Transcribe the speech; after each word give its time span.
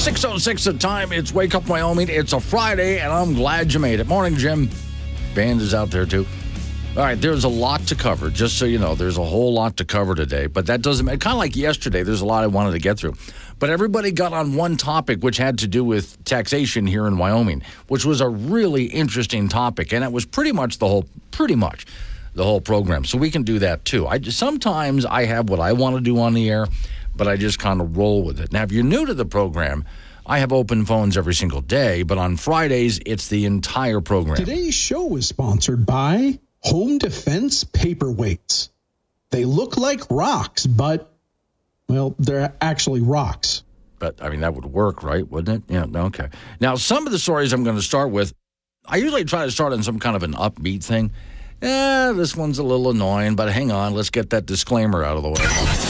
Six 0.00 0.24
oh 0.24 0.38
six 0.38 0.64
the 0.64 0.72
time. 0.72 1.12
It's 1.12 1.30
Wake 1.30 1.54
Up 1.54 1.68
Wyoming. 1.68 2.08
It's 2.08 2.32
a 2.32 2.40
Friday, 2.40 3.00
and 3.00 3.12
I'm 3.12 3.34
glad 3.34 3.70
you 3.74 3.80
made 3.80 4.00
it. 4.00 4.06
Morning, 4.06 4.34
Jim. 4.34 4.70
Band 5.34 5.60
is 5.60 5.74
out 5.74 5.90
there 5.90 6.06
too. 6.06 6.26
All 6.96 7.02
right, 7.02 7.20
there's 7.20 7.44
a 7.44 7.50
lot 7.50 7.82
to 7.88 7.94
cover. 7.94 8.30
Just 8.30 8.56
so 8.56 8.64
you 8.64 8.78
know, 8.78 8.94
there's 8.94 9.18
a 9.18 9.22
whole 9.22 9.52
lot 9.52 9.76
to 9.76 9.84
cover 9.84 10.14
today. 10.14 10.46
But 10.46 10.64
that 10.68 10.80
doesn't 10.80 11.04
matter. 11.04 11.18
kind 11.18 11.34
of 11.34 11.38
like 11.38 11.54
yesterday. 11.54 12.02
There's 12.02 12.22
a 12.22 12.24
lot 12.24 12.42
I 12.42 12.46
wanted 12.46 12.72
to 12.72 12.78
get 12.78 12.98
through. 12.98 13.12
But 13.58 13.68
everybody 13.68 14.10
got 14.10 14.32
on 14.32 14.54
one 14.54 14.78
topic, 14.78 15.20
which 15.20 15.36
had 15.36 15.58
to 15.58 15.68
do 15.68 15.84
with 15.84 16.24
taxation 16.24 16.86
here 16.86 17.06
in 17.06 17.18
Wyoming, 17.18 17.62
which 17.88 18.06
was 18.06 18.22
a 18.22 18.28
really 18.30 18.84
interesting 18.84 19.50
topic, 19.50 19.92
and 19.92 20.02
it 20.02 20.10
was 20.10 20.24
pretty 20.24 20.52
much 20.52 20.78
the 20.78 20.88
whole, 20.88 21.04
pretty 21.30 21.56
much 21.56 21.84
the 22.34 22.44
whole 22.44 22.62
program. 22.62 23.04
So 23.04 23.18
we 23.18 23.30
can 23.30 23.42
do 23.42 23.58
that 23.58 23.84
too. 23.84 24.06
I 24.06 24.18
sometimes 24.22 25.04
I 25.04 25.26
have 25.26 25.50
what 25.50 25.60
I 25.60 25.74
want 25.74 25.96
to 25.96 26.00
do 26.00 26.18
on 26.20 26.32
the 26.32 26.48
air, 26.48 26.68
but 27.20 27.28
I 27.28 27.36
just 27.36 27.58
kind 27.58 27.82
of 27.82 27.98
roll 27.98 28.22
with 28.22 28.40
it. 28.40 28.50
Now, 28.50 28.62
if 28.62 28.72
you're 28.72 28.82
new 28.82 29.04
to 29.04 29.12
the 29.12 29.26
program. 29.26 29.84
I 30.24 30.38
have 30.38 30.54
open 30.54 30.86
phones 30.86 31.18
every 31.18 31.34
single 31.34 31.60
day, 31.60 32.02
but 32.02 32.16
on 32.16 32.38
Fridays, 32.38 32.98
it's 33.04 33.28
the 33.28 33.44
entire 33.44 34.00
program. 34.00 34.36
Today's 34.36 34.74
show 34.74 35.16
is 35.16 35.28
sponsored 35.28 35.84
by 35.84 36.38
Home 36.60 36.96
Defense 36.96 37.64
Paperweights. 37.64 38.70
They 39.30 39.44
look 39.44 39.76
like 39.76 40.02
rocks, 40.08 40.66
but, 40.66 41.12
well, 41.88 42.14
they're 42.18 42.54
actually 42.62 43.00
rocks. 43.00 43.64
But, 43.98 44.22
I 44.22 44.30
mean, 44.30 44.40
that 44.40 44.54
would 44.54 44.64
work, 44.64 45.02
right? 45.02 45.28
Wouldn't 45.28 45.64
it? 45.68 45.74
Yeah, 45.74 45.86
okay. 46.04 46.28
Now, 46.58 46.76
some 46.76 47.06
of 47.06 47.12
the 47.12 47.18
stories 47.18 47.52
I'm 47.52 47.64
going 47.64 47.76
to 47.76 47.82
start 47.82 48.10
with, 48.10 48.32
I 48.86 48.96
usually 48.96 49.24
try 49.24 49.44
to 49.44 49.50
start 49.50 49.74
on 49.74 49.82
some 49.82 49.98
kind 49.98 50.16
of 50.16 50.22
an 50.22 50.32
upbeat 50.34 50.84
thing. 50.84 51.12
Yeah, 51.60 52.12
this 52.14 52.34
one's 52.34 52.58
a 52.58 52.62
little 52.62 52.88
annoying, 52.88 53.36
but 53.36 53.52
hang 53.52 53.72
on, 53.72 53.92
let's 53.92 54.10
get 54.10 54.30
that 54.30 54.46
disclaimer 54.46 55.04
out 55.04 55.18
of 55.18 55.22
the 55.22 55.28
way. 55.28 55.89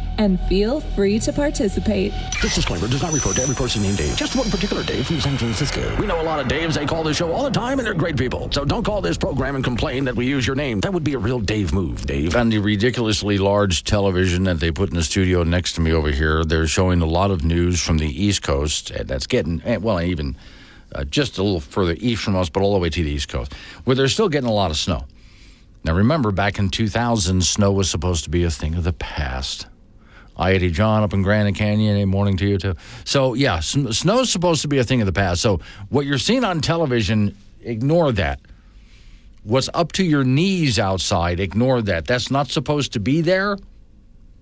and 0.21 0.39
feel 0.41 0.79
free 0.79 1.17
to 1.17 1.33
participate. 1.33 2.13
This 2.43 2.53
disclaimer 2.53 2.87
does 2.87 3.01
not 3.01 3.11
refer 3.11 3.33
to 3.33 3.41
every 3.41 3.55
person 3.55 3.81
named 3.81 3.97
Dave, 3.97 4.15
just 4.15 4.35
one 4.35 4.51
particular 4.51 4.83
Dave 4.83 5.07
from 5.07 5.19
San 5.19 5.35
Francisco. 5.35 5.95
We 5.99 6.05
know 6.05 6.21
a 6.21 6.23
lot 6.23 6.39
of 6.39 6.47
Daves. 6.47 6.75
They 6.75 6.85
call 6.85 7.03
this 7.03 7.17
show 7.17 7.31
all 7.31 7.43
the 7.43 7.49
time, 7.49 7.79
and 7.79 7.85
they're 7.87 7.95
great 7.95 8.17
people. 8.17 8.47
So 8.51 8.63
don't 8.63 8.83
call 8.83 9.01
this 9.01 9.17
program 9.17 9.55
and 9.55 9.63
complain 9.63 10.05
that 10.05 10.15
we 10.15 10.27
use 10.27 10.45
your 10.45 10.55
name. 10.55 10.79
That 10.81 10.93
would 10.93 11.03
be 11.03 11.15
a 11.15 11.17
real 11.17 11.39
Dave 11.39 11.73
move, 11.73 12.05
Dave. 12.05 12.35
And 12.35 12.51
the 12.51 12.59
ridiculously 12.59 13.39
large 13.39 13.83
television 13.83 14.43
that 14.43 14.59
they 14.59 14.71
put 14.71 14.89
in 14.89 14.95
the 14.95 15.03
studio 15.03 15.41
next 15.41 15.73
to 15.73 15.81
me 15.81 15.91
over 15.91 16.11
here, 16.11 16.45
they're 16.45 16.67
showing 16.67 17.01
a 17.01 17.07
lot 17.07 17.31
of 17.31 17.43
news 17.43 17.81
from 17.81 17.97
the 17.97 18.07
East 18.07 18.43
Coast. 18.43 18.91
And 18.91 19.09
that's 19.09 19.25
getting, 19.25 19.63
well, 19.81 19.99
even 19.99 20.35
uh, 20.93 21.03
just 21.05 21.39
a 21.39 21.43
little 21.43 21.59
further 21.59 21.95
east 21.97 22.21
from 22.21 22.35
us, 22.35 22.47
but 22.47 22.61
all 22.61 22.73
the 22.73 22.79
way 22.79 22.91
to 22.91 23.03
the 23.03 23.09
East 23.09 23.29
Coast, 23.29 23.53
where 23.85 23.95
they're 23.95 24.07
still 24.07 24.29
getting 24.29 24.49
a 24.49 24.53
lot 24.53 24.69
of 24.69 24.77
snow. 24.77 25.05
Now, 25.83 25.95
remember, 25.95 26.31
back 26.31 26.59
in 26.59 26.69
2000, 26.69 27.43
snow 27.43 27.71
was 27.71 27.89
supposed 27.89 28.23
to 28.25 28.29
be 28.29 28.43
a 28.43 28.51
thing 28.51 28.75
of 28.75 28.83
the 28.83 28.93
past. 28.93 29.65
I 30.41 30.53
80 30.53 30.71
John 30.71 31.03
up 31.03 31.13
in 31.13 31.21
Granite 31.21 31.53
Canyon. 31.53 31.99
Good 31.99 32.07
morning 32.07 32.35
to 32.37 32.47
you, 32.47 32.57
too. 32.57 32.73
So, 33.05 33.35
yeah, 33.35 33.59
snow's 33.59 34.31
supposed 34.31 34.63
to 34.63 34.67
be 34.67 34.79
a 34.79 34.83
thing 34.83 34.99
of 34.99 35.05
the 35.05 35.13
past. 35.13 35.39
So, 35.39 35.59
what 35.89 36.07
you're 36.07 36.17
seeing 36.17 36.43
on 36.43 36.61
television, 36.61 37.37
ignore 37.61 38.11
that. 38.13 38.39
What's 39.43 39.69
up 39.75 39.91
to 39.93 40.03
your 40.03 40.23
knees 40.23 40.79
outside, 40.79 41.39
ignore 41.39 41.83
that. 41.83 42.07
That's 42.07 42.31
not 42.31 42.47
supposed 42.47 42.93
to 42.93 42.99
be 42.99 43.21
there, 43.21 43.55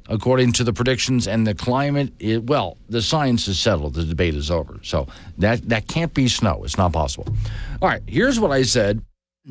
according 0.08 0.54
to 0.54 0.64
the 0.64 0.72
predictions 0.72 1.28
and 1.28 1.46
the 1.46 1.54
climate. 1.54 2.14
It, 2.18 2.46
well, 2.46 2.78
the 2.88 3.02
science 3.02 3.50
is 3.50 3.59
settled. 3.59 3.96
The 3.96 4.06
debate 4.06 4.36
is 4.36 4.50
over. 4.50 4.80
So, 4.84 5.09
that, 5.38 5.68
that 5.68 5.90
can't 5.90 6.14
be 6.14 6.30
snow. 6.30 6.62
It's 6.64 6.78
not 6.78 6.94
possible. 6.94 7.28
All 7.82 7.90
right, 7.90 8.02
here's 8.08 8.40
what 8.40 8.52
I 8.52 8.64
said 8.64 9.04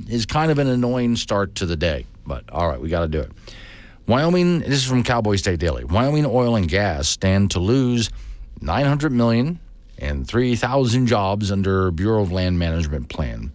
is 0.09 0.25
kind 0.25 0.51
of 0.51 0.59
an 0.59 0.67
annoying 0.67 1.17
start 1.17 1.57
to 1.57 1.67
the 1.67 1.77
day, 1.77 2.07
but 2.27 2.45
all 2.51 2.67
right, 2.67 2.81
we 2.81 2.89
got 2.89 3.03
to 3.03 3.09
do 3.09 3.21
it. 3.21 3.33
Wyoming, 4.09 4.61
this 4.61 4.71
is 4.71 4.87
from 4.87 5.03
Cowboy 5.05 5.37
State 5.37 5.61
Daily. 5.61 5.85
Wyoming 5.85 6.25
Oil 6.25 6.57
and 6.57 6.67
Gas 6.67 7.11
stand 7.11 7.51
to 7.51 7.59
lose 7.59 8.09
900 8.63 9.13
million 9.13 9.61
and 9.99 10.27
3,000 10.27 11.07
jobs 11.07 11.53
under 11.53 11.91
Bureau 11.91 12.23
of 12.23 12.33
Land 12.33 12.59
Management 12.59 13.11
plan. 13.11 13.53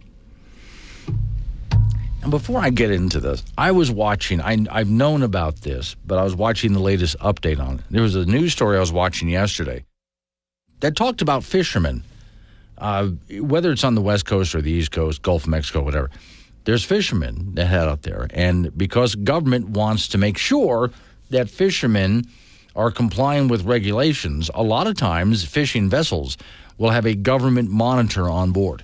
And 2.21 2.29
before 2.29 2.59
I 2.59 2.69
get 2.69 2.91
into 2.91 3.19
this, 3.19 3.43
I 3.57 3.71
was 3.71 3.89
watching, 3.89 4.41
I, 4.41 4.63
I've 4.69 4.91
known 4.91 5.23
about 5.23 5.61
this, 5.61 5.95
but 6.05 6.19
I 6.19 6.23
was 6.23 6.35
watching 6.35 6.73
the 6.73 6.79
latest 6.79 7.17
update 7.17 7.59
on 7.59 7.79
it. 7.79 7.85
There 7.89 8.03
was 8.03 8.15
a 8.15 8.23
news 8.23 8.51
story 8.51 8.77
I 8.77 8.79
was 8.79 8.91
watching 8.91 9.29
yesterday 9.29 9.85
that 10.81 10.95
talked 10.95 11.23
about 11.23 11.43
fishermen, 11.43 12.03
uh, 12.77 13.07
whether 13.39 13.71
it's 13.71 13.83
on 13.83 13.95
the 13.95 14.01
West 14.01 14.27
Coast 14.27 14.53
or 14.53 14.61
the 14.61 14.71
East 14.71 14.91
Coast, 14.91 15.23
Gulf 15.23 15.45
of 15.45 15.49
Mexico, 15.49 15.81
whatever 15.81 16.11
there's 16.65 16.83
fishermen 16.83 17.55
that 17.55 17.65
head 17.65 17.87
out 17.87 18.03
there. 18.03 18.27
And 18.31 18.75
because 18.77 19.15
government 19.15 19.69
wants 19.69 20.07
to 20.09 20.17
make 20.17 20.37
sure 20.37 20.91
that 21.29 21.49
fishermen 21.49 22.25
are 22.75 22.91
complying 22.91 23.47
with 23.47 23.65
regulations, 23.65 24.49
a 24.53 24.63
lot 24.63 24.87
of 24.87 24.95
times 24.95 25.43
fishing 25.43 25.89
vessels 25.89 26.37
will 26.77 26.91
have 26.91 27.05
a 27.05 27.15
government 27.15 27.69
monitor 27.69 28.29
on 28.29 28.51
board. 28.51 28.83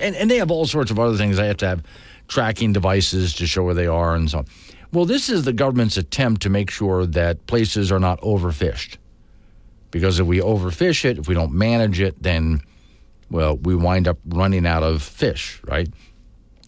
And, 0.00 0.14
and 0.14 0.30
they 0.30 0.36
have 0.38 0.50
all 0.50 0.66
sorts 0.66 0.90
of 0.90 0.98
other 0.98 1.16
things. 1.16 1.36
They 1.36 1.46
have 1.46 1.56
to 1.58 1.68
have 1.68 1.82
tracking 2.28 2.72
devices 2.72 3.34
to 3.34 3.46
show 3.46 3.64
where 3.64 3.74
they 3.74 3.86
are 3.86 4.14
and 4.14 4.30
so 4.30 4.38
on. 4.38 4.46
Well, 4.92 5.04
this 5.04 5.28
is 5.28 5.44
the 5.44 5.52
government's 5.52 5.96
attempt 5.96 6.42
to 6.42 6.50
make 6.50 6.70
sure 6.70 7.04
that 7.06 7.46
places 7.46 7.90
are 7.92 7.98
not 7.98 8.20
overfished. 8.20 8.96
Because 9.90 10.20
if 10.20 10.26
we 10.26 10.40
overfish 10.40 11.04
it, 11.04 11.18
if 11.18 11.28
we 11.28 11.34
don't 11.34 11.52
manage 11.52 12.00
it, 12.00 12.22
then 12.22 12.60
well, 13.30 13.56
we 13.56 13.74
wind 13.74 14.08
up 14.08 14.18
running 14.26 14.66
out 14.66 14.82
of 14.82 15.02
fish, 15.02 15.60
right? 15.64 15.88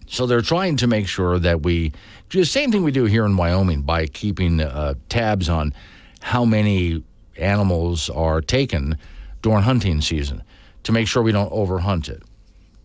So 0.07 0.27
they're 0.27 0.43
trying 0.43 0.77
to 0.79 0.87
make 0.87 1.07
sure 1.07 1.39
that 1.39 1.63
we 1.63 1.93
do 2.29 2.41
the 2.41 2.47
same 2.47 2.73
thing 2.73 2.83
we 2.83 2.91
do 2.91 3.05
here 3.05 3.25
in 3.25 3.37
Wyoming 3.37 3.83
by 3.83 4.07
keeping 4.07 4.61
uh, 4.61 4.95
tabs 5.09 5.49
on 5.49 5.73
how 6.21 6.45
many 6.45 7.03
animals 7.37 8.11
are 8.11 8.41
taken 8.41 8.99
during 9.43 9.63
hunting 9.63 10.01
season 10.01 10.43
to 10.83 10.93
make 10.93 11.07
sure 11.07 11.23
we 11.23 11.33
don't 11.33 11.53
overhunt 11.53 12.09
it. 12.09 12.23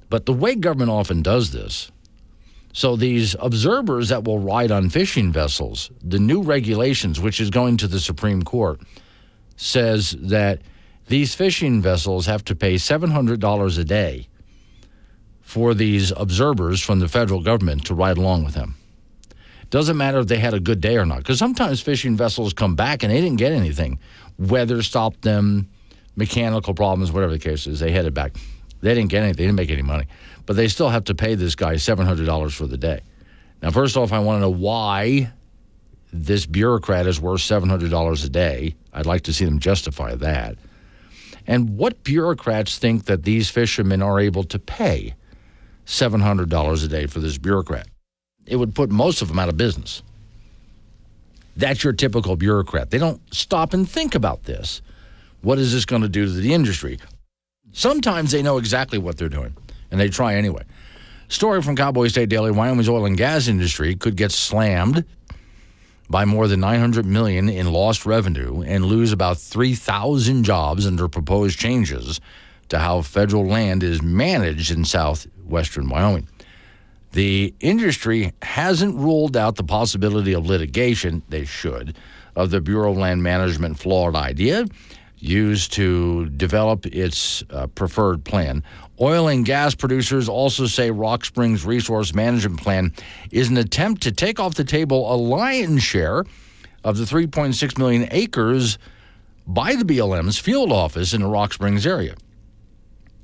But 0.10 0.26
the 0.26 0.34
way 0.34 0.56
government 0.56 0.92
often 0.92 1.22
does 1.22 1.52
this, 1.52 1.92
so 2.74 2.96
these 2.96 3.36
observers 3.40 4.10
that 4.10 4.24
will 4.24 4.40
ride 4.40 4.72
on 4.72 4.90
fishing 4.90 5.32
vessels, 5.32 5.90
the 6.04 6.20
new 6.20 6.42
regulations, 6.42 7.20
which 7.20 7.40
is 7.40 7.50
going 7.50 7.78
to 7.78 7.88
the 7.88 8.00
Supreme 8.00 8.44
Court, 8.44 8.82
says 9.56 10.12
that 10.20 10.62
these 11.08 11.36
fishing 11.36 11.82
vessels 11.82 12.26
have 12.26 12.44
to 12.46 12.56
pay 12.56 12.76
$700 12.76 13.80
a 13.80 13.84
day 13.84 14.28
for 15.42 15.74
these 15.74 16.12
observers 16.12 16.82
from 16.82 17.00
the 17.00 17.08
federal 17.08 17.42
government 17.42 17.86
to 17.86 17.94
ride 17.94 18.18
along 18.18 18.44
with 18.44 18.56
them. 18.56 18.76
Doesn't 19.70 19.98
matter 19.98 20.20
if 20.20 20.28
they 20.28 20.38
had 20.38 20.54
a 20.54 20.60
good 20.60 20.82
day 20.82 20.98
or 20.98 21.06
not, 21.06 21.20
because 21.20 21.40
sometimes 21.40 21.82
fishing 21.82 22.16
vessels 22.16 22.54
come 22.54 22.76
back 22.76 23.04
and 23.04 23.12
they 23.12 23.22
didn't 23.22 23.38
get 23.38 23.52
anything. 23.52 24.00
Weather 24.38 24.82
stopped 24.82 25.22
them, 25.22 25.70
mechanical 26.16 26.74
problems, 26.74 27.12
whatever 27.12 27.34
the 27.34 27.40
case 27.40 27.68
is, 27.68 27.80
they 27.80 27.92
headed 27.92 28.14
back. 28.14 28.36
They 28.82 28.94
didn't 28.94 29.10
get 29.10 29.24
anything, 29.24 29.38
they 29.38 29.44
didn't 29.44 29.56
make 29.56 29.72
any 29.72 29.82
money. 29.82 30.06
But 30.46 30.56
they 30.56 30.68
still 30.68 30.90
have 30.90 31.06
to 31.06 31.16
pay 31.16 31.36
this 31.36 31.56
guy 31.56 31.76
$700 31.76 32.52
for 32.54 32.68
the 32.68 32.78
day. 32.78 33.02
Now, 33.62 33.72
first 33.72 33.98
off, 33.98 34.12
I 34.12 34.20
want 34.20 34.38
to 34.38 34.42
know 34.42 34.50
why 34.50 35.32
this 36.14 36.46
bureaucrat 36.46 37.08
is 37.08 37.20
worth 37.20 37.42
$700 37.42 38.26
a 38.26 38.30
day. 38.30 38.76
I'd 38.94 39.06
like 39.06 39.24
to 39.24 39.34
see 39.34 39.46
them 39.46 39.60
justify 39.60 40.16
that. 40.16 40.58
And 41.48 41.78
what 41.78 42.04
bureaucrats 42.04 42.78
think 42.78 43.06
that 43.06 43.24
these 43.24 43.50
fishermen 43.50 44.02
are 44.02 44.20
able 44.20 44.44
to 44.46 44.60
pay 44.60 45.16
$700 45.86 46.84
a 46.84 46.88
day 46.88 47.06
for 47.06 47.20
this 47.20 47.38
bureaucrat? 47.38 47.88
It 48.46 48.56
would 48.58 48.76
put 48.76 48.90
most 48.92 49.22
of 49.22 49.28
them 49.28 49.40
out 49.40 49.50
of 49.50 49.58
business. 49.58 50.02
That's 51.56 51.84
your 51.84 51.94
typical 51.94 52.36
bureaucrat. 52.36 52.90
They 52.90 52.98
don't 52.98 53.22
stop 53.34 53.74
and 53.74 53.90
think 53.90 54.16
about 54.16 54.44
this. 54.44 54.82
What 55.42 55.60
is 55.60 55.72
this 55.72 55.86
going 55.86 56.02
to 56.02 56.10
do 56.10 56.26
to 56.26 56.32
the 56.32 56.54
industry? 56.54 57.00
Sometimes 57.72 58.32
they 58.32 58.42
know 58.42 58.58
exactly 58.58 58.98
what 58.98 59.18
they're 59.18 59.30
doing, 59.30 59.56
and 59.92 60.00
they 60.00 60.10
try 60.10 60.36
anyway. 60.36 60.64
Story 61.28 61.62
from 61.62 61.76
Cowboy 61.76 62.08
State 62.08 62.30
Daily 62.30 62.52
Wyoming's 62.52 62.90
oil 62.90 63.06
and 63.06 63.18
gas 63.18 63.48
industry 63.48 63.96
could 63.96 64.16
get 64.16 64.32
slammed 64.32 65.06
by 66.10 66.26
more 66.26 66.48
than 66.48 66.60
900 66.60 67.06
million 67.06 67.50
in 67.50 67.72
lost 67.72 68.06
revenue 68.06 68.62
and 68.62 68.86
lose 68.86 69.12
about 69.12 69.38
3,000 69.38 70.44
jobs 70.44 70.86
under 70.86 71.08
proposed 71.08 71.60
changes 71.60 72.20
to 72.70 72.80
how 72.80 73.02
federal 73.02 73.46
land 73.46 73.84
is 73.84 74.02
managed 74.02 74.72
in 74.72 74.86
southwestern 74.86 75.90
Wyoming. 75.90 76.28
The 77.12 77.54
industry 77.60 78.34
hasn't 78.42 78.96
ruled 78.96 79.38
out 79.38 79.56
the 79.56 79.64
possibility 79.64 80.34
of 80.34 80.46
litigation, 80.46 81.24
they 81.30 81.46
should, 81.46 81.96
of 82.36 82.50
the 82.52 82.60
Bureau 82.60 82.92
of 82.92 82.98
Land 82.98 83.24
Management 83.24 83.80
flawed 83.80 84.16
idea 84.16 84.66
used 85.18 85.72
to 85.74 86.28
develop 86.30 86.86
its 86.86 87.44
uh, 87.50 87.68
preferred 87.68 88.24
plan. 88.26 88.64
Oil 89.00 89.28
and 89.28 89.46
gas 89.46 89.76
producers 89.76 90.30
also 90.30 90.68
say 90.68 90.90
Rock 90.90 91.26
Springs 91.26 91.66
Resource 91.66 92.14
Management 92.14 92.62
Plan 92.62 92.94
is 93.30 93.50
an 93.50 93.58
attempt 93.58 94.04
to 94.04 94.12
take 94.12 94.40
off 94.40 94.56
the 94.56 94.64
table 94.64 95.14
a 95.14 95.18
lion's 95.18 95.84
share 95.84 96.24
of 96.84 96.98
the 96.98 97.04
3.6 97.04 97.78
million 97.78 98.08
acres 98.12 98.78
by 99.46 99.76
the 99.76 99.84
BLM's 99.84 100.40
field 100.40 100.72
office 100.72 101.14
in 101.14 101.22
the 101.22 101.28
Rock 101.28 101.52
Springs 101.52 101.86
area. 101.86 102.16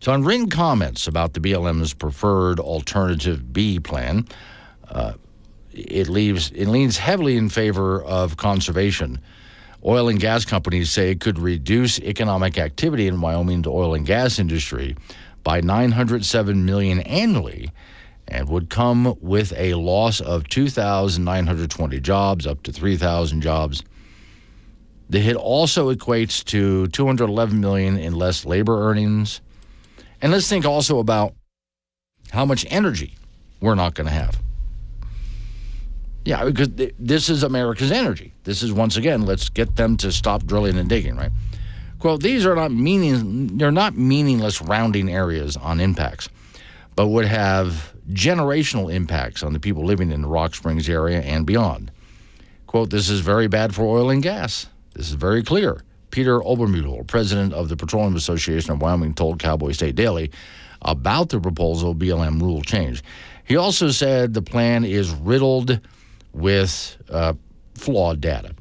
So, 0.02 0.12
on 0.12 0.24
written 0.24 0.50
comments 0.50 1.08
about 1.08 1.34
the 1.34 1.40
BLM's 1.40 1.94
preferred 1.94 2.60
alternative 2.60 3.54
B 3.54 3.80
plan, 3.80 4.28
uh, 4.90 5.14
it 5.72 6.10
leaves 6.10 6.52
it 6.52 6.68
leans 6.68 6.98
heavily 6.98 7.38
in 7.38 7.50
favor 7.50 8.04
of 8.04 8.36
conservation. 8.36 9.22
Oil 9.86 10.10
and 10.10 10.20
gas 10.20 10.44
companies 10.44 10.92
say 10.92 11.12
it 11.12 11.22
could 11.22 11.40
reduce 11.40 12.00
economic 12.00 12.58
activity 12.58 13.08
in 13.08 13.22
Wyoming's 13.22 13.68
oil 13.68 13.96
and 13.96 14.06
gas 14.06 14.38
industry 14.38 14.96
by 15.44 15.62
907 15.62 16.66
million 16.66 17.00
annually 17.02 17.72
and 18.28 18.48
would 18.48 18.70
come 18.70 19.16
with 19.20 19.54
a 19.58 19.74
loss 19.74 20.22
of 20.22 20.48
2,920 20.48 22.00
jobs, 22.00 22.48
up 22.48 22.64
to 22.64 22.72
3,000 22.72 23.42
jobs. 23.42 23.84
The 25.10 25.20
hit 25.20 25.36
also 25.36 25.94
equates 25.94 26.44
to 26.46 26.88
211 26.88 27.60
million 27.60 27.98
in 27.98 28.16
less 28.16 28.46
labor 28.46 28.90
earnings. 28.90 29.42
And 30.22 30.32
let's 30.32 30.48
think 30.48 30.66
also 30.66 31.00
about 31.00 31.34
how 32.32 32.46
much 32.46 32.66
energy 32.70 33.16
we're 33.60 33.76
not 33.76 33.94
going 33.94 34.08
to 34.08 34.14
have. 34.14 34.42
Yeah, 36.24 36.46
because 36.46 36.70
this 37.00 37.30
is 37.30 37.44
America's 37.44 37.92
energy. 37.92 38.34
This 38.44 38.62
is 38.62 38.72
once 38.72 38.96
again, 38.96 39.26
let's 39.26 39.50
get 39.50 39.76
them 39.76 39.98
to 39.98 40.12
stop 40.12 40.46
drilling 40.46 40.78
and 40.78 40.88
digging, 40.88 41.18
right? 41.18 41.32
Quote, 42.02 42.24
these 42.24 42.48
are 42.48 42.56
not 42.56 42.72
meaning 42.72 43.58
they're 43.58 43.72
not 43.72 43.96
meaningless 43.96 44.60
rounding 44.60 45.08
areas 45.08 45.56
on 45.56 45.80
impacts, 45.80 46.30
but 46.96 47.10
would 47.10 47.26
have 47.26 47.94
generational 48.10 48.92
impacts 48.92 49.44
on 49.44 49.54
the 49.54 49.60
people 49.60 49.86
living 49.86 50.12
in 50.12 50.24
the 50.24 50.28
Rock 50.28 50.56
Springs 50.56 50.90
area 50.90 51.22
and 51.22 51.46
beyond. 51.46 51.92
Quote, 52.66 52.90
this 52.90 53.08
is 53.08 53.20
very 53.20 53.48
bad 53.48 53.76
for 53.76 53.84
oil 53.84 54.10
and 54.10 54.24
gas. 54.24 54.66
This 54.96 55.10
is 55.10 55.14
very 55.14 55.44
clear. 55.44 55.84
Peter 56.10 56.40
Obermuehl, 56.40 57.06
president 57.06 57.54
of 57.54 57.70
the 57.70 57.78
Petroleum 57.78 58.16
Association 58.16 58.72
of 58.72 58.82
Wyoming, 58.82 59.14
told 59.14 59.38
Cowboy 59.38 59.72
State 59.72 59.94
Daily 59.94 60.32
about 60.82 61.30
the 61.30 61.40
proposal 61.40 61.94
BLM 61.94 62.42
rule 62.42 62.64
change. 62.64 63.04
He 63.46 63.58
also 63.58 63.92
said 63.92 64.34
the 64.34 64.42
plan 64.42 64.86
is 64.86 65.12
riddled 65.12 65.80
with 66.34 66.98
uh, 67.12 67.34
flawed 67.76 68.22
data. 68.22 68.56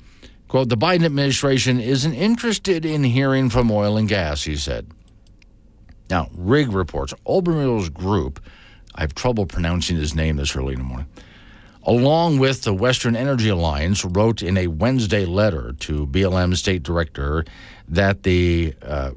Quote, 0.51 0.69
the 0.69 0.77
Biden 0.77 1.05
administration 1.05 1.79
isn't 1.79 2.13
interested 2.13 2.85
in 2.85 3.05
hearing 3.05 3.51
from 3.51 3.71
oil 3.71 3.97
and 3.97 4.09
gas, 4.09 4.43
he 4.43 4.57
said. 4.57 4.85
Now, 6.11 6.27
Rig 6.35 6.73
reports 6.73 7.15
Obermuehl's 7.25 7.89
group, 7.89 8.43
I 8.97 9.03
have 9.03 9.15
trouble 9.15 9.47
pronouncing 9.47 9.97
his 9.97 10.13
name 10.13 10.39
this 10.39 10.57
early 10.57 10.73
in 10.73 10.81
the 10.81 10.85
morning, 10.85 11.07
along 11.85 12.41
with 12.41 12.63
the 12.63 12.75
Western 12.75 13.15
Energy 13.15 13.49
Alliance, 13.49 14.05
wrote 14.05 14.43
in 14.43 14.57
a 14.57 14.67
Wednesday 14.67 15.25
letter 15.25 15.73
to 15.79 16.05
BLM 16.09 16.57
state 16.57 16.83
director 16.83 17.45
that 17.87 18.25
the 18.25 18.75
uh, 18.83 19.13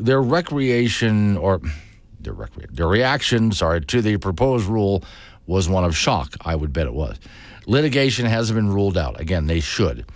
their 0.00 0.20
recreation 0.20 1.36
or 1.36 1.60
their, 2.18 2.34
their 2.72 2.88
reaction, 2.88 3.52
sorry, 3.52 3.82
to 3.82 4.02
the 4.02 4.16
proposed 4.16 4.66
rule 4.66 5.04
was 5.46 5.68
one 5.68 5.84
of 5.84 5.96
shock. 5.96 6.34
I 6.40 6.56
would 6.56 6.72
bet 6.72 6.88
it 6.88 6.94
was. 6.94 7.20
Litigation 7.66 8.26
hasn't 8.26 8.56
been 8.56 8.72
ruled 8.72 8.98
out. 8.98 9.20
Again, 9.20 9.46
they 9.46 9.60
should. 9.60 10.06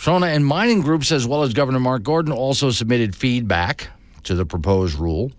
Trona 0.00 0.34
and 0.34 0.46
mining 0.46 0.80
groups, 0.80 1.12
as 1.12 1.26
well 1.26 1.42
as 1.42 1.52
Governor 1.52 1.78
Mark 1.78 2.02
Gordon, 2.02 2.32
also 2.32 2.70
submitted 2.70 3.14
feedback 3.14 3.88
to 4.22 4.34
the 4.34 4.46
proposed 4.46 4.98
rule 4.98 5.30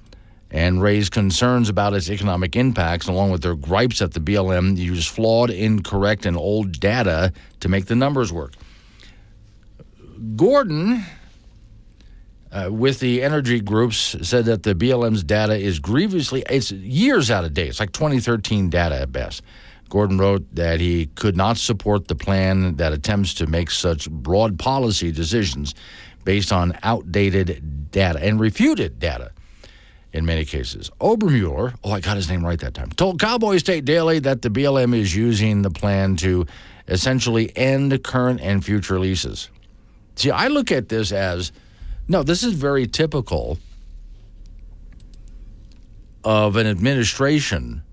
and 0.51 0.83
raised 0.83 1.11
concerns 1.11 1.67
about 1.67 1.95
its 1.95 2.11
economic 2.11 2.55
impacts, 2.55 3.07
along 3.07 3.31
with 3.31 3.41
their 3.41 3.55
gripes 3.55 3.97
that 3.99 4.13
the 4.13 4.19
BLM 4.19 4.77
used 4.77 5.09
flawed, 5.09 5.49
incorrect, 5.49 6.27
and 6.27 6.37
old 6.37 6.79
data 6.79 7.33
to 7.61 7.69
make 7.69 7.87
the 7.87 7.95
numbers 7.95 8.31
work. 8.31 8.53
Gordon, 10.35 11.05
uh, 12.51 12.69
with 12.71 12.99
the 12.99 13.23
energy 13.23 13.61
groups, 13.61 14.15
said 14.21 14.45
that 14.45 14.61
the 14.61 14.75
BLM's 14.75 15.23
data 15.23 15.55
is 15.55 15.79
grievously, 15.79 16.43
it's 16.47 16.71
years 16.71 17.31
out 17.31 17.45
of 17.45 17.55
date. 17.55 17.69
It's 17.69 17.79
like 17.79 17.93
2013 17.93 18.69
data 18.69 19.01
at 19.01 19.11
best. 19.11 19.41
Gordon 19.91 20.17
wrote 20.17 20.55
that 20.55 20.79
he 20.79 21.07
could 21.15 21.35
not 21.35 21.57
support 21.57 22.07
the 22.07 22.15
plan 22.15 22.77
that 22.77 22.93
attempts 22.93 23.33
to 23.35 23.45
make 23.45 23.69
such 23.69 24.09
broad 24.09 24.57
policy 24.57 25.11
decisions 25.11 25.75
based 26.23 26.53
on 26.53 26.77
outdated 26.81 27.91
data 27.91 28.17
and 28.23 28.39
refuted 28.39 28.99
data 28.99 29.33
in 30.13 30.25
many 30.25 30.45
cases. 30.45 30.89
Obermueller, 31.01 31.75
oh, 31.83 31.91
I 31.91 31.99
got 31.99 32.15
his 32.15 32.29
name 32.29 32.45
right 32.45 32.59
that 32.61 32.73
time, 32.73 32.89
told 32.91 33.19
Cowboy 33.19 33.57
State 33.57 33.83
Daily 33.83 34.19
that 34.19 34.41
the 34.41 34.49
BLM 34.49 34.95
is 34.95 35.13
using 35.13 35.61
the 35.61 35.69
plan 35.69 36.15
to 36.17 36.45
essentially 36.87 37.55
end 37.57 38.01
current 38.01 38.39
and 38.39 38.63
future 38.63 38.97
leases. 38.97 39.49
See, 40.15 40.31
I 40.31 40.47
look 40.47 40.71
at 40.71 40.87
this 40.87 41.11
as 41.11 41.51
no, 42.07 42.23
this 42.23 42.43
is 42.43 42.53
very 42.53 42.87
typical 42.87 43.57
of 46.23 46.55
an 46.55 46.65
administration 46.65 47.83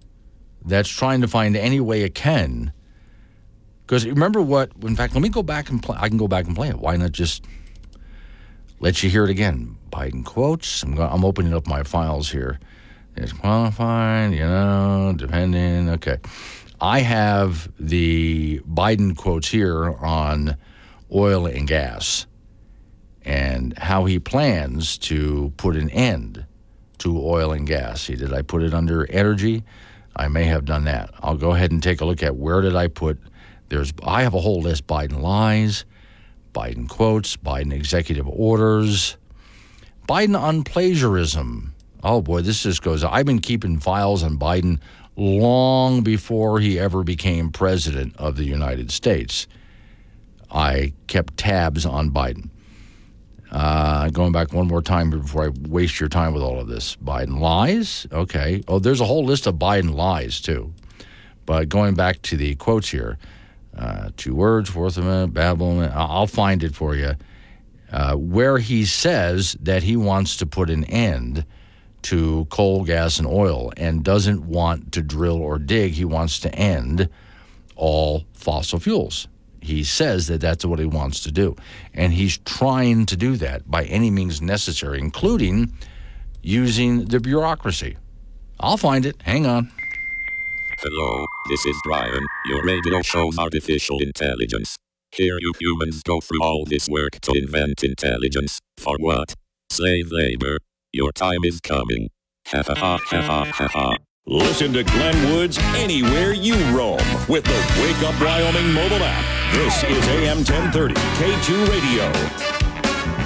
that's 0.69 0.89
trying 0.89 1.21
to 1.23 1.29
find 1.29 1.57
any 1.57 1.81
way 1.81 2.03
it 2.03 2.15
can. 2.15 2.73
Because 3.87 4.07
remember 4.07 4.43
what? 4.43 4.71
In 4.83 4.95
fact, 4.97 5.15
let 5.15 5.23
me 5.23 5.29
go 5.29 5.43
back 5.43 5.71
and 5.71 5.83
play. 5.83 5.97
I 5.99 6.09
can 6.09 6.19
go 6.19 6.29
back 6.29 6.47
and 6.47 6.55
play 6.55 6.69
it. 6.69 6.79
Why 6.79 6.97
not 6.97 7.13
just 7.13 7.45
let 8.81 9.03
you 9.03 9.09
hear 9.09 9.25
it 9.25 9.31
again? 9.31 9.77
Biden 9.91 10.25
quotes. 10.25 10.83
I'm, 10.83 10.99
I'm 10.99 11.25
opening 11.25 11.55
up 11.55 11.67
my 11.67 11.83
files 11.83 12.31
here. 12.31 12.61
It's 13.17 13.33
qualified, 13.33 14.33
you 14.33 14.41
know, 14.41 15.15
depending. 15.17 15.89
Okay. 15.91 16.19
I 16.81 17.01
have 17.01 17.73
the 17.81 18.61
Biden 18.61 19.17
quotes 19.17 19.49
here 19.49 19.95
on 19.97 20.57
oil 21.13 21.47
and 21.47 21.67
gas 21.67 22.27
and 23.25 23.77
how 23.79 24.05
he 24.05 24.19
plans 24.19 24.97
to 24.99 25.53
put 25.57 25.77
an 25.77 25.91
end 25.91 26.45
to 26.99 27.19
oil 27.19 27.53
and 27.53 27.67
gas. 27.67 28.03
See, 28.03 28.15
did 28.15 28.33
I 28.33 28.43
put 28.43 28.63
it 28.63 28.75
under 28.75 29.11
energy? 29.11 29.65
I 30.19 30.29
may 30.29 30.45
have 30.45 30.65
done 30.65 30.85
that. 30.85 31.15
I'll 31.21 31.37
go 31.37 31.53
ahead 31.53 31.71
and 31.71 31.83
take 31.83 32.01
a 32.01 32.05
look 32.05 32.23
at 32.23 32.37
where 32.37 32.61
did 32.61 32.75
I 32.75 32.89
put. 32.89 33.19
There's 33.69 33.93
I 34.03 34.23
have 34.23 34.35
a 34.35 34.41
whole 34.41 34.61
list: 34.61 34.87
Biden 34.87 35.21
lies, 35.21 35.85
Biden 36.53 36.89
quotes, 36.89 37.37
Biden 37.37 37.73
executive 37.73 38.29
orders, 38.29 39.17
Biden 40.09 40.39
on 40.39 40.65
plagiarism. 40.65 41.75
Oh 42.03 42.21
boy, 42.21 42.43
this 42.43 42.63
just 42.63 42.83
goes. 42.83 43.05
I've 43.05 43.27
been 43.27 43.41
keeping 43.41 43.79
files 43.79 44.23
on 44.23 44.39
Biden 44.39 44.81
long 45.17 46.03
before 46.03 46.61
he 46.61 46.79
ever 46.79 47.03
became 47.03 47.51
president 47.51 48.17
of 48.17 48.37
the 48.37 48.45
United 48.45 48.91
States. 48.91 49.47
I 50.51 50.95
kept 51.07 51.37
tabs 51.37 51.85
on 51.85 52.11
Biden. 52.11 52.51
Uh, 53.51 54.11
going 54.11 54.33
back 54.33 54.53
one 54.53 54.67
more 54.67 54.83
time 54.83 55.11
before 55.11 55.47
I 55.47 55.49
waste 55.69 56.01
your 56.01 56.09
time 56.09 56.35
with 56.35 56.43
all 56.43 56.61
of 56.61 56.69
this. 56.69 56.97
Biden 56.97 57.39
lies. 57.39 58.07
Okay. 58.13 58.63
Oh, 58.69 58.79
there's 58.79 59.01
a 59.01 59.07
whole 59.07 59.25
list 59.25 59.47
of 59.47 59.55
Biden 59.55 59.95
lies, 59.95 60.41
too. 60.41 60.75
But 61.47 61.69
going 61.69 61.95
back 61.95 62.21
to 62.23 62.37
the 62.37 62.55
quotes 62.57 62.91
here 62.91 63.19
uh, 63.77 64.11
two 64.17 64.35
words, 64.35 64.69
fourth 64.69 64.97
amendment, 64.97 65.35
Babylon, 65.35 65.91
I'll 65.95 66.27
find 66.27 66.63
it 66.63 66.75
for 66.75 66.95
you. 66.95 67.15
Uh, 67.91 68.15
where 68.15 68.59
he 68.59 68.85
says 68.85 69.57
that 69.61 69.83
he 69.83 69.97
wants 69.97 70.37
to 70.37 70.47
put 70.47 70.69
an 70.69 70.85
end 70.85 71.47
to 72.03 72.45
coal, 72.51 72.85
gas, 72.85 73.19
and 73.19 73.27
oil 73.27 73.73
and 73.77 74.05
doesn't 74.05 74.45
want 74.45 74.93
to 74.93 75.01
drill 75.01 75.41
or 75.41 75.59
dig. 75.59 75.93
He 75.93 76.05
wants 76.05 76.39
to 76.41 76.55
end 76.55 77.09
all 77.77 78.25
fossil 78.35 78.79
fuels. 78.79 79.29
He 79.61 79.85
says 79.85 80.27
that 80.29 80.41
that's 80.41 80.65
what 80.65 80.79
he 80.79 80.85
wants 80.85 81.21
to 81.21 81.33
do. 81.33 81.57
And 81.95 82.13
he's 82.13 82.39
trying 82.39 83.07
to 83.07 83.17
do 83.17 83.37
that 83.37 83.71
by 83.71 83.85
any 83.85 84.11
means 84.11 84.41
necessary, 84.41 84.99
including 84.99 85.73
using 86.43 87.07
the 87.07 87.21
bureaucracy. 87.21 87.97
I'll 88.61 88.77
find 88.77 89.05
it. 89.07 89.17
Hang 89.23 89.47
on. 89.47 89.71
Hello, 90.81 91.27
this 91.49 91.67
is 91.67 91.77
Brian, 91.83 92.25
your 92.47 92.65
radio 92.65 93.03
show's 93.03 93.37
artificial 93.37 93.99
intelligence. 94.01 94.77
Here 95.11 95.37
you 95.41 95.53
humans 95.59 96.03
go 96.05 96.21
through 96.21 96.43
all 96.43 96.65
this 96.65 96.89
work 96.89 97.19
to 97.23 97.33
invent 97.33 97.83
intelligence. 97.83 98.61
For 98.77 98.97
what? 98.99 99.35
Slave 99.71 100.13
labor. 100.13 100.59
Your 100.93 101.11
time 101.13 101.45
is 101.45 101.61
coming. 101.61 102.11
Ha 102.47 102.63
ha 102.65 102.75
ha 102.75 102.99
ha 103.05 103.21
ha 103.21 103.45
ha 103.45 103.69
ha. 103.69 103.97
Listen 104.27 104.73
to 104.75 104.85
Glenn 104.85 105.33
Woods 105.33 105.59
anywhere 105.75 106.33
you 106.33 106.55
roam 106.77 107.01
with 107.29 107.45
the 107.45 107.83
Wake 107.83 108.03
Up 108.09 108.21
Wyoming 108.21 108.73
mobile 108.73 109.03
app. 109.03 109.38
This 109.53 109.83
is 109.85 110.07
AM 110.09 110.39
1030, 110.39 110.95
K2 110.95 111.69
Radio. 111.69 113.19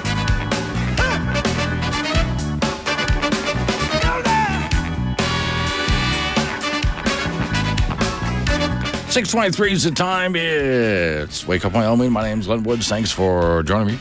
Six 9.08 9.30
twenty-three 9.30 9.72
is 9.72 9.84
the 9.84 9.90
time. 9.90 10.34
It's 10.36 11.46
Wake 11.46 11.66
Up 11.66 11.74
Wyoming. 11.74 12.10
My 12.10 12.22
name's 12.22 12.46
Glenn 12.46 12.62
Woods. 12.62 12.88
Thanks 12.88 13.10
for 13.12 13.62
joining 13.62 13.96
me. 13.96 14.00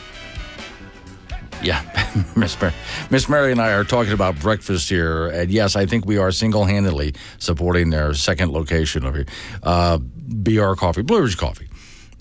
Yeah, 1.62 1.82
Miss 2.36 2.58
Mary, 2.58 2.72
Miss 3.10 3.28
Mary 3.28 3.52
and 3.52 3.60
I 3.60 3.72
are 3.72 3.84
talking 3.84 4.14
about 4.14 4.38
breakfast 4.40 4.88
here, 4.88 5.28
and 5.28 5.50
yes, 5.50 5.76
I 5.76 5.84
think 5.84 6.06
we 6.06 6.16
are 6.16 6.32
single-handedly 6.32 7.14
supporting 7.38 7.90
their 7.90 8.14
second 8.14 8.52
location 8.52 9.04
over 9.04 9.18
here, 9.18 9.26
uh, 9.62 9.98
BR 9.98 10.72
Coffee, 10.74 11.02
Blue 11.02 11.20
Ridge 11.22 11.36
Coffee. 11.36 11.68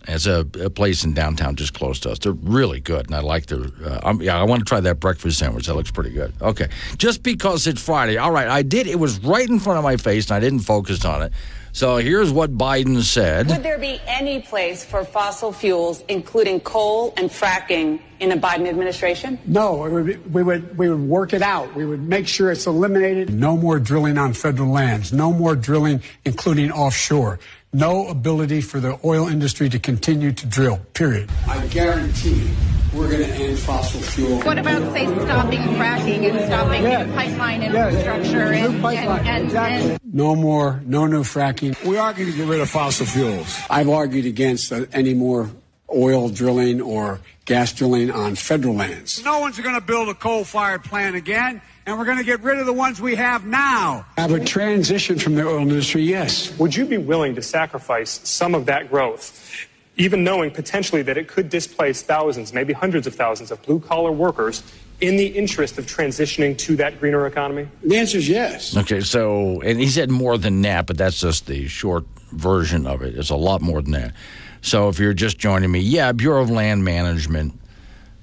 It's 0.07 0.25
a, 0.25 0.45
a 0.59 0.69
place 0.69 1.03
in 1.03 1.13
downtown 1.13 1.55
just 1.55 1.73
close 1.73 1.99
to 2.01 2.11
us. 2.11 2.19
They're 2.19 2.31
really 2.31 2.79
good, 2.79 3.05
and 3.05 3.15
I 3.15 3.19
like 3.19 3.45
their. 3.47 3.65
Uh, 3.85 3.99
I'm, 4.03 4.21
yeah, 4.21 4.39
I 4.39 4.43
want 4.43 4.59
to 4.59 4.65
try 4.65 4.79
that 4.79 4.99
breakfast 4.99 5.39
sandwich. 5.39 5.67
That 5.67 5.75
looks 5.75 5.91
pretty 5.91 6.11
good. 6.11 6.33
Okay, 6.41 6.69
just 6.97 7.23
because 7.23 7.67
it's 7.67 7.81
Friday. 7.81 8.17
All 8.17 8.31
right, 8.31 8.47
I 8.47 8.63
did. 8.63 8.87
It 8.87 8.99
was 8.99 9.19
right 9.23 9.47
in 9.47 9.59
front 9.59 9.77
of 9.77 9.83
my 9.83 9.97
face, 9.97 10.29
and 10.29 10.35
I 10.35 10.39
didn't 10.39 10.61
focus 10.61 11.05
on 11.05 11.21
it. 11.21 11.33
So 11.73 11.97
here's 11.97 12.31
what 12.31 12.57
Biden 12.57 13.01
said. 13.01 13.47
Would 13.47 13.63
there 13.63 13.77
be 13.77 14.01
any 14.05 14.41
place 14.41 14.83
for 14.83 15.05
fossil 15.05 15.53
fuels, 15.53 16.03
including 16.09 16.59
coal 16.59 17.13
and 17.15 17.29
fracking, 17.29 18.01
in 18.19 18.31
a 18.31 18.37
Biden 18.37 18.67
administration? 18.67 19.39
No, 19.45 19.85
it 19.85 19.91
would 19.91 20.05
be, 20.05 20.15
we 20.15 20.43
would 20.43 20.77
we 20.77 20.89
would 20.89 21.01
work 21.01 21.33
it 21.33 21.41
out. 21.41 21.73
We 21.73 21.85
would 21.85 22.01
make 22.01 22.27
sure 22.27 22.51
it's 22.51 22.67
eliminated. 22.67 23.33
No 23.33 23.55
more 23.55 23.79
drilling 23.79 24.17
on 24.17 24.33
federal 24.33 24.69
lands. 24.69 25.13
No 25.13 25.31
more 25.31 25.55
drilling, 25.55 26.01
including 26.25 26.71
offshore. 26.71 27.39
No 27.73 28.07
ability 28.09 28.59
for 28.59 28.81
the 28.81 28.99
oil 29.05 29.27
industry 29.29 29.69
to 29.69 29.79
continue 29.79 30.33
to 30.33 30.45
drill. 30.45 30.77
Period. 30.93 31.29
I 31.47 31.65
guarantee 31.67 32.49
we're 32.93 33.07
going 33.09 33.21
to 33.21 33.33
end 33.33 33.57
fossil 33.59 34.01
fuel. 34.01 34.41
What 34.41 34.57
about, 34.57 34.91
say, 34.91 35.05
stopping 35.05 35.61
fracking 35.79 36.29
and 36.29 36.45
stopping 36.47 36.83
Yeah. 36.83 37.03
new 37.05 37.13
pipeline 37.13 37.61
Yeah, 37.61 37.87
infrastructure 37.87 38.51
new 38.51 38.57
and, 38.71 38.81
pipeline, 38.81 39.19
and, 39.19 39.27
and, 39.29 39.45
exactly. 39.45 39.91
and 39.91 39.99
No 40.13 40.35
more, 40.35 40.81
no 40.85 41.05
new 41.05 41.23
fracking. 41.23 41.81
We 41.85 41.97
are 41.97 42.11
going 42.11 42.29
to 42.29 42.35
get 42.35 42.45
rid 42.47 42.59
of 42.59 42.69
fossil 42.69 43.05
fuels. 43.05 43.57
I've 43.69 43.87
argued 43.87 44.25
against 44.25 44.73
uh, 44.73 44.85
any 44.91 45.13
more 45.13 45.49
oil 45.95 46.27
drilling 46.27 46.81
or 46.81 47.21
gas 47.45 47.71
drilling 47.71 48.11
on 48.11 48.35
federal 48.35 48.75
lands. 48.75 49.23
No 49.23 49.39
one's 49.39 49.57
going 49.57 49.75
to 49.75 49.85
build 49.85 50.09
a 50.09 50.13
coal 50.13 50.43
fired 50.43 50.83
plant 50.83 51.15
again, 51.15 51.61
and 51.91 51.99
we're 51.99 52.05
going 52.05 52.17
to 52.17 52.23
get 52.23 52.41
rid 52.41 52.57
of 52.57 52.65
the 52.65 52.73
ones 52.73 53.01
we 53.01 53.15
have 53.15 53.45
now. 53.45 54.05
I 54.17 54.25
would 54.25 54.47
transition 54.47 55.19
from 55.19 55.35
the 55.35 55.45
oil 55.45 55.59
industry, 55.59 56.01
yes. 56.03 56.57
Would 56.57 56.73
you 56.73 56.85
be 56.85 56.97
willing 56.97 57.35
to 57.35 57.41
sacrifice 57.41 58.21
some 58.27 58.55
of 58.55 58.65
that 58.67 58.89
growth, 58.89 59.67
even 59.97 60.23
knowing 60.23 60.51
potentially 60.51 61.01
that 61.01 61.17
it 61.17 61.27
could 61.27 61.49
displace 61.49 62.01
thousands, 62.01 62.53
maybe 62.53 62.71
hundreds 62.71 63.07
of 63.07 63.15
thousands 63.15 63.51
of 63.51 63.61
blue 63.63 63.79
collar 63.81 64.11
workers 64.11 64.63
in 65.01 65.17
the 65.17 65.27
interest 65.27 65.77
of 65.77 65.85
transitioning 65.85 66.57
to 66.59 66.77
that 66.77 66.97
greener 66.99 67.27
economy? 67.27 67.67
The 67.83 67.97
answer 67.97 68.19
is 68.19 68.29
yes. 68.29 68.77
Okay, 68.77 69.01
so 69.01 69.61
and 69.61 69.77
he 69.77 69.87
said 69.87 70.09
more 70.09 70.37
than 70.37 70.61
that, 70.61 70.87
but 70.87 70.97
that's 70.97 71.19
just 71.19 71.47
the 71.47 71.67
short 71.67 72.05
version 72.31 72.87
of 72.87 73.01
it. 73.01 73.17
It's 73.17 73.31
a 73.31 73.35
lot 73.35 73.61
more 73.61 73.81
than 73.81 73.91
that. 73.91 74.13
So 74.61 74.87
if 74.87 74.97
you're 74.97 75.13
just 75.13 75.37
joining 75.39 75.71
me, 75.71 75.79
yeah, 75.81 76.13
Bureau 76.13 76.41
of 76.41 76.49
Land 76.49 76.85
Management 76.85 77.59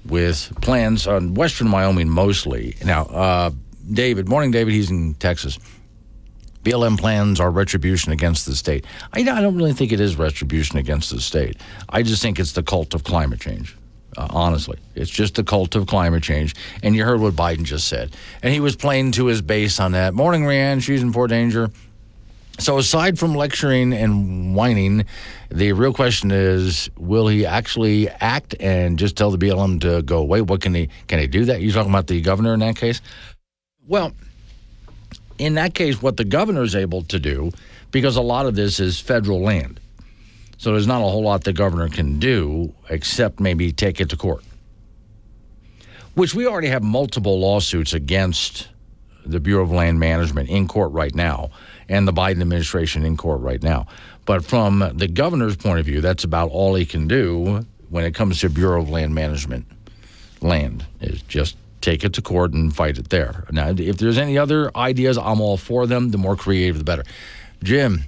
with 0.05 0.51
plans 0.61 1.07
on 1.07 1.33
western 1.33 1.71
Wyoming 1.71 2.09
mostly. 2.09 2.75
Now, 2.83 3.03
uh, 3.03 3.51
David, 3.91 4.27
morning, 4.29 4.51
David. 4.51 4.73
He's 4.73 4.89
in 4.89 5.15
Texas. 5.15 5.59
BLM 6.63 6.99
plans 6.99 7.39
are 7.39 7.49
retribution 7.49 8.11
against 8.11 8.45
the 8.45 8.55
state. 8.55 8.85
I, 9.13 9.21
I 9.21 9.41
don't 9.41 9.55
really 9.55 9.73
think 9.73 9.91
it 9.91 9.99
is 9.99 10.17
retribution 10.17 10.77
against 10.77 11.09
the 11.09 11.21
state. 11.21 11.57
I 11.87 12.03
just 12.03 12.21
think 12.21 12.39
it's 12.39 12.51
the 12.51 12.63
cult 12.63 12.93
of 12.93 13.03
climate 13.03 13.39
change. 13.39 13.75
Uh, 14.17 14.27
honestly, 14.31 14.77
it's 14.95 15.09
just 15.09 15.35
the 15.35 15.43
cult 15.43 15.75
of 15.75 15.87
climate 15.87 16.23
change. 16.23 16.55
And 16.83 16.95
you 16.95 17.05
heard 17.05 17.21
what 17.21 17.35
Biden 17.35 17.63
just 17.63 17.87
said, 17.87 18.15
and 18.43 18.53
he 18.53 18.59
was 18.59 18.75
playing 18.75 19.13
to 19.13 19.27
his 19.27 19.41
base 19.41 19.79
on 19.79 19.93
that. 19.93 20.13
Morning, 20.13 20.43
Rianne. 20.43 20.81
She's 20.81 21.01
in 21.01 21.13
Fort 21.13 21.29
Danger. 21.29 21.69
So 22.59 22.77
aside 22.77 23.17
from 23.17 23.35
lecturing 23.35 23.93
and 23.93 24.53
whining, 24.53 25.05
the 25.49 25.71
real 25.71 25.93
question 25.93 26.29
is: 26.29 26.89
Will 26.97 27.27
he 27.27 27.45
actually 27.45 28.09
act 28.09 28.53
and 28.59 28.99
just 28.99 29.15
tell 29.15 29.31
the 29.31 29.37
BLM 29.37 29.79
to 29.81 30.01
go 30.01 30.17
away? 30.17 30.41
What 30.41 30.61
can 30.61 30.73
he 30.73 30.89
can 31.07 31.19
he 31.19 31.27
do 31.27 31.45
that? 31.45 31.61
You 31.61 31.71
talking 31.71 31.89
about 31.89 32.07
the 32.07 32.19
governor 32.19 32.53
in 32.53 32.59
that 32.59 32.75
case? 32.75 33.01
Well, 33.87 34.11
in 35.37 35.55
that 35.55 35.73
case, 35.73 36.01
what 36.01 36.17
the 36.17 36.25
governor 36.25 36.63
is 36.63 36.75
able 36.75 37.03
to 37.03 37.17
do, 37.17 37.51
because 37.91 38.17
a 38.17 38.21
lot 38.21 38.45
of 38.45 38.55
this 38.55 38.81
is 38.81 38.99
federal 38.99 39.41
land, 39.41 39.79
so 40.57 40.73
there's 40.73 40.85
not 40.85 40.99
a 40.99 41.07
whole 41.07 41.23
lot 41.23 41.45
the 41.45 41.53
governor 41.53 41.87
can 41.87 42.19
do 42.19 42.73
except 42.89 43.39
maybe 43.39 43.71
take 43.71 44.01
it 44.01 44.09
to 44.09 44.17
court, 44.17 44.43
which 46.13 46.35
we 46.35 46.45
already 46.45 46.67
have 46.67 46.83
multiple 46.83 47.39
lawsuits 47.39 47.93
against 47.93 48.67
the 49.25 49.39
Bureau 49.39 49.63
of 49.63 49.71
Land 49.71 49.99
Management 49.99 50.49
in 50.49 50.67
court 50.67 50.91
right 50.91 51.15
now, 51.15 51.51
and 51.89 52.07
the 52.07 52.13
Biden 52.13 52.39
administration 52.39 53.03
in 53.03 53.17
court 53.17 53.41
right 53.41 53.61
now. 53.61 53.87
But 54.25 54.45
from 54.45 54.91
the 54.95 55.07
governor's 55.07 55.57
point 55.57 55.79
of 55.79 55.85
view, 55.85 56.01
that's 56.01 56.23
about 56.23 56.51
all 56.51 56.75
he 56.75 56.85
can 56.85 57.07
do 57.07 57.65
when 57.89 58.05
it 58.05 58.13
comes 58.13 58.39
to 58.41 58.49
Bureau 58.49 58.81
of 58.81 58.89
Land 58.89 59.13
Management 59.13 59.65
land 60.41 60.85
is 61.01 61.21
just 61.23 61.57
take 61.81 62.03
it 62.03 62.13
to 62.13 62.21
court 62.21 62.53
and 62.53 62.75
fight 62.75 62.97
it 62.97 63.09
there. 63.09 63.45
Now, 63.51 63.69
if 63.69 63.97
there's 63.97 64.17
any 64.17 64.37
other 64.37 64.75
ideas, 64.77 65.17
I'm 65.17 65.41
all 65.41 65.57
for 65.57 65.87
them. 65.87 66.11
The 66.11 66.17
more 66.17 66.35
creative, 66.35 66.77
the 66.77 66.83
better. 66.83 67.03
Jim 67.63 68.03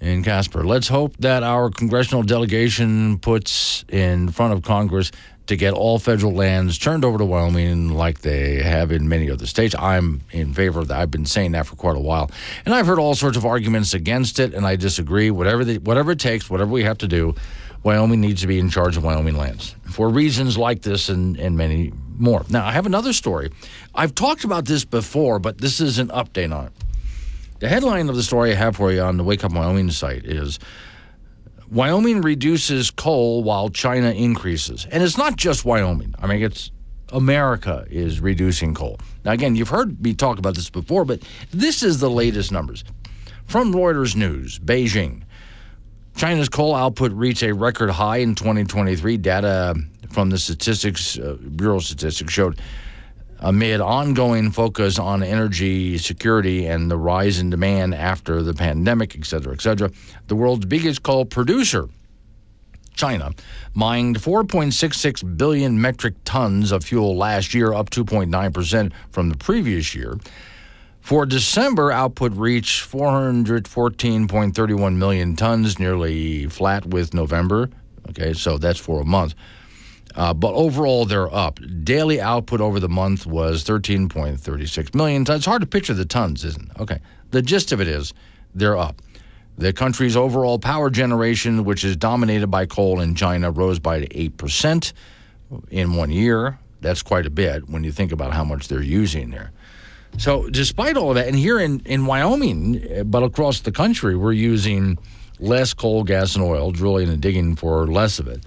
in 0.00 0.22
Casper, 0.22 0.64
let's 0.64 0.88
hope 0.88 1.16
that 1.18 1.42
our 1.42 1.70
congressional 1.70 2.22
delegation 2.22 3.18
puts 3.18 3.84
in 3.88 4.28
front 4.28 4.52
of 4.52 4.62
Congress 4.62 5.10
to 5.48 5.56
get 5.56 5.72
all 5.72 5.98
federal 5.98 6.32
lands 6.32 6.78
turned 6.78 7.04
over 7.04 7.18
to 7.18 7.24
Wyoming 7.24 7.88
like 7.88 8.20
they 8.20 8.62
have 8.62 8.92
in 8.92 9.08
many 9.08 9.30
other 9.30 9.46
states. 9.46 9.74
I'm 9.78 10.20
in 10.30 10.52
favor 10.52 10.78
of 10.78 10.88
that. 10.88 10.98
I've 10.98 11.10
been 11.10 11.26
saying 11.26 11.52
that 11.52 11.66
for 11.66 11.74
quite 11.74 11.96
a 11.96 12.00
while. 12.00 12.30
And 12.64 12.74
I've 12.74 12.86
heard 12.86 12.98
all 12.98 13.14
sorts 13.14 13.36
of 13.36 13.46
arguments 13.46 13.94
against 13.94 14.38
it, 14.38 14.52
and 14.52 14.66
I 14.66 14.76
disagree. 14.76 15.30
Whatever, 15.30 15.64
the, 15.64 15.78
whatever 15.78 16.12
it 16.12 16.20
takes, 16.20 16.50
whatever 16.50 16.70
we 16.70 16.84
have 16.84 16.98
to 16.98 17.08
do, 17.08 17.34
Wyoming 17.82 18.20
needs 18.20 18.42
to 18.42 18.46
be 18.46 18.58
in 18.58 18.68
charge 18.68 18.96
of 18.98 19.04
Wyoming 19.04 19.36
lands 19.36 19.74
for 19.90 20.10
reasons 20.10 20.58
like 20.58 20.82
this 20.82 21.08
and, 21.08 21.38
and 21.38 21.56
many 21.56 21.92
more. 22.18 22.44
Now, 22.50 22.66
I 22.66 22.72
have 22.72 22.84
another 22.84 23.14
story. 23.14 23.50
I've 23.94 24.14
talked 24.14 24.44
about 24.44 24.66
this 24.66 24.84
before, 24.84 25.38
but 25.38 25.58
this 25.58 25.80
is 25.80 25.98
an 25.98 26.08
update 26.08 26.54
on 26.54 26.66
it. 26.66 26.72
The 27.60 27.68
headline 27.68 28.08
of 28.08 28.16
the 28.16 28.22
story 28.22 28.52
I 28.52 28.54
have 28.54 28.76
for 28.76 28.92
you 28.92 29.00
on 29.00 29.16
the 29.16 29.24
Wake 29.24 29.44
Up 29.44 29.52
Wyoming 29.52 29.90
site 29.90 30.24
is 30.26 30.58
Wyoming 31.70 32.22
reduces 32.22 32.90
coal 32.90 33.42
while 33.42 33.68
China 33.68 34.10
increases. 34.10 34.86
And 34.90 35.02
it's 35.02 35.18
not 35.18 35.36
just 35.36 35.64
Wyoming. 35.64 36.14
I 36.18 36.26
mean, 36.26 36.42
it's 36.42 36.70
America 37.10 37.86
is 37.90 38.20
reducing 38.20 38.74
coal. 38.74 38.98
Now, 39.24 39.32
again, 39.32 39.54
you've 39.54 39.68
heard 39.68 40.02
me 40.02 40.14
talk 40.14 40.38
about 40.38 40.54
this 40.54 40.70
before, 40.70 41.04
but 41.04 41.22
this 41.50 41.82
is 41.82 42.00
the 42.00 42.10
latest 42.10 42.52
numbers. 42.52 42.84
From 43.46 43.72
Reuters 43.72 44.14
News, 44.16 44.58
Beijing. 44.58 45.22
China's 46.16 46.48
coal 46.48 46.74
output 46.74 47.12
reached 47.12 47.42
a 47.42 47.52
record 47.52 47.90
high 47.90 48.18
in 48.18 48.34
2023. 48.34 49.16
Data 49.18 49.74
from 50.10 50.30
the 50.30 50.38
Statistics 50.38 51.18
uh, 51.18 51.36
Bureau 51.56 51.78
Statistics 51.78 52.32
showed 52.32 52.60
amid 53.40 53.80
ongoing 53.80 54.50
focus 54.50 54.98
on 54.98 55.22
energy 55.22 55.98
security 55.98 56.66
and 56.66 56.90
the 56.90 56.96
rise 56.96 57.38
in 57.38 57.50
demand 57.50 57.94
after 57.94 58.42
the 58.42 58.54
pandemic, 58.54 59.16
et 59.16 59.24
cetera, 59.24 59.52
et 59.52 59.60
cetera, 59.60 59.90
the 60.26 60.34
world's 60.34 60.66
biggest 60.66 61.02
coal 61.02 61.24
producer, 61.24 61.88
China, 62.94 63.30
mined 63.74 64.18
4.66 64.18 65.36
billion 65.36 65.80
metric 65.80 66.14
tons 66.24 66.72
of 66.72 66.84
fuel 66.84 67.16
last 67.16 67.54
year, 67.54 67.72
up 67.72 67.90
2.9% 67.90 68.92
from 69.10 69.28
the 69.28 69.36
previous 69.36 69.94
year. 69.94 70.18
For 71.00 71.24
December, 71.24 71.90
output 71.90 72.34
reached 72.34 72.90
414.31 72.90 74.96
million 74.96 75.36
tons, 75.36 75.78
nearly 75.78 76.46
flat 76.48 76.84
with 76.84 77.14
November. 77.14 77.70
Okay, 78.10 78.34
so 78.34 78.58
that's 78.58 78.78
for 78.78 79.00
a 79.00 79.04
month. 79.04 79.34
Uh, 80.14 80.34
but 80.34 80.52
overall, 80.54 81.04
they're 81.04 81.32
up. 81.32 81.60
Daily 81.84 82.20
output 82.20 82.60
over 82.60 82.80
the 82.80 82.88
month 82.88 83.26
was 83.26 83.64
13.36 83.64 84.94
million 84.94 85.24
tons. 85.24 85.38
It's 85.38 85.46
hard 85.46 85.62
to 85.62 85.66
picture 85.66 85.94
the 85.94 86.04
tons, 86.04 86.44
isn't 86.44 86.70
it? 86.70 86.80
Okay. 86.80 86.98
The 87.30 87.42
gist 87.42 87.72
of 87.72 87.80
it 87.80 87.88
is 87.88 88.14
they're 88.54 88.76
up. 88.76 89.00
The 89.58 89.72
country's 89.72 90.16
overall 90.16 90.58
power 90.58 90.88
generation, 90.88 91.64
which 91.64 91.84
is 91.84 91.96
dominated 91.96 92.46
by 92.46 92.66
coal 92.66 93.00
in 93.00 93.14
China, 93.14 93.50
rose 93.50 93.78
by 93.78 94.02
8% 94.02 94.92
in 95.70 95.94
one 95.94 96.10
year. 96.10 96.58
That's 96.80 97.02
quite 97.02 97.26
a 97.26 97.30
bit 97.30 97.68
when 97.68 97.82
you 97.82 97.90
think 97.90 98.12
about 98.12 98.32
how 98.32 98.44
much 98.44 98.68
they're 98.68 98.82
using 98.82 99.30
there. 99.30 99.50
So, 100.16 100.48
despite 100.48 100.96
all 100.96 101.10
of 101.10 101.16
that, 101.16 101.26
and 101.26 101.36
here 101.36 101.58
in, 101.58 101.80
in 101.80 102.06
Wyoming, 102.06 103.02
but 103.06 103.22
across 103.22 103.60
the 103.60 103.72
country, 103.72 104.16
we're 104.16 104.32
using 104.32 104.96
less 105.38 105.74
coal, 105.74 106.04
gas, 106.04 106.34
and 106.34 106.42
oil, 106.42 106.70
drilling 106.70 107.08
and 107.08 107.20
digging 107.20 107.56
for 107.56 107.86
less 107.86 108.18
of 108.18 108.28
it. 108.28 108.44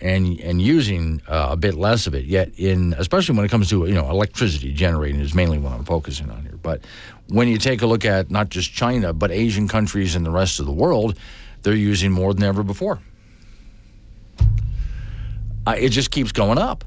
And 0.00 0.38
and 0.40 0.60
using 0.60 1.22
uh, 1.28 1.48
a 1.50 1.56
bit 1.56 1.74
less 1.74 2.06
of 2.06 2.14
it. 2.14 2.24
Yet, 2.24 2.50
in 2.58 2.94
especially 2.98 3.36
when 3.36 3.44
it 3.44 3.50
comes 3.50 3.68
to 3.70 3.86
you 3.86 3.94
know 3.94 4.08
electricity 4.10 4.72
generating 4.72 5.20
is 5.20 5.34
mainly 5.34 5.58
what 5.58 5.72
I'm 5.72 5.84
focusing 5.84 6.30
on 6.30 6.42
here. 6.42 6.58
But 6.62 6.82
when 7.28 7.48
you 7.48 7.58
take 7.58 7.82
a 7.82 7.86
look 7.86 8.04
at 8.04 8.30
not 8.30 8.48
just 8.48 8.72
China 8.72 9.12
but 9.12 9.30
Asian 9.30 9.68
countries 9.68 10.14
and 10.14 10.24
the 10.24 10.30
rest 10.30 10.60
of 10.60 10.66
the 10.66 10.72
world, 10.72 11.18
they're 11.62 11.74
using 11.74 12.12
more 12.12 12.34
than 12.34 12.44
ever 12.44 12.62
before. 12.62 13.00
Uh, 15.66 15.76
it 15.78 15.90
just 15.90 16.10
keeps 16.10 16.32
going 16.32 16.58
up. 16.58 16.84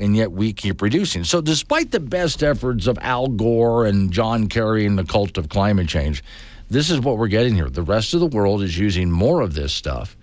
And 0.00 0.16
yet 0.16 0.30
we 0.30 0.52
keep 0.52 0.80
reducing. 0.80 1.24
So, 1.24 1.40
despite 1.40 1.90
the 1.90 1.98
best 1.98 2.44
efforts 2.44 2.86
of 2.86 2.96
Al 3.00 3.26
Gore 3.26 3.84
and 3.84 4.12
John 4.12 4.46
Kerry 4.46 4.86
and 4.86 4.96
the 4.96 5.02
cult 5.02 5.36
of 5.36 5.48
climate 5.48 5.88
change, 5.88 6.22
this 6.70 6.88
is 6.88 7.00
what 7.00 7.18
we're 7.18 7.26
getting 7.26 7.56
here. 7.56 7.68
The 7.68 7.82
rest 7.82 8.14
of 8.14 8.20
the 8.20 8.26
world 8.26 8.62
is 8.62 8.78
using 8.78 9.10
more 9.10 9.40
of 9.40 9.54
this 9.54 9.72
stuff 9.72 10.16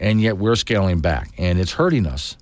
and 0.00 0.20
yet 0.20 0.38
we're 0.38 0.56
scaling 0.56 1.00
back, 1.00 1.30
and 1.38 1.60
it's 1.60 1.72
hurting 1.72 2.06
us. 2.06 2.36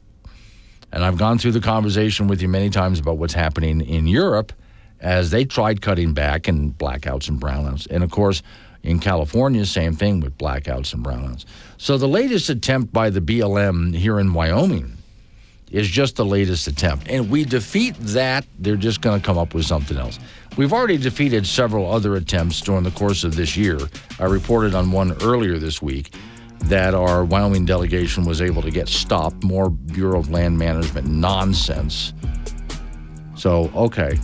And 0.93 1.05
I've 1.05 1.19
gone 1.19 1.39
through 1.39 1.53
the 1.53 1.61
conversation 1.61 2.29
with 2.29 2.41
you 2.41 2.49
many 2.49 2.71
times 2.71 2.99
about 2.99 3.19
what's 3.19 3.35
happening 3.35 3.83
in 3.83 4.07
Europe 4.07 4.53
as 5.01 5.31
they 5.31 5.45
tried 5.45 5.83
cutting 5.83 6.15
back 6.15 6.49
and 6.49 6.77
blackouts 6.79 7.29
and 7.29 7.41
brownouts. 7.41 7.87
And 7.91 8.03
of 8.03 8.11
course, 8.11 8.43
in 8.83 9.01
California, 9.01 9.67
same 9.67 9.95
thing 9.95 10.21
with 10.21 10.39
blackouts 10.39 10.95
and 10.95 11.05
brownouts. 11.05 11.45
So 11.77 11.99
the 11.99 12.09
latest 12.09 12.49
attempt 12.49 12.93
by 12.93 13.11
the 13.11 13.21
BLM 13.21 13.95
here 13.95 14.19
in 14.19 14.33
Wyoming 14.33 14.95
is 15.71 15.89
just 15.89 16.17
the 16.17 16.25
latest 16.25 16.67
attempt. 16.67 17.09
And 17.09 17.29
we 17.29 17.45
defeat 17.45 17.95
that, 17.99 18.47
they're 18.59 18.77
just 18.77 19.03
going 19.03 19.21
to 19.21 19.27
come 19.27 19.37
up 19.37 19.53
with 19.53 19.67
something 19.67 19.99
else. 19.99 20.19
We've 20.57 20.73
already 20.73 20.97
defeated 20.97 21.47
several 21.47 21.93
other 21.93 22.17
attempts 22.17 22.63
during 22.63 22.85
the 22.85 22.91
course 22.93 23.25
of 23.25 23.37
this 23.37 23.57
year. 23.57 23.79
I 24.19 24.25
reported 24.25 24.75
on 24.75 24.91
one 24.91 25.13
earlier 25.23 25.59
this 25.59 25.83
week 25.83 26.13
that 26.65 26.95
our 26.95 27.25
Wyoming 27.25 27.65
delegation 27.65 28.25
was 28.25 28.43
able 28.43 28.63
to 28.63 28.71
get 28.71 28.89
stopped. 28.89 29.43
More 29.43 29.71
Bureau 29.71 30.19
of 30.19 30.31
Land 30.31 30.59
Management 30.59 31.07
nonsense. 31.07 32.13
So, 33.35 33.71
okay. 33.75 34.19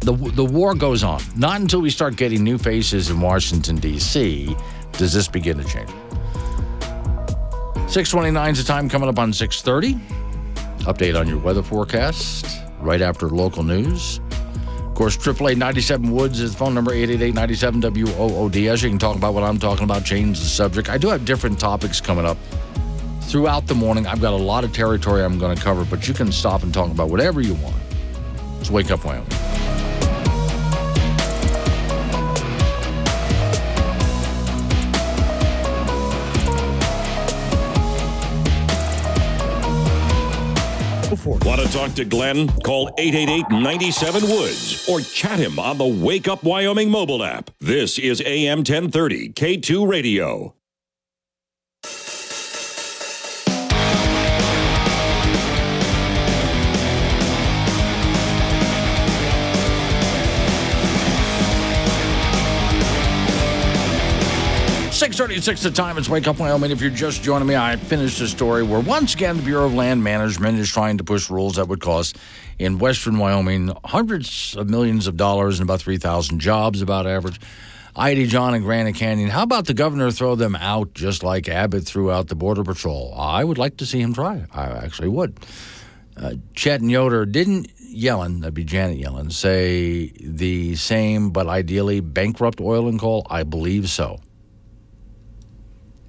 The, 0.00 0.12
the 0.12 0.44
war 0.44 0.74
goes 0.74 1.02
on. 1.02 1.20
Not 1.36 1.60
until 1.60 1.80
we 1.80 1.90
start 1.90 2.16
getting 2.16 2.42
new 2.42 2.58
faces 2.58 3.10
in 3.10 3.20
Washington, 3.20 3.76
D.C., 3.76 4.54
does 4.92 5.12
this 5.12 5.28
begin 5.28 5.58
to 5.58 5.64
change. 5.64 5.90
629 7.88 8.52
is 8.52 8.58
the 8.58 8.64
time 8.64 8.88
coming 8.88 9.08
up 9.08 9.18
on 9.18 9.32
630. 9.32 9.94
Update 10.84 11.18
on 11.18 11.28
your 11.28 11.38
weather 11.38 11.62
forecast 11.62 12.46
right 12.80 13.00
after 13.00 13.28
local 13.28 13.62
news. 13.62 14.20
Of 14.92 14.96
course, 14.96 15.16
AAA 15.16 15.56
97 15.56 16.12
Woods 16.12 16.38
is 16.38 16.54
phone 16.54 16.74
number 16.74 16.92
888 16.92 17.34
97 17.34 17.80
WOODS. 17.80 18.82
You 18.82 18.90
can 18.90 18.98
talk 18.98 19.16
about 19.16 19.32
what 19.32 19.42
I'm 19.42 19.58
talking 19.58 19.84
about, 19.84 20.04
change 20.04 20.38
the 20.38 20.44
subject. 20.44 20.90
I 20.90 20.98
do 20.98 21.08
have 21.08 21.24
different 21.24 21.58
topics 21.58 21.98
coming 21.98 22.26
up 22.26 22.36
throughout 23.22 23.66
the 23.66 23.74
morning. 23.74 24.06
I've 24.06 24.20
got 24.20 24.34
a 24.34 24.36
lot 24.36 24.64
of 24.64 24.74
territory 24.74 25.24
I'm 25.24 25.38
going 25.38 25.56
to 25.56 25.62
cover, 25.62 25.86
but 25.86 26.06
you 26.06 26.12
can 26.12 26.30
stop 26.30 26.62
and 26.62 26.74
talk 26.74 26.90
about 26.90 27.08
whatever 27.08 27.40
you 27.40 27.54
want. 27.54 27.82
Let's 28.58 28.70
wake 28.70 28.90
up, 28.90 29.02
Wyoming. 29.06 29.61
For. 41.16 41.38
Want 41.42 41.60
to 41.60 41.68
talk 41.72 41.92
to 41.94 42.04
Glenn? 42.04 42.48
Call 42.62 42.90
888 42.98 43.50
97 43.50 44.22
Woods 44.22 44.88
or 44.88 45.00
chat 45.00 45.38
him 45.38 45.58
on 45.58 45.78
the 45.78 45.86
Wake 45.86 46.28
Up 46.28 46.42
Wyoming 46.42 46.90
mobile 46.90 47.22
app. 47.22 47.50
This 47.60 47.98
is 47.98 48.22
AM 48.24 48.58
1030 48.58 49.30
K2 49.30 49.88
Radio. 49.88 50.54
Six 65.02 65.16
thirty-six. 65.16 65.60
The 65.64 65.70
time. 65.72 65.98
It's 65.98 66.08
Wake 66.08 66.28
Up 66.28 66.38
Wyoming. 66.38 66.70
If 66.70 66.80
you're 66.80 66.88
just 66.88 67.24
joining 67.24 67.48
me, 67.48 67.56
I 67.56 67.74
finished 67.74 68.20
a 68.20 68.28
story 68.28 68.62
where 68.62 68.78
once 68.78 69.14
again 69.14 69.36
the 69.36 69.42
Bureau 69.42 69.66
of 69.66 69.74
Land 69.74 70.04
Management 70.04 70.60
is 70.60 70.70
trying 70.70 70.98
to 70.98 71.02
push 71.02 71.28
rules 71.28 71.56
that 71.56 71.66
would 71.66 71.80
cost 71.80 72.18
in 72.60 72.78
western 72.78 73.18
Wyoming 73.18 73.72
hundreds 73.84 74.54
of 74.56 74.70
millions 74.70 75.08
of 75.08 75.16
dollars 75.16 75.58
and 75.58 75.68
about 75.68 75.80
three 75.80 75.96
thousand 75.96 76.38
jobs, 76.38 76.82
about 76.82 77.08
average. 77.08 77.40
ID 77.96 78.28
John 78.28 78.54
and 78.54 78.62
Granite 78.62 78.94
Canyon. 78.94 79.28
How 79.28 79.42
about 79.42 79.66
the 79.66 79.74
governor 79.74 80.12
throw 80.12 80.36
them 80.36 80.54
out 80.54 80.94
just 80.94 81.24
like 81.24 81.48
Abbott 81.48 81.84
threw 81.84 82.12
out 82.12 82.28
the 82.28 82.36
Border 82.36 82.62
Patrol? 82.62 83.12
I 83.18 83.42
would 83.42 83.58
like 83.58 83.78
to 83.78 83.86
see 83.86 84.00
him 84.00 84.14
try. 84.14 84.44
I 84.54 84.66
actually 84.66 85.08
would. 85.08 85.36
Uh, 86.16 86.34
Chet 86.54 86.80
and 86.80 86.92
Yoder 86.92 87.26
didn't 87.26 87.72
Yellen, 87.92 88.42
that'd 88.42 88.54
be 88.54 88.62
Janet 88.62 89.00
Yellen, 89.00 89.32
say 89.32 90.12
the 90.20 90.76
same, 90.76 91.30
but 91.30 91.48
ideally 91.48 91.98
bankrupt 91.98 92.60
oil 92.60 92.86
and 92.86 93.00
coal? 93.00 93.26
I 93.28 93.42
believe 93.42 93.90
so. 93.90 94.20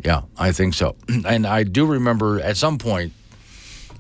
Yeah, 0.04 0.22
I 0.38 0.52
think 0.52 0.74
so. 0.74 0.96
And 1.26 1.48
I 1.48 1.64
do 1.64 1.86
remember 1.86 2.40
at 2.40 2.58
some 2.58 2.78
point, 2.78 3.14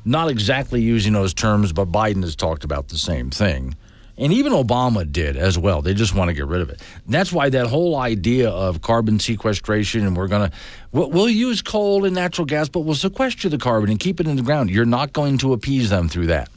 not 0.05 0.29
exactly 0.29 0.81
using 0.81 1.13
those 1.13 1.33
terms, 1.33 1.71
but 1.71 1.91
Biden 1.91 2.23
has 2.23 2.35
talked 2.35 2.63
about 2.63 2.89
the 2.89 2.97
same 2.97 3.29
thing. 3.29 3.75
And 4.17 4.31
even 4.31 4.53
Obama 4.53 5.09
did 5.09 5.37
as 5.37 5.57
well. 5.57 5.81
They 5.81 5.93
just 5.93 6.13
want 6.13 6.29
to 6.29 6.33
get 6.33 6.45
rid 6.45 6.61
of 6.61 6.69
it. 6.69 6.81
And 7.05 7.13
that's 7.13 7.31
why 7.31 7.49
that 7.49 7.67
whole 7.67 7.95
idea 7.95 8.49
of 8.49 8.81
carbon 8.81 9.19
sequestration 9.19 10.05
and 10.05 10.15
we're 10.15 10.27
going 10.27 10.51
to, 10.51 10.55
we'll, 10.91 11.09
we'll 11.09 11.29
use 11.29 11.61
coal 11.61 12.05
and 12.05 12.13
natural 12.13 12.45
gas, 12.45 12.69
but 12.69 12.81
we'll 12.81 12.95
sequester 12.95 13.49
the 13.49 13.57
carbon 13.57 13.89
and 13.89 13.99
keep 13.99 14.19
it 14.19 14.27
in 14.27 14.35
the 14.35 14.43
ground. 14.43 14.69
You're 14.69 14.85
not 14.85 15.13
going 15.13 15.39
to 15.39 15.53
appease 15.53 15.89
them 15.89 16.09
through 16.09 16.27
that. 16.27 16.49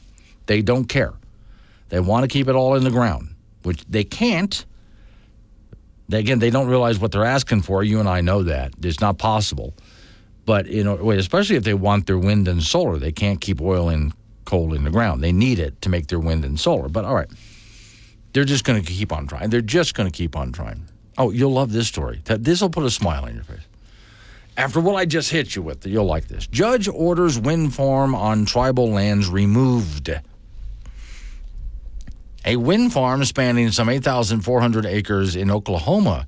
They 0.45 0.61
don't 0.61 0.85
care. 0.85 1.13
They 1.89 1.99
want 1.99 2.23
to 2.23 2.27
keep 2.27 2.47
it 2.47 2.55
all 2.55 2.75
in 2.75 2.83
the 2.83 2.91
ground, 2.91 3.29
which 3.63 3.83
they 3.85 4.03
can't 4.03 4.65
again, 6.11 6.39
they 6.39 6.49
don't 6.49 6.67
realize 6.67 6.99
what 6.99 7.11
they're 7.11 7.25
asking 7.25 7.61
for. 7.61 7.83
You 7.83 7.99
and 7.99 8.07
I 8.07 8.21
know 8.21 8.43
that. 8.43 8.73
It's 8.81 9.01
not 9.01 9.17
possible. 9.17 9.73
But, 10.45 10.67
you 10.67 10.83
know, 10.83 11.11
especially 11.11 11.57
if 11.57 11.63
they 11.63 11.73
want 11.73 12.07
their 12.07 12.17
wind 12.17 12.47
and 12.47 12.63
solar, 12.63 12.97
they 12.97 13.11
can't 13.11 13.41
keep 13.41 13.61
oil 13.61 13.89
and 13.89 14.13
coal 14.45 14.73
in 14.73 14.85
the 14.85 14.89
ground. 14.89 15.21
They 15.21 15.33
need 15.33 15.59
it 15.59 15.81
to 15.81 15.89
make 15.89 16.07
their 16.07 16.19
wind 16.19 16.45
and 16.45 16.57
solar. 16.57 16.87
But 16.87 17.03
all 17.03 17.15
right, 17.15 17.29
they're 18.31 18.45
just 18.45 18.63
going 18.63 18.81
to 18.81 18.91
keep 18.91 19.11
on 19.11 19.27
trying. 19.27 19.49
They're 19.49 19.61
just 19.61 19.93
going 19.93 20.09
to 20.09 20.15
keep 20.15 20.37
on 20.37 20.53
trying. 20.53 20.87
Oh, 21.17 21.31
you'll 21.31 21.51
love 21.51 21.73
this 21.73 21.87
story. 21.87 22.21
This 22.23 22.61
will 22.61 22.69
put 22.69 22.85
a 22.85 22.89
smile 22.89 23.25
on 23.25 23.33
your 23.33 23.43
face. 23.43 23.65
After 24.55 24.79
what 24.79 24.95
I 24.95 25.05
just 25.05 25.31
hit 25.31 25.55
you 25.55 25.61
with, 25.61 25.85
you'll 25.85 26.05
like 26.05 26.29
this. 26.29 26.47
Judge 26.47 26.87
orders 26.87 27.37
wind 27.37 27.75
farm 27.75 28.15
on 28.15 28.45
tribal 28.45 28.89
lands 28.89 29.29
removed. 29.29 30.09
A 32.47 32.55
wind 32.55 32.93
farm 32.93 33.25
spanning 33.25 33.71
some 33.71 33.89
8,400 33.89 34.85
acres 34.85 35.35
in 35.35 35.51
Oklahoma 35.51 36.27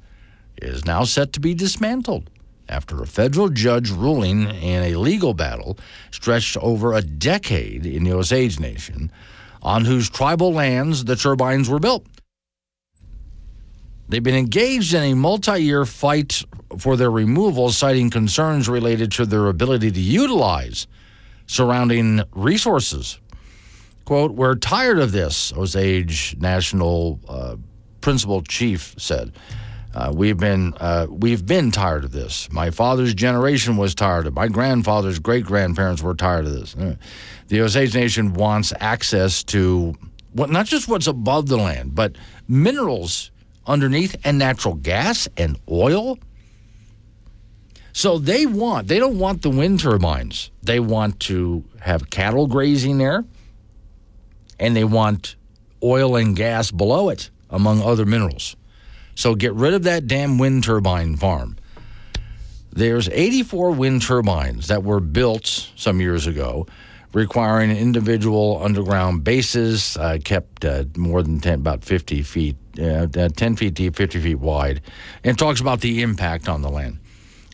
is 0.62 0.84
now 0.84 1.06
set 1.06 1.32
to 1.32 1.40
be 1.40 1.54
dismantled 1.54 2.30
after 2.68 3.02
a 3.02 3.08
federal 3.08 3.48
judge 3.48 3.90
ruling 3.90 4.42
in 4.50 4.84
a 4.84 4.96
legal 4.96 5.34
battle 5.34 5.78
stretched 6.12 6.58
over 6.58 6.92
a 6.92 7.02
decade 7.02 7.86
in 7.86 8.04
the 8.04 8.12
Osage 8.12 8.60
Nation 8.60 9.14
on 9.62 9.86
whose 9.86 10.10
tribal 10.10 10.52
lands 10.52 11.06
the 11.06 11.16
turbines 11.16 11.70
were 11.70 11.80
built. 11.80 12.06
They've 14.10 14.22
been 14.22 14.36
engaged 14.36 14.94
in 14.94 15.04
a 15.04 15.14
multi 15.14 15.64
year 15.64 15.86
fight 15.86 16.44
for 16.78 16.98
their 16.98 17.12
removal, 17.12 17.72
citing 17.72 18.10
concerns 18.10 18.68
related 18.68 19.14
to 19.14 19.26
their 19.26 19.48
ability 19.48 19.92
to 19.92 20.02
utilize 20.02 20.86
surrounding 21.48 22.24
resources. 22.34 23.20
Quote, 24.10 24.32
We're 24.32 24.56
tired 24.56 24.98
of 24.98 25.12
this, 25.12 25.54
Osage 25.54 26.36
National 26.40 27.20
uh, 27.30 27.58
Principal 28.02 28.42
Chief 28.42 28.96
said. 28.98 29.34
Uh, 29.94 30.12
we've 30.12 30.40
been 30.40 30.74
uh, 30.80 31.06
we've 31.08 31.46
been 31.46 31.70
tired 31.70 32.04
of 32.04 32.12
this. 32.12 32.52
My 32.52 32.72
father's 32.72 33.14
generation 33.14 33.78
was 33.78 33.94
tired 33.94 34.26
of. 34.26 34.34
it. 34.34 34.36
My 34.36 34.48
grandfather's 34.48 35.20
great 35.20 35.46
grandparents 35.46 36.02
were 36.02 36.16
tired 36.16 36.48
of 36.48 36.54
this. 36.54 36.76
The 37.50 37.62
Osage 37.62 37.94
Nation 37.94 38.34
wants 38.34 38.74
access 38.80 39.44
to 39.44 39.94
what 40.34 40.50
not 40.50 40.66
just 40.66 40.88
what's 40.88 41.06
above 41.06 41.48
the 41.48 41.58
land, 41.58 41.94
but 41.94 42.16
minerals 42.48 43.30
underneath 43.68 44.16
and 44.24 44.40
natural 44.40 44.74
gas 44.74 45.28
and 45.38 45.56
oil. 45.70 46.18
So 47.94 48.18
they 48.18 48.48
want 48.48 48.88
they 48.88 48.98
don't 48.98 49.20
want 49.20 49.44
the 49.44 49.52
wind 49.52 49.82
turbines. 49.82 50.50
They 50.64 50.80
want 50.80 51.20
to 51.20 51.64
have 51.80 52.10
cattle 52.10 52.48
grazing 52.48 52.98
there 52.98 53.24
and 54.60 54.76
they 54.76 54.84
want 54.84 55.36
oil 55.84 56.16
and 56.16 56.36
gas 56.36 56.72
below 56.72 57.10
it, 57.10 57.30
among 57.50 57.82
other 57.82 58.06
minerals. 58.06 58.56
So 59.16 59.36
get 59.36 59.54
rid 59.54 59.74
of 59.74 59.84
that 59.84 60.08
damn 60.08 60.38
wind 60.38 60.64
turbine 60.64 61.16
farm. 61.16 61.58
There's 62.72 63.10
84 63.10 63.72
wind 63.72 64.02
turbines 64.02 64.68
that 64.68 64.84
were 64.84 65.00
built 65.00 65.72
some 65.76 66.00
years 66.00 66.28
ago, 66.28 66.68
requiring 67.14 67.72
individual 67.72 68.62
underground 68.64 69.24
bases, 69.24 69.98
uh, 69.98 70.20
kept 70.24 70.64
uh, 70.64 70.86
more 70.96 71.24
than 71.24 71.40
10, 71.40 71.56
about 71.56 71.84
50 71.84 72.22
feet, 72.22 72.56
uh, 72.82 73.08
10 73.08 73.56
feet 73.56 73.74
deep, 73.74 73.96
50 73.96 74.22
feet 74.22 74.36
wide, 74.36 74.82
and 75.24 75.38
talks 75.38 75.60
about 75.60 75.82
the 75.82 76.02
impact 76.02 76.48
on 76.48 76.62
the 76.62 76.70
land. 76.70 77.00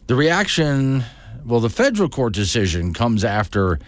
The 0.08 0.16
reaction 0.16 1.04
Well, 1.46 1.60
the 1.60 1.70
federal 1.70 2.10
court 2.10 2.34
decision 2.34 2.94
comes 2.94 3.24
after 3.24 3.80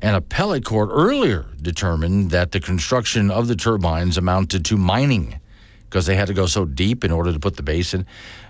an 0.00 0.14
appellate 0.14 0.64
court 0.64 0.90
earlier 0.92 1.46
determined 1.60 2.30
that 2.30 2.52
the 2.52 2.60
construction 2.60 3.30
of 3.30 3.48
the 3.48 3.56
turbines 3.56 4.16
amounted 4.16 4.64
to 4.66 4.76
mining 4.76 5.40
because 5.88 6.06
they 6.06 6.14
had 6.14 6.28
to 6.28 6.34
go 6.34 6.46
so 6.46 6.64
deep 6.64 7.04
in 7.04 7.10
order 7.10 7.32
to 7.32 7.38
put 7.38 7.56
the 7.56 7.62
basin, 7.62 8.06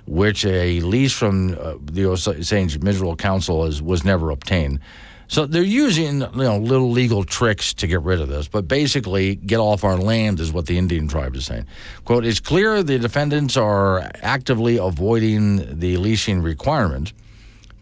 which 0.06 0.44
a 0.44 0.80
lease 0.80 1.12
from 1.12 1.56
uh, 1.58 1.74
the 1.80 2.04
Osage 2.04 2.78
Mineral 2.80 3.14
Council 3.16 3.64
is, 3.64 3.80
was 3.80 4.04
never 4.04 4.30
obtained. 4.30 4.80
So 5.28 5.44
they're 5.44 5.62
using 5.62 6.22
you 6.22 6.30
know 6.32 6.56
little 6.56 6.90
legal 6.90 7.22
tricks 7.22 7.74
to 7.74 7.86
get 7.86 8.00
rid 8.00 8.20
of 8.20 8.28
this, 8.28 8.48
but 8.48 8.66
basically 8.66 9.36
get 9.36 9.58
off 9.58 9.84
our 9.84 9.98
land 9.98 10.40
is 10.40 10.52
what 10.52 10.66
the 10.66 10.78
Indian 10.78 11.06
tribe 11.06 11.36
is 11.36 11.44
saying. 11.44 11.66
Quote: 12.06 12.24
It's 12.24 12.40
clear 12.40 12.82
the 12.82 12.98
defendants 12.98 13.56
are 13.56 14.10
actively 14.22 14.78
avoiding 14.78 15.78
the 15.78 15.98
leasing 15.98 16.40
requirement. 16.40 17.12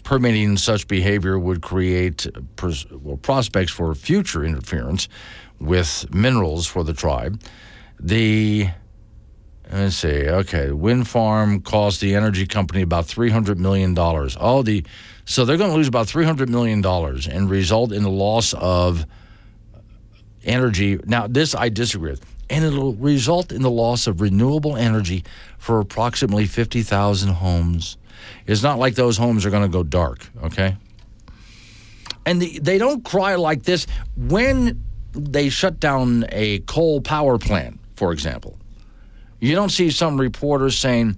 Permitting 0.07 0.57
such 0.57 0.87
behavior 0.87 1.37
would 1.37 1.63
create 1.63 2.29
well, 3.03 3.17
prospects 3.17 3.73
for 3.73 3.93
future 3.93 4.45
interference 4.45 5.09
with 5.59 6.07
minerals 6.15 6.65
for 6.69 6.85
the 6.85 6.95
tribe. 6.95 7.43
The 7.99 8.69
Let's 9.73 9.97
see. 9.97 10.29
Okay, 10.29 10.71
wind 10.71 11.09
farm 11.09 11.61
cost 11.61 12.01
the 12.01 12.15
energy 12.15 12.47
company 12.47 12.83
about 12.83 13.07
three 13.07 13.31
hundred 13.31 13.59
million 13.59 13.95
dollars. 13.95 14.37
Oh, 14.39 14.63
the 14.63 14.85
so 15.25 15.45
they're 15.45 15.57
going 15.57 15.71
to 15.71 15.77
lose 15.77 15.89
about 15.89 16.07
three 16.07 16.25
hundred 16.25 16.51
million 16.51 16.81
dollars 16.81 17.27
and 17.27 17.51
result 17.51 17.91
in 17.91 18.05
the 18.05 18.11
loss 18.11 18.55
of 18.55 19.07
energy. 20.45 21.01
Now, 21.05 21.27
this 21.27 21.53
I 21.53 21.69
disagree 21.69 22.13
with, 22.13 22.25
and 22.49 22.65
it'll 22.65 22.95
result 22.95 23.51
in 23.51 23.63
the 23.63 23.71
loss 23.71 24.07
of 24.07 24.21
renewable 24.21 24.77
energy 24.77 25.25
for 25.59 25.81
approximately 25.81 26.47
fifty 26.47 26.83
thousand 26.83 27.31
homes. 27.31 27.97
It's 28.47 28.63
not 28.63 28.79
like 28.79 28.95
those 28.95 29.17
homes 29.17 29.45
are 29.45 29.51
going 29.51 29.65
to 29.65 29.69
go 29.69 29.83
dark. 29.83 30.27
Okay, 30.45 30.77
and 32.25 32.41
the, 32.41 32.59
they 32.59 32.79
don't 32.79 33.05
cry 33.05 33.35
like 33.37 33.63
this 33.63 33.87
when 34.17 34.83
they 35.13 35.49
shut 35.49 35.81
down 35.81 36.27
a 36.31 36.59
coal 36.61 37.01
power 37.01 37.39
plant, 37.39 37.81
for 37.97 38.13
example 38.13 38.59
you 39.41 39.55
don't 39.55 39.71
see 39.71 39.91
some 39.91 40.19
reporters 40.19 40.79
saying, 40.79 41.17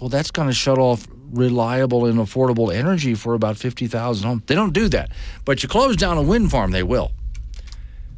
well, 0.00 0.08
that's 0.08 0.30
going 0.30 0.48
to 0.48 0.54
shut 0.54 0.78
off 0.78 1.06
reliable 1.30 2.06
and 2.06 2.18
affordable 2.18 2.72
energy 2.72 3.14
for 3.14 3.34
about 3.34 3.56
50,000 3.56 4.26
homes. 4.26 4.42
They 4.46 4.54
don't 4.54 4.72
do 4.72 4.88
that. 4.90 5.10
But 5.44 5.62
you 5.62 5.68
close 5.68 5.96
down 5.96 6.18
a 6.18 6.22
wind 6.22 6.50
farm, 6.50 6.70
they 6.70 6.82
will. 6.82 7.12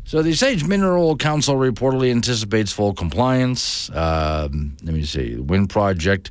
So 0.05 0.23
the 0.23 0.35
Sage 0.35 0.65
Mineral 0.65 1.17
Council 1.17 1.57
reportedly 1.57 2.11
anticipates 2.11 2.73
full 2.73 2.95
compliance. 2.95 3.91
Um, 3.91 4.77
let 4.83 4.95
me 4.95 5.05
see. 5.05 5.35
The 5.35 5.43
wind 5.43 5.71
project 5.71 6.31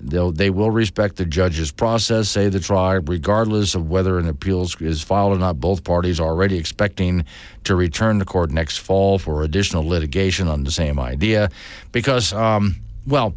They'll, 0.00 0.30
they 0.30 0.50
will 0.50 0.70
respect 0.70 1.16
the 1.16 1.24
judge's 1.24 1.72
process, 1.72 2.28
say 2.28 2.48
the 2.48 2.60
tribe, 2.60 3.08
regardless 3.08 3.74
of 3.74 3.90
whether 3.90 4.18
an 4.18 4.28
appeal 4.28 4.68
is 4.80 5.02
filed 5.02 5.36
or 5.36 5.38
not. 5.38 5.60
Both 5.60 5.82
parties 5.82 6.20
are 6.20 6.28
already 6.28 6.56
expecting 6.56 7.24
to 7.64 7.74
return 7.74 8.18
to 8.20 8.24
court 8.24 8.50
next 8.50 8.78
fall 8.78 9.18
for 9.18 9.42
additional 9.42 9.86
litigation 9.86 10.46
on 10.46 10.62
the 10.62 10.70
same 10.70 11.00
idea 11.00 11.50
because, 11.90 12.32
um, 12.32 12.76
well, 13.06 13.34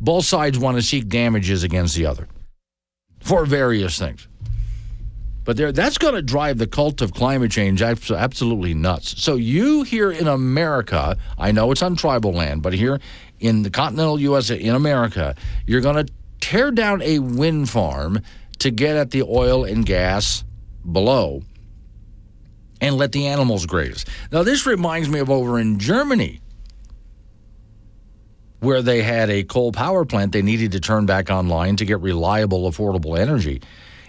both 0.00 0.24
sides 0.24 0.58
want 0.58 0.76
to 0.76 0.82
seek 0.82 1.08
damages 1.08 1.64
against 1.64 1.96
the 1.96 2.06
other 2.06 2.28
for 3.20 3.44
various 3.44 3.98
things. 3.98 4.28
But 5.44 5.58
there, 5.58 5.72
that's 5.72 5.98
going 5.98 6.14
to 6.14 6.22
drive 6.22 6.56
the 6.58 6.66
cult 6.66 7.02
of 7.02 7.12
climate 7.12 7.50
change 7.50 7.82
absolutely 7.82 8.72
nuts. 8.72 9.22
So, 9.22 9.34
you 9.36 9.82
here 9.82 10.10
in 10.10 10.26
America, 10.26 11.18
I 11.38 11.52
know 11.52 11.70
it's 11.70 11.82
on 11.82 11.96
tribal 11.96 12.32
land, 12.32 12.62
but 12.62 12.72
here 12.72 12.98
in 13.44 13.62
the 13.62 13.70
continental 13.70 14.18
U.S., 14.20 14.48
in 14.48 14.74
America, 14.74 15.36
you're 15.66 15.82
going 15.82 16.06
to 16.06 16.10
tear 16.40 16.70
down 16.70 17.02
a 17.02 17.18
wind 17.18 17.68
farm 17.68 18.20
to 18.60 18.70
get 18.70 18.96
at 18.96 19.10
the 19.10 19.22
oil 19.22 19.64
and 19.64 19.84
gas 19.84 20.44
below 20.90 21.42
and 22.80 22.96
let 22.96 23.12
the 23.12 23.26
animals 23.26 23.66
graze. 23.66 24.06
Now, 24.32 24.44
this 24.44 24.64
reminds 24.64 25.10
me 25.10 25.18
of 25.18 25.28
over 25.28 25.58
in 25.58 25.78
Germany 25.78 26.40
where 28.60 28.80
they 28.80 29.02
had 29.02 29.28
a 29.28 29.44
coal 29.44 29.72
power 29.72 30.06
plant 30.06 30.32
they 30.32 30.40
needed 30.40 30.72
to 30.72 30.80
turn 30.80 31.04
back 31.04 31.28
online 31.28 31.76
to 31.76 31.84
get 31.84 32.00
reliable, 32.00 32.70
affordable 32.70 33.18
energy. 33.18 33.60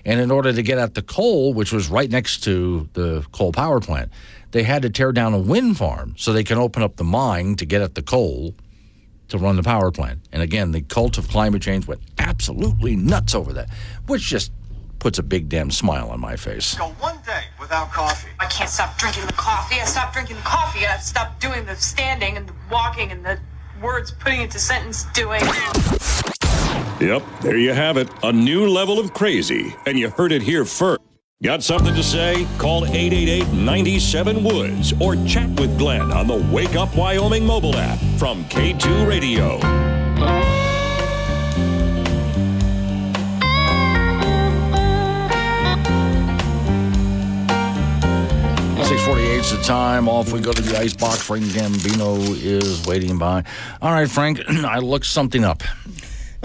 And 0.05 0.21
in 0.21 0.31
order 0.31 0.53
to 0.53 0.61
get 0.61 0.77
at 0.77 0.93
the 0.93 1.01
coal, 1.01 1.53
which 1.53 1.73
was 1.73 1.89
right 1.89 2.09
next 2.09 2.45
to 2.45 2.87
the 2.93 3.25
coal 3.33 3.51
power 3.51 3.81
plant, 3.81 4.11
they 4.51 4.63
had 4.63 4.83
to 4.83 4.89
tear 4.89 5.11
down 5.11 5.33
a 5.33 5.39
wind 5.39 5.77
farm 5.77 6.13
so 6.15 6.31
they 6.31 6.45
can 6.45 6.57
open 6.57 6.83
up 6.83 6.95
the 6.95 7.03
mine 7.03 7.57
to 7.57 7.65
get 7.65 7.81
at 7.81 7.95
the 7.95 8.01
coal 8.01 8.55
to 9.29 9.37
run 9.37 9.55
the 9.55 9.63
power 9.63 9.91
plant. 9.91 10.19
And 10.31 10.41
again, 10.41 10.71
the 10.71 10.81
cult 10.81 11.17
of 11.17 11.27
climate 11.27 11.61
change 11.61 11.87
went 11.87 12.01
absolutely 12.17 12.95
nuts 12.95 13.35
over 13.35 13.53
that, 13.53 13.69
which 14.07 14.21
just 14.21 14.51
puts 14.99 15.19
a 15.19 15.23
big 15.23 15.49
damn 15.49 15.69
smile 15.71 16.09
on 16.09 16.19
my 16.19 16.35
face. 16.35 16.75
Go 16.75 16.87
one 16.99 17.17
day 17.25 17.43
without 17.59 17.91
coffee. 17.91 18.29
I 18.39 18.45
can't 18.45 18.69
stop 18.69 18.97
drinking 18.97 19.27
the 19.27 19.33
coffee. 19.33 19.79
I 19.79 19.85
stopped 19.85 20.13
drinking 20.13 20.37
the 20.37 20.41
coffee. 20.43 20.85
I 20.85 20.97
stopped 20.97 21.41
doing 21.41 21.65
the 21.65 21.75
standing 21.75 22.37
and 22.37 22.47
the 22.47 22.53
walking 22.71 23.11
and 23.11 23.23
the 23.23 23.39
words 23.81 24.11
putting 24.11 24.41
into 24.41 24.59
sentence 24.59 25.05
doing. 25.13 25.41
Yep, 26.99 27.23
there 27.41 27.57
you 27.57 27.73
have 27.73 27.97
it. 27.97 28.09
A 28.23 28.31
new 28.31 28.67
level 28.67 28.99
of 28.99 29.13
crazy. 29.13 29.75
And 29.85 29.99
you 29.99 30.09
heard 30.09 30.31
it 30.31 30.41
here 30.41 30.65
first. 30.65 31.01
Got 31.43 31.63
something 31.63 31.93
to 31.93 32.01
say? 32.01 32.47
Call 32.57 32.85
888 32.85 33.51
97 33.51 34.41
Woods 34.41 34.93
or 35.01 35.17
chat 35.25 35.49
with 35.59 35.77
Glenn 35.77 36.13
on 36.13 36.27
the 36.27 36.37
Wake 36.49 36.77
Up 36.77 36.95
Wyoming 36.95 37.45
mobile 37.45 37.75
app 37.75 37.99
from 38.17 38.45
K2 38.45 39.05
Radio. 39.05 39.59
Six 48.85 49.03
forty-eight 49.03 49.39
is 49.39 49.51
the 49.57 49.63
time. 49.63 50.07
Off 50.07 50.31
we 50.31 50.39
go 50.39 50.53
to 50.53 50.61
the 50.61 50.77
icebox. 50.77 51.21
Frank 51.23 51.43
Gambino 51.45 52.17
is 52.41 52.85
waiting 52.85 53.17
by. 53.17 53.43
All 53.81 53.91
right, 53.91 54.09
Frank, 54.09 54.39
I 54.47 54.77
looked 54.77 55.07
something 55.07 55.43
up. 55.43 55.63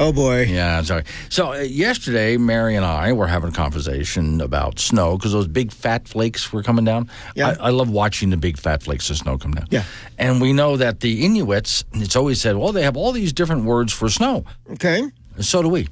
Oh 0.01 0.15
boy. 0.15 0.45
Yeah, 0.45 0.81
sorry. 0.81 1.05
So 1.29 1.53
uh, 1.53 1.59
yesterday, 1.59 2.39
Mary 2.39 2.75
and 2.75 2.87
I 2.87 3.13
were 3.13 3.27
having 3.27 3.51
a 3.51 3.53
conversation 3.53 4.41
about 4.41 4.79
snow 4.79 5.19
because 5.19 5.33
those 5.33 5.47
big 5.47 5.71
fat 5.73 6.09
flakes 6.09 6.51
were 6.51 6.63
coming 6.63 6.87
down. 6.87 7.11
Yeah. 7.35 7.49
I, 7.61 7.67
I, 7.67 7.71
love 7.71 7.91
watching 7.91 8.31
the 8.31 8.39
big 8.39 8.57
fat 8.59 8.83
flakes 8.83 9.11
of 9.11 9.19
snow 9.19 9.37
come 9.37 9.53
down. 9.53 9.67
Yeah. 9.69 9.85
And 10.17 10.41
we 10.41 10.55
know 10.55 10.79
that 10.79 11.01
the 11.01 11.23
Inuits, 11.27 11.85
it's 11.93 12.17
always 12.17 12.41
said, 12.41 12.57
well, 12.57 12.73
they 12.73 12.83
have 12.83 12.97
all 12.97 13.13
these 13.13 13.35
different 13.35 13.65
words 13.65 13.93
for 13.93 14.09
snow. 14.09 14.47
Okay. 14.71 15.03
And 15.37 15.45
so 15.45 15.61
do 15.61 15.69
we. 15.69 15.87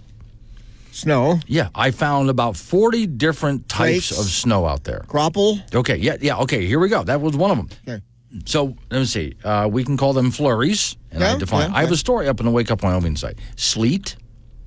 Snow. 0.90 1.38
Yeah, 1.47 1.68
I 1.75 1.90
found 1.90 2.31
about 2.31 2.57
40 2.57 3.07
different 3.07 3.68
types 3.68 4.09
Flakes. 4.09 4.18
of 4.18 4.25
snow 4.25 4.64
out 4.64 4.85
there. 4.85 5.05
Graupel. 5.07 5.62
Okay, 5.75 5.97
yeah, 5.97 6.16
yeah, 6.18 6.38
okay, 6.38 6.64
here 6.64 6.81
we 6.81 6.88
go. 6.88 7.05
That 7.05 7.21
was 7.21 7.37
one 7.37 7.51
of 7.51 7.57
them. 7.59 7.68
Okay. 7.87 8.03
So 8.45 8.77
let 8.91 8.99
me 9.01 9.05
see. 9.07 9.35
Uh, 9.43 9.69
we 9.71 9.85
can 9.85 9.97
call 9.97 10.12
them 10.12 10.31
flurries, 10.31 10.97
and 11.11 11.25
I 11.25 11.37
define. 11.38 11.71
yeah, 11.71 11.77
I 11.77 11.81
have 11.81 11.91
yeah. 11.91 11.95
a 11.95 11.99
story 11.99 12.29
up 12.29 12.41
on 12.41 12.47
the 12.47 12.53
Wake 12.53 12.71
Up 12.71 12.83
Wyoming 12.83 13.17
site. 13.17 13.38
Sleet 13.57 14.17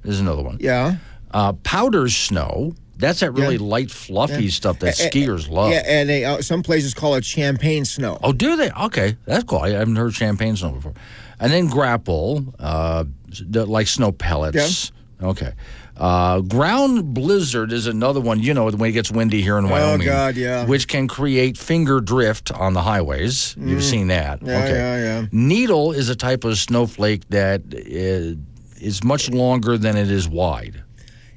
is 0.03 0.19
another 0.19 0.41
one. 0.41 0.57
Yeah. 0.59 0.95
Uh, 1.31 1.53
powder 1.53 2.09
snow. 2.09 2.73
That's 2.97 3.21
that 3.21 3.31
really 3.31 3.55
Yeah. 3.55 3.63
light, 3.63 3.89
fluffy 3.89 4.45
Yeah. 4.45 4.51
stuff 4.51 4.79
that 4.79 4.99
eh, 4.99 5.09
skiers 5.09 5.49
love. 5.49 5.71
Yeah, 5.71 5.83
and 5.85 6.07
they, 6.09 6.23
uh, 6.25 6.41
some 6.41 6.61
places 6.61 6.93
call 6.93 7.15
it 7.15 7.25
champagne 7.25 7.83
snow. 7.85 8.19
Oh, 8.23 8.31
do 8.31 8.55
they? 8.55 8.69
Okay, 8.71 9.17
that's 9.25 9.43
cool. 9.43 9.59
I 9.59 9.69
haven't 9.71 9.95
heard 9.95 10.13
champagne 10.13 10.55
snow 10.55 10.71
before. 10.71 10.93
And 11.39 11.51
then 11.51 11.67
graupel, 11.69 12.53
uh, 12.59 13.05
like 13.53 13.87
snow 13.87 14.11
pellets. 14.11 14.91
Okay. 15.21 15.53
Uh, 15.97 16.41
ground 16.41 17.13
blizzard 17.13 17.71
is 17.71 17.85
another 17.87 18.19
one. 18.19 18.39
You 18.39 18.53
know, 18.53 18.69
when 18.69 18.89
it 18.89 18.93
gets 18.93 19.11
windy 19.11 19.41
here 19.41 19.57
in 19.57 19.69
Wyoming. 19.69 20.07
Oh, 20.07 20.11
God, 20.11 20.35
yeah. 20.35 20.65
Which 20.65 20.87
can 20.87 21.07
create 21.07 21.57
finger 21.57 21.99
drift 21.99 22.51
on 22.51 22.73
the 22.73 22.81
highways. 22.81 23.55
You've 23.59 23.83
seen 23.83 24.07
that. 24.07 24.39
Mm. 24.39 24.47
Yeah, 24.47 24.63
okay. 24.63 24.73
yeah, 24.73 24.97
yeah. 25.21 25.25
Needle 25.31 25.91
is 25.91 26.09
a 26.09 26.15
type 26.15 26.43
of 26.43 26.57
snowflake 26.57 27.27
that 27.29 27.61
is, 27.71 28.37
is 28.79 29.03
much 29.03 29.29
longer 29.29 29.77
than 29.77 29.95
it 29.95 30.09
is 30.09 30.27
wide. 30.27 30.83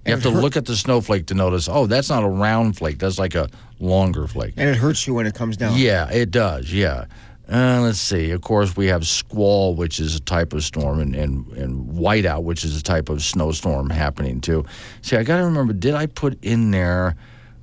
You 0.07 0.12
have 0.12 0.23
to 0.23 0.31
look 0.31 0.57
at 0.57 0.67
the 0.67 0.77
snowflake 0.77 1.27
to 1.27 1.35
notice, 1.35 1.67
oh, 1.67 1.87
that's 1.87 2.11
not 2.11 2.25
a 2.25 2.29
round 2.29 2.77
flake. 2.77 2.99
That's 2.99 3.19
like 3.19 3.35
a 3.35 3.49
longer 3.81 4.27
flake. 4.27 4.53
And 4.57 4.69
it 4.69 4.77
hurts 4.77 5.07
you 5.07 5.14
when 5.14 5.27
it 5.27 5.35
comes 5.35 5.57
down. 5.57 5.79
Yeah, 5.79 6.11
it 6.11 6.31
does. 6.31 6.73
Yeah. 6.73 7.07
Uh, 7.50 7.80
let's 7.83 7.98
see. 7.98 8.30
Of 8.30 8.40
course, 8.40 8.74
we 8.76 8.87
have 8.87 9.07
squall, 9.07 9.74
which 9.74 10.00
is 10.00 10.16
a 10.16 10.20
type 10.20 10.52
of 10.54 10.64
storm, 10.64 10.98
and, 11.00 11.14
and, 11.14 11.46
and 11.52 11.90
whiteout, 11.90 12.42
which 12.42 12.64
is 12.64 12.78
a 12.78 12.83
type 12.83 13.09
of 13.11 13.22
snowstorm 13.22 13.90
happening 13.90 14.40
too. 14.40 14.64
See, 15.02 15.16
I 15.16 15.22
got 15.24 15.37
to 15.38 15.44
remember, 15.44 15.72
did 15.74 15.94
I 15.94 16.07
put 16.07 16.42
in 16.42 16.70
there? 16.70 17.16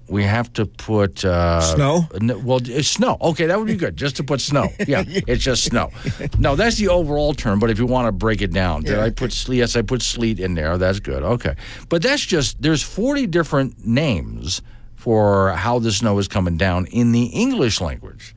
We 0.08 0.24
have 0.24 0.52
to 0.54 0.66
put 0.66 1.24
uh, 1.24 1.62
Snow? 1.62 2.06
no, 2.20 2.38
well, 2.40 2.60
it's 2.62 2.90
snow. 2.90 3.18
Okay, 3.22 3.46
that 3.46 3.58
would 3.58 3.68
be 3.68 3.78
good. 3.78 3.96
Just 3.96 4.18
to 4.18 4.26
put 4.26 4.42
snow. 4.42 4.68
Yeah, 4.86 5.06
it's 5.08 5.42
just 5.42 5.64
snow. 5.64 5.90
No, 6.38 6.58
that's 6.58 6.76
the 6.76 6.90
overall 6.90 7.34
term. 7.34 7.60
But 7.60 7.70
if 7.70 7.80
you 7.80 7.86
want 7.86 8.08
to 8.08 8.12
break 8.12 8.42
it 8.42 8.52
down, 8.52 8.82
did 8.84 8.98
Yeah. 8.98 9.06
I 9.06 9.10
put 9.10 9.32
sleet? 9.32 9.60
Yes, 9.60 9.78
I 9.78 9.84
put 9.84 10.02
sleet 10.02 10.38
in 10.42 10.54
there. 10.56 10.78
That's 10.78 11.00
good. 11.00 11.24
Okay, 11.24 11.56
but 11.88 12.02
that's 12.04 12.26
just 12.26 12.62
there's 12.62 12.84
40 12.84 13.26
different 13.28 13.86
names 13.88 14.62
for 14.96 15.52
how 15.54 15.80
the 15.80 15.94
snow 15.94 16.20
is 16.20 16.28
coming 16.28 16.58
down 16.58 16.88
in 16.88 17.14
the 17.14 17.28
English 17.28 17.80
language. 17.80 18.36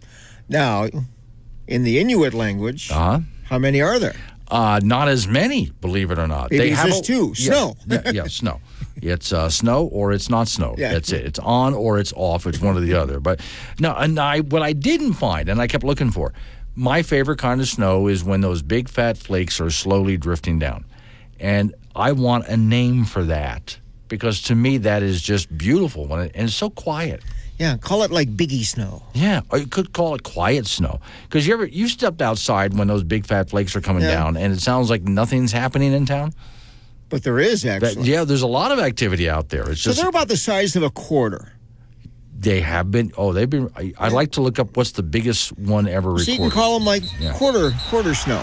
Now, 0.49 0.87
in 1.67 1.83
the 1.85 1.99
Inuit 1.99 2.35
language, 2.35 2.91
Uh 2.91 2.95
huh. 2.95 3.21
how 3.45 3.59
many 3.59 3.81
are 3.81 3.99
there? 3.99 4.15
Uh, 4.51 4.79
not 4.83 5.09
as 5.09 5.27
many, 5.27 5.71
believe 5.81 6.11
it 6.11 6.19
or 6.19 6.27
not. 6.29 6.51
Maybe 6.51 6.69
it's 6.71 6.79
have 6.79 6.89
just 6.89 7.05
two. 7.05 7.33
Yeah, 7.37 7.51
Snow. 7.55 7.77
yeah, 7.89 8.11
yeah, 8.13 8.25
snow. 8.27 8.61
It's 9.03 9.33
uh, 9.33 9.49
snow 9.51 9.87
or 9.87 10.13
it's 10.13 10.29
not 10.31 10.49
snow. 10.49 10.75
Yeah. 10.79 10.93
That's 10.93 11.13
it. 11.13 11.25
It's 11.25 11.39
on 11.41 11.75
or 11.75 11.99
it's 11.99 12.13
off. 12.15 12.47
It's 12.47 12.61
one 12.61 12.77
or 12.77 12.81
the 12.81 12.95
other. 12.95 13.21
But 13.21 13.41
no, 13.81 13.95
and 13.95 14.19
I 14.19 14.41
what 14.41 14.63
I 14.63 14.73
didn't 14.75 15.15
find, 15.15 15.49
and 15.49 15.61
I 15.61 15.67
kept 15.67 15.83
looking 15.83 16.11
for, 16.11 16.33
my 16.75 17.03
favorite 17.03 17.39
kind 17.39 17.61
of 17.61 17.69
snow 17.69 18.07
is 18.07 18.23
when 18.23 18.43
those 18.43 18.63
big 18.63 18.89
fat 18.89 19.17
flakes 19.17 19.61
are 19.61 19.71
slowly 19.71 20.17
drifting 20.17 20.59
down, 20.59 20.85
and 21.41 21.75
I 21.97 22.13
want 22.13 22.47
a 22.47 22.57
name 22.57 23.05
for 23.07 23.25
that 23.25 23.79
because 24.09 24.43
to 24.43 24.55
me 24.55 24.77
that 24.79 25.03
is 25.03 25.23
just 25.23 25.57
beautiful 25.57 26.07
when 26.07 26.21
it, 26.21 26.33
and 26.35 26.45
it's 26.49 26.55
so 26.55 26.69
quiet. 26.71 27.23
Yeah, 27.59 27.77
call 27.77 28.03
it 28.03 28.11
like 28.11 28.29
Biggie 28.37 28.65
snow. 28.65 29.03
Yeah, 29.15 29.43
or 29.51 29.59
you 29.59 29.67
could 29.67 29.93
call 29.93 30.15
it 30.17 30.23
quiet 30.25 30.67
snow 30.67 31.01
because 31.29 31.47
you 31.47 31.55
ever 31.55 31.67
you 31.67 31.87
stepped 31.89 32.21
outside 32.21 32.75
when 32.77 32.89
those 32.89 33.05
big 33.05 33.27
fat 33.27 33.51
flakes 33.51 33.77
are 33.77 33.81
coming 33.81 34.03
Yeah. 34.03 34.11
down 34.15 34.37
and 34.37 34.53
it 34.53 34.61
sounds 34.61 34.91
like 34.91 35.03
nothing's 35.03 35.53
happening 35.53 35.93
in 35.93 36.05
town. 36.05 36.33
But 37.11 37.23
there 37.23 37.39
is 37.39 37.65
actually. 37.65 38.11
yeah, 38.11 38.25
there's 38.25 38.43
a 38.43 38.47
lot 38.49 38.73
of 38.73 38.81
activity 38.81 39.29
out 39.31 39.51
there. 39.51 39.71
It's 39.71 39.83
so 39.83 39.91
just 39.91 40.01
they're 40.01 40.09
about 40.09 40.27
the 40.29 40.37
size 40.37 40.75
of 40.75 40.83
a 40.83 40.91
quarter. 40.91 41.53
they 42.37 42.61
have 42.61 42.91
been. 42.91 43.13
Oh, 43.17 43.33
they've 43.33 43.49
been. 43.49 43.71
I, 43.77 43.93
I'd 43.99 44.13
like 44.13 44.33
to 44.33 44.41
look 44.43 44.59
up 44.59 44.77
what's 44.77 44.91
the 44.93 45.03
biggest 45.05 45.57
one 45.57 45.87
ever 45.87 46.09
recorded. 46.09 46.27
So 46.27 46.33
you 46.33 46.39
can 46.39 46.51
call 46.51 46.77
them 46.79 46.85
like 46.87 47.05
Yeah. 47.21 47.33
quarter 47.35 47.71
quarter 47.89 48.15
snow. 48.15 48.43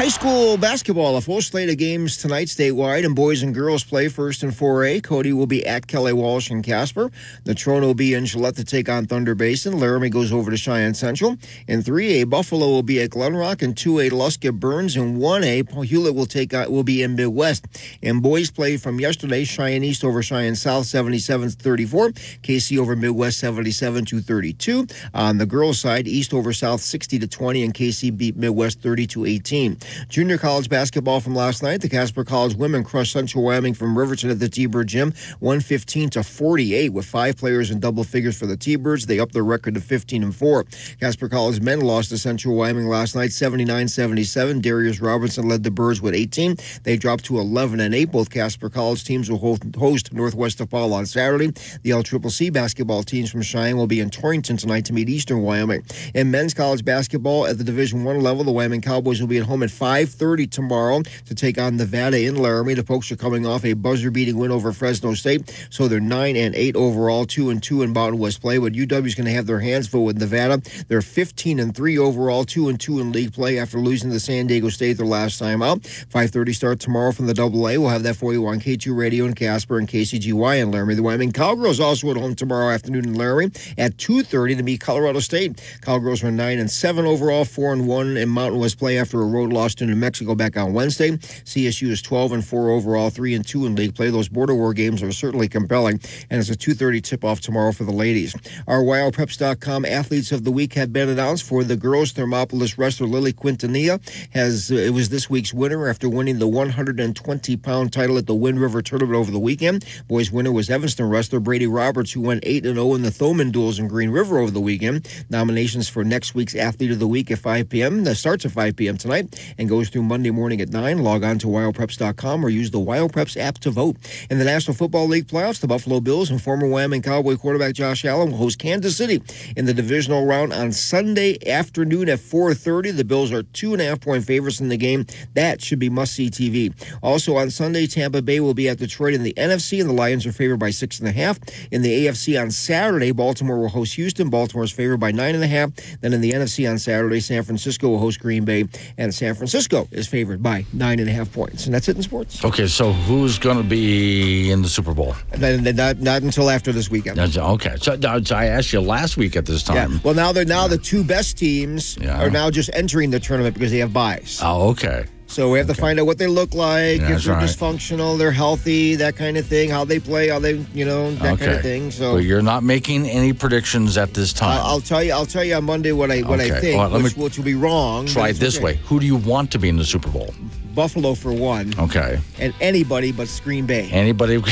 High 0.00 0.08
school 0.08 0.56
basketball, 0.56 1.18
a 1.18 1.20
full 1.20 1.42
slate 1.42 1.68
of 1.68 1.76
games 1.76 2.16
tonight 2.16 2.46
statewide, 2.46 3.04
and 3.04 3.14
boys 3.14 3.42
and 3.42 3.54
girls 3.54 3.84
play 3.84 4.08
first 4.08 4.42
in 4.42 4.50
4A. 4.50 5.04
Cody 5.04 5.34
will 5.34 5.46
be 5.46 5.66
at 5.66 5.86
Kelly 5.86 6.14
Walsh 6.14 6.48
and 6.48 6.64
Casper. 6.64 7.10
Natrona 7.44 7.82
will 7.82 7.92
be 7.92 8.14
in 8.14 8.24
Gillette 8.24 8.56
to 8.56 8.64
take 8.64 8.88
on 8.88 9.04
Thunder 9.04 9.34
Basin. 9.34 9.78
Laramie 9.78 10.08
goes 10.08 10.32
over 10.32 10.50
to 10.50 10.56
Cheyenne 10.56 10.94
Central. 10.94 11.36
In 11.68 11.82
3A, 11.82 12.30
Buffalo 12.30 12.66
will 12.68 12.82
be 12.82 13.02
at 13.02 13.10
Glenrock. 13.10 13.60
In 13.60 13.74
2A, 13.74 14.10
Luska 14.10 14.58
Burns. 14.58 14.96
In 14.96 15.18
1A, 15.18 15.68
Paul 15.68 15.84
Hulett 15.84 16.14
will 16.14 16.24
take 16.24 16.52
will 16.52 16.82
be 16.82 17.02
in 17.02 17.14
Midwest. 17.14 17.66
And 18.02 18.22
boys 18.22 18.50
play 18.50 18.78
from 18.78 19.00
yesterday, 19.00 19.44
Cheyenne 19.44 19.84
East 19.84 20.02
over 20.02 20.22
Cheyenne 20.22 20.56
South, 20.56 20.86
77 20.86 21.50
34. 21.50 22.08
Kaycee 22.40 22.78
over 22.78 22.96
Midwest, 22.96 23.38
77 23.38 24.06
to 24.06 24.22
32. 24.22 24.86
On 25.12 25.36
the 25.36 25.44
girls' 25.44 25.78
side, 25.78 26.08
East 26.08 26.32
over 26.32 26.54
South, 26.54 26.80
60 26.80 27.18
to 27.18 27.28
20, 27.28 27.64
and 27.64 27.74
Kaycee 27.74 28.16
beat 28.16 28.38
Midwest 28.38 28.80
30 28.80 29.06
to 29.08 29.26
18. 29.26 29.76
Junior 30.08 30.38
college 30.38 30.68
basketball 30.68 31.20
from 31.20 31.34
last 31.34 31.62
night. 31.62 31.80
The 31.80 31.88
Casper 31.88 32.24
College 32.24 32.54
women 32.54 32.84
crushed 32.84 33.12
Central 33.12 33.44
Wyoming 33.44 33.74
from 33.74 33.96
Riverton 33.96 34.30
at 34.30 34.38
the 34.38 34.48
T-Bird 34.48 34.88
Gym, 34.88 35.12
115 35.40 36.10
to 36.10 36.22
48, 36.22 36.92
with 36.92 37.06
five 37.06 37.36
players 37.36 37.70
in 37.70 37.80
double 37.80 38.04
figures 38.04 38.38
for 38.38 38.46
the 38.46 38.56
T-Birds. 38.56 39.06
They 39.06 39.18
upped 39.18 39.32
their 39.32 39.44
record 39.44 39.74
to 39.74 39.80
15 39.80 40.22
and 40.22 40.34
4. 40.34 40.64
Casper 41.00 41.28
College 41.28 41.60
men 41.60 41.80
lost 41.80 42.10
to 42.10 42.18
Central 42.18 42.56
Wyoming 42.56 42.86
last 42.86 43.14
night, 43.14 43.30
79-77. 43.30 44.62
Darius 44.62 45.00
Robinson 45.00 45.48
led 45.48 45.62
the 45.62 45.70
Birds 45.70 46.00
with 46.00 46.14
18. 46.14 46.56
They 46.82 46.96
dropped 46.96 47.24
to 47.26 47.38
11 47.38 47.80
and 47.80 47.94
8. 47.94 48.06
Both 48.06 48.30
Casper 48.30 48.68
College 48.68 49.04
teams 49.04 49.30
will 49.30 49.38
host 49.38 50.12
Northwest 50.12 50.58
DePaul 50.58 50.92
on 50.92 51.06
Saturday. 51.06 51.48
The 51.82 51.90
LCCC 51.90 52.52
basketball 52.52 53.02
teams 53.02 53.30
from 53.30 53.42
Cheyenne 53.42 53.76
will 53.76 53.86
be 53.86 54.00
in 54.00 54.10
Torrington 54.10 54.56
tonight 54.56 54.84
to 54.86 54.92
meet 54.92 55.08
Eastern 55.08 55.42
Wyoming. 55.42 55.84
In 56.14 56.30
men's 56.30 56.54
college 56.54 56.84
basketball 56.84 57.46
at 57.46 57.58
the 57.58 57.64
Division 57.64 58.04
One 58.04 58.20
level, 58.20 58.44
the 58.44 58.52
Wyoming 58.52 58.80
Cowboys 58.80 59.20
will 59.20 59.28
be 59.28 59.38
at 59.38 59.46
home 59.46 59.62
at 59.62 59.70
5:30 59.80 60.50
tomorrow 60.50 61.02
to 61.24 61.34
take 61.34 61.58
on 61.58 61.78
Nevada 61.78 62.20
in 62.20 62.36
Laramie. 62.36 62.74
The 62.74 62.84
Pokes 62.84 63.10
are 63.10 63.16
coming 63.16 63.46
off 63.46 63.64
a 63.64 63.72
buzzer-beating 63.72 64.36
win 64.36 64.50
over 64.50 64.74
Fresno 64.74 65.14
State, 65.14 65.66
so 65.70 65.88
they're 65.88 66.00
nine 66.00 66.36
and 66.36 66.54
eight 66.54 66.76
overall, 66.76 67.24
two 67.24 67.48
and 67.48 67.62
two 67.62 67.80
in 67.80 67.94
Mountain 67.94 68.18
West 68.18 68.42
play. 68.42 68.58
But 68.58 68.74
UW 68.74 69.06
is 69.06 69.14
going 69.14 69.24
to 69.24 69.32
have 69.32 69.46
their 69.46 69.60
hands 69.60 69.88
full 69.88 70.04
with 70.04 70.18
Nevada. 70.18 70.60
They're 70.88 71.00
15 71.00 71.58
and 71.58 71.74
three 71.74 71.96
overall, 71.96 72.44
two 72.44 72.68
and 72.68 72.78
two 72.78 73.00
in 73.00 73.10
league 73.10 73.32
play 73.32 73.58
after 73.58 73.78
losing 73.78 74.10
to 74.10 74.20
San 74.20 74.48
Diego 74.48 74.68
State 74.68 74.98
their 74.98 75.06
last 75.06 75.38
time 75.38 75.62
out. 75.62 75.80
5:30 75.80 76.52
start 76.54 76.78
tomorrow 76.78 77.10
from 77.10 77.26
the 77.26 77.32
Double 77.32 77.66
A. 77.66 77.78
We'll 77.78 77.88
have 77.88 78.02
that 78.02 78.16
for 78.16 78.34
you 78.34 78.46
on 78.46 78.60
K2 78.60 78.94
Radio 78.94 79.24
in 79.24 79.32
Casper 79.32 79.78
and 79.78 79.88
KCGY 79.88 80.60
in 80.60 80.70
Laramie. 80.70 80.94
The 80.94 81.02
Wyoming 81.02 81.32
Cowgirls 81.32 81.80
also 81.80 82.10
at 82.10 82.18
home 82.18 82.34
tomorrow 82.34 82.68
afternoon 82.68 83.06
in 83.06 83.14
Laramie 83.14 83.50
at 83.78 83.96
2:30 83.96 84.56
to 84.56 84.62
meet 84.62 84.80
Colorado 84.80 85.20
State. 85.20 85.58
Cowgirls 85.80 86.22
are 86.22 86.30
nine 86.30 86.58
and 86.58 86.70
seven 86.70 87.06
overall, 87.06 87.46
four 87.46 87.72
and 87.72 87.86
one 87.86 88.18
in 88.18 88.28
Mountain 88.28 88.60
West 88.60 88.78
play 88.78 88.98
after 88.98 89.22
a 89.22 89.24
road 89.24 89.54
loss 89.54 89.59
to 89.68 89.86
New 89.86 89.96
Mexico 89.96 90.34
back 90.34 90.56
on 90.56 90.72
Wednesday. 90.72 91.10
CSU 91.10 91.90
is 91.90 92.02
12 92.02 92.32
and 92.32 92.44
four 92.44 92.70
overall, 92.70 93.10
three 93.10 93.34
and 93.34 93.46
two 93.46 93.66
in 93.66 93.74
league 93.74 93.94
play. 93.94 94.10
Those 94.10 94.28
border 94.28 94.54
war 94.54 94.72
games 94.72 95.02
are 95.02 95.12
certainly 95.12 95.48
compelling, 95.48 96.00
and 96.30 96.40
it's 96.40 96.50
a 96.50 96.56
2:30 96.56 97.02
tip-off 97.02 97.40
tomorrow 97.40 97.72
for 97.72 97.84
the 97.84 97.92
ladies. 97.92 98.34
Our 98.66 98.82
WildPreps.com 98.82 99.84
athletes 99.84 100.32
of 100.32 100.44
the 100.44 100.50
week 100.50 100.74
have 100.74 100.92
been 100.92 101.08
announced 101.08 101.44
for 101.44 101.62
the 101.62 101.76
girls. 101.76 102.12
Thermopolis 102.12 102.78
wrestler 102.78 103.06
Lily 103.06 103.32
Quintanilla 103.32 104.00
has 104.32 104.70
uh, 104.70 104.76
it 104.76 104.90
was 104.90 105.10
this 105.10 105.28
week's 105.28 105.52
winner 105.52 105.88
after 105.88 106.08
winning 106.08 106.38
the 106.38 106.48
120 106.48 107.56
pound 107.58 107.92
title 107.92 108.18
at 108.18 108.26
the 108.26 108.34
Wind 108.34 108.60
River 108.60 108.82
tournament 108.82 109.16
over 109.16 109.30
the 109.30 109.38
weekend. 109.38 109.84
Boys 110.08 110.32
winner 110.32 110.52
was 110.52 110.70
Evanston 110.70 111.08
wrestler 111.08 111.40
Brady 111.40 111.66
Roberts, 111.66 112.12
who 112.12 112.20
went 112.20 112.42
8 112.46 112.66
and 112.66 112.76
0 112.76 112.94
in 112.94 113.02
the 113.02 113.10
Thoman 113.10 113.52
duels 113.52 113.78
in 113.78 113.88
Green 113.88 114.10
River 114.10 114.38
over 114.38 114.50
the 114.50 114.60
weekend. 114.60 115.06
Nominations 115.28 115.88
for 115.88 116.04
next 116.04 116.34
week's 116.34 116.54
athlete 116.54 116.90
of 116.90 116.98
the 116.98 117.06
week 117.06 117.30
at 117.30 117.38
5 117.38 117.68
p.m. 117.68 118.04
That 118.04 118.16
starts 118.16 118.44
at 118.44 118.52
5 118.52 118.76
p.m. 118.76 118.96
tonight 118.96 119.49
and 119.58 119.68
goes 119.68 119.88
through 119.88 120.02
Monday 120.02 120.30
morning 120.30 120.60
at 120.60 120.68
9. 120.68 120.98
Log 120.98 121.24
on 121.24 121.38
to 121.38 121.46
wildpreps.com 121.46 122.44
or 122.44 122.48
use 122.48 122.70
the 122.70 122.78
Wild 122.78 123.12
Preps 123.12 123.36
app 123.36 123.58
to 123.58 123.70
vote. 123.70 123.96
In 124.30 124.38
the 124.38 124.44
National 124.44 124.74
Football 124.74 125.06
League 125.06 125.26
playoffs, 125.26 125.60
the 125.60 125.66
Buffalo 125.66 126.00
Bills 126.00 126.30
and 126.30 126.40
former 126.40 126.66
Wyoming 126.66 127.02
Cowboy 127.02 127.36
quarterback 127.36 127.74
Josh 127.74 128.04
Allen 128.04 128.30
will 128.30 128.38
host 128.38 128.58
Kansas 128.58 128.96
City 128.96 129.22
in 129.56 129.64
the 129.64 129.74
divisional 129.74 130.26
round 130.26 130.52
on 130.52 130.72
Sunday 130.72 131.38
afternoon 131.48 132.08
at 132.08 132.20
4:30. 132.20 132.90
The 132.96 133.04
Bills 133.04 133.32
are 133.32 133.42
two 133.42 133.72
and 133.72 133.82
a 133.82 133.86
half 133.86 134.00
point 134.00 134.24
favorites 134.24 134.60
in 134.60 134.68
the 134.68 134.76
game. 134.76 135.06
That 135.34 135.62
should 135.62 135.78
be 135.78 135.88
must 135.88 136.14
see 136.14 136.30
TV. 136.30 136.72
Also 137.02 137.36
on 137.36 137.50
Sunday, 137.50 137.86
Tampa 137.86 138.22
Bay 138.22 138.40
will 138.40 138.54
be 138.54 138.68
at 138.68 138.78
Detroit 138.78 139.14
in 139.14 139.22
the 139.22 139.34
NFC, 139.36 139.80
and 139.80 139.88
the 139.88 139.94
Lions 139.94 140.26
are 140.26 140.32
favored 140.32 140.58
by 140.58 140.70
six 140.70 140.98
and 140.98 141.08
a 141.08 141.12
half. 141.12 141.38
In 141.70 141.82
the 141.82 142.06
AFC 142.06 142.40
on 142.40 142.50
Saturday, 142.50 143.12
Baltimore 143.12 143.58
will 143.58 143.68
host 143.68 143.94
Houston. 143.94 144.30
Baltimore 144.30 144.64
is 144.64 144.72
favored 144.72 144.98
by 144.98 145.12
nine 145.12 145.34
and 145.34 145.44
a 145.44 145.48
half. 145.48 145.70
Then 146.00 146.12
in 146.12 146.20
the 146.20 146.32
NFC 146.32 146.70
on 146.70 146.78
Saturday, 146.78 147.20
San 147.20 147.42
Francisco 147.42 147.88
will 147.88 147.98
host 147.98 148.20
Green 148.20 148.44
Bay, 148.44 148.64
and 148.96 149.14
San 149.14 149.34
Francisco 149.40 149.88
is 149.90 150.06
favored 150.06 150.42
by 150.42 150.66
nine 150.74 150.98
and 151.00 151.08
a 151.08 151.12
half 151.12 151.32
points. 151.32 151.64
And 151.64 151.74
that's 151.74 151.88
it 151.88 151.96
in 151.96 152.02
sports. 152.02 152.44
Okay, 152.44 152.66
so 152.66 152.92
who's 152.92 153.38
going 153.38 153.56
to 153.56 153.62
be 153.62 154.50
in 154.50 154.60
the 154.60 154.68
Super 154.68 154.92
Bowl? 154.92 155.16
Then- 155.30 155.64
not, 155.74 155.98
not 155.98 156.20
until 156.22 156.50
after 156.50 156.72
this 156.72 156.90
weekend. 156.90 157.16
That's- 157.16 157.38
Okay, 157.38 157.74
so, 157.80 157.98
so 158.22 158.36
I 158.36 158.44
asked 158.46 158.70
you 158.74 158.80
last 158.82 159.16
week 159.16 159.36
at 159.36 159.46
this 159.46 159.66
Yeah. 159.66 159.86
time. 159.86 160.00
Well, 160.04 160.12
now 160.12 160.32
they're 160.32 160.44
now 160.44 160.68
the 160.68 160.76
two 160.76 161.02
best 161.02 161.38
teams 161.38 161.96
Yeah. 161.98 162.20
are 162.22 162.28
now 162.30 162.50
just 162.50 162.68
entering 162.74 163.10
the 163.10 163.18
tournament 163.18 163.54
because 163.54 163.70
they 163.72 163.78
have 163.78 163.94
buys. 163.94 164.40
Oh, 164.42 164.68
okay. 164.70 165.06
So 165.30 165.48
we 165.48 165.58
have 165.58 165.68
to 165.68 165.74
find 165.74 166.00
out 166.00 166.06
what 166.06 166.18
they 166.18 166.26
look 166.26 166.54
like, 166.54 167.00
if 167.02 167.22
they're 167.22 167.36
right. 167.36 167.48
dysfunctional, 167.48 168.18
they're 168.18 168.32
healthy, 168.32 168.96
that 168.96 169.14
kind 169.14 169.36
of 169.36 169.46
thing, 169.46 169.70
how 169.70 169.84
they 169.84 170.00
play, 170.00 170.26
how 170.26 170.40
they, 170.40 170.54
you 170.74 170.84
know, 170.84 171.12
that 171.14 171.34
okay. 171.34 171.44
kind 171.44 171.56
of 171.56 171.62
thing. 171.62 171.92
So 171.92 172.14
But 172.14 172.24
you're 172.24 172.42
not 172.42 172.64
making 172.64 173.06
any 173.06 173.32
predictions 173.32 173.96
at 173.96 174.12
this 174.12 174.32
time. 174.32 174.58
I'll, 174.58 174.66
I'll 174.66 174.80
tell 174.80 175.04
you, 175.04 175.12
I'll 175.12 175.26
tell 175.26 175.44
you 175.44 175.54
on 175.54 175.64
Monday 175.64 175.92
what 175.92 176.10
I 176.10 176.22
what 176.22 176.40
I 176.40 176.50
think, 176.58 176.78
Well, 176.78 177.00
which, 177.00 177.16
which 177.16 177.38
will 177.38 177.44
be 177.44 177.54
wrong. 177.54 178.06
Try 178.06 178.30
it 178.30 178.34
this 178.34 178.56
okay. 178.56 178.64
way. 178.64 178.74
Who 178.86 178.98
do 178.98 179.06
you 179.06 179.14
want 179.14 179.52
to 179.52 179.60
be 179.60 179.68
in 179.68 179.76
the 179.76 179.84
Super 179.84 180.10
Bowl? 180.10 180.34
Buffalo 180.74 181.14
for 181.14 181.32
one, 181.32 181.74
Okay. 181.78 182.18
and 182.40 182.52
anybody 182.60 183.12
but 183.12 183.28
Green 183.44 183.66
Bay. 183.66 183.88
Anybody? 183.90 184.42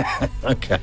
okay. 0.44 0.78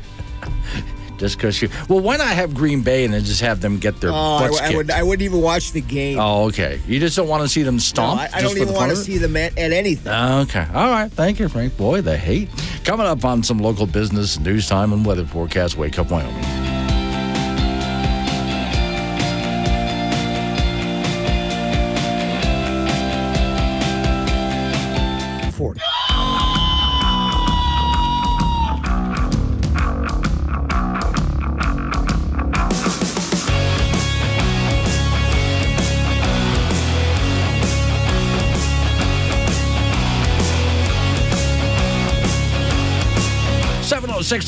Just 1.21 1.37
because 1.37 1.61
you. 1.61 1.69
Well, 1.87 1.99
why 1.99 2.17
not 2.17 2.29
have 2.29 2.55
Green 2.55 2.81
Bay 2.81 3.05
and 3.05 3.13
then 3.13 3.23
just 3.23 3.41
have 3.41 3.61
them 3.61 3.77
get 3.77 4.01
their 4.01 4.09
Oh, 4.09 4.15
I, 4.15 4.47
butts 4.47 4.59
I 4.59 4.65
kicked? 4.69 4.77
would 4.77 4.89
I 4.91 5.03
wouldn't 5.03 5.21
even 5.21 5.39
watch 5.39 5.71
the 5.71 5.79
game. 5.81 6.17
Oh, 6.19 6.45
okay. 6.47 6.81
You 6.87 6.99
just 6.99 7.15
don't 7.15 7.27
want 7.27 7.43
to 7.43 7.47
see 7.47 7.61
them 7.61 7.75
No, 7.75 7.79
stomp. 7.79 8.19
I, 8.19 8.23
I 8.25 8.41
just 8.41 8.55
don't 8.55 8.63
even 8.63 8.73
want 8.73 8.73
to 8.73 8.79
fun 8.79 8.89
of 8.89 8.97
it? 8.97 9.01
see 9.03 9.17
them 9.19 9.37
at, 9.37 9.55
at 9.55 9.71
anything. 9.71 10.11
Ah, 10.11 10.41
okay. 10.41 10.65
All 10.73 10.89
right. 10.89 11.11
Thank 11.11 11.37
you, 11.39 11.47
Frank. 11.47 11.77
Boy, 11.77 12.01
the 12.01 12.17
hate. 12.17 12.49
Coming 12.85 13.05
up 13.05 13.23
on 13.23 13.43
some 13.43 13.59
local 13.59 13.85
business, 13.85 14.39
news 14.39 14.67
time, 14.67 14.93
and 14.93 15.05
weather 15.05 15.25
forecast. 15.25 15.77
Wake 15.77 15.99
up, 15.99 16.09
Wyoming. 16.09 16.70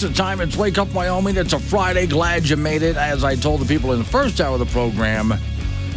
The 0.03 0.13
time. 0.13 0.41
It's 0.41 0.57
Wake 0.57 0.77
Up 0.77 0.93
Wyoming. 0.93 1.37
It's 1.37 1.53
a 1.53 1.59
Friday. 1.59 2.07
Glad 2.07 2.47
you 2.49 2.57
made 2.57 2.83
it. 2.83 2.97
As 2.97 3.23
I 3.23 3.35
told 3.35 3.61
the 3.61 3.65
people 3.65 3.93
in 3.93 3.99
the 3.99 4.05
first 4.05 4.41
hour 4.41 4.53
of 4.53 4.59
the 4.59 4.65
program, 4.65 5.33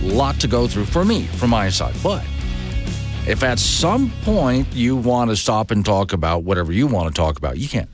lot 0.01 0.38
to 0.40 0.49
go 0.49 0.69
through 0.69 0.85
for 0.85 1.05
me, 1.05 1.27
from 1.27 1.51
my 1.51 1.69
side. 1.69 1.95
But 2.03 2.25
if 3.27 3.42
at 3.42 3.59
some 3.59 4.12
point 4.23 4.73
you 4.73 4.95
want 4.97 5.31
to 5.31 5.37
stop 5.37 5.73
and 5.73 5.85
talk 5.85 6.12
about 6.12 6.45
whatever 6.45 6.73
you 6.73 6.87
want 6.87 7.09
to 7.09 7.21
talk 7.21 7.37
about, 7.37 7.59
you 7.59 7.69
can. 7.69 7.88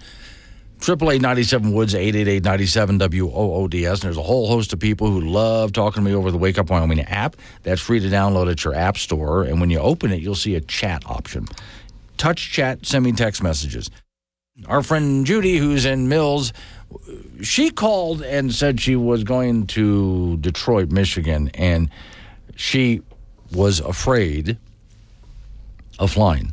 Triple 0.81 1.12
eight 1.12 1.22
ninety 1.22 1.44
seven 1.44 1.72
Woods 1.72 1.94
eight 1.94 2.14
eight 2.14 2.29
eight 2.29 2.44
ninety 2.44 2.66
seven 2.66 2.98
W 2.98 3.31
O 3.31 3.55
O 3.55 3.68
D 3.68 3.87
S. 3.87 4.01
And 4.01 4.09
there's 4.09 4.18
a 4.18 4.22
whole 4.22 4.48
host 4.48 4.72
of 4.72 4.81
people 4.81 5.07
who 5.07 5.20
love 5.20 5.72
talking 5.72 6.05
to 6.05 6.09
me 6.11 6.14
over 6.14 6.31
the 6.31 6.38
Wake 6.38 6.59
Up 6.59 6.68
Wyoming 6.68 7.01
app. 7.01 7.37
That's 7.62 7.81
free 7.81 8.01
to 8.01 8.09
download 8.09 8.51
at 8.51 8.64
your 8.64 8.75
app 8.75 8.98
store. 8.98 9.44
And 9.44 9.61
when 9.61 9.70
you 9.70 9.79
open 9.79 10.12
it, 10.12 10.20
you'll 10.20 10.35
see 10.35 10.57
a 10.57 10.61
chat 10.61 11.05
option. 11.07 11.46
Touch 12.18 12.51
chat, 12.51 12.85
send 12.85 13.05
me 13.05 13.12
text 13.12 13.42
messages. 13.42 13.90
Our 14.67 14.83
friend 14.83 15.27
Judy, 15.27 15.57
who's 15.57 15.85
in 15.85 16.09
Mills, 16.09 16.53
she 17.43 17.71
called 17.71 18.23
and 18.23 18.53
said 18.55 18.81
she 18.81 18.97
was 18.97 19.25
going 19.25 19.67
to 19.69 20.37
Detroit, 20.38 20.91
Michigan, 20.91 21.51
and 21.55 21.91
she 22.55 23.03
was 23.53 23.81
afraid 23.81 24.59
of 25.99 26.12
flying. 26.12 26.53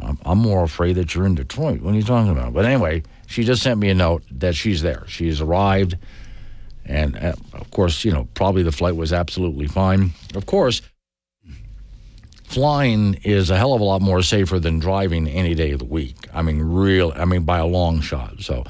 I'm- 0.00 0.38
more 0.38 0.62
afraid 0.62 0.94
that 0.94 1.14
you're 1.14 1.26
in 1.26 1.34
Detroit. 1.34 1.80
What 1.80 1.94
are 1.94 1.96
you 1.96 2.04
talking 2.04 2.30
about? 2.30 2.54
But 2.54 2.64
anyway, 2.64 3.02
she 3.26 3.42
just 3.42 3.62
sent 3.62 3.80
me 3.80 3.90
a 3.90 3.94
note 3.94 4.22
that 4.30 4.54
she's 4.54 4.80
there. 4.82 5.04
She's 5.08 5.40
arrived. 5.40 5.96
And 6.86 7.16
uh, 7.16 7.34
of 7.52 7.70
course, 7.72 8.04
you 8.04 8.12
know, 8.12 8.28
probably 8.34 8.62
the 8.62 8.72
flight 8.72 8.96
was 8.96 9.12
absolutely 9.12 9.66
fine. 9.66 10.12
Of 10.34 10.46
course, 10.46 10.80
flying 12.48 13.14
is 13.22 13.50
a 13.50 13.56
hell 13.56 13.74
of 13.74 13.80
a 13.80 13.84
lot 13.84 14.00
more 14.00 14.22
safer 14.22 14.58
than 14.58 14.78
driving 14.78 15.28
any 15.28 15.54
day 15.54 15.72
of 15.72 15.78
the 15.78 15.84
week. 15.84 16.16
I 16.32 16.42
mean, 16.42 16.60
real, 16.60 17.12
I 17.14 17.24
mean, 17.24 17.42
by 17.42 17.58
a 17.58 17.66
long 17.66 18.00
shot. 18.00 18.40
So, 18.40 18.64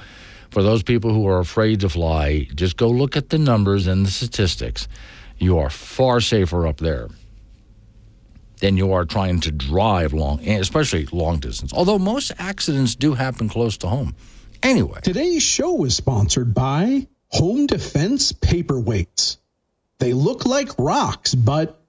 for 0.51 0.63
those 0.63 0.83
people 0.83 1.13
who 1.13 1.27
are 1.29 1.39
afraid 1.39 1.81
to 1.81 1.89
fly, 1.89 2.49
just 2.55 2.77
go 2.77 2.89
look 2.89 3.17
at 3.17 3.29
the 3.29 3.39
numbers 3.39 3.87
and 3.87 4.07
the 4.07 4.11
statistics. 4.11 4.89
You 5.39 5.59
are 5.59 5.71
far 5.71 6.21
safer 6.21 6.67
up 6.67 6.79
there 6.79 7.09
than 8.61 8.77
you 8.77 8.93
are 8.93 9.05
trying 9.05 9.41
to 9.41 9.53
drive 9.53 10.13
long, 10.13 10.47
especially 10.49 11.07
long 11.13 11.39
distance. 11.39 11.73
Although 11.73 11.99
most 11.99 12.33
accidents 12.39 12.97
do 12.97 13.15
happen 13.15 13.49
close 13.49 13.77
to 13.79 13.89
home. 13.89 14.17
Anyway, 14.63 14.99
Today's 15.03 15.45
show 15.45 15.85
is 15.85 15.95
sponsored 15.95 16.53
by 16.53 17.07
Home 17.29 17.67
Defense 17.67 18.33
Paperweights. 18.33 19.37
They 19.99 20.13
look 20.13 20.47
like 20.47 20.71
rocks, 20.79 21.35
but, 21.35 21.81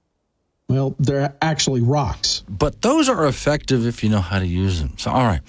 well, 0.70 0.94
they're 1.00 1.34
actually 1.42 1.80
rocks. 1.80 2.44
but 2.48 2.80
those 2.80 3.08
are 3.08 3.26
effective 3.26 3.86
if 3.86 4.04
you 4.04 4.08
know 4.08 4.20
how 4.20 4.38
to 4.38 4.46
use 4.46 4.80
them. 4.80 4.96
So, 4.98 5.10
all 5.10 5.24
right, 5.24 5.40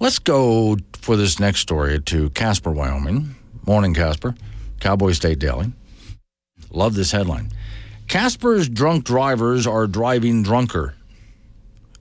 let's 0.00 0.18
go 0.18 0.76
for 1.00 1.16
this 1.16 1.38
next 1.38 1.60
story 1.60 2.00
to 2.00 2.30
Casper, 2.30 2.72
Wyoming. 2.72 3.36
Morning, 3.64 3.94
Casper. 3.94 4.34
Cowboy 4.80 5.12
State 5.12 5.38
Daily. 5.38 5.72
Love 6.72 6.94
this 6.94 7.12
headline. 7.12 7.50
Casper's 8.08 8.68
drunk 8.68 9.04
drivers 9.04 9.68
are 9.68 9.86
driving 9.86 10.42
drunker, 10.42 10.94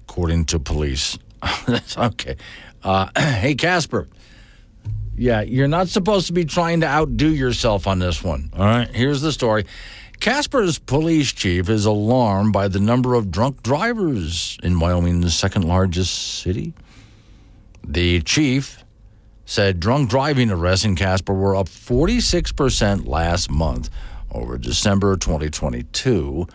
according 0.07 0.45
to 0.45 0.59
police. 0.59 1.19
That's 1.67 1.97
okay. 1.97 2.35
Uh, 2.83 3.09
hey, 3.17 3.53
Casper. 3.53 4.07
Yeah, 5.15 5.41
you're 5.41 5.67
not 5.67 5.89
supposed 5.89 6.27
to 6.27 6.33
be 6.33 6.45
trying 6.45 6.79
to 6.79 6.87
outdo 6.87 7.27
yourself 7.27 7.85
on 7.85 7.99
this 7.99 8.23
one. 8.23 8.51
All 8.57 8.65
right, 8.65 8.87
here's 8.87 9.21
the 9.21 9.31
story. 9.31 9.65
Casper's 10.19 10.79
police 10.79 11.31
chief 11.31 11.69
is 11.69 11.85
alarmed 11.85 12.51
by 12.51 12.67
the 12.67 12.79
number 12.79 13.13
of 13.13 13.31
drunk 13.31 13.63
drivers 13.63 14.57
in 14.61 14.77
Wyoming's 14.77 15.33
second 15.33 15.63
largest 15.63 16.39
city. 16.41 16.73
The 17.87 18.21
chief 18.21 18.83
said 19.45 19.79
drunk 19.79 20.09
driving 20.09 20.51
arrests 20.51 20.83
in 20.83 20.97
Casper 20.97 21.33
were 21.33 21.55
up 21.55 21.67
46% 21.67 23.07
last 23.07 23.49
month 23.49 23.89
over 24.29 24.57
December 24.57 25.15
2022 25.15 26.47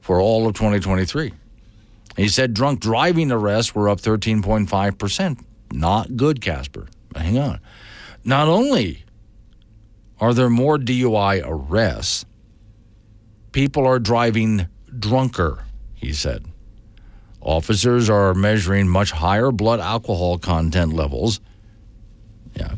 for 0.00 0.18
all 0.18 0.48
of 0.48 0.54
2023. 0.54 1.32
He 2.16 2.28
said 2.28 2.54
drunk 2.54 2.80
driving 2.80 3.30
arrests 3.30 3.74
were 3.74 3.90
up 3.90 4.00
13.5%. 4.00 5.44
Not 5.72 6.16
good, 6.16 6.40
Casper. 6.40 6.88
Hang 7.14 7.38
on. 7.38 7.60
Not 8.24 8.48
only 8.48 9.04
are 10.20 10.32
there 10.32 10.50
more 10.50 10.78
DUI 10.78 11.42
arrests, 11.44 12.24
people 13.52 13.86
are 13.86 13.98
driving 13.98 14.68
drunker, 14.98 15.64
he 15.94 16.12
said. 16.12 16.44
Officers 17.40 18.10
are 18.10 18.34
measuring 18.34 18.88
much 18.88 19.10
higher 19.10 19.50
blood 19.50 19.80
alcohol 19.80 20.38
content 20.38 20.92
levels. 20.92 21.40
Yeah. 22.54 22.74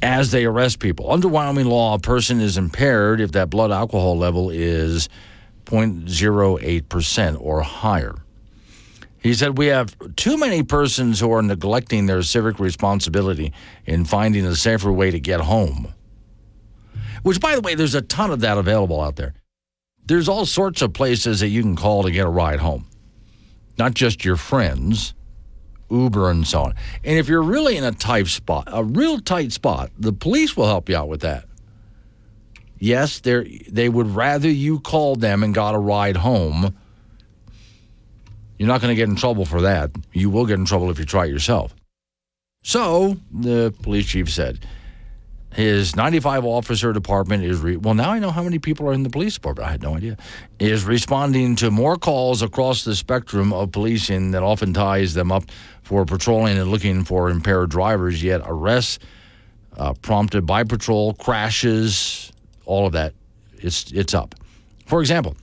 As 0.00 0.30
they 0.30 0.44
arrest 0.44 0.78
people. 0.78 1.10
Under 1.10 1.28
Wyoming 1.28 1.66
law, 1.66 1.94
a 1.94 1.98
person 1.98 2.40
is 2.40 2.56
impaired 2.56 3.20
if 3.20 3.32
that 3.32 3.50
blood 3.50 3.70
alcohol 3.70 4.16
level 4.16 4.50
is 4.50 5.08
0.08% 5.66 7.40
or 7.40 7.62
higher. 7.62 8.14
He 9.18 9.34
said, 9.34 9.56
We 9.56 9.66
have 9.68 9.94
too 10.16 10.36
many 10.36 10.62
persons 10.64 11.20
who 11.20 11.32
are 11.32 11.42
neglecting 11.42 12.06
their 12.06 12.22
civic 12.22 12.58
responsibility 12.58 13.52
in 13.86 14.04
finding 14.04 14.44
a 14.44 14.56
safer 14.56 14.92
way 14.92 15.10
to 15.12 15.20
get 15.20 15.40
home. 15.40 15.94
Which, 17.22 17.40
by 17.40 17.54
the 17.54 17.60
way, 17.60 17.76
there's 17.76 17.94
a 17.94 18.02
ton 18.02 18.32
of 18.32 18.40
that 18.40 18.58
available 18.58 19.00
out 19.00 19.14
there. 19.14 19.34
There's 20.06 20.28
all 20.28 20.46
sorts 20.46 20.82
of 20.82 20.92
places 20.92 21.40
that 21.40 21.48
you 21.48 21.62
can 21.62 21.76
call 21.76 22.02
to 22.02 22.10
get 22.10 22.26
a 22.26 22.30
ride 22.30 22.58
home, 22.60 22.86
not 23.78 23.94
just 23.94 24.24
your 24.24 24.36
friends, 24.36 25.14
Uber, 25.90 26.30
and 26.30 26.46
so 26.46 26.62
on. 26.62 26.74
And 27.04 27.18
if 27.18 27.28
you're 27.28 27.42
really 27.42 27.76
in 27.76 27.84
a 27.84 27.92
tight 27.92 28.26
spot, 28.26 28.64
a 28.66 28.82
real 28.82 29.20
tight 29.20 29.52
spot, 29.52 29.90
the 29.98 30.12
police 30.12 30.56
will 30.56 30.66
help 30.66 30.88
you 30.88 30.96
out 30.96 31.08
with 31.08 31.20
that. 31.20 31.44
Yes, 32.78 33.20
they 33.20 33.88
would 33.88 34.08
rather 34.08 34.50
you 34.50 34.80
called 34.80 35.20
them 35.20 35.44
and 35.44 35.54
got 35.54 35.74
a 35.76 35.78
ride 35.78 36.16
home. 36.16 36.76
You're 38.58 38.66
not 38.66 38.80
going 38.80 38.90
to 38.90 38.96
get 38.96 39.08
in 39.08 39.14
trouble 39.14 39.44
for 39.44 39.60
that. 39.62 39.92
You 40.12 40.30
will 40.30 40.46
get 40.46 40.58
in 40.58 40.64
trouble 40.64 40.90
if 40.90 40.98
you 40.98 41.04
try 41.04 41.26
it 41.26 41.30
yourself. 41.30 41.76
So, 42.64 43.16
the 43.32 43.72
police 43.82 44.06
chief 44.06 44.30
said, 44.30 44.66
his 45.52 45.94
95 45.94 46.44
officer 46.44 46.92
department 46.92 47.44
is, 47.44 47.60
re- 47.60 47.76
well, 47.76 47.94
now 47.94 48.10
I 48.10 48.18
know 48.18 48.30
how 48.30 48.42
many 48.42 48.58
people 48.58 48.88
are 48.88 48.92
in 48.92 49.02
the 49.02 49.10
police 49.10 49.34
department. 49.34 49.68
I 49.68 49.72
had 49.72 49.82
no 49.82 49.96
idea. 49.96 50.16
Is 50.58 50.84
responding 50.84 51.56
to 51.56 51.70
more 51.70 51.96
calls 51.96 52.42
across 52.42 52.84
the 52.84 52.94
spectrum 52.94 53.52
of 53.52 53.70
policing 53.72 54.30
that 54.30 54.42
often 54.42 54.72
ties 54.72 55.14
them 55.14 55.30
up 55.30 55.44
for 55.82 56.04
patrolling 56.06 56.56
and 56.56 56.70
looking 56.70 57.04
for 57.04 57.28
impaired 57.28 57.70
drivers, 57.70 58.22
yet 58.22 58.40
arrests 58.44 58.98
uh, 59.76 59.92
prompted 59.94 60.46
by 60.46 60.64
patrol, 60.64 61.14
crashes, 61.14 62.32
all 62.64 62.86
of 62.86 62.92
that, 62.92 63.14
it's, 63.58 63.92
it's 63.92 64.14
up. 64.14 64.34
For 64.86 65.00
example, 65.00 65.36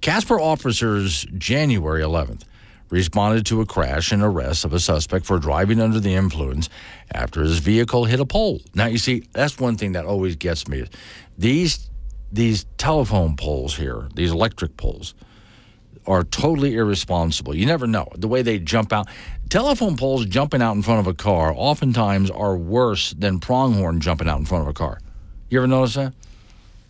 Casper 0.00 0.40
officers 0.40 1.26
January 1.36 2.02
11th 2.02 2.42
responded 2.90 3.44
to 3.46 3.60
a 3.60 3.66
crash 3.66 4.12
and 4.12 4.22
arrest 4.22 4.64
of 4.64 4.72
a 4.72 4.80
suspect 4.80 5.26
for 5.26 5.38
driving 5.38 5.80
under 5.80 6.00
the 6.00 6.14
influence 6.14 6.68
after 7.12 7.42
his 7.42 7.58
vehicle 7.58 8.04
hit 8.04 8.20
a 8.20 8.26
pole. 8.26 8.60
Now 8.74 8.86
you 8.86 8.98
see, 8.98 9.24
that's 9.32 9.58
one 9.58 9.76
thing 9.76 9.92
that 9.92 10.04
always 10.04 10.36
gets 10.36 10.68
me. 10.68 10.86
These 11.36 11.88
these 12.30 12.66
telephone 12.76 13.36
poles 13.36 13.76
here, 13.76 14.08
these 14.14 14.30
electric 14.30 14.76
poles 14.76 15.14
are 16.06 16.24
totally 16.24 16.74
irresponsible. 16.74 17.54
You 17.54 17.66
never 17.66 17.86
know 17.86 18.08
the 18.14 18.28
way 18.28 18.42
they 18.42 18.58
jump 18.58 18.92
out. 18.92 19.08
Telephone 19.50 19.96
poles 19.96 20.26
jumping 20.26 20.62
out 20.62 20.74
in 20.74 20.82
front 20.82 21.00
of 21.00 21.06
a 21.06 21.14
car 21.14 21.52
oftentimes 21.54 22.30
are 22.30 22.56
worse 22.56 23.12
than 23.12 23.40
pronghorn 23.40 24.00
jumping 24.00 24.28
out 24.28 24.38
in 24.38 24.46
front 24.46 24.62
of 24.62 24.68
a 24.68 24.72
car. 24.72 25.00
You 25.50 25.58
ever 25.58 25.66
notice 25.66 25.94
that? 25.94 26.14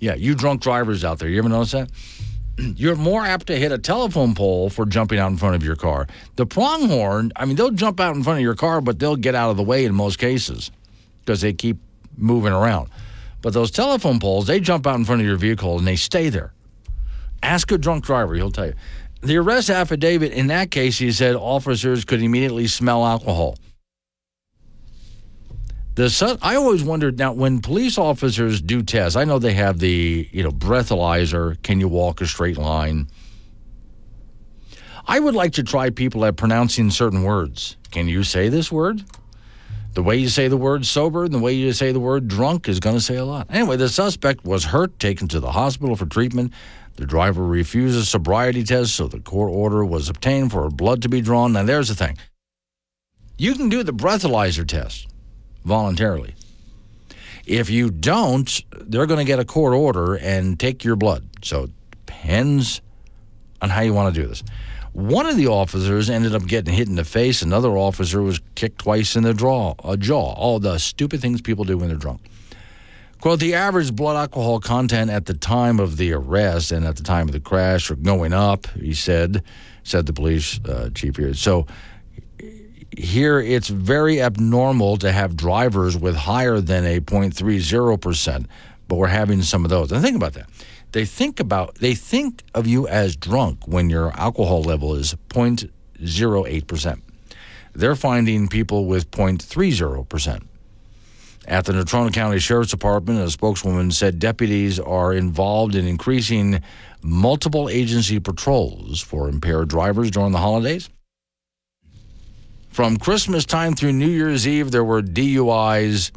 Yeah, 0.00 0.14
you 0.14 0.34
drunk 0.34 0.60
drivers 0.60 1.04
out 1.04 1.18
there, 1.18 1.28
you 1.28 1.38
ever 1.38 1.48
notice 1.48 1.72
that? 1.72 1.90
you're 2.76 2.96
more 2.96 3.24
apt 3.24 3.46
to 3.46 3.56
hit 3.56 3.72
a 3.72 3.78
telephone 3.78 4.34
pole 4.34 4.70
for 4.70 4.86
jumping 4.86 5.18
out 5.18 5.30
in 5.30 5.36
front 5.36 5.54
of 5.54 5.62
your 5.62 5.76
car. 5.76 6.06
The 6.36 6.46
pronghorn, 6.46 7.32
I 7.36 7.44
mean, 7.44 7.56
they'll 7.56 7.70
jump 7.70 8.00
out 8.00 8.16
in 8.16 8.22
front 8.22 8.38
of 8.38 8.42
your 8.42 8.54
car, 8.54 8.80
but 8.80 8.98
they'll 8.98 9.16
get 9.16 9.34
out 9.34 9.50
of 9.50 9.56
the 9.56 9.62
way 9.62 9.84
in 9.84 9.94
most 9.94 10.18
cases 10.18 10.70
because 11.20 11.40
they 11.40 11.52
keep 11.52 11.78
moving 12.16 12.52
around. 12.52 12.88
But 13.42 13.52
those 13.52 13.70
telephone 13.70 14.18
poles, 14.18 14.46
they 14.46 14.60
jump 14.60 14.86
out 14.86 14.96
in 14.96 15.04
front 15.04 15.20
of 15.20 15.26
your 15.26 15.36
vehicle 15.36 15.78
and 15.78 15.86
they 15.86 15.96
stay 15.96 16.28
there. 16.28 16.52
Ask 17.42 17.70
a 17.70 17.78
drunk 17.78 18.04
driver, 18.04 18.34
he'll 18.34 18.50
tell 18.50 18.66
you. 18.66 18.74
The 19.20 19.36
arrest 19.36 19.70
affidavit, 19.70 20.32
in 20.32 20.48
that 20.48 20.70
case, 20.70 20.98
he 20.98 21.12
said 21.12 21.36
officers 21.36 22.04
could 22.04 22.22
immediately 22.22 22.66
smell 22.66 23.04
alcohol. 23.04 23.56
The 25.98 26.38
I 26.42 26.54
always 26.54 26.84
wondered 26.84 27.18
now 27.18 27.32
when 27.32 27.58
police 27.58 27.98
officers 27.98 28.60
do 28.60 28.84
tests. 28.84 29.16
I 29.16 29.24
know 29.24 29.40
they 29.40 29.54
have 29.54 29.80
the 29.80 30.28
you 30.30 30.44
know 30.44 30.52
breathalyzer. 30.52 31.60
Can 31.64 31.80
you 31.80 31.88
walk 31.88 32.20
a 32.20 32.26
straight 32.28 32.56
line? 32.56 33.08
I 35.08 35.18
would 35.18 35.34
like 35.34 35.54
to 35.54 35.64
try 35.64 35.90
people 35.90 36.24
at 36.24 36.36
pronouncing 36.36 36.90
certain 36.90 37.24
words. 37.24 37.76
Can 37.90 38.06
you 38.06 38.22
say 38.22 38.48
this 38.48 38.70
word? 38.70 39.02
The 39.94 40.04
way 40.04 40.14
you 40.18 40.28
say 40.28 40.46
the 40.46 40.56
word 40.56 40.86
sober 40.86 41.24
and 41.24 41.34
the 41.34 41.40
way 41.40 41.54
you 41.54 41.72
say 41.72 41.90
the 41.90 41.98
word 41.98 42.28
drunk 42.28 42.68
is 42.68 42.78
going 42.78 42.94
to 42.94 43.02
say 43.02 43.16
a 43.16 43.24
lot. 43.24 43.48
Anyway, 43.50 43.76
the 43.76 43.88
suspect 43.88 44.44
was 44.44 44.66
hurt, 44.66 45.00
taken 45.00 45.26
to 45.26 45.40
the 45.40 45.50
hospital 45.50 45.96
for 45.96 46.06
treatment. 46.06 46.52
The 46.94 47.06
driver 47.06 47.44
refused 47.44 47.98
a 47.98 48.04
sobriety 48.04 48.62
test, 48.62 48.94
so 48.94 49.08
the 49.08 49.18
court 49.18 49.50
order 49.52 49.84
was 49.84 50.08
obtained 50.08 50.52
for 50.52 50.70
blood 50.70 51.02
to 51.02 51.08
be 51.08 51.20
drawn. 51.20 51.54
Now, 51.54 51.64
there's 51.64 51.88
the 51.88 51.96
thing 51.96 52.18
you 53.36 53.56
can 53.56 53.68
do 53.68 53.82
the 53.82 53.92
breathalyzer 53.92 54.64
test 54.64 55.07
voluntarily. 55.68 56.34
If 57.46 57.70
you 57.70 57.90
don't, 57.90 58.62
they're 58.72 59.06
going 59.06 59.18
to 59.18 59.24
get 59.24 59.38
a 59.38 59.44
court 59.44 59.74
order 59.74 60.16
and 60.16 60.58
take 60.58 60.84
your 60.84 60.96
blood. 60.96 61.28
So 61.42 61.64
it 61.64 61.70
depends 62.04 62.80
on 63.62 63.70
how 63.70 63.80
you 63.80 63.94
want 63.94 64.14
to 64.14 64.20
do 64.20 64.26
this. 64.26 64.42
One 64.92 65.26
of 65.26 65.36
the 65.36 65.46
officers 65.46 66.10
ended 66.10 66.34
up 66.34 66.46
getting 66.46 66.74
hit 66.74 66.88
in 66.88 66.96
the 66.96 67.04
face. 67.04 67.42
Another 67.42 67.70
officer 67.76 68.20
was 68.20 68.40
kicked 68.54 68.80
twice 68.80 69.16
in 69.16 69.22
the 69.22 69.32
draw, 69.32 69.74
a 69.84 69.96
jaw. 69.96 70.32
All 70.34 70.58
the 70.58 70.78
stupid 70.78 71.20
things 71.20 71.40
people 71.40 71.64
do 71.64 71.78
when 71.78 71.88
they're 71.88 71.96
drunk. 71.96 72.22
Quote, 73.20 73.40
the 73.40 73.54
average 73.54 73.94
blood 73.94 74.16
alcohol 74.16 74.60
content 74.60 75.10
at 75.10 75.26
the 75.26 75.34
time 75.34 75.80
of 75.80 75.96
the 75.96 76.12
arrest 76.12 76.70
and 76.70 76.86
at 76.86 76.96
the 76.96 77.02
time 77.02 77.28
of 77.28 77.32
the 77.32 77.40
crash 77.40 77.90
are 77.90 77.96
going 77.96 78.32
up, 78.32 78.68
he 78.70 78.94
said, 78.94 79.42
said 79.82 80.06
the 80.06 80.12
police 80.12 80.60
uh, 80.64 80.90
chief 80.94 81.16
here. 81.16 81.34
So 81.34 81.66
here 82.98 83.40
it's 83.40 83.68
very 83.68 84.20
abnormal 84.20 84.96
to 84.98 85.12
have 85.12 85.36
drivers 85.36 85.96
with 85.96 86.16
higher 86.16 86.60
than 86.60 86.84
a 86.84 87.00
0.30%, 87.00 88.46
but 88.88 88.96
we're 88.96 89.06
having 89.06 89.42
some 89.42 89.64
of 89.64 89.70
those. 89.70 89.92
And 89.92 90.02
think 90.02 90.16
about 90.16 90.34
that. 90.34 90.48
They 90.92 91.04
think 91.04 91.38
about 91.38 91.76
they 91.76 91.94
think 91.94 92.42
of 92.54 92.66
you 92.66 92.88
as 92.88 93.14
drunk 93.14 93.68
when 93.68 93.90
your 93.90 94.10
alcohol 94.18 94.62
level 94.62 94.94
is 94.94 95.14
0.08%. 95.28 97.00
They're 97.74 97.96
finding 97.96 98.48
people 98.48 98.86
with 98.86 99.10
0.30%. 99.10 100.42
At 101.46 101.64
the 101.64 101.72
Natrona 101.72 102.12
County 102.12 102.38
Sheriff's 102.38 102.70
Department, 102.70 103.20
a 103.20 103.30
spokeswoman 103.30 103.90
said 103.90 104.18
deputies 104.18 104.78
are 104.78 105.14
involved 105.14 105.74
in 105.74 105.86
increasing 105.86 106.62
multiple 107.00 107.68
agency 107.68 108.18
patrols 108.18 109.00
for 109.00 109.28
impaired 109.28 109.68
drivers 109.68 110.10
during 110.10 110.32
the 110.32 110.38
holidays. 110.38 110.90
From 112.78 112.96
Christmas 112.96 113.44
time 113.44 113.74
through 113.74 113.94
New 113.94 114.06
Year's 114.06 114.46
Eve, 114.46 114.70
there 114.70 114.84
were 114.84 115.02
DUIs 115.02 116.12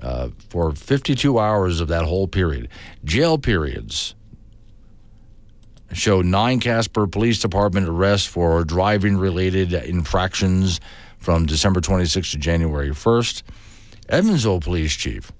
uh, 0.00 0.28
for 0.48 0.70
52 0.70 1.40
hours 1.40 1.80
of 1.80 1.88
that 1.88 2.04
whole 2.04 2.28
period. 2.28 2.68
Jail 3.04 3.36
periods 3.36 4.14
show 5.92 6.22
nine 6.22 6.60
Casper 6.60 7.08
Police 7.08 7.40
Department 7.40 7.88
arrests 7.88 8.28
for 8.28 8.62
driving 8.62 9.16
related 9.16 9.72
infractions 9.72 10.78
from 11.18 11.46
December 11.46 11.80
26th 11.80 12.30
to 12.30 12.38
January 12.38 12.90
1st. 12.90 13.42
Evansville 14.08 14.60
Police 14.60 14.94
Chief 14.94 15.32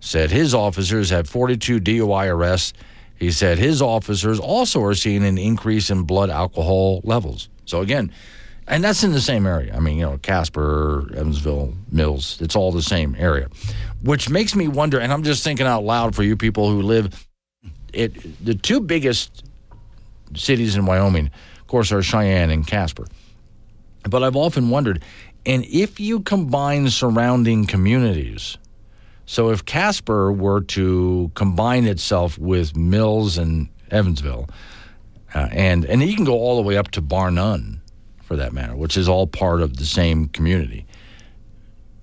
said 0.00 0.30
his 0.30 0.54
officers 0.54 1.10
had 1.10 1.28
42 1.28 1.80
DUI 1.80 2.30
arrests. 2.30 2.72
He 3.14 3.30
said 3.30 3.58
his 3.58 3.82
officers 3.82 4.40
also 4.40 4.82
are 4.84 4.94
seeing 4.94 5.22
an 5.22 5.36
increase 5.36 5.90
in 5.90 6.04
blood 6.04 6.30
alcohol 6.30 7.02
levels. 7.04 7.50
So, 7.66 7.82
again, 7.82 8.10
and 8.68 8.82
that's 8.82 9.02
in 9.02 9.12
the 9.12 9.20
same 9.20 9.46
area. 9.46 9.74
I 9.74 9.80
mean, 9.80 9.96
you 9.98 10.02
know, 10.02 10.18
Casper, 10.18 11.10
Evansville, 11.14 11.74
Mills, 11.90 12.40
it's 12.40 12.54
all 12.54 12.72
the 12.72 12.82
same 12.82 13.16
area, 13.18 13.48
which 14.02 14.30
makes 14.30 14.54
me 14.54 14.68
wonder. 14.68 15.00
And 15.00 15.12
I'm 15.12 15.22
just 15.22 15.42
thinking 15.42 15.66
out 15.66 15.84
loud 15.84 16.14
for 16.14 16.22
you 16.22 16.36
people 16.36 16.70
who 16.70 16.82
live, 16.82 17.26
it 17.92 18.44
the 18.44 18.54
two 18.54 18.80
biggest 18.80 19.44
cities 20.34 20.76
in 20.76 20.86
Wyoming, 20.86 21.30
of 21.60 21.66
course, 21.66 21.92
are 21.92 22.02
Cheyenne 22.02 22.50
and 22.50 22.66
Casper. 22.66 23.06
But 24.08 24.22
I've 24.22 24.36
often 24.36 24.70
wondered, 24.70 25.02
and 25.44 25.64
if 25.64 26.00
you 26.00 26.20
combine 26.20 26.88
surrounding 26.88 27.66
communities, 27.66 28.58
so 29.26 29.50
if 29.50 29.64
Casper 29.64 30.32
were 30.32 30.60
to 30.62 31.30
combine 31.34 31.86
itself 31.86 32.38
with 32.38 32.76
Mills 32.76 33.38
and 33.38 33.68
Evansville, 33.90 34.48
uh, 35.34 35.48
and 35.50 35.84
and 35.84 36.02
you 36.02 36.14
can 36.14 36.24
go 36.24 36.34
all 36.34 36.56
the 36.56 36.62
way 36.62 36.76
up 36.76 36.90
to 36.92 37.00
Bar 37.00 37.30
Nunn 37.30 37.81
for 38.32 38.36
that 38.36 38.54
matter, 38.54 38.74
which 38.74 38.96
is 38.96 39.10
all 39.10 39.26
part 39.26 39.60
of 39.60 39.76
the 39.76 39.84
same 39.84 40.26
community. 40.26 40.86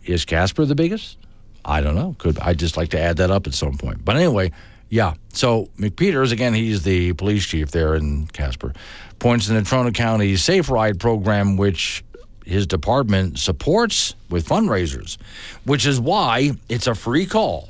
Is 0.05 0.25
Casper 0.25 0.63
the 0.63 0.75
biggest? 0.75 1.17
I 1.65 1.81
don't 1.81 1.95
know. 1.95 2.15
Could 2.19 2.37
I 2.37 2.53
just 2.53 2.77
like 2.77 2.89
to 2.89 2.99
add 2.99 3.17
that 3.17 3.31
up 3.31 3.47
at 3.47 3.55
some 3.55 3.79
point? 3.79 4.05
But 4.05 4.15
anyway, 4.15 4.51
yeah. 4.89 5.15
So 5.33 5.69
McPheeters 5.79 6.31
again, 6.31 6.53
he's 6.53 6.83
the 6.83 7.13
police 7.13 7.47
chief 7.47 7.71
there 7.71 7.95
in 7.95 8.27
Casper, 8.27 8.73
points 9.17 9.47
to 9.47 9.53
the 9.53 9.61
Natrona 9.61 9.91
County 9.91 10.35
Safe 10.35 10.69
Ride 10.69 10.99
program, 10.99 11.57
which 11.57 12.03
his 12.45 12.67
department 12.67 13.39
supports 13.39 14.13
with 14.29 14.47
fundraisers, 14.47 15.17
which 15.63 15.87
is 15.87 15.99
why 15.99 16.51
it's 16.69 16.85
a 16.85 16.93
free 16.93 17.25
call. 17.25 17.69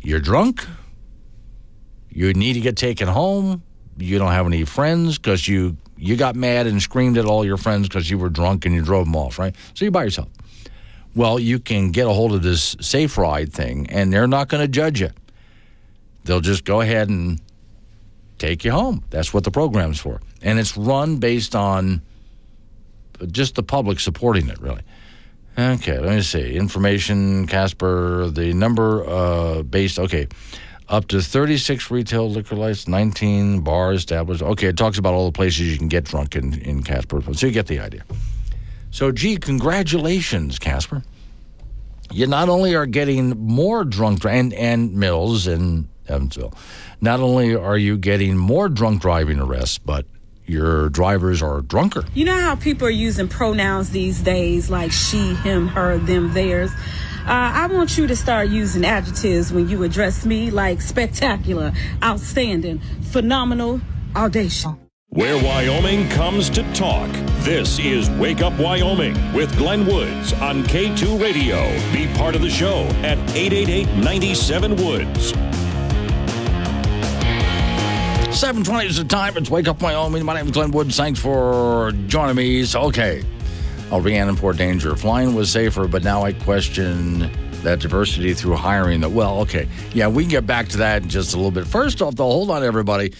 You're 0.00 0.20
drunk. 0.20 0.64
You 2.08 2.32
need 2.32 2.54
to 2.54 2.60
get 2.60 2.78
taken 2.78 3.06
home. 3.06 3.62
You 3.98 4.18
don't 4.18 4.32
have 4.32 4.46
any 4.46 4.64
friends 4.64 5.18
because 5.18 5.46
you 5.46 5.76
you 5.98 6.16
got 6.16 6.36
mad 6.36 6.66
and 6.66 6.80
screamed 6.80 7.18
at 7.18 7.24
all 7.24 7.44
your 7.44 7.56
friends 7.56 7.88
because 7.88 8.08
you 8.08 8.18
were 8.18 8.28
drunk 8.28 8.64
and 8.64 8.74
you 8.74 8.82
drove 8.82 9.06
them 9.06 9.16
off, 9.16 9.38
right? 9.38 9.54
So 9.74 9.84
you're 9.84 9.92
by 9.92 10.04
yourself. 10.04 10.28
Well, 11.14 11.38
you 11.38 11.58
can 11.58 11.90
get 11.90 12.06
a 12.06 12.12
hold 12.12 12.32
of 12.32 12.42
this 12.42 12.76
safe 12.80 13.18
ride 13.18 13.52
thing, 13.52 13.88
and 13.90 14.12
they're 14.12 14.28
not 14.28 14.48
going 14.48 14.62
to 14.62 14.68
judge 14.68 15.00
you. 15.00 15.10
They'll 16.24 16.40
just 16.40 16.64
go 16.64 16.80
ahead 16.80 17.08
and 17.08 17.40
take 18.38 18.64
you 18.64 18.70
home. 18.70 19.02
That's 19.10 19.34
what 19.34 19.44
the 19.44 19.50
program's 19.50 19.98
for. 19.98 20.20
And 20.42 20.58
it's 20.58 20.76
run 20.76 21.16
based 21.16 21.56
on 21.56 22.02
just 23.32 23.56
the 23.56 23.62
public 23.62 23.98
supporting 23.98 24.48
it, 24.48 24.60
really. 24.60 24.82
Okay, 25.58 25.98
let 25.98 26.14
me 26.14 26.22
see. 26.22 26.54
Information, 26.54 27.48
Casper, 27.48 28.30
the 28.30 28.52
number 28.52 29.04
uh, 29.04 29.62
based, 29.62 29.98
okay 29.98 30.28
up 30.88 31.08
to 31.08 31.20
36 31.20 31.90
retail 31.90 32.30
liquor 32.30 32.56
licenses, 32.56 32.88
19 32.88 33.60
bars 33.60 33.98
established. 33.98 34.42
Okay, 34.42 34.68
it 34.68 34.76
talks 34.76 34.98
about 34.98 35.14
all 35.14 35.26
the 35.26 35.32
places 35.32 35.70
you 35.70 35.78
can 35.78 35.88
get 35.88 36.04
drunk 36.04 36.34
in, 36.34 36.58
in 36.60 36.82
Casper. 36.82 37.22
So 37.34 37.46
you 37.46 37.52
get 37.52 37.66
the 37.66 37.80
idea. 37.80 38.04
So, 38.90 39.12
gee, 39.12 39.36
congratulations, 39.36 40.58
Casper. 40.58 41.02
You 42.10 42.26
not 42.26 42.48
only 42.48 42.74
are 42.74 42.86
getting 42.86 43.30
more 43.38 43.84
drunk, 43.84 44.24
and, 44.24 44.54
and 44.54 44.94
Mills 44.94 45.46
and 45.46 45.88
Evansville, 46.08 46.54
not 47.02 47.20
only 47.20 47.54
are 47.54 47.76
you 47.76 47.98
getting 47.98 48.36
more 48.38 48.70
drunk 48.70 49.02
driving 49.02 49.38
arrests, 49.38 49.76
but 49.76 50.06
your 50.46 50.88
drivers 50.88 51.42
are 51.42 51.60
drunker. 51.60 52.06
You 52.14 52.24
know 52.24 52.40
how 52.40 52.56
people 52.56 52.86
are 52.86 52.90
using 52.90 53.28
pronouns 53.28 53.90
these 53.90 54.22
days 54.22 54.70
like 54.70 54.90
she, 54.90 55.34
him, 55.34 55.68
her, 55.68 55.98
them, 55.98 56.32
theirs? 56.32 56.70
Uh, 57.28 57.52
I 57.52 57.66
want 57.66 57.98
you 57.98 58.06
to 58.06 58.16
start 58.16 58.48
using 58.48 58.86
adjectives 58.86 59.52
when 59.52 59.68
you 59.68 59.82
address 59.82 60.24
me 60.24 60.50
like 60.50 60.80
spectacular, 60.80 61.74
outstanding, 62.02 62.78
phenomenal, 63.10 63.82
audacious. 64.16 64.72
Where 65.10 65.36
Wyoming 65.36 66.08
comes 66.08 66.48
to 66.48 66.62
talk. 66.72 67.10
This 67.40 67.78
is 67.80 68.08
Wake 68.12 68.40
Up 68.40 68.58
Wyoming 68.58 69.14
with 69.34 69.54
Glenn 69.58 69.84
Woods 69.84 70.32
on 70.32 70.62
K2 70.62 71.20
Radio. 71.20 71.58
Be 71.92 72.06
part 72.16 72.34
of 72.34 72.40
the 72.40 72.48
show 72.48 72.84
at 73.02 73.18
888 73.36 73.88
97 74.02 74.76
Woods. 74.76 75.28
720 78.34 78.86
is 78.86 78.96
the 78.96 79.04
time. 79.04 79.36
It's 79.36 79.50
Wake 79.50 79.68
Up 79.68 79.82
Wyoming. 79.82 80.24
My 80.24 80.32
name 80.32 80.46
is 80.46 80.52
Glenn 80.52 80.70
Woods. 80.70 80.96
Thanks 80.96 81.20
for 81.20 81.92
joining 82.06 82.36
me. 82.36 82.64
So, 82.64 82.80
okay. 82.84 83.22
Oh, 83.90 84.00
Rhiannon 84.00 84.36
Port 84.36 84.58
Danger. 84.58 84.94
Flying 84.96 85.34
was 85.34 85.50
safer, 85.50 85.88
but 85.88 86.04
now 86.04 86.22
I 86.22 86.34
question 86.34 87.30
that 87.62 87.80
diversity 87.80 88.34
through 88.34 88.56
hiring. 88.56 89.00
That 89.00 89.10
well, 89.10 89.40
okay, 89.40 89.66
yeah, 89.94 90.08
we 90.08 90.24
can 90.24 90.30
get 90.30 90.46
back 90.46 90.68
to 90.68 90.76
that 90.78 91.02
in 91.02 91.08
just 91.08 91.32
a 91.32 91.36
little 91.36 91.50
bit. 91.50 91.66
First 91.66 92.02
off, 92.02 92.14
though, 92.14 92.24
hold 92.24 92.50
on, 92.50 92.62
everybody. 92.62 93.14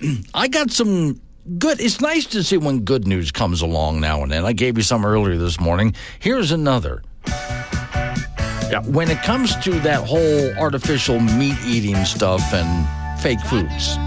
I 0.34 0.46
got 0.46 0.70
some 0.70 1.20
good. 1.58 1.80
It's 1.80 2.00
nice 2.00 2.26
to 2.26 2.44
see 2.44 2.56
when 2.56 2.80
good 2.80 3.08
news 3.08 3.32
comes 3.32 3.60
along 3.60 4.00
now 4.00 4.22
and 4.22 4.30
then. 4.30 4.44
I 4.44 4.52
gave 4.52 4.76
you 4.76 4.84
some 4.84 5.04
earlier 5.04 5.36
this 5.36 5.58
morning. 5.58 5.96
Here's 6.20 6.52
another. 6.52 7.02
Yeah, 7.26 8.82
when 8.86 9.10
it 9.10 9.20
comes 9.22 9.56
to 9.64 9.72
that 9.80 10.04
whole 10.06 10.56
artificial 10.58 11.18
meat 11.18 11.56
eating 11.66 12.04
stuff 12.04 12.40
and 12.52 13.20
fake 13.20 13.40
foods. 13.40 13.98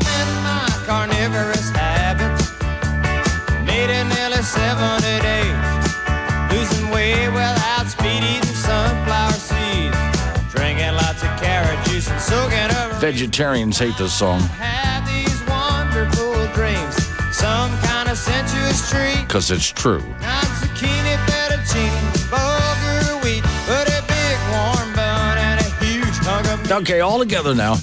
Vegetarians 13.00 13.78
hate 13.78 13.96
this 13.98 14.12
song. 14.12 14.40
Have 14.58 15.06
these 15.06 15.40
wonderful 15.48 16.34
dreams, 16.56 16.96
some 17.32 17.70
kind 17.82 18.10
of 18.10 18.18
sensuous 18.18 18.90
treat. 18.90 19.22
Because 19.28 19.52
it's 19.52 19.68
true. 19.72 20.02
Not 20.20 20.44
zucchini, 20.58 21.16
fettuccine, 21.28 21.94
bulgur 22.32 23.24
wheat, 23.24 23.44
but 23.68 23.88
a 23.88 24.02
big 24.08 24.38
warm 24.50 24.94
bun 24.96 25.38
and 25.38 25.62
a 25.62 25.86
huge 25.86 26.18
hunk 26.26 26.48
of. 26.48 26.72
Okay, 26.82 27.02
all 27.02 27.20
together 27.20 27.54
now. 27.54 27.76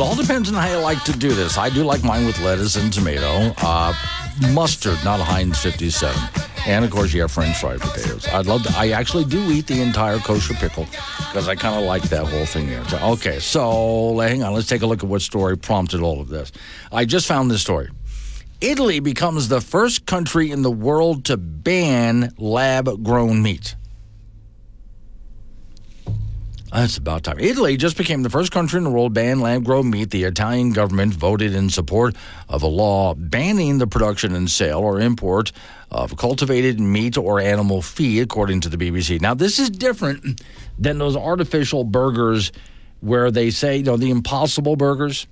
It 0.00 0.02
all 0.02 0.14
depends 0.14 0.48
on 0.48 0.54
how 0.54 0.66
you 0.66 0.78
like 0.78 1.04
to 1.04 1.12
do 1.12 1.34
this. 1.34 1.58
I 1.58 1.68
do 1.68 1.84
like 1.84 2.02
mine 2.02 2.24
with 2.24 2.40
lettuce 2.40 2.76
and 2.76 2.90
tomato, 2.90 3.52
uh, 3.58 3.92
mustard, 4.54 4.98
not 5.04 5.20
Heinz 5.20 5.58
57. 5.62 6.16
And 6.66 6.86
of 6.86 6.90
course, 6.90 7.12
you 7.12 7.20
have 7.20 7.30
French 7.30 7.58
fried 7.58 7.80
potatoes. 7.80 8.26
I'd 8.28 8.46
love 8.46 8.62
to. 8.62 8.72
I 8.78 8.90
actually 8.92 9.26
do 9.26 9.50
eat 9.50 9.66
the 9.66 9.82
entire 9.82 10.18
kosher 10.18 10.54
pickle 10.54 10.86
because 11.18 11.48
I 11.48 11.54
kind 11.54 11.78
of 11.78 11.84
like 11.84 12.02
that 12.04 12.26
whole 12.26 12.46
thing 12.46 12.68
there. 12.68 12.82
So, 12.88 12.98
okay, 13.12 13.40
so 13.40 14.18
hang 14.20 14.42
on. 14.42 14.54
Let's 14.54 14.68
take 14.68 14.80
a 14.80 14.86
look 14.86 15.02
at 15.02 15.08
what 15.08 15.20
story 15.20 15.58
prompted 15.58 16.00
all 16.00 16.22
of 16.22 16.28
this. 16.28 16.50
I 16.90 17.04
just 17.04 17.26
found 17.26 17.50
this 17.50 17.60
story. 17.60 17.90
Italy 18.62 19.00
becomes 19.00 19.48
the 19.48 19.60
first 19.60 20.06
country 20.06 20.50
in 20.50 20.62
the 20.62 20.70
world 20.70 21.26
to 21.26 21.36
ban 21.36 22.32
lab 22.38 23.04
grown 23.04 23.42
meat. 23.42 23.74
That's 26.72 26.98
about 26.98 27.24
time. 27.24 27.40
Italy 27.40 27.76
just 27.76 27.96
became 27.96 28.22
the 28.22 28.30
first 28.30 28.52
country 28.52 28.78
in 28.78 28.84
the 28.84 28.90
world 28.90 29.12
to 29.12 29.20
ban 29.20 29.40
lab 29.40 29.64
grown 29.64 29.90
meat. 29.90 30.10
The 30.10 30.22
Italian 30.22 30.70
government 30.72 31.12
voted 31.12 31.52
in 31.52 31.68
support 31.68 32.14
of 32.48 32.62
a 32.62 32.68
law 32.68 33.14
banning 33.14 33.78
the 33.78 33.88
production 33.88 34.34
and 34.36 34.48
sale 34.48 34.78
or 34.78 35.00
import 35.00 35.50
of 35.90 36.16
cultivated 36.16 36.78
meat 36.78 37.18
or 37.18 37.40
animal 37.40 37.82
feed, 37.82 38.20
according 38.20 38.60
to 38.60 38.68
the 38.68 38.76
BBC. 38.76 39.20
Now, 39.20 39.34
this 39.34 39.58
is 39.58 39.68
different 39.68 40.42
than 40.78 40.98
those 40.98 41.16
artificial 41.16 41.82
burgers 41.82 42.52
where 43.00 43.32
they 43.32 43.50
say, 43.50 43.78
you 43.78 43.82
know, 43.82 43.96
the 43.96 44.10
impossible 44.10 44.76
burgers, 44.76 45.26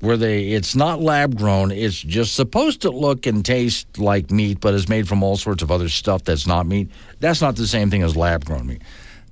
where 0.00 0.18
they 0.18 0.48
it's 0.48 0.76
not 0.76 1.00
lab 1.00 1.38
grown, 1.38 1.70
it's 1.70 1.98
just 1.98 2.34
supposed 2.34 2.82
to 2.82 2.90
look 2.90 3.24
and 3.24 3.46
taste 3.46 3.98
like 3.98 4.30
meat, 4.30 4.60
but 4.60 4.74
is 4.74 4.90
made 4.90 5.08
from 5.08 5.22
all 5.22 5.38
sorts 5.38 5.62
of 5.62 5.70
other 5.70 5.88
stuff 5.88 6.22
that's 6.24 6.46
not 6.46 6.66
meat. 6.66 6.90
That's 7.18 7.40
not 7.40 7.56
the 7.56 7.66
same 7.66 7.90
thing 7.90 8.02
as 8.02 8.14
lab 8.14 8.44
grown 8.44 8.66
meat 8.66 8.82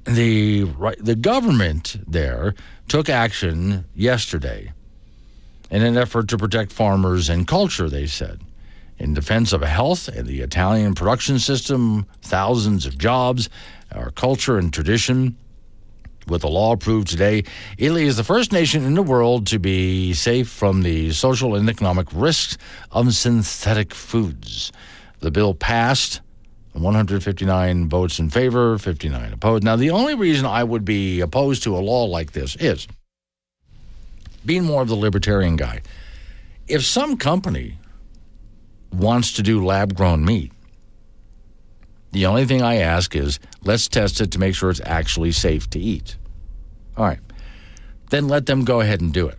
the 0.06 0.64
right, 0.64 0.96
the 0.98 1.14
government 1.14 1.96
there 2.06 2.54
took 2.88 3.08
action 3.08 3.84
yesterday 3.94 4.72
in 5.70 5.82
an 5.82 5.96
effort 5.96 6.28
to 6.28 6.38
protect 6.38 6.72
farmers 6.72 7.28
and 7.28 7.46
culture. 7.46 7.88
They 7.88 8.06
said, 8.06 8.40
in 8.98 9.14
defense 9.14 9.52
of 9.52 9.62
health 9.62 10.08
and 10.08 10.26
the 10.26 10.40
Italian 10.40 10.94
production 10.94 11.38
system, 11.38 12.06
thousands 12.22 12.86
of 12.86 12.98
jobs, 12.98 13.48
our 13.92 14.10
culture 14.10 14.58
and 14.58 14.72
tradition. 14.72 15.36
With 16.28 16.42
the 16.42 16.48
law 16.48 16.72
approved 16.72 17.06
today, 17.06 17.44
Italy 17.78 18.04
is 18.04 18.16
the 18.16 18.24
first 18.24 18.52
nation 18.52 18.84
in 18.84 18.94
the 18.94 19.02
world 19.02 19.46
to 19.48 19.60
be 19.60 20.12
safe 20.12 20.48
from 20.48 20.82
the 20.82 21.12
social 21.12 21.54
and 21.54 21.68
economic 21.68 22.08
risks 22.12 22.58
of 22.90 23.14
synthetic 23.14 23.94
foods. 23.94 24.72
The 25.20 25.30
bill 25.30 25.54
passed 25.54 26.20
159 26.82 27.88
votes 27.88 28.18
in 28.18 28.30
favor, 28.30 28.76
59 28.78 29.32
opposed. 29.32 29.64
Now, 29.64 29.76
the 29.76 29.90
only 29.90 30.14
reason 30.14 30.46
I 30.46 30.62
would 30.62 30.84
be 30.84 31.20
opposed 31.20 31.62
to 31.64 31.76
a 31.76 31.80
law 31.80 32.04
like 32.04 32.32
this 32.32 32.56
is 32.56 32.86
being 34.44 34.64
more 34.64 34.82
of 34.82 34.88
the 34.88 34.94
libertarian 34.94 35.56
guy. 35.56 35.82
If 36.68 36.84
some 36.84 37.16
company 37.16 37.78
wants 38.92 39.32
to 39.34 39.42
do 39.42 39.64
lab 39.64 39.94
grown 39.94 40.24
meat, 40.24 40.52
the 42.12 42.26
only 42.26 42.44
thing 42.44 42.62
I 42.62 42.76
ask 42.76 43.14
is 43.16 43.38
let's 43.62 43.88
test 43.88 44.20
it 44.20 44.30
to 44.32 44.38
make 44.38 44.54
sure 44.54 44.70
it's 44.70 44.80
actually 44.84 45.32
safe 45.32 45.68
to 45.70 45.78
eat. 45.78 46.16
All 46.96 47.04
right. 47.04 47.20
Then 48.10 48.28
let 48.28 48.46
them 48.46 48.64
go 48.64 48.80
ahead 48.80 49.00
and 49.00 49.12
do 49.12 49.28
it. 49.28 49.38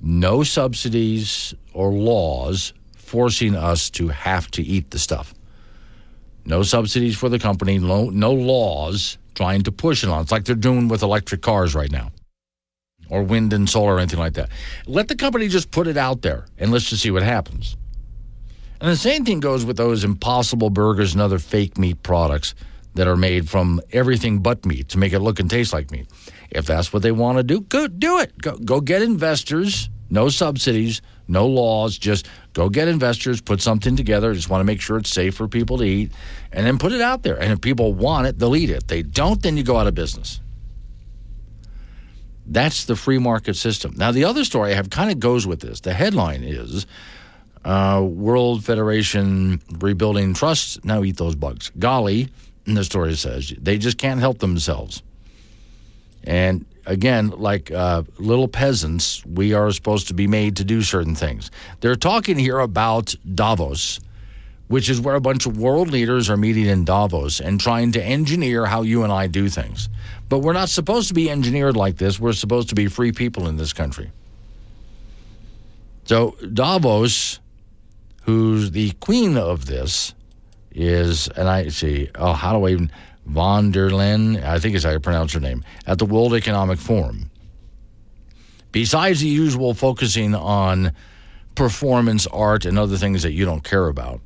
No 0.00 0.42
subsidies 0.42 1.54
or 1.72 1.92
laws 1.92 2.72
forcing 2.96 3.54
us 3.54 3.90
to 3.90 4.08
have 4.08 4.50
to 4.52 4.62
eat 4.62 4.90
the 4.90 4.98
stuff. 4.98 5.34
No 6.44 6.62
subsidies 6.62 7.16
for 7.16 7.28
the 7.28 7.38
company, 7.38 7.78
no, 7.78 8.10
no 8.10 8.32
laws 8.32 9.18
trying 9.34 9.62
to 9.62 9.72
push 9.72 10.02
it 10.02 10.10
on. 10.10 10.22
It's 10.22 10.32
like 10.32 10.44
they're 10.44 10.54
doing 10.54 10.88
with 10.88 11.02
electric 11.02 11.42
cars 11.42 11.74
right 11.74 11.90
now 11.90 12.10
or 13.10 13.22
wind 13.22 13.52
and 13.52 13.68
solar 13.68 13.96
or 13.96 13.98
anything 13.98 14.18
like 14.18 14.34
that. 14.34 14.48
Let 14.86 15.08
the 15.08 15.16
company 15.16 15.48
just 15.48 15.70
put 15.70 15.86
it 15.86 15.96
out 15.96 16.22
there 16.22 16.46
and 16.58 16.70
let's 16.70 16.88
just 16.88 17.02
see 17.02 17.10
what 17.10 17.22
happens. 17.22 17.76
And 18.80 18.90
the 18.90 18.96
same 18.96 19.24
thing 19.24 19.40
goes 19.40 19.64
with 19.64 19.76
those 19.76 20.04
impossible 20.04 20.70
burgers 20.70 21.12
and 21.12 21.20
other 21.20 21.38
fake 21.38 21.76
meat 21.76 22.02
products 22.02 22.54
that 22.94 23.06
are 23.06 23.16
made 23.16 23.48
from 23.48 23.80
everything 23.92 24.38
but 24.38 24.64
meat 24.64 24.88
to 24.88 24.98
make 24.98 25.12
it 25.12 25.20
look 25.20 25.38
and 25.38 25.50
taste 25.50 25.72
like 25.72 25.90
meat. 25.90 26.06
If 26.50 26.66
that's 26.66 26.92
what 26.92 27.02
they 27.02 27.12
want 27.12 27.38
to 27.38 27.44
do, 27.44 27.60
go 27.60 27.86
do 27.86 28.18
it. 28.18 28.36
Go, 28.38 28.56
go 28.56 28.80
get 28.80 29.02
investors, 29.02 29.90
no 30.08 30.28
subsidies, 30.28 31.02
no 31.30 31.46
laws, 31.46 31.96
just 31.96 32.28
go 32.52 32.68
get 32.68 32.88
investors, 32.88 33.40
put 33.40 33.62
something 33.62 33.96
together. 33.96 34.34
Just 34.34 34.50
want 34.50 34.60
to 34.60 34.64
make 34.64 34.80
sure 34.80 34.98
it's 34.98 35.10
safe 35.10 35.34
for 35.34 35.48
people 35.48 35.78
to 35.78 35.84
eat, 35.84 36.12
and 36.52 36.66
then 36.66 36.78
put 36.78 36.92
it 36.92 37.00
out 37.00 37.22
there. 37.22 37.40
And 37.40 37.52
if 37.52 37.60
people 37.60 37.94
want 37.94 38.26
it, 38.26 38.38
they'll 38.38 38.56
eat 38.56 38.70
it. 38.70 38.76
If 38.76 38.86
they 38.88 39.02
don't, 39.02 39.40
then 39.42 39.56
you 39.56 39.62
go 39.62 39.76
out 39.76 39.86
of 39.86 39.94
business. 39.94 40.40
That's 42.46 42.84
the 42.84 42.96
free 42.96 43.18
market 43.18 43.54
system. 43.54 43.94
Now, 43.96 44.10
the 44.10 44.24
other 44.24 44.44
story 44.44 44.72
I 44.72 44.74
have 44.74 44.90
kind 44.90 45.10
of 45.10 45.20
goes 45.20 45.46
with 45.46 45.60
this. 45.60 45.80
The 45.80 45.94
headline 45.94 46.42
is 46.42 46.84
uh, 47.64 48.02
World 48.04 48.64
Federation 48.64 49.60
Rebuilding 49.78 50.34
Trust 50.34 50.84
now 50.84 51.04
eat 51.04 51.16
those 51.16 51.36
bugs. 51.36 51.70
Golly, 51.78 52.28
the 52.64 52.84
story 52.84 53.14
says 53.14 53.54
they 53.60 53.78
just 53.78 53.98
can't 53.98 54.20
help 54.20 54.38
themselves. 54.38 55.02
And 56.24 56.66
again, 56.86 57.30
like 57.30 57.70
uh, 57.70 58.02
little 58.18 58.48
peasants, 58.48 59.24
we 59.26 59.54
are 59.54 59.70
supposed 59.70 60.08
to 60.08 60.14
be 60.14 60.26
made 60.26 60.56
to 60.56 60.64
do 60.64 60.82
certain 60.82 61.14
things. 61.14 61.50
They're 61.80 61.96
talking 61.96 62.38
here 62.38 62.58
about 62.58 63.14
Davos, 63.34 64.00
which 64.68 64.88
is 64.88 65.00
where 65.00 65.14
a 65.14 65.20
bunch 65.20 65.46
of 65.46 65.58
world 65.58 65.90
leaders 65.90 66.30
are 66.30 66.36
meeting 66.36 66.66
in 66.66 66.84
Davos 66.84 67.40
and 67.40 67.60
trying 67.60 67.92
to 67.92 68.02
engineer 68.02 68.66
how 68.66 68.82
you 68.82 69.02
and 69.02 69.12
I 69.12 69.26
do 69.26 69.48
things. 69.48 69.88
But 70.28 70.38
we're 70.38 70.52
not 70.52 70.68
supposed 70.68 71.08
to 71.08 71.14
be 71.14 71.30
engineered 71.30 71.76
like 71.76 71.96
this. 71.96 72.20
We're 72.20 72.32
supposed 72.32 72.68
to 72.68 72.74
be 72.74 72.86
free 72.86 73.12
people 73.12 73.48
in 73.48 73.56
this 73.56 73.72
country. 73.72 74.12
So, 76.04 76.36
Davos, 76.52 77.40
who's 78.22 78.70
the 78.70 78.92
queen 79.00 79.36
of 79.36 79.66
this, 79.66 80.14
is, 80.72 81.28
and 81.28 81.48
I 81.48 81.68
see, 81.68 82.08
oh, 82.14 82.32
how 82.32 82.58
do 82.58 82.66
I 82.66 82.70
even 82.70 82.92
von 83.26 83.70
der 83.70 83.90
Leyen, 83.90 84.42
I 84.42 84.58
think 84.58 84.74
is 84.74 84.84
how 84.84 84.90
you 84.90 85.00
pronounce 85.00 85.32
her 85.32 85.40
name, 85.40 85.64
at 85.86 85.98
the 85.98 86.06
World 86.06 86.34
Economic 86.34 86.78
Forum. 86.78 87.30
Besides 88.72 89.20
the 89.20 89.28
usual 89.28 89.74
focusing 89.74 90.34
on 90.34 90.92
performance 91.54 92.26
art 92.28 92.64
and 92.64 92.78
other 92.78 92.96
things 92.96 93.22
that 93.22 93.32
you 93.32 93.44
don't 93.44 93.64
care 93.64 93.88
about, 93.88 94.20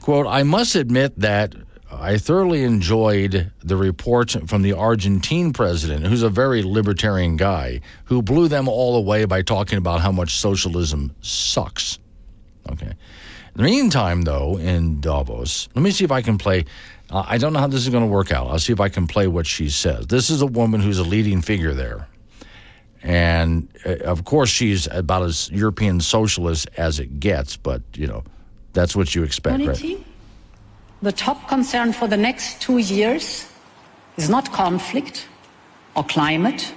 quote, 0.00 0.26
I 0.26 0.42
must 0.42 0.74
admit 0.74 1.18
that 1.18 1.54
I 1.90 2.18
thoroughly 2.18 2.64
enjoyed 2.64 3.52
the 3.62 3.76
report 3.76 4.36
from 4.48 4.62
the 4.62 4.72
Argentine 4.72 5.52
president, 5.52 6.06
who's 6.06 6.22
a 6.22 6.30
very 6.30 6.62
libertarian 6.62 7.36
guy, 7.36 7.80
who 8.04 8.22
blew 8.22 8.48
them 8.48 8.68
all 8.68 8.96
away 8.96 9.26
by 9.26 9.42
talking 9.42 9.78
about 9.78 10.00
how 10.00 10.10
much 10.10 10.36
socialism 10.36 11.14
sucks. 11.20 11.98
Okay. 12.70 12.86
In 13.56 13.62
the 13.62 13.62
meantime, 13.62 14.22
though, 14.22 14.58
in 14.58 15.00
Davos, 15.00 15.68
let 15.74 15.82
me 15.82 15.92
see 15.92 16.04
if 16.04 16.10
I 16.10 16.22
can 16.22 16.38
play 16.38 16.64
uh, 17.14 17.24
I 17.28 17.38
don't 17.38 17.52
know 17.52 17.60
how 17.60 17.68
this 17.68 17.82
is 17.82 17.88
going 17.90 18.02
to 18.02 18.10
work 18.10 18.32
out. 18.32 18.48
I'll 18.48 18.58
see 18.58 18.72
if 18.72 18.80
I 18.80 18.88
can 18.88 19.06
play 19.06 19.28
what 19.28 19.46
she 19.46 19.70
says. 19.70 20.08
This 20.08 20.30
is 20.30 20.42
a 20.42 20.46
woman 20.46 20.80
who's 20.80 20.98
a 20.98 21.04
leading 21.04 21.42
figure 21.42 21.72
there. 21.72 22.08
And 23.04 23.68
uh, 23.86 23.98
of 24.12 24.24
course, 24.24 24.50
she's 24.50 24.88
about 24.88 25.22
as 25.22 25.48
European 25.50 26.00
socialist 26.00 26.68
as 26.76 26.98
it 26.98 27.20
gets, 27.20 27.56
but, 27.56 27.82
you 27.94 28.08
know, 28.08 28.24
that's 28.72 28.96
what 28.96 29.14
you 29.14 29.22
expect, 29.22 29.60
Unity, 29.60 29.94
right? 29.94 30.06
The 31.02 31.12
top 31.12 31.48
concern 31.48 31.92
for 31.92 32.08
the 32.08 32.16
next 32.16 32.60
two 32.60 32.78
years 32.78 33.46
is 34.16 34.28
not 34.28 34.50
conflict 34.52 35.28
or 35.94 36.02
climate. 36.02 36.74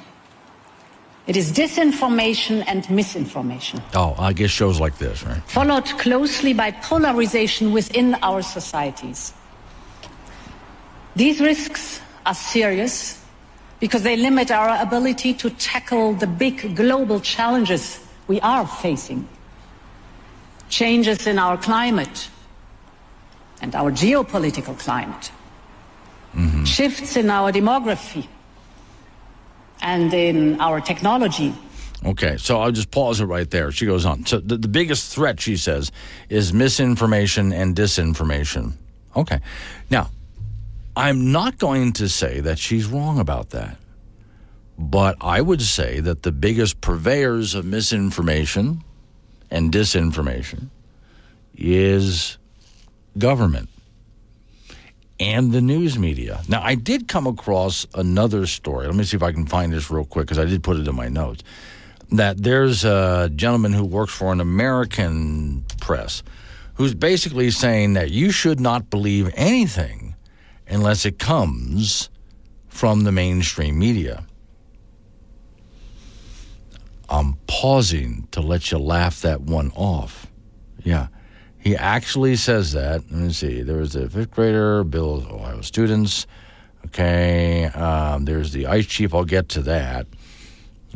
It 1.25 1.35
is 1.35 1.51
disinformation 1.51 2.63
and 2.67 2.88
misinformation. 2.89 3.81
Oh, 3.95 4.15
I 4.19 4.33
guess 4.33 4.51
shows 4.51 4.79
like 4.79 4.97
this, 4.99 5.23
right? 5.23 5.41
Followed 5.47 5.85
closely 5.97 6.53
by 6.53 6.71
polarization 6.71 7.73
within 7.73 8.15
our 8.21 8.43
societies. 8.43 9.33
These 11.18 11.41
risks 11.41 11.99
are 12.28 12.36
serious 12.36 13.20
because 13.80 14.03
they 14.03 14.15
limit 14.18 14.51
our 14.51 14.80
ability 14.80 15.34
to 15.34 15.49
tackle 15.49 16.13
the 16.13 16.28
big 16.28 16.76
global 16.76 17.20
challenges 17.20 17.99
we 18.28 18.39
are 18.41 18.68
facing. 18.68 19.28
Changes 20.70 21.26
in 21.26 21.39
our 21.39 21.57
climate 21.57 22.30
and 23.63 23.74
our 23.74 23.91
geopolitical 23.91 24.78
climate, 24.78 25.32
mm-hmm. 26.36 26.63
shifts 26.65 27.18
in 27.18 27.32
our 27.32 27.51
demography 27.51 28.28
and 29.82 30.13
in 30.13 30.61
our 30.61 30.80
technology. 30.82 31.51
Okay, 32.05 32.38
so 32.38 32.61
I'll 32.61 32.72
just 32.72 32.91
pause 32.91 33.22
it 33.22 33.26
right 33.26 33.49
there. 33.49 33.72
She 33.72 33.88
goes 33.88 34.05
on. 34.05 34.24
So 34.28 34.39
the, 34.39 34.55
the 34.57 34.68
biggest 34.68 35.15
threat, 35.15 35.39
she 35.39 35.57
says, 35.57 35.91
is 36.30 36.53
misinformation 36.53 37.53
and 37.53 37.76
disinformation. 37.76 38.74
Okay. 39.15 39.39
Now, 39.89 40.11
I'm 40.98 41.32
not 41.32 41.60
going 41.60 41.93
to 41.93 42.10
say 42.10 42.39
that 42.39 42.58
she's 42.58 42.88
wrong 42.88 43.20
about 43.20 43.52
that. 43.52 43.78
But 44.80 45.16
I 45.22 45.41
would 45.41 45.62
say 45.62 46.00
that 46.00 46.24
the 46.24 46.32
biggest 46.32 46.82
purveyors 46.82 47.54
of 47.54 47.66
misinformation 47.66 48.84
and 49.52 49.72
disinformation 49.72 50.70
is 51.56 52.39
government 53.16 53.70
and 55.20 55.52
the 55.52 55.62
news 55.62 56.00
media. 56.00 56.41
Now, 56.48 56.64
I 56.64 56.74
did 56.74 57.08
come 57.08 57.28
across 57.28 57.86
another 57.93 58.48
story. 58.48 58.88
Let 58.88 58.95
me 58.95 59.04
see 59.04 59.18
if 59.18 59.24
I 59.24 59.32
can 59.32 59.45
find 59.45 59.72
this 59.72 59.91
real 59.91 60.06
quick 60.06 60.26
because 60.26 60.39
I 60.39 60.45
did 60.45 60.64
put 60.64 60.78
it 60.78 60.88
in 60.88 60.95
my 60.95 61.10
notes. 61.10 61.43
That 62.12 62.41
there's 62.41 62.86
a 62.86 63.30
gentleman 63.36 63.74
who 63.74 63.86
works 63.86 64.14
for 64.14 64.32
an 64.32 64.41
American 64.41 65.64
press 65.80 66.24
who's 66.76 66.95
basically 66.95 67.52
saying 67.52 67.93
that 67.93 68.10
you 68.10 68.32
should 68.32 68.60
not 68.60 68.89
believe 68.89 69.32
anything 69.36 70.07
unless 70.70 71.05
it 71.05 71.20
comes 71.20 72.09
from 72.68 73.01
the 73.01 73.11
mainstream 73.11 73.80
media. 73.80 74.26
I'm 77.09 77.36
pausing 77.47 78.28
to 78.32 78.41
let 78.41 78.72
you 78.72 78.78
laugh 78.78 79.22
that 79.22 79.41
one 79.41 79.72
off. 79.76 80.28
Yeah. 80.84 81.07
He 81.57 81.76
actually 81.76 82.36
says 82.36 82.74
that. 82.74 83.01
Let 83.11 83.11
me 83.11 83.34
see. 83.34 83.61
There 83.61 83.78
was 83.78 83.95
a 83.95 84.09
fifth 84.09 84.32
grader, 84.32 84.84
Bill 84.84 85.26
Ohio 85.30 85.61
students, 85.61 86.28
Okay, 86.88 87.65
um, 87.65 88.24
there's 88.24 88.53
the 88.53 88.68
ice 88.68 88.86
chief. 88.86 89.13
I'll 89.13 89.26
get 89.26 89.49
to 89.49 89.61
that. 89.63 90.07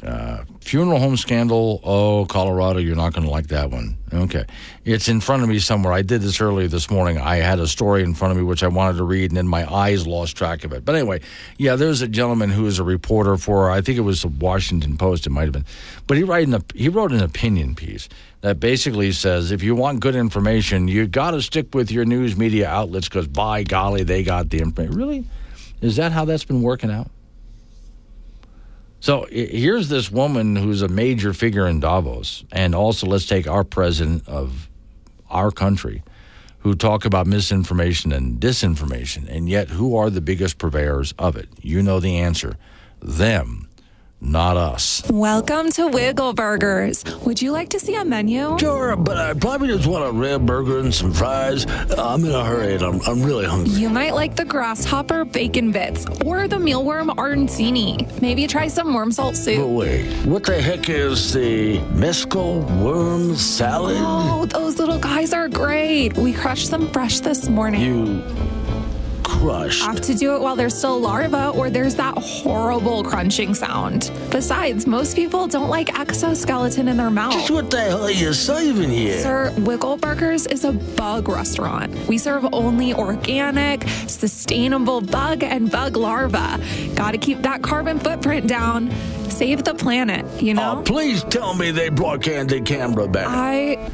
Uh, 0.04 0.44
funeral 0.62 0.98
home 0.98 1.16
scandal. 1.16 1.80
Oh, 1.84 2.26
Colorado, 2.26 2.80
you're 2.80 2.96
not 2.96 3.14
going 3.14 3.26
to 3.26 3.30
like 3.30 3.48
that 3.48 3.70
one. 3.70 3.98
Okay. 4.12 4.46
It's 4.84 5.08
in 5.08 5.22
front 5.22 5.44
of 5.44 5.50
me 5.50 5.60
somewhere. 5.60 5.94
I 5.94 6.02
did 6.02 6.22
this 6.22 6.42
earlier 6.42 6.68
this 6.68 6.90
morning. 6.90 7.20
I 7.20 7.36
had 7.36 7.60
a 7.60 7.68
story 7.68 8.02
in 8.02 8.16
front 8.16 8.32
of 8.32 8.38
me 8.38 8.44
which 8.44 8.64
I 8.64 8.68
wanted 8.68 8.98
to 8.98 9.04
read, 9.04 9.30
and 9.30 9.38
then 9.38 9.48
my 9.48 9.72
eyes 9.72 10.08
lost 10.08 10.36
track 10.36 10.64
of 10.64 10.74
it. 10.74 10.84
But 10.84 10.96
anyway, 10.96 11.22
yeah, 11.58 11.76
there's 11.76 12.02
a 12.02 12.08
gentleman 12.08 12.50
who 12.50 12.66
is 12.66 12.80
a 12.80 12.84
reporter 12.84 13.38
for, 13.38 13.70
I 13.70 13.82
think 13.82 14.00
it 14.00 14.02
was 14.02 14.24
the 14.24 14.30
Washington 14.30 14.98
Post, 14.98 15.28
it 15.28 15.30
might 15.30 15.44
have 15.44 15.54
been. 15.54 15.66
But 16.08 16.18
he, 16.18 16.24
write 16.24 16.48
an, 16.48 16.64
he 16.74 16.90
wrote 16.90 17.12
an 17.12 17.22
opinion 17.22 17.76
piece 17.76 18.10
that 18.42 18.60
basically 18.60 19.12
says 19.12 19.52
if 19.52 19.62
you 19.62 19.76
want 19.76 20.00
good 20.00 20.16
information, 20.16 20.88
you 20.88 21.06
got 21.06 21.32
to 21.32 21.44
stick 21.44 21.76
with 21.76 21.92
your 21.92 22.06
news 22.06 22.36
media 22.36 22.68
outlets 22.68 23.08
because 23.08 23.28
by 23.28 23.64
golly, 23.64 24.04
they 24.04 24.24
got 24.24 24.50
the 24.50 24.60
information. 24.60 24.98
Really? 24.98 25.26
Is 25.82 25.96
that 25.98 26.12
how 26.12 26.26
that's 26.26 26.46
been 26.46 26.64
working 26.64 26.90
out? 26.90 27.12
So 29.02 29.26
here's 29.32 29.90
this 29.90 30.12
woman 30.12 30.56
who's 30.56 30.84
a 30.84 30.88
major 30.88 31.34
figure 31.34 31.68
in 31.68 31.80
Davos, 31.80 32.44
and 32.52 32.76
also 32.76 33.08
let's 33.08 33.26
take 33.26 33.48
our 33.48 33.64
president 33.64 34.30
of 34.30 34.70
our 35.28 35.50
country, 35.50 36.04
who 36.60 36.76
talk 36.76 37.04
about 37.04 37.26
misinformation 37.26 38.12
and 38.12 38.40
disinformation, 38.40 39.28
and 39.28 39.50
yet 39.50 39.70
who 39.70 39.98
are 39.98 40.12
the 40.12 40.22
biggest 40.22 40.60
purveyors 40.60 41.16
of 41.18 41.36
it? 41.36 41.50
You 41.62 41.82
know 41.82 42.00
the 42.00 42.18
answer: 42.18 42.58
them 43.02 43.68
not 44.22 44.56
us. 44.56 45.02
Welcome 45.10 45.72
to 45.72 45.88
Wiggle 45.88 46.34
Burgers. 46.34 47.04
Would 47.26 47.42
you 47.42 47.52
like 47.52 47.70
to 47.70 47.80
see 47.80 47.96
a 47.96 48.06
menu? 48.06 48.58
Sure, 48.60 48.96
but 48.96 49.18
I 49.18 49.34
probably 49.34 49.70
just 49.70 49.88
want 49.88 50.06
a 50.06 50.12
rib 50.12 50.46
burger 50.46 50.80
and 50.80 50.94
some 50.94 51.12
fries. 51.12 51.66
Uh, 51.66 51.96
I'm 51.98 52.24
in 52.24 52.32
a 52.32 52.46
hurry 52.46 52.76
and 52.76 52.84
I'm, 52.84 53.02
I'm 53.08 53.24
really 53.24 53.46
hungry. 53.46 53.74
You 53.74 53.90
might 53.90 54.14
like 54.14 54.36
the 54.36 54.46
grasshopper 54.46 55.26
bacon 55.26 55.72
bits 55.72 56.06
or 56.24 56.48
the 56.48 56.58
mealworm 56.58 57.10
arancini. 57.16 58.22
Maybe 58.22 58.46
try 58.46 58.68
some 58.68 58.94
worm 58.94 59.12
salt 59.12 59.36
soup. 59.36 59.58
But 59.58 59.68
wait, 59.70 60.14
what 60.28 60.44
the 60.44 60.62
heck 60.62 60.88
is 60.88 61.34
the 61.34 61.80
mescal 61.94 62.62
worm 62.84 63.36
salad? 63.36 63.98
Oh, 64.00 64.46
those 64.46 64.78
little 64.78 65.00
guys 65.00 65.34
are 65.34 65.50
great. 65.50 66.16
We 66.16 66.32
crushed 66.32 66.70
them 66.70 66.88
fresh 66.90 67.22
this 67.22 67.50
morning. 67.50 67.82
You 67.82 68.06
crushed. 69.32 69.84
Have 69.84 70.02
to 70.02 70.14
do 70.14 70.36
it 70.36 70.42
while 70.42 70.56
they're 70.56 70.70
still 70.70 71.00
larva, 71.00 71.50
or 71.50 71.70
there's 71.70 71.96
that 71.96 72.18
horrible 72.18 73.04
crunching 73.04 73.54
sound. 73.54 74.12
Besides, 74.30 74.86
most 74.86 75.16
people 75.16 75.48
don't 75.48 75.70
like 75.70 75.98
exoskeleton 75.98 76.88
in 76.88 76.98
their 76.98 77.10
mouth. 77.10 77.34
Just 77.34 77.52
what 77.52 77.72
the 77.72 77.80
hell 77.80 78.04
are 78.04 78.12
you 78.12 78.34
saving 78.34 78.90
here? 78.90 79.20
Sir, 79.20 79.54
Wiggle 79.60 79.98
Burgers 79.98 80.46
is 80.48 80.66
a 80.66 80.74
bug 80.74 81.30
restaurant. 81.30 81.94
We 82.08 82.18
serve 82.18 82.46
only 82.54 82.94
organic, 82.94 83.88
sustainable 84.08 85.02
bug 85.02 85.44
and 85.44 85.72
bug 85.72 85.96
larva. 85.96 86.60
Gotta 86.96 87.18
keep 87.18 87.42
that 87.44 87.62
carbon 87.62 88.00
footprint 88.00 88.48
down. 88.48 88.92
Save 89.30 89.64
the 89.64 89.74
planet, 89.74 90.26
you 90.42 90.52
oh, 90.52 90.56
know? 90.56 90.80
Oh, 90.80 90.84
please 90.84 91.24
tell 91.24 91.56
me 91.56 91.72
they 91.72 91.90
brought 91.90 92.22
Candid 92.22 92.66
Camera 92.66 93.08
back. 93.08 93.28
I 93.28 93.90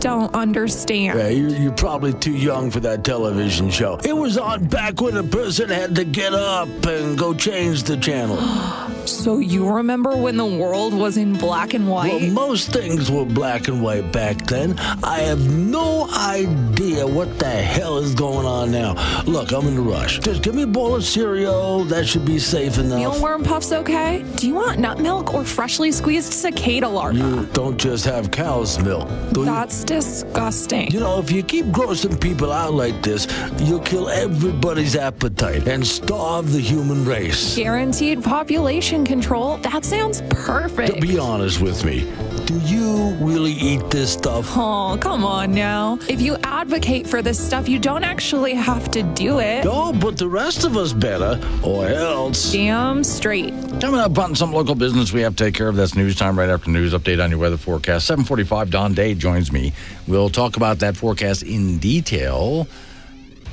don't 0.00 0.34
understand. 0.34 1.18
Yeah, 1.18 1.28
you're, 1.28 1.50
you're, 1.50 1.72
probably 1.72 2.12
too 2.14 2.36
young 2.36 2.70
for 2.70 2.80
that 2.80 3.04
television 3.04 3.70
show. 3.70 3.98
It 4.04 4.16
was 4.16 4.38
on 4.38 4.66
back 4.66 5.00
when 5.00 5.16
a 5.16 5.22
person 5.22 5.68
had 5.68 5.94
to 5.96 6.04
get 6.04 6.34
up 6.34 6.68
and 6.86 7.18
go 7.18 7.34
change 7.34 7.84
the 7.84 7.96
channel. 7.96 8.38
so 9.06 9.38
you 9.38 9.68
remember 9.68 10.16
when 10.16 10.36
the 10.36 10.46
world 10.46 10.92
was 10.92 11.16
in 11.16 11.34
black 11.36 11.74
and 11.74 11.88
white? 11.88 12.12
Well, 12.20 12.30
most 12.30 12.72
things 12.72 13.10
were 13.10 13.24
black 13.24 13.68
and 13.68 13.82
white 13.82 14.12
back 14.12 14.46
then. 14.46 14.78
I 15.02 15.20
have 15.20 15.48
no 15.50 16.08
idea 16.10 17.06
what 17.06 17.38
the 17.38 17.50
hell 17.50 17.98
is 17.98 18.14
going 18.14 18.46
on 18.46 18.70
now. 18.70 18.94
Look, 19.24 19.52
I'm 19.52 19.66
in 19.68 19.76
a 19.76 19.80
rush. 19.80 20.18
Just 20.20 20.42
give 20.42 20.54
me 20.54 20.62
a 20.62 20.66
bowl 20.66 20.94
of 20.94 21.04
cereal. 21.04 21.84
That 21.84 22.06
should 22.06 22.24
be 22.24 22.38
safe 22.38 22.78
enough. 22.78 23.00
Mealworm 23.00 23.44
puffs 23.44 23.72
okay? 23.72 24.24
Do 24.36 24.46
you 24.46 24.54
want 24.54 24.78
nut 24.78 24.98
milk 24.98 25.34
or 25.34 25.44
freshly 25.44 25.92
squeezed 25.92 26.32
cicada 26.32 26.88
larva? 26.88 27.18
You 27.18 27.46
don't 27.52 27.78
just 27.78 28.04
have 28.04 28.30
cow's 28.30 28.78
milk. 28.82 29.08
That's 29.32 29.80
you? 29.80 29.86
disgusting. 29.86 30.90
You 30.90 31.00
know, 31.00 31.18
if 31.18 31.30
you 31.30 31.42
keep 31.42 31.66
grossing 31.66 32.20
people 32.20 32.52
out 32.52 32.74
like 32.74 33.02
this, 33.02 33.26
you'll 33.58 33.80
kill 33.80 34.08
everybody's 34.08 34.96
appetite 34.96 35.66
and 35.68 35.86
starve 35.86 36.52
the 36.52 36.60
human 36.60 37.04
race. 37.04 37.56
Guaranteed 37.56 38.22
population 38.24 38.95
control? 39.04 39.56
That 39.58 39.84
sounds 39.84 40.22
perfect. 40.30 40.94
To 40.94 41.00
be 41.00 41.18
honest 41.18 41.60
with 41.60 41.84
me, 41.84 42.10
do 42.46 42.58
you 42.60 43.14
really 43.20 43.52
eat 43.52 43.90
this 43.90 44.12
stuff? 44.12 44.46
Oh, 44.56 44.96
come 45.00 45.24
on 45.24 45.52
now. 45.52 45.98
If 46.08 46.20
you 46.20 46.36
advocate 46.44 47.06
for 47.06 47.20
this 47.20 47.44
stuff, 47.44 47.68
you 47.68 47.78
don't 47.78 48.04
actually 48.04 48.54
have 48.54 48.90
to 48.92 49.02
do 49.02 49.40
it. 49.40 49.66
Oh, 49.66 49.92
but 49.92 50.16
the 50.16 50.28
rest 50.28 50.64
of 50.64 50.76
us 50.76 50.92
better, 50.92 51.40
or 51.64 51.88
else. 51.88 52.52
Damn 52.52 53.02
straight. 53.02 53.52
Coming 53.80 54.00
up 54.00 54.16
on 54.18 54.34
some 54.36 54.52
local 54.52 54.74
business 54.74 55.12
we 55.12 55.22
have 55.22 55.34
to 55.36 55.44
take 55.44 55.54
care 55.54 55.68
of. 55.68 55.76
That's 55.76 55.96
news 55.96 56.14
time 56.14 56.38
right 56.38 56.48
after 56.48 56.70
news 56.70 56.92
update 56.94 57.22
on 57.22 57.30
your 57.30 57.40
weather 57.40 57.56
forecast. 57.56 58.06
745, 58.06 58.70
Don 58.70 58.94
Day 58.94 59.14
joins 59.14 59.50
me. 59.50 59.72
We'll 60.06 60.30
talk 60.30 60.56
about 60.56 60.78
that 60.78 60.96
forecast 60.96 61.42
in 61.42 61.78
detail, 61.78 62.68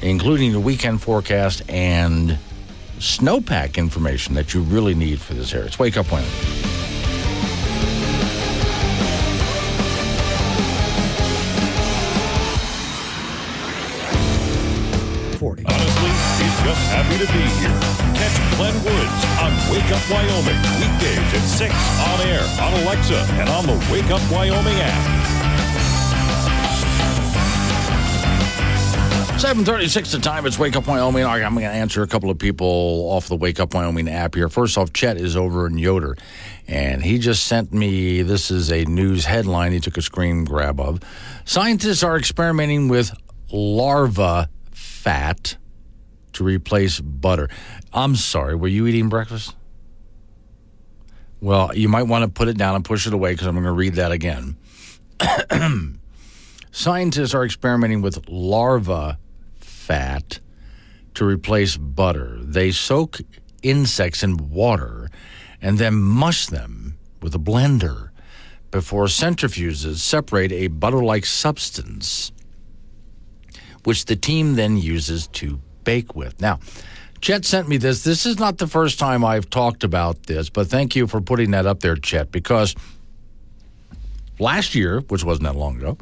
including 0.01 0.51
the 0.51 0.59
weekend 0.59 1.01
forecast 1.01 1.63
and 1.67 2.37
snowpack 3.03 3.75
information 3.75 4.33
that 4.35 4.53
you 4.53 4.61
really 4.61 4.95
need 4.95 5.19
for 5.19 5.33
this 5.33 5.53
area. 5.53 5.67
It's 5.67 5.77
Wake 5.77 5.97
Up 5.97 6.09
Wyoming. 6.09 6.31
40. 15.37 15.65
Honestly, 15.65 16.11
he's 16.39 16.57
just 16.63 16.83
happy 16.95 17.19
to 17.19 17.27
be 17.33 17.43
here. 17.59 17.75
Catch 18.15 18.39
Glenn 18.55 18.73
Woods 18.87 19.19
on 19.43 19.51
Wake 19.69 19.91
Up 19.91 19.99
Wyoming, 20.09 20.55
weekdays 20.79 21.19
at 21.35 21.43
6 21.43 21.75
on 22.07 22.21
air, 22.27 22.39
on 22.61 22.71
Alexa, 22.83 23.19
and 23.33 23.49
on 23.49 23.67
the 23.67 23.75
Wake 23.91 24.09
Up 24.09 24.21
Wyoming 24.31 24.79
app. 24.79 25.22
736 29.43 30.13
the 30.13 30.19
time. 30.19 30.45
It's 30.45 30.57
Wake 30.57 30.77
Up 30.77 30.87
Wyoming. 30.87 31.25
I'm 31.25 31.53
going 31.53 31.65
to 31.65 31.69
answer 31.69 32.01
a 32.01 32.07
couple 32.07 32.29
of 32.29 32.39
people 32.39 32.65
off 33.11 33.27
the 33.27 33.35
Wake 33.35 33.59
Up 33.59 33.73
Wyoming 33.73 34.07
app 34.07 34.35
here. 34.35 34.47
First 34.47 34.77
off, 34.77 34.93
Chet 34.93 35.17
is 35.17 35.35
over 35.35 35.67
in 35.67 35.77
Yoder, 35.77 36.15
and 36.65 37.03
he 37.03 37.19
just 37.19 37.45
sent 37.45 37.73
me 37.73 38.21
this 38.21 38.49
is 38.49 38.71
a 38.71 38.85
news 38.85 39.25
headline 39.25 39.73
he 39.73 39.81
took 39.81 39.97
a 39.97 40.01
screen 40.01 40.45
grab 40.45 40.79
of. 40.79 41.01
Scientists 41.43 42.03
are 42.03 42.17
experimenting 42.17 42.87
with 42.87 43.11
larva 43.51 44.47
fat 44.71 45.57
to 46.31 46.45
replace 46.45 47.01
butter. 47.01 47.49
I'm 47.91 48.15
sorry, 48.15 48.55
were 48.55 48.69
you 48.69 48.87
eating 48.87 49.09
breakfast? 49.09 49.57
Well, 51.41 51.75
you 51.75 51.89
might 51.89 52.03
want 52.03 52.23
to 52.23 52.29
put 52.29 52.47
it 52.47 52.57
down 52.57 52.75
and 52.75 52.85
push 52.85 53.07
it 53.07 53.13
away 53.13 53.33
because 53.33 53.47
I'm 53.47 53.55
going 53.55 53.65
to 53.65 53.73
read 53.73 53.95
that 53.95 54.13
again. 54.13 54.55
Scientists 56.71 57.33
are 57.33 57.43
experimenting 57.43 58.01
with 58.01 58.29
larva 58.29 59.19
fat 59.83 60.39
to 61.15 61.25
replace 61.25 61.77
butter. 61.77 62.39
They 62.41 62.71
soak 62.71 63.21
insects 63.61 64.23
in 64.23 64.49
water 64.49 65.09
and 65.61 65.77
then 65.77 65.95
mush 65.95 66.47
them 66.47 66.97
with 67.21 67.35
a 67.35 67.39
blender 67.39 68.09
before 68.71 69.05
centrifuges 69.05 69.97
separate 69.97 70.51
a 70.51 70.67
butter 70.67 71.03
like 71.03 71.25
substance 71.25 72.31
which 73.83 74.05
the 74.05 74.15
team 74.15 74.55
then 74.55 74.77
uses 74.77 75.27
to 75.27 75.59
bake 75.83 76.15
with. 76.15 76.39
Now, 76.39 76.59
Chet 77.21 77.45
sent 77.45 77.67
me 77.67 77.77
this. 77.77 78.03
This 78.03 78.25
is 78.25 78.39
not 78.39 78.57
the 78.57 78.67
first 78.67 78.99
time 78.99 79.23
I've 79.23 79.49
talked 79.49 79.83
about 79.83 80.23
this, 80.23 80.49
but 80.49 80.67
thank 80.67 80.95
you 80.95 81.07
for 81.07 81.21
putting 81.21 81.51
that 81.51 81.65
up 81.65 81.81
there, 81.81 81.95
Chet, 81.95 82.31
because 82.31 82.75
last 84.39 84.75
year, 84.75 85.01
which 85.07 85.23
wasn't 85.23 85.43
that 85.43 85.55
long 85.55 85.77
ago, 85.77 85.97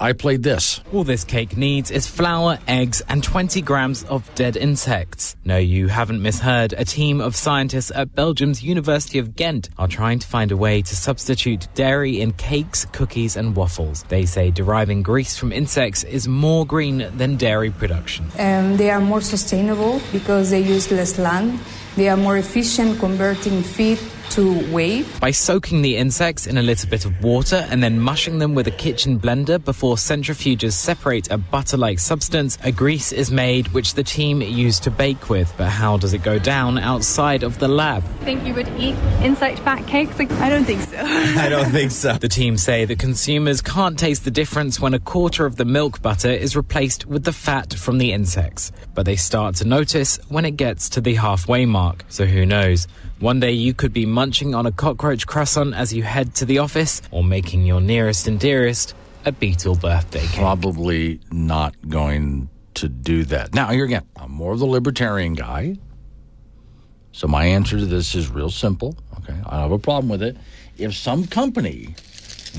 I 0.00 0.12
played 0.12 0.44
this. 0.44 0.80
All 0.92 1.02
this 1.02 1.24
cake 1.24 1.56
needs 1.56 1.90
is 1.90 2.06
flour, 2.06 2.58
eggs, 2.68 3.02
and 3.08 3.22
20 3.22 3.60
grams 3.62 4.04
of 4.04 4.32
dead 4.36 4.56
insects. 4.56 5.34
No, 5.44 5.56
you 5.56 5.88
haven't 5.88 6.22
misheard. 6.22 6.72
A 6.74 6.84
team 6.84 7.20
of 7.20 7.34
scientists 7.34 7.90
at 7.92 8.14
Belgium's 8.14 8.62
University 8.62 9.18
of 9.18 9.34
Ghent 9.34 9.70
are 9.76 9.88
trying 9.88 10.20
to 10.20 10.26
find 10.26 10.52
a 10.52 10.56
way 10.56 10.82
to 10.82 10.94
substitute 10.94 11.66
dairy 11.74 12.20
in 12.20 12.32
cakes, 12.32 12.84
cookies, 12.92 13.36
and 13.36 13.56
waffles. 13.56 14.04
They 14.04 14.24
say 14.24 14.52
deriving 14.52 15.02
grease 15.02 15.36
from 15.36 15.50
insects 15.52 16.04
is 16.04 16.28
more 16.28 16.64
green 16.64 17.10
than 17.16 17.36
dairy 17.36 17.70
production. 17.70 18.26
Um, 18.38 18.76
they 18.76 18.90
are 18.90 19.00
more 19.00 19.20
sustainable 19.20 20.00
because 20.12 20.50
they 20.50 20.60
use 20.60 20.92
less 20.92 21.18
land. 21.18 21.58
They 21.96 22.08
are 22.08 22.16
more 22.16 22.36
efficient 22.36 23.00
converting 23.00 23.62
feed 23.64 23.98
to 24.30 24.72
weigh. 24.72 25.04
By 25.20 25.30
soaking 25.30 25.82
the 25.82 25.96
insects 25.96 26.46
in 26.46 26.58
a 26.58 26.62
little 26.62 26.88
bit 26.88 27.04
of 27.04 27.22
water 27.22 27.66
and 27.70 27.82
then 27.82 27.98
mushing 28.00 28.38
them 28.38 28.54
with 28.54 28.66
a 28.66 28.72
kitchen 28.72 29.18
blender 29.18 29.62
before 29.62 29.96
centrifuges 29.96 30.72
separate 30.72 31.30
a 31.30 31.38
butter 31.38 31.76
like 31.76 31.98
substance, 31.98 32.58
a 32.62 32.72
grease 32.72 33.12
is 33.12 33.30
made 33.30 33.68
which 33.68 33.94
the 33.94 34.02
team 34.02 34.40
use 34.42 34.78
to 34.80 34.90
bake 34.90 35.28
with. 35.28 35.52
But 35.56 35.68
how 35.70 35.96
does 35.96 36.14
it 36.14 36.22
go 36.22 36.38
down 36.38 36.78
outside 36.78 37.42
of 37.42 37.58
the 37.58 37.68
lab? 37.68 38.02
Think 38.20 38.46
you 38.46 38.54
would 38.54 38.68
eat 38.78 38.94
insect 39.22 39.58
fat 39.60 39.86
cakes? 39.86 40.18
I 40.18 40.48
don't 40.48 40.64
think 40.64 40.82
so. 40.82 40.98
I 41.00 41.48
don't 41.48 41.70
think 41.70 41.90
so. 41.90 42.14
The 42.14 42.28
team 42.28 42.56
say 42.56 42.84
that 42.84 42.98
consumers 42.98 43.60
can't 43.60 43.98
taste 43.98 44.24
the 44.24 44.30
difference 44.30 44.80
when 44.80 44.94
a 44.94 44.98
quarter 44.98 45.46
of 45.46 45.56
the 45.56 45.64
milk 45.64 46.02
butter 46.02 46.30
is 46.30 46.56
replaced 46.56 47.06
with 47.06 47.24
the 47.24 47.32
fat 47.32 47.74
from 47.74 47.98
the 47.98 48.12
insects. 48.12 48.72
But 48.94 49.06
they 49.06 49.16
start 49.16 49.56
to 49.56 49.64
notice 49.64 50.18
when 50.28 50.44
it 50.44 50.56
gets 50.56 50.88
to 50.90 51.00
the 51.00 51.14
halfway 51.14 51.66
mark. 51.66 52.04
So 52.08 52.24
who 52.24 52.44
knows? 52.46 52.86
One 53.20 53.40
day 53.40 53.50
you 53.50 53.74
could 53.74 53.92
be 53.92 54.06
munching 54.06 54.54
on 54.54 54.64
a 54.64 54.70
cockroach 54.70 55.26
croissant 55.26 55.74
as 55.74 55.92
you 55.92 56.04
head 56.04 56.36
to 56.36 56.44
the 56.44 56.58
office 56.58 57.02
or 57.10 57.24
making 57.24 57.64
your 57.64 57.80
nearest 57.80 58.28
and 58.28 58.38
dearest 58.38 58.94
a 59.24 59.32
beetle 59.32 59.74
birthday 59.74 60.20
cake. 60.20 60.36
Probably 60.36 61.18
not 61.32 61.74
going 61.88 62.48
to 62.74 62.88
do 62.88 63.24
that. 63.24 63.54
Now, 63.54 63.70
here 63.70 63.84
again, 63.84 64.06
I'm 64.14 64.30
more 64.30 64.52
of 64.52 64.60
the 64.60 64.66
libertarian 64.66 65.34
guy. 65.34 65.78
So 67.10 67.26
my 67.26 67.44
answer 67.44 67.76
to 67.76 67.86
this 67.86 68.14
is 68.14 68.30
real 68.30 68.50
simple. 68.50 68.96
Okay. 69.18 69.32
I 69.32 69.50
don't 69.50 69.62
have 69.62 69.72
a 69.72 69.78
problem 69.80 70.08
with 70.08 70.22
it. 70.22 70.36
If 70.76 70.94
some 70.94 71.26
company 71.26 71.96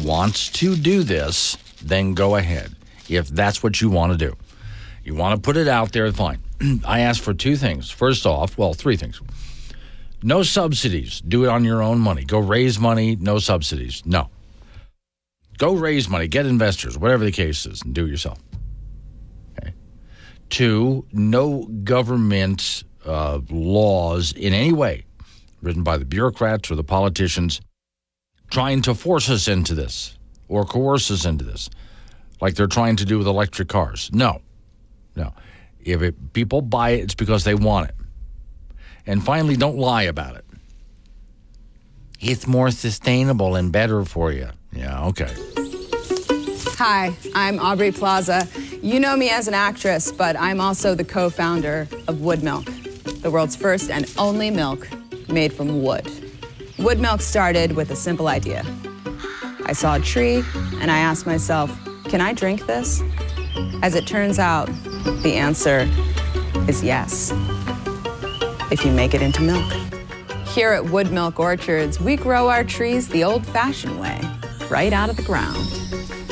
wants 0.03 0.49
to 0.49 0.75
do 0.75 1.03
this, 1.03 1.57
then 1.81 2.13
go 2.15 2.35
ahead. 2.35 2.75
If 3.07 3.29
that's 3.29 3.63
what 3.63 3.79
you 3.79 3.89
want 3.89 4.11
to 4.11 4.17
do. 4.17 4.35
You 5.05 5.15
want 5.15 5.35
to 5.35 5.41
put 5.41 5.55
it 5.55 5.69
out 5.69 5.93
there, 5.93 6.11
fine. 6.11 6.39
I 6.85 6.99
ask 6.99 7.23
for 7.23 7.33
two 7.33 7.55
things. 7.55 7.89
First 7.89 8.25
off, 8.25 8.57
well, 8.57 8.73
three 8.73 8.97
things. 8.97 9.21
No 10.21 10.43
subsidies. 10.43 11.21
Do 11.21 11.45
it 11.45 11.49
on 11.49 11.63
your 11.63 11.81
own 11.81 11.99
money. 11.99 12.23
Go 12.25 12.39
raise 12.39 12.79
money, 12.79 13.15
no 13.15 13.39
subsidies. 13.39 14.03
No. 14.05 14.29
Go 15.57 15.73
raise 15.73 16.07
money, 16.09 16.27
get 16.27 16.45
investors, 16.45 16.97
whatever 16.97 17.25
the 17.25 17.31
case 17.31 17.65
is, 17.65 17.81
and 17.81 17.93
do 17.93 18.05
it 18.05 18.09
yourself. 18.09 18.39
Okay. 19.59 19.73
Two, 20.49 21.05
no 21.11 21.63
government 21.83 22.83
uh, 23.05 23.39
laws 23.49 24.31
in 24.33 24.53
any 24.53 24.73
way 24.73 25.05
written 25.61 25.83
by 25.83 25.97
the 25.97 26.05
bureaucrats 26.05 26.71
or 26.71 26.75
the 26.75 26.83
politicians 26.83 27.61
trying 28.49 28.81
to 28.81 28.93
force 28.95 29.29
us 29.29 29.47
into 29.47 29.75
this 29.75 30.17
or 30.47 30.65
coerce 30.65 31.11
us 31.11 31.25
into 31.25 31.45
this, 31.45 31.69
like 32.41 32.55
they're 32.55 32.67
trying 32.67 32.95
to 32.95 33.05
do 33.05 33.17
with 33.17 33.27
electric 33.27 33.67
cars. 33.67 34.09
No, 34.13 34.41
no. 35.15 35.33
If 35.79 36.01
it, 36.01 36.33
people 36.33 36.61
buy 36.61 36.91
it, 36.91 37.01
it's 37.01 37.15
because 37.15 37.43
they 37.43 37.55
want 37.55 37.89
it. 37.89 37.95
And 39.09 39.25
finally, 39.25 39.55
don't 39.55 39.79
lie 39.79 40.03
about 40.03 40.35
it. 40.35 40.45
It's 42.19 42.45
more 42.45 42.69
sustainable 42.69 43.55
and 43.55 43.71
better 43.71 44.05
for 44.05 44.31
you. 44.31 44.49
Yeah, 44.71 45.07
okay. 45.07 45.33
Hi, 46.77 47.17
I'm 47.33 47.57
Aubrey 47.57 47.91
Plaza. 47.91 48.47
You 48.83 48.99
know 48.99 49.17
me 49.17 49.31
as 49.31 49.47
an 49.47 49.55
actress, 49.55 50.11
but 50.11 50.35
I'm 50.35 50.61
also 50.61 50.93
the 50.93 51.03
co 51.03 51.31
founder 51.31 51.87
of 52.07 52.21
Wood 52.21 52.43
Milk, 52.43 52.65
the 53.23 53.31
world's 53.31 53.55
first 53.55 53.89
and 53.89 54.05
only 54.15 54.51
milk 54.51 54.87
made 55.27 55.53
from 55.53 55.81
wood. 55.81 56.07
Wood 56.77 56.99
Milk 56.99 57.21
started 57.21 57.75
with 57.75 57.89
a 57.89 57.95
simple 57.95 58.27
idea. 58.27 58.63
I 59.65 59.73
saw 59.73 59.95
a 59.95 59.99
tree 59.99 60.43
and 60.81 60.91
I 60.91 60.99
asked 60.99 61.25
myself, 61.25 61.75
can 62.05 62.21
I 62.21 62.33
drink 62.33 62.67
this? 62.67 63.01
As 63.81 63.95
it 63.95 64.05
turns 64.05 64.37
out, 64.37 64.67
the 65.23 65.33
answer 65.33 65.89
is 66.67 66.83
yes, 66.83 67.31
if 68.71 68.85
you 68.85 68.91
make 68.91 69.13
it 69.13 69.21
into 69.21 69.41
milk. 69.41 69.71
Here 70.47 70.71
at 70.71 70.85
Wood 70.85 71.11
Milk 71.11 71.39
Orchards, 71.39 71.99
we 71.99 72.15
grow 72.15 72.49
our 72.49 72.63
trees 72.63 73.07
the 73.07 73.23
old 73.23 73.45
fashioned 73.45 73.99
way, 73.99 74.19
right 74.69 74.93
out 74.93 75.09
of 75.09 75.15
the 75.15 75.23
ground. 75.23 75.57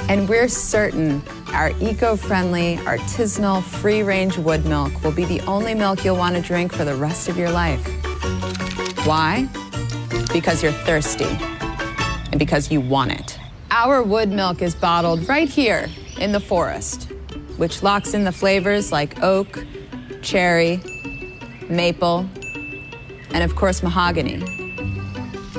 And 0.09 0.27
we're 0.27 0.47
certain 0.47 1.21
our 1.53 1.71
eco 1.79 2.15
friendly, 2.15 2.77
artisanal, 2.77 3.63
free 3.63 4.03
range 4.03 4.37
wood 4.37 4.65
milk 4.65 5.03
will 5.03 5.11
be 5.11 5.25
the 5.25 5.41
only 5.41 5.73
milk 5.73 6.03
you'll 6.03 6.17
want 6.17 6.35
to 6.35 6.41
drink 6.41 6.73
for 6.73 6.85
the 6.85 6.95
rest 6.95 7.29
of 7.29 7.37
your 7.37 7.49
life. 7.49 7.83
Why? 9.05 9.47
Because 10.31 10.61
you're 10.61 10.71
thirsty 10.71 11.25
and 12.31 12.37
because 12.37 12.69
you 12.69 12.81
want 12.81 13.11
it. 13.11 13.39
Our 13.71 14.03
wood 14.03 14.29
milk 14.29 14.61
is 14.61 14.75
bottled 14.75 15.27
right 15.27 15.49
here 15.49 15.87
in 16.19 16.31
the 16.31 16.39
forest, 16.39 17.11
which 17.57 17.81
locks 17.81 18.13
in 18.13 18.23
the 18.23 18.31
flavors 18.31 18.91
like 18.91 19.23
oak, 19.23 19.65
cherry, 20.21 20.81
maple, 21.69 22.29
and 23.31 23.43
of 23.43 23.55
course, 23.55 23.83
mahogany. 23.83 24.41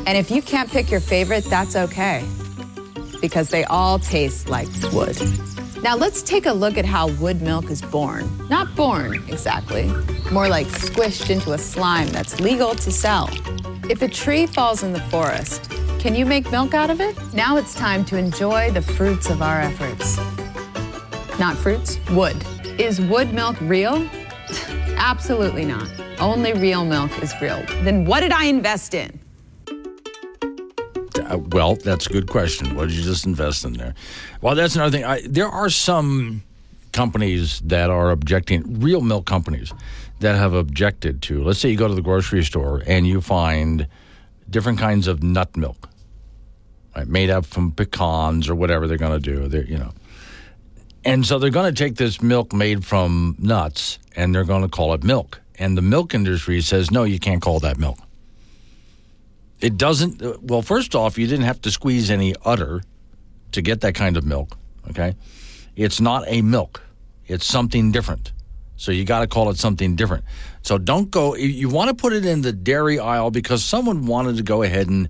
And 0.06 0.16
if 0.16 0.30
you 0.30 0.42
can't 0.42 0.70
pick 0.70 0.90
your 0.90 1.00
favorite, 1.00 1.44
that's 1.44 1.76
okay, 1.76 2.24
because 3.20 3.50
they 3.50 3.64
all 3.64 3.98
taste 3.98 4.48
like 4.48 4.68
wood. 4.92 5.16
Now 5.82 5.96
let's 5.96 6.22
take 6.22 6.46
a 6.46 6.52
look 6.52 6.76
at 6.76 6.84
how 6.84 7.08
wood 7.20 7.40
milk 7.40 7.70
is 7.70 7.82
born. 7.82 8.28
Not 8.48 8.74
born, 8.74 9.22
exactly, 9.28 9.92
more 10.32 10.48
like 10.48 10.66
squished 10.66 11.30
into 11.30 11.52
a 11.52 11.58
slime 11.58 12.08
that's 12.08 12.40
legal 12.40 12.74
to 12.74 12.90
sell. 12.90 13.28
If 13.88 14.02
a 14.02 14.08
tree 14.08 14.46
falls 14.46 14.82
in 14.82 14.92
the 14.92 15.00
forest, 15.02 15.70
can 15.98 16.14
you 16.14 16.26
make 16.26 16.50
milk 16.50 16.74
out 16.74 16.90
of 16.90 17.00
it? 17.00 17.16
Now 17.32 17.56
it's 17.56 17.74
time 17.74 18.04
to 18.06 18.16
enjoy 18.16 18.70
the 18.70 18.82
fruits 18.82 19.30
of 19.30 19.40
our 19.42 19.60
efforts. 19.60 20.16
Not 21.38 21.56
fruits, 21.56 21.98
wood. 22.10 22.36
Is 22.78 23.00
wood 23.00 23.32
milk 23.32 23.60
real? 23.60 24.08
Absolutely 24.98 25.64
not. 25.64 25.88
Only 26.18 26.52
real 26.52 26.84
milk 26.84 27.10
is 27.22 27.32
real. 27.40 27.64
Then 27.82 28.04
what 28.04 28.20
did 28.20 28.32
I 28.32 28.44
invest 28.46 28.94
in? 28.94 29.18
Uh, 29.68 31.38
well, 31.50 31.76
that's 31.76 32.06
a 32.06 32.10
good 32.10 32.28
question. 32.28 32.74
What 32.74 32.88
did 32.88 32.96
you 32.96 33.02
just 33.02 33.26
invest 33.26 33.64
in 33.64 33.74
there? 33.74 33.94
Well, 34.40 34.54
that's 34.54 34.74
another 34.76 34.90
thing. 34.90 35.04
I, 35.04 35.22
there 35.26 35.48
are 35.48 35.70
some 35.70 36.42
companies 36.92 37.60
that 37.60 37.90
are 37.90 38.10
objecting, 38.10 38.80
real 38.80 39.00
milk 39.00 39.26
companies 39.26 39.72
that 40.20 40.36
have 40.36 40.52
objected 40.52 41.22
to. 41.22 41.44
Let's 41.44 41.60
say 41.60 41.70
you 41.70 41.76
go 41.76 41.88
to 41.88 41.94
the 41.94 42.02
grocery 42.02 42.44
store 42.44 42.82
and 42.86 43.06
you 43.06 43.20
find 43.20 43.86
different 44.50 44.78
kinds 44.78 45.06
of 45.06 45.22
nut 45.22 45.56
milk, 45.56 45.88
right, 46.96 47.06
made 47.06 47.30
up 47.30 47.46
from 47.46 47.72
pecans 47.72 48.48
or 48.48 48.54
whatever 48.54 48.88
they're 48.88 48.98
going 48.98 49.20
to 49.20 49.34
do. 49.34 49.48
They're, 49.48 49.64
you 49.64 49.78
know, 49.78 49.92
and 51.08 51.26
so 51.26 51.38
they're 51.38 51.50
going 51.50 51.72
to 51.72 51.84
take 51.84 51.96
this 51.96 52.20
milk 52.20 52.52
made 52.52 52.84
from 52.84 53.34
nuts 53.38 53.98
and 54.14 54.34
they're 54.34 54.44
going 54.44 54.62
to 54.62 54.68
call 54.68 54.92
it 54.94 55.02
milk. 55.02 55.40
And 55.58 55.76
the 55.76 55.82
milk 55.82 56.14
industry 56.14 56.60
says, 56.60 56.90
no, 56.90 57.04
you 57.04 57.18
can't 57.18 57.40
call 57.40 57.60
that 57.60 57.78
milk. 57.78 57.98
It 59.60 59.76
doesn't, 59.76 60.42
well, 60.42 60.62
first 60.62 60.94
off, 60.94 61.18
you 61.18 61.26
didn't 61.26 61.46
have 61.46 61.60
to 61.62 61.70
squeeze 61.70 62.10
any 62.10 62.34
udder 62.44 62.82
to 63.52 63.62
get 63.62 63.80
that 63.80 63.94
kind 63.94 64.16
of 64.16 64.24
milk, 64.24 64.56
okay? 64.90 65.14
It's 65.74 66.00
not 66.00 66.24
a 66.26 66.42
milk, 66.42 66.82
it's 67.26 67.46
something 67.46 67.90
different. 67.90 68.32
So 68.76 68.92
you 68.92 69.04
got 69.04 69.20
to 69.20 69.26
call 69.26 69.50
it 69.50 69.56
something 69.56 69.96
different. 69.96 70.24
So 70.62 70.78
don't 70.78 71.10
go, 71.10 71.34
you 71.34 71.68
want 71.68 71.88
to 71.88 71.94
put 71.94 72.12
it 72.12 72.24
in 72.24 72.42
the 72.42 72.52
dairy 72.52 73.00
aisle 73.00 73.30
because 73.30 73.64
someone 73.64 74.06
wanted 74.06 74.36
to 74.36 74.42
go 74.44 74.62
ahead 74.62 74.88
and 74.88 75.08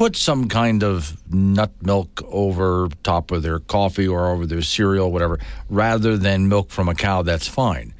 put 0.00 0.16
some 0.16 0.48
kind 0.48 0.82
of 0.82 1.14
nut 1.30 1.70
milk 1.82 2.22
over 2.28 2.88
top 3.02 3.30
of 3.30 3.42
their 3.42 3.58
coffee 3.58 4.08
or 4.08 4.30
over 4.30 4.46
their 4.46 4.62
cereal, 4.62 5.12
whatever, 5.12 5.38
rather 5.68 6.16
than 6.16 6.48
milk 6.48 6.70
from 6.70 6.88
a 6.88 6.94
cow, 6.94 7.20
that's 7.20 7.46
fine. 7.46 7.92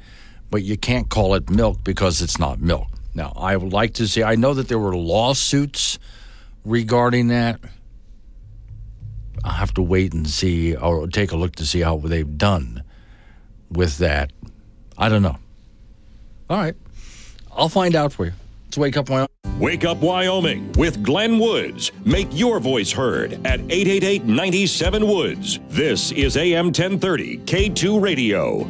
But 0.49 0.63
you 0.63 0.77
can't 0.77 1.09
call 1.09 1.35
it 1.35 1.51
milk 1.51 1.83
because 1.83 2.19
it's 2.23 2.39
not 2.39 2.59
milk. 2.59 2.87
Now, 3.13 3.33
I 3.37 3.55
would 3.55 3.71
like 3.71 3.93
to 3.93 4.07
see, 4.07 4.23
I 4.23 4.33
know 4.33 4.55
that 4.55 4.67
there 4.67 4.79
were 4.79 4.95
lawsuits 4.95 5.99
regarding 6.65 7.27
that. 7.27 7.59
I'll 9.43 9.51
have 9.51 9.75
to 9.75 9.83
wait 9.83 10.11
and 10.11 10.27
see 10.27 10.75
or 10.75 11.05
take 11.05 11.31
a 11.31 11.35
look 11.35 11.57
to 11.57 11.67
see 11.67 11.81
how 11.81 11.97
they've 11.97 12.35
done 12.35 12.81
with 13.69 13.99
that. 13.99 14.31
I 14.97 15.07
don't 15.07 15.21
know. 15.21 15.37
All 16.49 16.57
right. 16.57 16.75
I'll 17.55 17.69
find 17.69 17.95
out 17.95 18.11
for 18.11 18.25
you. 18.25 18.33
Let's 18.71 18.77
wake 18.77 18.95
up 18.95 19.09
Wyoming. 19.09 19.59
Wake 19.59 19.83
Up 19.83 19.97
Wyoming 19.97 20.71
with 20.77 21.03
Glenn 21.03 21.39
Woods. 21.39 21.91
Make 22.05 22.29
your 22.31 22.61
voice 22.61 22.89
heard 22.89 23.33
at 23.45 23.59
888 23.59 24.23
97 24.23 25.05
Woods. 25.05 25.59
This 25.67 26.13
is 26.13 26.37
AM 26.37 26.67
1030 26.67 27.39
K2 27.39 28.01
Radio. 28.01 28.65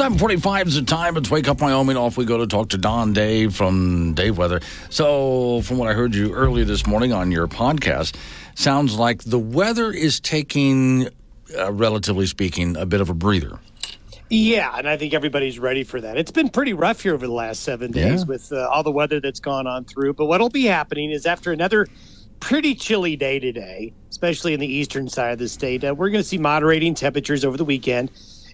745 0.00 0.68
is 0.68 0.74
the 0.76 0.82
time. 0.82 1.16
It's 1.18 1.30
Wake 1.30 1.46
Up 1.46 1.60
Wyoming. 1.60 1.96
Off 1.96 2.16
we 2.16 2.24
go 2.24 2.38
to 2.38 2.46
talk 2.46 2.70
to 2.70 2.78
Don 2.78 3.12
Day 3.12 3.48
from 3.48 4.14
Day 4.14 4.30
Weather. 4.30 4.60
So, 4.88 5.60
from 5.60 5.76
what 5.76 5.90
I 5.90 5.92
heard 5.92 6.14
you 6.14 6.32
earlier 6.32 6.64
this 6.64 6.86
morning 6.86 7.12
on 7.12 7.30
your 7.30 7.46
podcast, 7.46 8.14
sounds 8.54 8.96
like 8.96 9.24
the 9.24 9.38
weather 9.38 9.92
is 9.92 10.18
taking, 10.18 11.08
uh, 11.58 11.72
relatively 11.72 12.26
speaking, 12.26 12.76
a 12.76 12.86
bit 12.86 13.00
of 13.00 13.08
a 13.10 13.14
breather. 13.14 13.58
Yeah, 14.32 14.72
and 14.78 14.88
I 14.88 14.96
think 14.96 15.12
everybody's 15.12 15.58
ready 15.58 15.82
for 15.82 16.00
that. 16.00 16.16
It's 16.16 16.30
been 16.30 16.48
pretty 16.50 16.72
rough 16.72 17.00
here 17.00 17.14
over 17.14 17.26
the 17.26 17.32
last 17.32 17.62
seven 17.64 17.90
days 17.90 18.20
Yeah. 18.20 18.26
with 18.26 18.52
uh, 18.52 18.68
all 18.68 18.82
the 18.84 18.92
weather 18.92 19.20
that's 19.20 19.40
gone 19.40 19.66
on 19.66 19.84
through. 19.84 20.14
But 20.14 20.26
what'll 20.26 20.50
be 20.50 20.64
happening 20.66 21.10
is 21.10 21.26
after 21.26 21.50
another 21.50 21.88
pretty 22.38 22.74
chilly 22.76 23.16
day 23.16 23.40
today, 23.40 23.92
especially 24.08 24.54
in 24.54 24.60
the 24.60 24.72
eastern 24.72 25.08
side 25.08 25.32
of 25.32 25.38
the 25.40 25.48
state, 25.48 25.82
uh, 25.84 25.94
we're 25.96 26.10
going 26.10 26.22
to 26.22 26.28
see 26.28 26.38
moderating 26.38 26.94
temperatures 26.94 27.44
over 27.44 27.56
the 27.56 27.64
weekend. 27.64 28.10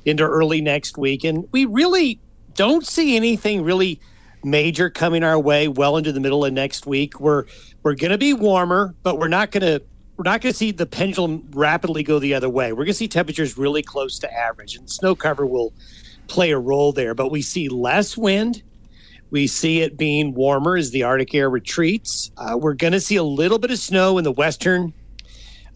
into 0.06 0.22
early 0.22 0.60
next 0.60 0.96
week. 0.96 1.24
And 1.24 1.48
we 1.50 1.64
really 1.64 2.20
don't 2.54 2.86
see 2.86 3.16
anything 3.16 3.62
really 3.64 4.00
major 4.44 4.88
coming 4.88 5.24
our 5.24 5.36
way 5.38 5.66
well 5.66 5.96
into 5.96 6.12
the 6.12 6.20
middle 6.20 6.44
of 6.44 6.52
next 6.52 6.86
week. 6.86 7.18
We're 7.18 7.44
we're 7.82 7.96
going 7.96 8.12
to 8.12 8.18
be 8.18 8.32
warmer, 8.32 8.94
but 9.02 9.18
we're 9.18 9.26
not 9.26 9.50
going 9.50 9.62
to 9.62 9.82
we're 10.16 10.24
not 10.24 10.40
going 10.40 10.52
to 10.52 10.56
see 10.56 10.70
the 10.70 10.86
pendulum 10.86 11.46
rapidly 11.50 12.02
go 12.02 12.18
the 12.18 12.34
other 12.34 12.48
way. 12.48 12.72
We're 12.72 12.84
going 12.84 12.88
to 12.88 12.94
see 12.94 13.08
temperatures 13.08 13.58
really 13.58 13.82
close 13.82 14.18
to 14.20 14.32
average, 14.32 14.76
and 14.76 14.88
snow 14.88 15.14
cover 15.14 15.44
will 15.44 15.72
play 16.26 16.52
a 16.52 16.58
role 16.58 16.92
there. 16.92 17.14
But 17.14 17.30
we 17.30 17.42
see 17.42 17.68
less 17.68 18.16
wind. 18.16 18.62
We 19.30 19.46
see 19.46 19.80
it 19.80 19.98
being 19.98 20.34
warmer 20.34 20.76
as 20.76 20.90
the 20.90 21.02
Arctic 21.02 21.34
air 21.34 21.50
retreats. 21.50 22.30
Uh, 22.36 22.56
we're 22.56 22.74
going 22.74 22.92
to 22.92 23.00
see 23.00 23.16
a 23.16 23.24
little 23.24 23.58
bit 23.58 23.70
of 23.70 23.78
snow 23.78 24.18
in 24.18 24.24
the 24.24 24.32
western 24.32 24.94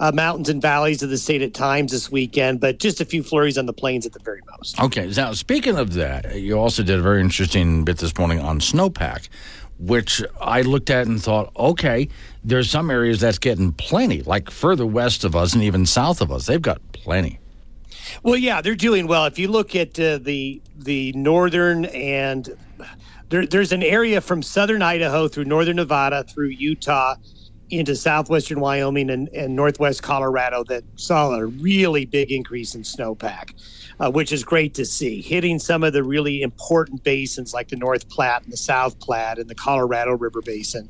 uh, 0.01 0.11
mountains 0.13 0.49
and 0.49 0.63
valleys 0.63 1.03
of 1.03 1.11
the 1.11 1.19
state 1.19 1.43
at 1.43 1.53
times 1.53 1.93
this 1.93 2.11
weekend, 2.11 2.59
but 2.59 2.79
just 2.79 3.01
a 3.01 3.05
few 3.05 3.23
flurries 3.23 3.59
on 3.59 3.67
the 3.67 3.73
plains 3.73 4.07
at 4.07 4.13
the 4.13 4.21
very 4.21 4.41
most. 4.57 4.81
Okay. 4.81 5.07
Now, 5.15 5.33
speaking 5.33 5.77
of 5.77 5.93
that, 5.95 6.41
you 6.41 6.59
also 6.59 6.83
did 6.83 6.99
a 6.99 7.03
very 7.03 7.21
interesting 7.21 7.85
bit 7.85 7.99
this 7.99 8.17
morning 8.17 8.41
on 8.41 8.61
snowpack, 8.61 9.29
which 9.81 10.23
I 10.41 10.63
looked 10.63 10.91
at 10.91 11.07
and 11.07 11.23
thought, 11.23 11.53
okay, 11.57 12.09
there's 12.45 12.71
some 12.71 12.91
areas 12.91 13.21
that's 13.21 13.39
getting 13.39 13.73
plenty, 13.73 14.23
like 14.23 14.51
further 14.51 14.87
west 14.87 15.25
of 15.25 15.35
us 15.35 15.55
and 15.55 15.63
even 15.63 15.87
south 15.87 16.21
of 16.21 16.31
us. 16.31 16.47
They've 16.47 16.61
got 16.61 16.81
plenty. 16.93 17.39
Well, 18.23 18.37
yeah, 18.37 18.61
they're 18.61 18.75
doing 18.75 19.07
well. 19.07 19.25
If 19.27 19.39
you 19.39 19.49
look 19.49 19.75
at 19.75 19.99
uh, 19.99 20.19
the 20.19 20.61
the 20.77 21.13
northern 21.13 21.87
and 21.87 22.49
there, 23.29 23.47
there's 23.47 23.73
an 23.73 23.83
area 23.83 24.21
from 24.21 24.43
southern 24.43 24.83
Idaho 24.83 25.29
through 25.29 25.45
northern 25.45 25.77
Nevada 25.77 26.25
through 26.25 26.49
Utah 26.49 27.15
into 27.71 27.95
southwestern 27.95 28.61
Wyoming 28.61 29.11
and, 29.11 29.29
and 29.29 29.55
northwest 29.55 30.03
Colorado 30.03 30.65
that 30.65 30.83
saw 30.97 31.33
a 31.33 31.47
really 31.47 32.05
big 32.05 32.33
increase 32.33 32.75
in 32.75 32.83
snowpack, 32.83 33.55
uh, 34.01 34.11
which 34.11 34.33
is 34.33 34.43
great 34.43 34.75
to 34.75 34.85
see. 34.85 35.21
Hitting 35.21 35.59
some 35.59 35.85
of 35.85 35.93
the 35.93 36.03
really 36.03 36.43
important 36.43 37.05
basins 37.05 37.53
like 37.53 37.69
the 37.69 37.77
North 37.77 38.09
Platte 38.09 38.43
and 38.43 38.53
the 38.53 38.57
South 38.57 38.99
Platte 38.99 39.39
and 39.39 39.49
the 39.49 39.55
Colorado 39.55 40.17
River 40.17 40.41
Basin. 40.43 40.89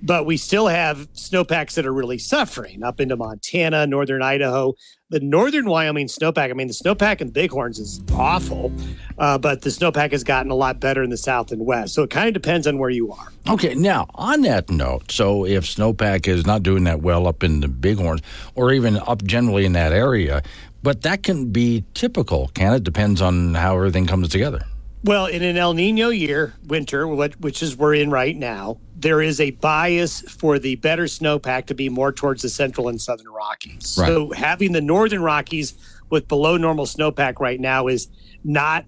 But 0.00 0.24
we 0.26 0.36
still 0.36 0.68
have 0.68 1.08
snowpacks 1.12 1.74
that 1.74 1.86
are 1.86 1.92
really 1.92 2.18
suffering 2.18 2.82
up 2.82 3.00
into 3.00 3.16
Montana, 3.16 3.86
northern 3.86 4.22
Idaho, 4.22 4.74
the 5.10 5.20
northern 5.20 5.66
Wyoming 5.66 6.06
snowpack. 6.06 6.50
I 6.50 6.54
mean, 6.54 6.68
the 6.68 6.72
snowpack 6.72 7.20
in 7.20 7.30
the 7.30 7.32
Bighorns 7.32 7.78
is 7.78 8.00
awful, 8.14 8.72
uh, 9.18 9.36
but 9.36 9.60
the 9.60 9.68
snowpack 9.68 10.12
has 10.12 10.24
gotten 10.24 10.50
a 10.50 10.54
lot 10.54 10.80
better 10.80 11.02
in 11.02 11.10
the 11.10 11.18
south 11.18 11.52
and 11.52 11.66
west. 11.66 11.94
So 11.94 12.02
it 12.02 12.10
kind 12.10 12.28
of 12.28 12.34
depends 12.34 12.66
on 12.66 12.78
where 12.78 12.88
you 12.88 13.12
are. 13.12 13.28
Okay, 13.50 13.74
now 13.74 14.06
on 14.14 14.40
that 14.42 14.70
note, 14.70 15.10
so 15.10 15.44
if 15.44 15.64
snowpack 15.64 16.26
is 16.26 16.46
not 16.46 16.62
doing 16.62 16.84
that 16.84 17.02
well 17.02 17.26
up 17.26 17.44
in 17.44 17.60
the 17.60 17.68
Bighorns 17.68 18.22
or 18.54 18.72
even 18.72 18.96
up 18.98 19.22
generally 19.24 19.66
in 19.66 19.74
that 19.74 19.92
area, 19.92 20.42
but 20.82 21.02
that 21.02 21.22
can 21.22 21.50
be 21.50 21.84
typical, 21.94 22.48
can 22.54 22.72
it? 22.74 22.84
Depends 22.84 23.20
on 23.20 23.54
how 23.54 23.76
everything 23.76 24.06
comes 24.06 24.28
together. 24.28 24.62
Well, 25.04 25.26
in 25.26 25.42
an 25.42 25.56
El 25.56 25.74
Nino 25.74 26.10
year, 26.10 26.54
winter, 26.66 27.08
which 27.08 27.62
is 27.62 27.76
we're 27.76 27.94
in 27.94 28.10
right 28.10 28.36
now, 28.36 28.78
there 28.94 29.20
is 29.20 29.40
a 29.40 29.50
bias 29.50 30.20
for 30.20 30.60
the 30.60 30.76
better 30.76 31.04
snowpack 31.04 31.66
to 31.66 31.74
be 31.74 31.88
more 31.88 32.12
towards 32.12 32.42
the 32.42 32.48
central 32.48 32.88
and 32.88 33.00
southern 33.00 33.28
Rockies. 33.28 33.96
Right. 33.98 34.06
So 34.06 34.30
having 34.30 34.70
the 34.70 34.80
northern 34.80 35.22
Rockies 35.22 35.74
with 36.10 36.28
below 36.28 36.56
normal 36.56 36.86
snowpack 36.86 37.40
right 37.40 37.58
now 37.58 37.88
is 37.88 38.08
not 38.44 38.84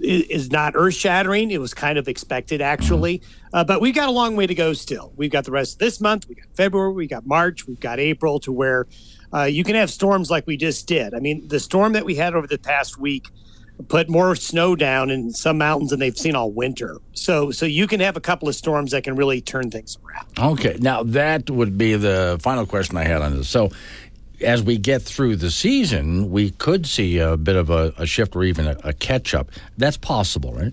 is 0.00 0.50
not 0.52 0.74
earth 0.76 0.94
shattering. 0.94 1.50
It 1.50 1.60
was 1.60 1.74
kind 1.74 1.98
of 1.98 2.06
expected 2.06 2.62
actually, 2.62 3.20
uh, 3.52 3.64
but 3.64 3.80
we've 3.80 3.94
got 3.94 4.08
a 4.08 4.12
long 4.12 4.36
way 4.36 4.46
to 4.46 4.54
go 4.54 4.72
still. 4.72 5.12
We've 5.16 5.30
got 5.30 5.44
the 5.44 5.50
rest 5.50 5.74
of 5.74 5.78
this 5.80 6.00
month. 6.00 6.28
We 6.28 6.36
got 6.36 6.46
February. 6.54 6.92
We 6.92 7.08
got 7.08 7.26
March. 7.26 7.66
We've 7.66 7.80
got 7.80 7.98
April 7.98 8.38
to 8.40 8.52
where 8.52 8.86
uh, 9.32 9.44
you 9.44 9.64
can 9.64 9.74
have 9.74 9.90
storms 9.90 10.30
like 10.30 10.46
we 10.46 10.56
just 10.56 10.86
did. 10.86 11.14
I 11.14 11.20
mean, 11.20 11.46
the 11.48 11.60
storm 11.60 11.92
that 11.92 12.04
we 12.04 12.14
had 12.14 12.34
over 12.34 12.46
the 12.46 12.58
past 12.58 12.98
week 12.98 13.28
put 13.86 14.08
more 14.08 14.34
snow 14.34 14.74
down 14.74 15.10
in 15.10 15.30
some 15.30 15.58
mountains 15.58 15.90
than 15.90 16.00
they've 16.00 16.16
seen 16.16 16.34
all 16.34 16.50
winter. 16.50 16.96
So 17.12 17.50
so 17.50 17.64
you 17.64 17.86
can 17.86 18.00
have 18.00 18.16
a 18.16 18.20
couple 18.20 18.48
of 18.48 18.56
storms 18.56 18.90
that 18.90 19.04
can 19.04 19.14
really 19.14 19.40
turn 19.40 19.70
things 19.70 19.96
around. 20.04 20.52
Okay, 20.54 20.76
now 20.80 21.04
that 21.04 21.48
would 21.48 21.78
be 21.78 21.94
the 21.94 22.38
final 22.42 22.66
question 22.66 22.96
I 22.96 23.04
had 23.04 23.22
on 23.22 23.36
this. 23.36 23.48
So 23.48 23.70
as 24.40 24.62
we 24.62 24.78
get 24.78 25.02
through 25.02 25.36
the 25.36 25.50
season, 25.50 26.30
we 26.30 26.50
could 26.50 26.86
see 26.86 27.18
a 27.18 27.36
bit 27.36 27.56
of 27.56 27.70
a, 27.70 27.92
a 27.98 28.06
shift 28.06 28.36
or 28.36 28.44
even 28.44 28.66
a, 28.66 28.76
a 28.84 28.92
catch 28.92 29.34
up. 29.34 29.50
That's 29.76 29.96
possible, 29.96 30.52
right? 30.52 30.72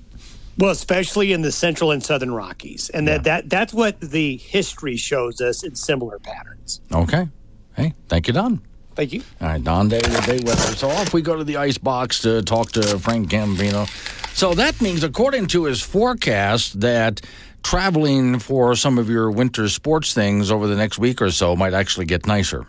Well, 0.58 0.72
especially 0.72 1.34
in 1.34 1.42
the 1.42 1.52
central 1.52 1.92
and 1.92 2.02
southern 2.02 2.34
Rockies, 2.34 2.90
and 2.90 3.08
that, 3.10 3.26
that 3.26 3.50
that's 3.50 3.74
what 3.74 4.00
the 4.00 4.38
history 4.38 4.96
shows 4.96 5.42
us 5.42 5.64
in 5.64 5.76
similar 5.76 6.18
patterns. 6.20 6.80
Okay. 6.94 7.28
Hey, 7.76 7.94
thank 8.08 8.28
you, 8.28 8.34
Don. 8.34 8.62
Thank 8.96 9.12
you. 9.12 9.22
All 9.42 9.50
right, 9.50 9.64
Don 9.64 9.90
Day 9.90 9.98
with 9.98 10.26
Day 10.26 10.40
Weather. 10.46 10.76
So 10.76 10.90
off 10.90 11.14
we 11.14 11.22
go 11.22 11.36
to 11.36 11.44
the 11.44 11.58
ice 11.58 11.78
box 11.78 12.22
to 12.22 12.42
talk 12.42 12.72
to 12.74 12.98
Frank 13.00 13.30
Gambino. 13.30 13.88
So 14.36 14.54
that 14.54 14.80
means, 14.82 15.04
according 15.04 15.48
to 15.48 15.66
his 15.66 15.82
forecast, 15.82 16.80
that 16.82 17.20
traveling 17.64 18.40
for 18.40 18.76
some 18.76 18.98
of 18.98 19.10
your 19.10 19.30
winter 19.32 19.68
sports 19.68 20.14
things 20.14 20.50
over 20.52 20.68
the 20.68 20.76
next 20.76 20.98
week 21.00 21.22
or 21.22 21.32
so 21.32 21.56
might 21.56 21.74
actually 21.74 22.06
get 22.06 22.26
nicer. 22.26 22.66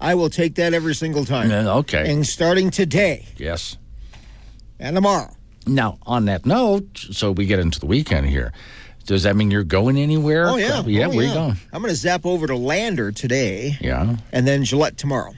I 0.00 0.14
will 0.14 0.30
take 0.30 0.54
that 0.56 0.74
every 0.74 0.94
single 0.94 1.24
time. 1.24 1.50
Yeah, 1.50 1.68
okay. 1.78 2.12
And 2.12 2.24
starting 2.24 2.70
today 2.70 3.26
Yes. 3.36 3.76
and 4.78 4.94
tomorrow. 4.94 5.34
Now, 5.66 5.98
on 6.06 6.26
that 6.26 6.46
note, 6.46 6.98
so 6.98 7.32
we 7.32 7.46
get 7.46 7.58
into 7.58 7.80
the 7.80 7.86
weekend 7.86 8.28
here. 8.28 8.52
Does 9.08 9.22
that 9.22 9.36
mean 9.36 9.50
you're 9.50 9.64
going 9.64 9.96
anywhere? 9.96 10.46
Oh 10.48 10.56
yeah, 10.56 10.82
Yeah, 10.84 11.06
oh, 11.06 11.08
where 11.08 11.22
yeah. 11.22 11.28
you 11.28 11.34
going? 11.34 11.56
I'm 11.72 11.80
going 11.80 11.88
to 11.90 11.96
zap 11.96 12.26
over 12.26 12.46
to 12.46 12.54
Lander 12.54 13.10
today. 13.10 13.78
Yeah. 13.80 14.16
and 14.32 14.46
then 14.46 14.64
Gillette 14.64 14.98
tomorrow. 14.98 15.32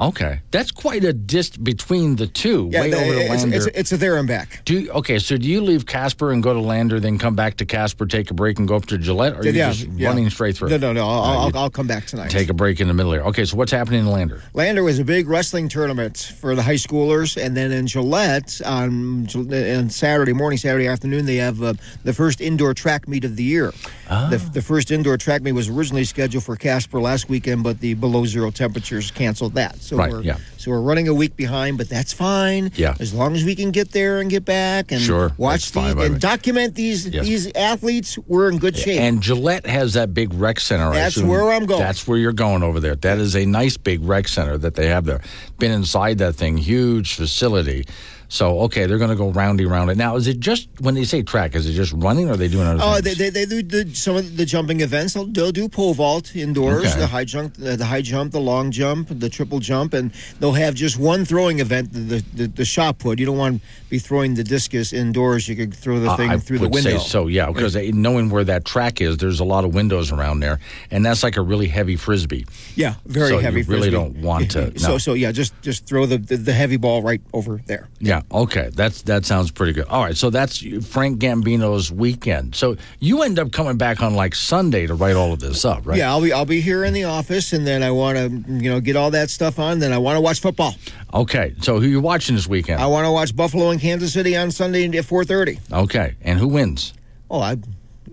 Okay. 0.00 0.40
That's 0.50 0.70
quite 0.70 1.04
a 1.04 1.12
dist 1.12 1.62
between 1.64 2.16
the 2.16 2.26
two. 2.26 2.68
Yeah, 2.72 2.80
way 2.82 2.90
the- 2.90 2.96
over 2.96 3.12
to 3.14 3.20
it's, 3.20 3.42
Lander. 3.42 3.56
it's, 3.56 3.66
it's 3.66 3.92
a 3.92 3.96
there 3.96 4.16
and 4.16 4.28
back. 4.28 4.62
do 4.64 4.80
you, 4.80 4.90
okay, 4.92 5.18
so 5.18 5.36
do 5.36 5.48
you 5.48 5.60
leave 5.60 5.86
Casper 5.86 6.32
and 6.32 6.42
go 6.42 6.52
to 6.52 6.60
Lander, 6.60 7.00
then 7.00 7.18
come 7.18 7.34
back 7.34 7.56
to 7.58 7.64
Casper, 7.64 8.06
take 8.06 8.30
a 8.30 8.34
break, 8.34 8.58
and 8.58 8.68
go 8.68 8.76
up 8.76 8.86
to 8.86 8.98
Gillette, 8.98 9.34
or 9.34 9.40
are 9.40 9.44
you 9.44 9.52
Yeah, 9.52 9.72
just 9.72 9.88
yeah. 9.90 10.08
running 10.08 10.28
straight 10.30 10.56
through? 10.56 10.68
No, 10.70 10.76
no, 10.78 10.92
no. 10.92 11.06
I'll, 11.08 11.22
Uh, 11.22 11.46
I'll, 11.48 11.56
I'll 11.58 11.70
come 11.70 11.86
back 11.86 12.06
tonight. 12.06 12.30
take 12.30 12.48
a 12.50 12.54
break 12.54 12.80
in 12.80 12.88
the 12.88 12.94
middle 12.94 13.12
here. 13.12 13.22
Okay, 13.22 13.44
so 13.44 13.56
what's 13.56 13.72
happening 13.72 14.00
in 14.00 14.06
Lander? 14.06 14.42
Lander 14.54 14.82
was 14.82 14.98
a 14.98 15.04
big 15.04 15.28
wrestling 15.28 15.68
tournament 15.68 16.32
for 16.40 16.54
the 16.54 16.62
high 16.62 16.74
schoolers, 16.74 17.36
and 17.42 17.56
then 17.56 17.72
in 17.72 17.86
Gillette 17.86 18.60
on, 18.64 19.26
on 19.34 19.90
Saturday 19.90 20.32
morning, 20.32 20.58
Saturday 20.58 20.86
afternoon, 20.86 21.26
they 21.26 21.36
have 21.36 21.62
uh, 21.62 21.74
the 22.04 22.12
first 22.12 22.40
indoor 22.40 22.74
track 22.74 23.08
meet 23.08 23.24
of 23.24 23.36
the 23.36 23.42
year. 23.44 23.72
Ah. 24.10 24.28
The, 24.30 24.38
the 24.38 24.62
first 24.62 24.90
indoor 24.90 25.16
track 25.16 25.42
meet 25.42 25.52
was 25.52 25.68
originally 25.68 26.04
scheduled 26.04 26.44
for 26.44 26.54
Casper 26.56 27.00
last 27.00 27.28
weekend, 27.28 27.62
but 27.64 27.80
the 27.80 27.94
below 27.94 28.24
zero 28.26 28.50
temperatures 28.50 29.10
canceled 29.10 29.54
that. 29.54 29.65
So 29.78 29.96
Right, 29.96 30.10
we're, 30.12 30.22
yeah. 30.22 30.38
So 30.58 30.70
we're 30.70 30.80
running 30.80 31.06
a 31.08 31.14
week 31.14 31.36
behind, 31.36 31.78
but 31.78 31.88
that's 31.88 32.12
fine. 32.12 32.72
Yeah. 32.74 32.94
As 32.98 33.14
long 33.14 33.34
as 33.36 33.44
we 33.44 33.54
can 33.54 33.70
get 33.70 33.92
there 33.92 34.20
and 34.20 34.28
get 34.30 34.44
back 34.44 34.90
and 34.92 35.00
Sure, 35.00 35.32
watch 35.36 35.60
that's 35.60 35.70
fine 35.70 35.84
these 35.86 35.94
by 35.94 36.00
me. 36.00 36.06
and 36.14 36.20
document 36.20 36.74
these 36.74 37.06
Yes. 37.08 37.24
these 37.24 37.52
athletes, 37.54 38.18
we're 38.26 38.48
in 38.48 38.58
good 38.58 38.76
shape. 38.76 39.00
And 39.00 39.22
Gillette 39.22 39.66
has 39.66 39.92
that 39.94 40.12
big 40.14 40.34
rec 40.34 40.58
center. 40.60 40.92
That's 40.92 41.18
where 41.22 41.50
I'm 41.52 41.66
going. 41.66 41.80
That's 41.80 42.06
where 42.08 42.18
you're 42.18 42.32
going 42.32 42.62
over 42.62 42.80
there. 42.80 42.96
That 42.96 43.18
is 43.18 43.36
a 43.36 43.46
nice 43.46 43.76
big 43.76 44.02
rec 44.04 44.26
center 44.28 44.58
that 44.58 44.74
they 44.74 44.88
have 44.88 45.04
there. 45.04 45.20
Been 45.58 45.70
inside 45.72 46.18
that 46.18 46.34
thing, 46.34 46.56
huge 46.56 47.14
facility. 47.14 47.86
So 48.28 48.60
okay, 48.62 48.86
they're 48.86 48.98
going 48.98 49.10
to 49.10 49.16
go 49.16 49.30
roundy 49.30 49.66
round 49.66 49.90
it. 49.90 49.96
Now, 49.96 50.16
is 50.16 50.26
it 50.26 50.40
just 50.40 50.68
when 50.80 50.94
they 50.94 51.04
say 51.04 51.22
track? 51.22 51.54
Is 51.54 51.68
it 51.68 51.72
just 51.74 51.92
running, 51.92 52.28
or 52.28 52.32
are 52.32 52.36
they 52.36 52.48
doing 52.48 52.66
other 52.66 52.80
Oh, 52.82 52.94
things? 53.00 53.16
they, 53.18 53.30
they, 53.30 53.44
they 53.44 53.62
do 53.62 53.84
the, 53.84 53.94
some 53.94 54.16
of 54.16 54.36
the 54.36 54.44
jumping 54.44 54.80
events. 54.80 55.14
They'll, 55.14 55.26
they'll 55.26 55.52
do 55.52 55.68
pole 55.68 55.94
vault 55.94 56.34
indoors, 56.34 56.86
Okay. 56.86 56.98
the 56.98 57.06
high 57.06 57.24
jump, 57.24 57.54
the, 57.54 57.84
high 57.84 58.02
jump, 58.02 58.32
the 58.32 58.40
long 58.40 58.70
jump, 58.72 59.08
the 59.10 59.28
triple 59.28 59.60
jump, 59.60 59.94
and 59.94 60.12
they'll 60.40 60.52
have 60.52 60.74
just 60.74 60.98
one 60.98 61.24
throwing 61.24 61.60
event, 61.60 61.92
the 61.92 62.24
the, 62.34 62.46
the 62.48 62.64
shot 62.64 62.98
put. 62.98 63.18
You 63.20 63.26
don't 63.26 63.38
want 63.38 63.62
to 63.62 63.68
be 63.90 63.98
throwing 64.00 64.34
the 64.34 64.42
discus 64.44 64.92
indoors. 64.92 65.48
You 65.48 65.54
could 65.54 65.72
throw 65.74 66.00
the 66.00 66.16
thing 66.16 66.30
I 66.30 66.38
through 66.38 66.58
the 66.58 66.68
window. 66.68 66.98
Say 66.98 66.98
so, 66.98 67.28
yeah, 67.28 67.46
because 67.52 67.74
they- 67.74 67.92
knowing 67.92 68.28
where 68.30 68.44
that 68.44 68.64
track 68.64 69.00
is, 69.00 69.18
there's 69.18 69.38
a 69.40 69.44
lot 69.44 69.64
of 69.64 69.72
windows 69.72 70.10
around 70.10 70.40
there, 70.40 70.58
and 70.90 71.06
that's 71.06 71.22
like 71.22 71.36
a 71.36 71.42
really 71.42 71.68
heavy 71.68 71.94
frisbee. 71.96 72.44
Yeah, 72.74 72.94
very 73.06 73.28
So 73.28 73.34
you 73.36 73.40
heavy. 73.40 73.62
really 73.62 73.90
frisbee. 73.90 73.90
don't 73.92 74.16
want 74.18 74.50
to- 74.50 74.78
So 74.86 74.98
so 74.98 75.14
yeah, 75.14 75.30
just 75.32 75.54
just 75.62 75.86
throw 75.86 76.06
the, 76.06 76.18
the 76.18 76.36
the 76.36 76.52
heavy 76.52 76.76
ball 76.76 77.02
right 77.02 77.20
over 77.32 77.60
there. 77.66 77.88
Yeah, 78.00 78.15
okay, 78.30 78.70
that's 78.74 79.02
that 79.02 79.24
sounds 79.24 79.50
pretty 79.50 79.72
good. 79.72 79.86
All 79.86 80.02
right, 80.02 80.16
so 80.16 80.30
that's 80.30 80.58
Frank 80.86 81.20
Gambino's 81.20 81.90
weekend. 81.92 82.54
So 82.54 82.76
you 83.00 83.22
end 83.22 83.38
up 83.38 83.52
coming 83.52 83.76
back 83.76 84.02
on 84.02 84.14
like 84.14 84.34
Sunday 84.34 84.86
to 84.86 84.94
write 84.94 85.16
all 85.16 85.32
of 85.32 85.40
this 85.40 85.64
up, 85.64 85.86
right? 85.86 85.98
Yeah, 85.98 86.10
I'll 86.10 86.20
be 86.22 86.32
I'll 86.32 86.44
be 86.44 86.60
here 86.60 86.84
in 86.84 86.92
the 86.92 87.04
office, 87.04 87.52
and 87.52 87.66
then 87.66 87.82
I 87.82 87.90
want 87.90 88.16
to 88.18 88.28
you 88.52 88.70
know 88.70 88.80
get 88.80 88.96
all 88.96 89.10
that 89.12 89.30
stuff 89.30 89.58
on. 89.58 89.78
Then 89.78 89.92
I 89.92 89.98
want 89.98 90.16
to 90.16 90.20
watch 90.20 90.40
football. 90.40 90.74
Okay, 91.14 91.54
so 91.60 91.80
who 91.80 91.86
you 91.86 92.00
watching 92.00 92.34
this 92.34 92.46
weekend? 92.46 92.80
I 92.80 92.86
want 92.86 93.06
to 93.06 93.12
watch 93.12 93.34
Buffalo 93.34 93.70
and 93.70 93.80
Kansas 93.80 94.12
City 94.12 94.36
on 94.36 94.50
Sunday 94.50 94.86
at 94.96 95.04
four 95.04 95.24
thirty. 95.24 95.58
Okay, 95.72 96.14
and 96.22 96.38
who 96.38 96.48
wins? 96.48 96.92
Oh, 97.30 97.40
I. 97.40 97.56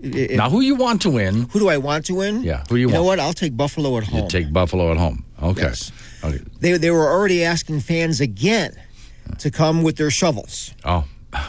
it- 0.02 0.36
now, 0.36 0.50
who 0.50 0.60
you 0.60 0.74
want 0.74 1.02
to 1.02 1.10
win? 1.10 1.48
Who 1.50 1.58
do 1.58 1.68
I 1.68 1.76
want 1.78 2.06
to 2.06 2.14
win? 2.14 2.42
Yeah, 2.42 2.60
who 2.68 2.76
do 2.76 2.80
you, 2.80 2.88
You 2.88 2.94
know 2.94 3.04
what? 3.04 3.20
I'll 3.20 3.32
take 3.32 3.56
Buffalo 3.56 3.96
at 3.98 4.04
home. 4.04 4.22
You 4.22 4.28
take 4.28 4.52
Buffalo 4.52 4.90
at 4.90 4.96
home. 4.98 5.24
Okay. 5.42 5.62
Yes. 5.62 5.92
Okay. 6.22 6.40
They 6.60 6.78
they 6.78 6.90
were 6.90 7.06
already 7.10 7.44
asking 7.44 7.80
fans 7.80 8.20
again 8.20 8.74
to 9.38 9.50
come 9.50 9.82
with 9.82 9.96
their 9.96 10.10
shovels 10.10 10.72
Oh. 10.84 11.04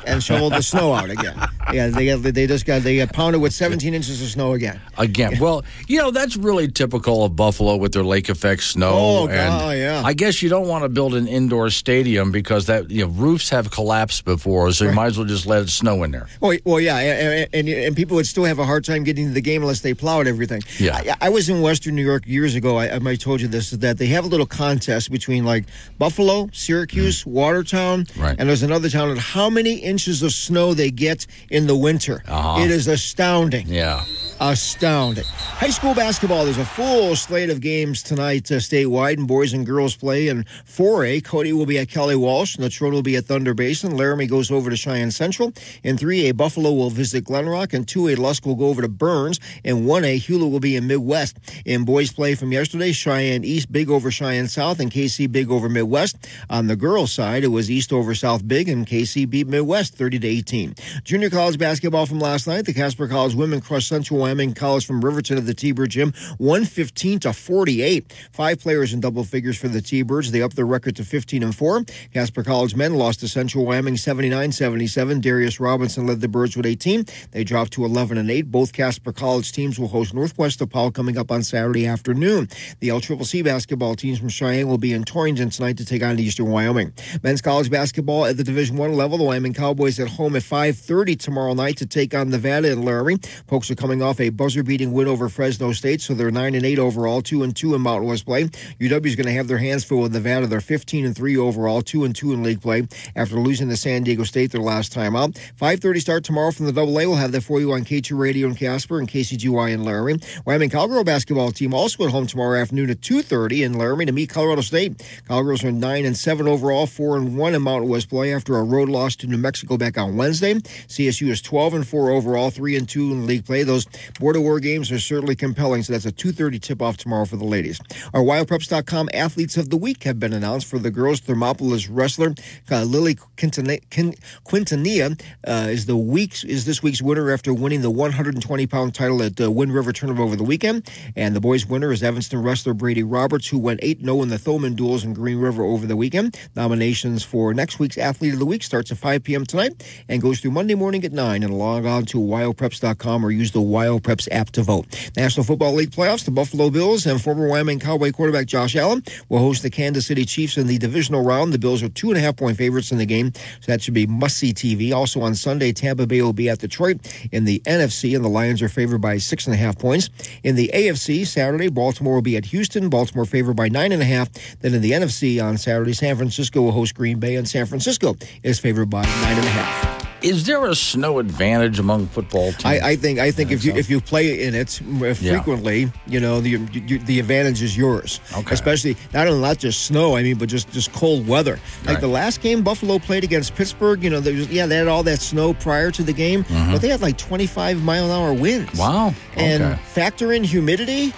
And 0.06 0.22
shovel 0.24 0.50
the 0.50 0.62
snow 0.74 0.94
out 0.94 1.10
again. 1.10 1.38
yeah, 1.74 1.88
they 1.88 2.06
got, 2.08 2.22
they 2.22 2.48
just 2.48 2.66
got 2.66 2.82
they 2.84 2.98
got 2.98 3.14
pounded 3.14 3.42
with 3.42 3.54
17 3.54 3.94
inches 3.94 4.22
of 4.22 4.28
snow 4.30 4.54
again. 4.54 4.80
Again, 4.98 5.38
well, 5.40 5.64
you 5.88 6.00
know 6.00 6.12
that's 6.12 6.36
really 6.38 6.68
typical 6.68 7.24
of 7.26 7.36
Buffalo 7.36 7.76
with 7.76 7.94
their 7.94 8.04
lake 8.04 8.30
effect 8.30 8.64
snow. 8.64 8.92
Oh, 8.94 9.28
and 9.28 9.36
God, 9.36 9.78
yeah. 9.78 10.02
I 10.06 10.14
guess 10.14 10.42
you 10.42 10.50
don't 10.50 10.68
want 10.68 10.84
to 10.84 10.90
build 10.90 11.16
an 11.16 11.28
indoor 11.28 11.70
stadium 11.70 12.32
because 12.32 12.66
that 12.68 12.90
you 12.90 13.06
know 13.06 13.12
roofs 13.12 13.50
have 13.50 13.72
collapsed 13.72 14.26
before, 14.26 14.72
so 14.72 14.86
you 14.86 14.92
might 14.92 15.08
as 15.08 15.18
well 15.18 15.28
just 15.28 15.46
let 15.46 15.64
it 15.64 15.70
snow 15.70 16.04
in 16.04 16.12
there. 16.12 16.28
Well, 16.40 16.58
well, 16.66 16.80
yeah, 16.80 16.98
and, 16.98 17.50
and, 17.54 17.70
and 17.70 17.96
people 17.96 18.16
would 18.16 18.28
still 18.28 18.46
have 18.46 18.60
a 18.60 18.66
hard 18.66 18.86
time 18.86 19.04
getting 19.04 19.28
to 19.28 19.34
the 19.34 19.42
game 19.42 19.62
unless 19.62 19.82
they 19.82 19.94
plowed 19.94 20.28
everything. 20.28 20.62
Yeah. 20.80 20.96
I, 20.96 21.28
I 21.28 21.30
was 21.30 21.50
in 21.50 21.62
Western 21.62 21.96
New 21.96 22.04
York 22.06 22.26
years 22.26 22.56
ago. 22.56 22.78
I, 22.78 22.96
I 22.96 23.00
might 23.00 23.12
have 23.12 23.20
told 23.20 23.42
you 23.42 23.48
this 23.48 23.72
that 23.72 23.98
they 23.98 24.08
have 24.08 24.26
a 24.26 24.28
little 24.28 24.46
contest 24.46 25.12
between 25.12 25.46
like 25.46 25.66
Buffalo, 25.98 26.50
Syracuse, 26.54 27.24
mm. 27.24 27.28
Watertown, 27.28 28.06
Right. 28.18 28.36
and 28.40 28.48
there's 28.50 28.64
another 28.64 28.90
town. 28.90 29.10
And 29.10 29.20
how 29.20 29.50
many 29.50 29.75
inches 29.76 30.24
of 30.24 30.32
snow 30.34 30.74
they 30.74 30.92
get 30.92 31.26
in 31.50 31.68
the 31.68 31.76
winter? 31.76 32.24
Uh-huh. 32.28 32.62
It 32.64 32.72
is 32.72 32.88
astounding. 32.88 33.68
Yeah. 33.68 34.04
Astounding. 34.42 35.24
High 35.26 35.70
school 35.70 35.96
basketball, 35.96 36.44
there's 36.44 36.58
a 36.58 36.66
full 36.66 37.16
slate 37.16 37.50
of 37.50 37.62
games 37.62 38.04
tonight 38.04 38.52
uh, 38.52 38.56
statewide, 38.56 39.18
and 39.18 39.26
boys 39.26 39.54
and 39.54 39.66
girls 39.66 39.96
play. 39.96 40.28
In 40.28 40.44
4A, 40.44 41.24
Cody 41.24 41.54
will 41.54 41.66
be 41.66 41.80
at 41.80 41.88
Kelly 41.88 42.18
Walsh, 42.18 42.58
and 42.58 42.66
Natrona 42.66 42.92
will 42.92 43.02
be 43.02 43.16
at 43.16 43.26
Thunder 43.26 43.54
Basin. 43.54 43.96
Laramie 43.96 44.28
goes 44.28 44.52
over 44.52 44.70
to 44.70 44.76
Cheyenne 44.76 45.12
Central. 45.12 45.54
In 45.84 45.96
3A, 45.96 46.36
Buffalo 46.36 46.74
will 46.74 46.90
visit 46.90 47.24
Glenrock, 47.24 47.74
and 47.74 47.88
2A, 47.88 48.18
Lusk 48.18 48.46
will 48.46 48.56
go 48.56 48.66
over 48.66 48.82
to 48.82 48.90
Burns, 48.90 49.40
and 49.64 49.86
1A, 49.86 50.18
Hulett 50.18 50.52
will 50.52 50.60
be 50.60 50.76
in 50.76 50.86
Midwest. 50.86 51.38
In 51.64 51.86
boys 51.86 52.12
play 52.12 52.36
from 52.36 52.52
yesterday, 52.52 52.92
Cheyenne 52.92 53.46
East 53.46 53.72
big 53.72 53.90
over 53.90 54.12
Cheyenne 54.12 54.50
South, 54.50 54.82
and 54.82 54.92
Kaycee 54.92 55.32
big 55.32 55.50
over 55.50 55.70
Midwest. 55.70 56.28
On 56.50 56.68
the 56.68 56.76
girls' 56.76 57.14
side, 57.14 57.46
it 57.46 57.48
was 57.48 57.72
East 57.72 57.94
over 57.94 58.14
South 58.14 58.46
big, 58.46 58.68
and 58.68 58.86
Kaycee 58.86 59.30
beat 59.30 59.48
Midwest 59.48 59.96
30 59.96 60.20
to 60.20 60.28
18. 60.28 60.76
Junior 61.06 61.30
college 61.30 61.58
basketball 61.58 62.06
from 62.06 62.20
last 62.20 62.48
night, 62.48 62.66
the 62.66 62.74
Casper 62.74 63.08
College 63.08 63.34
women 63.34 63.62
crushed 63.62 63.88
Central 63.88 64.25
Wyoming 64.26 64.56
College 64.56 64.88
from 64.88 65.06
Riverton 65.06 65.38
at 65.38 65.46
the 65.46 65.54
T-Bird 65.54 65.92
Gym, 65.92 66.12
115 66.40 67.20
to 67.20 67.32
48. 67.32 68.12
Five 68.32 68.60
players 68.60 68.92
in 68.92 69.00
double 69.00 69.24
figures 69.24 69.56
for 69.56 69.68
the 69.68 69.84
T-Birds. 69.84 70.32
They 70.32 70.42
upped 70.42 70.56
their 70.56 70.66
record 70.66 70.96
to 70.96 71.04
15 71.04 71.44
and 71.44 71.56
4. 71.56 71.84
Casper 72.12 72.42
College 72.42 72.76
men 72.76 72.96
lost 72.96 73.20
to 73.20 73.28
Central 73.28 73.66
Wyoming 73.66 73.94
79-77. 73.94 75.22
Darius 75.22 75.60
Robinson 75.60 76.08
led 76.08 76.22
the 76.22 76.28
Birds 76.28 76.58
with 76.58 76.66
18. 76.66 77.06
They 77.34 77.44
dropped 77.44 77.74
to 77.74 77.86
11 77.86 78.18
and 78.18 78.32
8. 78.32 78.50
Both 78.50 78.74
Casper 78.74 79.12
College 79.12 79.52
teams 79.52 79.78
will 79.78 79.90
host 79.90 80.12
Northwest 80.12 80.60
DePaul 80.60 80.92
coming 80.92 81.20
up 81.20 81.30
on 81.30 81.44
Saturday 81.44 81.86
afternoon. 81.86 82.48
The 82.80 82.88
LCCC 82.88 83.44
basketball 83.44 83.94
teams 83.94 84.18
from 84.18 84.30
Cheyenne 84.30 84.68
will 84.68 84.80
be 84.80 84.92
in 84.92 85.04
Torrington 85.04 85.52
tonight 85.52 85.78
to 85.78 85.86
take 85.86 86.02
on 86.02 86.18
Eastern 86.18 86.50
Wyoming. 86.50 86.94
Men's 87.22 87.44
college 87.44 87.70
basketball 87.70 88.26
at 88.26 88.38
the 88.38 88.44
Division 88.44 88.76
One 88.76 88.94
level. 88.94 89.20
The 89.20 89.24
Wyoming 89.24 89.54
Cowboys 89.54 90.00
at 90.00 90.08
home 90.08 90.36
at 90.36 90.42
5:30 90.42 91.16
tomorrow 91.16 91.54
night 91.54 91.78
to 91.78 91.86
take 91.86 92.16
on 92.16 92.32
Nevada 92.32 92.72
and 92.72 92.84
Laramie. 92.84 93.20
Pokes 93.46 93.70
are 93.70 93.76
coming 93.76 94.02
off 94.02 94.15
a 94.20 94.30
buzzer-beating 94.30 94.92
win 94.92 95.08
over 95.08 95.30
Fresno 95.30 95.72
State, 95.72 96.02
so 96.02 96.14
they're 96.14 96.32
nine 96.32 96.56
and 96.56 96.66
eight 96.66 96.80
overall, 96.80 97.22
two 97.22 97.44
and 97.44 97.56
two 97.56 97.76
in 97.76 97.82
Mountain 97.82 98.08
West 98.08 98.26
play. 98.26 98.46
UW 98.80 99.06
is 99.06 99.16
going 99.16 99.26
to 99.26 99.34
have 99.34 99.48
their 99.48 99.58
hands 99.58 99.84
full 99.84 100.02
with 100.02 100.14
Nevada. 100.14 100.48
They're 100.48 100.62
15 100.62 101.06
and 101.06 101.16
three 101.16 101.38
overall, 101.38 101.82
two 101.82 102.04
and 102.04 102.16
two 102.16 102.34
in 102.34 102.44
league 102.44 102.62
play 102.62 102.88
after 103.16 103.36
losing 103.36 103.70
to 103.70 103.78
San 103.78 104.04
Diego 104.04 104.24
State 104.24 104.52
their 104.52 104.62
last 104.62 104.92
time 104.92 105.16
out. 105.16 105.34
5:30 105.60 106.00
start 106.00 106.24
tomorrow 106.24 106.52
from 106.52 106.66
the 106.66 106.74
Double 106.74 107.00
A. 107.00 107.08
We'll 107.08 107.16
have 107.16 107.32
that 107.32 107.42
for 107.42 107.60
you 107.60 107.74
on 107.74 107.84
K2 107.84 108.18
Radio 108.18 108.48
in 108.48 108.56
Casper 108.56 109.00
and 109.00 109.08
KCGY 109.08 109.72
in 109.72 109.84
Laramie. 109.84 110.20
Wyoming 110.46 110.70
Cowgirl 110.70 111.04
basketball 111.04 111.52
team 111.52 111.74
also 111.74 112.06
at 112.06 112.12
home 112.12 112.28
tomorrow 112.28 112.60
afternoon 112.60 112.90
at 112.90 113.02
2:30 113.02 113.64
in 113.64 113.74
Laramie 113.74 114.06
to 114.06 114.12
meet 114.12 114.30
Colorado 114.30 114.62
State. 114.62 115.04
Cowgirls 115.28 115.64
are 115.64 115.72
nine 115.72 116.06
and 116.06 116.18
seven 116.18 116.48
overall, 116.48 116.88
four 116.88 117.18
and 117.18 117.38
one 117.38 117.56
in 117.56 117.62
Mountain 117.62 117.90
West 117.90 118.10
play 118.10 118.34
after 118.34 118.58
a 118.58 118.64
road 118.64 118.90
loss 118.90 119.16
to 119.18 119.28
New 119.28 119.38
Mexico 119.38 119.78
back 119.78 119.98
on 119.98 120.16
Wednesday. 120.16 120.56
CSU 120.88 121.30
is 121.30 121.42
12 121.42 121.74
and 121.74 121.88
four 121.88 122.12
overall, 122.12 122.50
three 122.50 122.76
and 122.76 122.88
two 122.88 123.12
in 123.12 123.26
league 123.26 123.46
play. 123.46 123.64
Those 123.64 123.86
border 124.20 124.42
war 124.42 124.60
games 124.60 124.92
are 124.92 125.00
certainly 125.00 125.36
compelling. 125.36 125.84
So 125.84 125.94
that's 125.94 126.06
a 126.06 126.12
2:30 126.12 126.60
tip-off 126.60 126.98
tomorrow 126.98 127.26
for 127.26 127.38
the 127.38 127.46
ladies. 127.46 127.80
Our 128.14 128.22
WildPreps.com 128.22 129.10
athletes 129.14 129.58
of 129.58 129.70
the 129.70 129.78
week 129.78 130.04
have 130.04 130.20
been 130.20 130.34
announced 130.34 130.68
for 130.68 130.80
the 130.80 130.92
girls. 130.92 131.22
Thermopolis 131.22 131.88
wrestler 131.90 132.34
uh, 132.72 132.84
Lily 132.84 133.16
Quintana- 133.38 133.80
Quin- 133.92 134.16
Quintanilla 134.46 135.20
uh, 135.48 135.68
is 135.70 135.86
the 135.86 135.98
week's 135.98 136.44
is 136.44 136.66
this 136.66 136.82
week's 136.82 137.02
winner 137.02 137.32
after 137.32 137.54
winning 137.54 137.82
the 137.82 137.92
120 137.92 138.68
pound 138.68 138.94
title 138.94 139.22
at 139.22 139.40
uh, 139.40 139.52
Wind 139.52 139.74
River 139.74 139.92
Tournament 139.92 140.26
over 140.26 140.36
the 140.36 140.44
weekend. 140.44 140.90
And 141.16 141.36
the 141.36 141.42
boys' 141.42 141.66
winner 141.66 141.92
is 141.92 142.04
Evanston 142.04 142.42
wrestler 142.42 142.74
Brady 142.74 143.04
Roberts, 143.04 143.48
who 143.48 143.60
went 143.60 143.80
8 143.84 144.02
0 144.02 144.22
in 144.24 144.30
the 144.30 144.38
Thoman 144.38 144.76
duels 144.76 145.04
in 145.04 145.14
Green 145.14 145.40
River 145.40 145.64
over 145.64 145.86
the 145.86 145.96
weekend. 145.96 146.38
Nominations 146.56 147.24
for 147.24 147.54
next 147.54 147.80
week's 147.80 147.98
Athlete 147.98 148.34
of 148.34 148.40
the 148.40 148.46
Week 148.46 148.64
starts 148.64 148.92
at 148.92 148.98
5 148.98 149.24
p.m. 149.24 149.46
tonight 149.46 149.84
and 150.08 150.22
goes 150.22 150.40
through 150.40 150.52
Monday 150.52 150.76
morning 150.76 151.04
at 151.04 151.12
9. 151.12 151.44
And 151.44 151.58
log 151.58 151.86
on 151.86 152.06
to 152.06 152.18
wildpreps.com 152.18 153.26
or 153.26 153.32
use 153.32 153.52
the 153.52 153.62
Wild 153.62 153.95
Preps 154.00 154.28
app 154.32 154.50
to 154.52 154.64
vote. 154.64 154.86
National 155.16 155.44
Football 155.44 155.74
League 155.74 155.92
playoffs, 155.92 156.26
the 156.26 156.32
Buffalo 156.32 156.70
Bills 156.70 157.06
and 157.06 157.22
former 157.22 157.48
Wyoming 157.48 157.80
Cowboy 157.80 158.12
quarterback 158.12 158.46
Josh 158.48 158.76
Allen 158.76 159.04
will 159.30 159.40
host 159.40 159.64
the 159.64 159.70
Kansas 159.70 160.06
City 160.06 160.26
Chiefs 160.26 160.58
in 160.58 160.68
the 160.68 160.78
divisional 160.78 161.24
round. 161.24 161.54
The 161.54 161.60
Bills 161.60 161.84
are 161.84 161.90
two 161.90 162.10
and 162.10 162.18
a 162.18 162.22
half 162.22 162.36
point 162.36 162.58
favorites 162.58 162.92
in 162.92 162.98
the 162.98 163.06
game, 163.06 163.34
so 163.34 163.72
that 163.72 163.82
should 163.82 163.94
be 163.94 164.08
must 164.08 164.38
see 164.38 164.54
TV. 164.54 164.94
Also 164.94 165.22
on 165.22 165.36
Sunday, 165.36 165.72
Tampa 165.72 166.08
Bay 166.08 166.22
will 166.22 166.34
be 166.34 166.50
at 166.50 166.60
Detroit 166.60 167.00
in 167.32 167.46
the 167.46 167.60
NFC, 167.66 168.16
and 168.16 168.24
the 168.24 168.30
Lions 168.30 168.62
are 168.62 168.70
favored 168.70 169.02
by 169.02 169.18
six 169.18 169.46
and 169.46 169.54
a 169.54 169.58
half 169.58 169.78
points. 169.78 170.10
In 170.44 170.56
the 170.56 170.72
AFC, 170.74 171.26
Saturday, 171.26 171.70
Baltimore 171.70 172.16
will 172.16 172.22
be 172.22 172.38
at 172.38 172.46
Houston. 172.46 172.90
Baltimore 172.90 173.26
favored 173.26 173.56
by 173.56 173.70
nine 173.70 173.92
and 173.92 174.02
a 174.02 174.06
half. 174.06 174.32
Then 174.60 174.74
in 174.74 174.82
the 174.82 174.92
NFC 174.92 175.44
on 175.44 175.58
Saturday, 175.58 175.94
San 175.94 176.16
Francisco 176.16 176.62
will 176.62 176.72
host 176.72 176.96
Green 176.96 177.20
Bay, 177.20 177.36
and 177.36 177.48
San 177.48 177.66
Francisco 177.66 178.16
is 178.44 178.60
favored 178.60 178.90
by 178.90 179.04
nine 179.04 179.38
and 179.38 179.46
a 179.46 179.50
half. 179.50 180.05
Is 180.22 180.46
there 180.46 180.66
a 180.66 180.74
snow 180.74 181.20
advantage 181.20 181.78
among 181.78 182.08
football 182.08 182.52
teams? 182.54 182.66
I, 182.66 182.90
I 182.92 182.96
think 182.96 183.20
I 183.20 183.32
think 183.32 183.52
if 183.52 183.64
you 183.64 183.74
if 183.76 183.90
you 183.90 184.02
play 184.02 184.44
in 184.46 184.56
it 184.56 184.70
frequently, 185.18 185.92
you 186.08 186.20
know 186.20 186.42
the 186.42 186.52
you, 186.52 187.00
the 187.00 187.20
advantage 187.20 187.62
is 187.62 187.78
yours. 187.78 188.20
Okay. 188.36 188.54
Especially 188.54 188.98
not 189.14 189.28
only 189.28 189.42
not 189.42 189.58
just 189.60 189.86
snow, 189.86 190.16
I 190.16 190.24
mean, 190.24 190.38
but 190.38 190.50
just 190.50 190.72
just 190.72 190.92
cold 190.94 191.28
weather. 191.28 191.60
Like 191.84 191.96
Right. 191.96 192.02
the 192.02 192.08
last 192.08 192.42
game 192.42 192.64
Buffalo 192.64 192.98
played 192.98 193.24
against 193.24 193.56
Pittsburgh, 193.56 194.04
you 194.04 194.10
know, 194.10 194.20
there 194.20 194.34
was, 194.34 194.48
yeah, 194.50 194.66
they 194.66 194.78
had 194.78 194.88
all 194.88 195.04
that 195.04 195.22
snow 195.22 195.54
prior 195.54 195.92
to 195.92 196.02
the 196.02 196.14
game, 196.14 196.44
but 196.72 196.80
they 196.80 196.88
had 196.88 197.02
like 197.02 197.18
25 197.18 197.84
mile 197.84 198.06
an 198.06 198.12
hour 198.12 198.34
winds. 198.34 198.72
Mm-hmm. 198.72 198.80
Wow. 198.80 199.14
And 199.36 199.64
Okay. 199.64 199.82
factor 199.84 200.32
in 200.34 200.44
humidity 200.44 201.14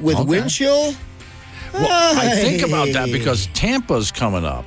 with 0.00 0.16
Okay. 0.16 0.24
wind 0.24 0.50
chill. 0.50 0.94
Well, 1.72 2.18
I 2.18 2.30
think 2.36 2.62
about 2.62 2.88
that 2.94 3.10
because 3.12 3.48
Tampa's 3.48 4.10
coming 4.12 4.44
up. 4.44 4.64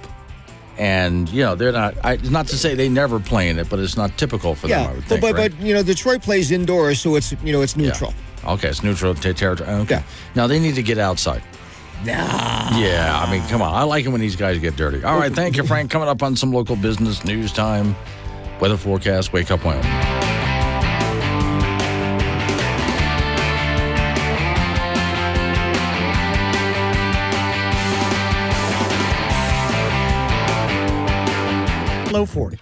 And, 0.77 1.27
you 1.29 1.41
know, 1.43 1.55
they're 1.55 1.71
not, 1.71 1.95
I, 2.03 2.17
not 2.17 2.47
to 2.49 2.57
say 2.57 2.75
they 2.75 2.87
never 2.89 3.19
play 3.19 3.49
in 3.49 3.57
it, 3.57 3.67
but 3.69 3.79
it's 3.79 3.97
not 3.97 4.15
typical 4.17 4.53
for 4.53 4.67
them, 4.67 4.77
I 4.79 4.81
yeah, 4.83 4.87
would 4.91 4.99
but 5.01 5.07
think. 5.09 5.21
but, 5.21 5.33
right? 5.35 5.51
but 5.57 5.65
you 5.65 5.73
know 5.73 5.81
Detroit 5.81 6.21
plays 6.21 6.51
indoors, 6.51 6.99
so 7.01 7.15
it's 7.15 7.31
you 7.43 7.51
know 7.51 7.61
it's 7.61 7.75
Yeah. 7.75 7.87
neutral. 7.87 8.13
Okay, 8.45 8.69
it's 8.69 8.83
neutral 8.83 9.15
ter- 9.15 9.33
territory. 9.33 9.69
Okay. 9.69 10.03
Now 10.35 10.45
they 10.45 10.59
need 10.59 10.75
to 10.75 10.83
get 10.83 10.99
outside. 10.99 11.41
Nah. 12.05 12.77
Yeah, 12.77 13.19
I 13.25 13.31
mean, 13.31 13.41
come 13.47 13.63
on. 13.63 13.73
I 13.73 13.81
like 13.83 14.05
it 14.05 14.09
when 14.09 14.21
these 14.21 14.35
guys 14.35 14.59
get 14.59 14.75
dirty. 14.75 15.03
All 15.03 15.17
right, 15.17 15.33
thank 15.33 15.57
you, 15.57 15.63
Frank. 15.63 15.89
Coming 15.89 16.07
up 16.07 16.21
on 16.21 16.35
some 16.35 16.53
local 16.53 16.75
business 16.75 17.25
news 17.25 17.51
time, 17.51 17.95
weather 18.59 18.77
forecast, 18.77 19.33
wake 19.33 19.49
up 19.49 19.65
Wyoming. 19.65 20.36
Low 32.11 32.25
40. 32.25 32.57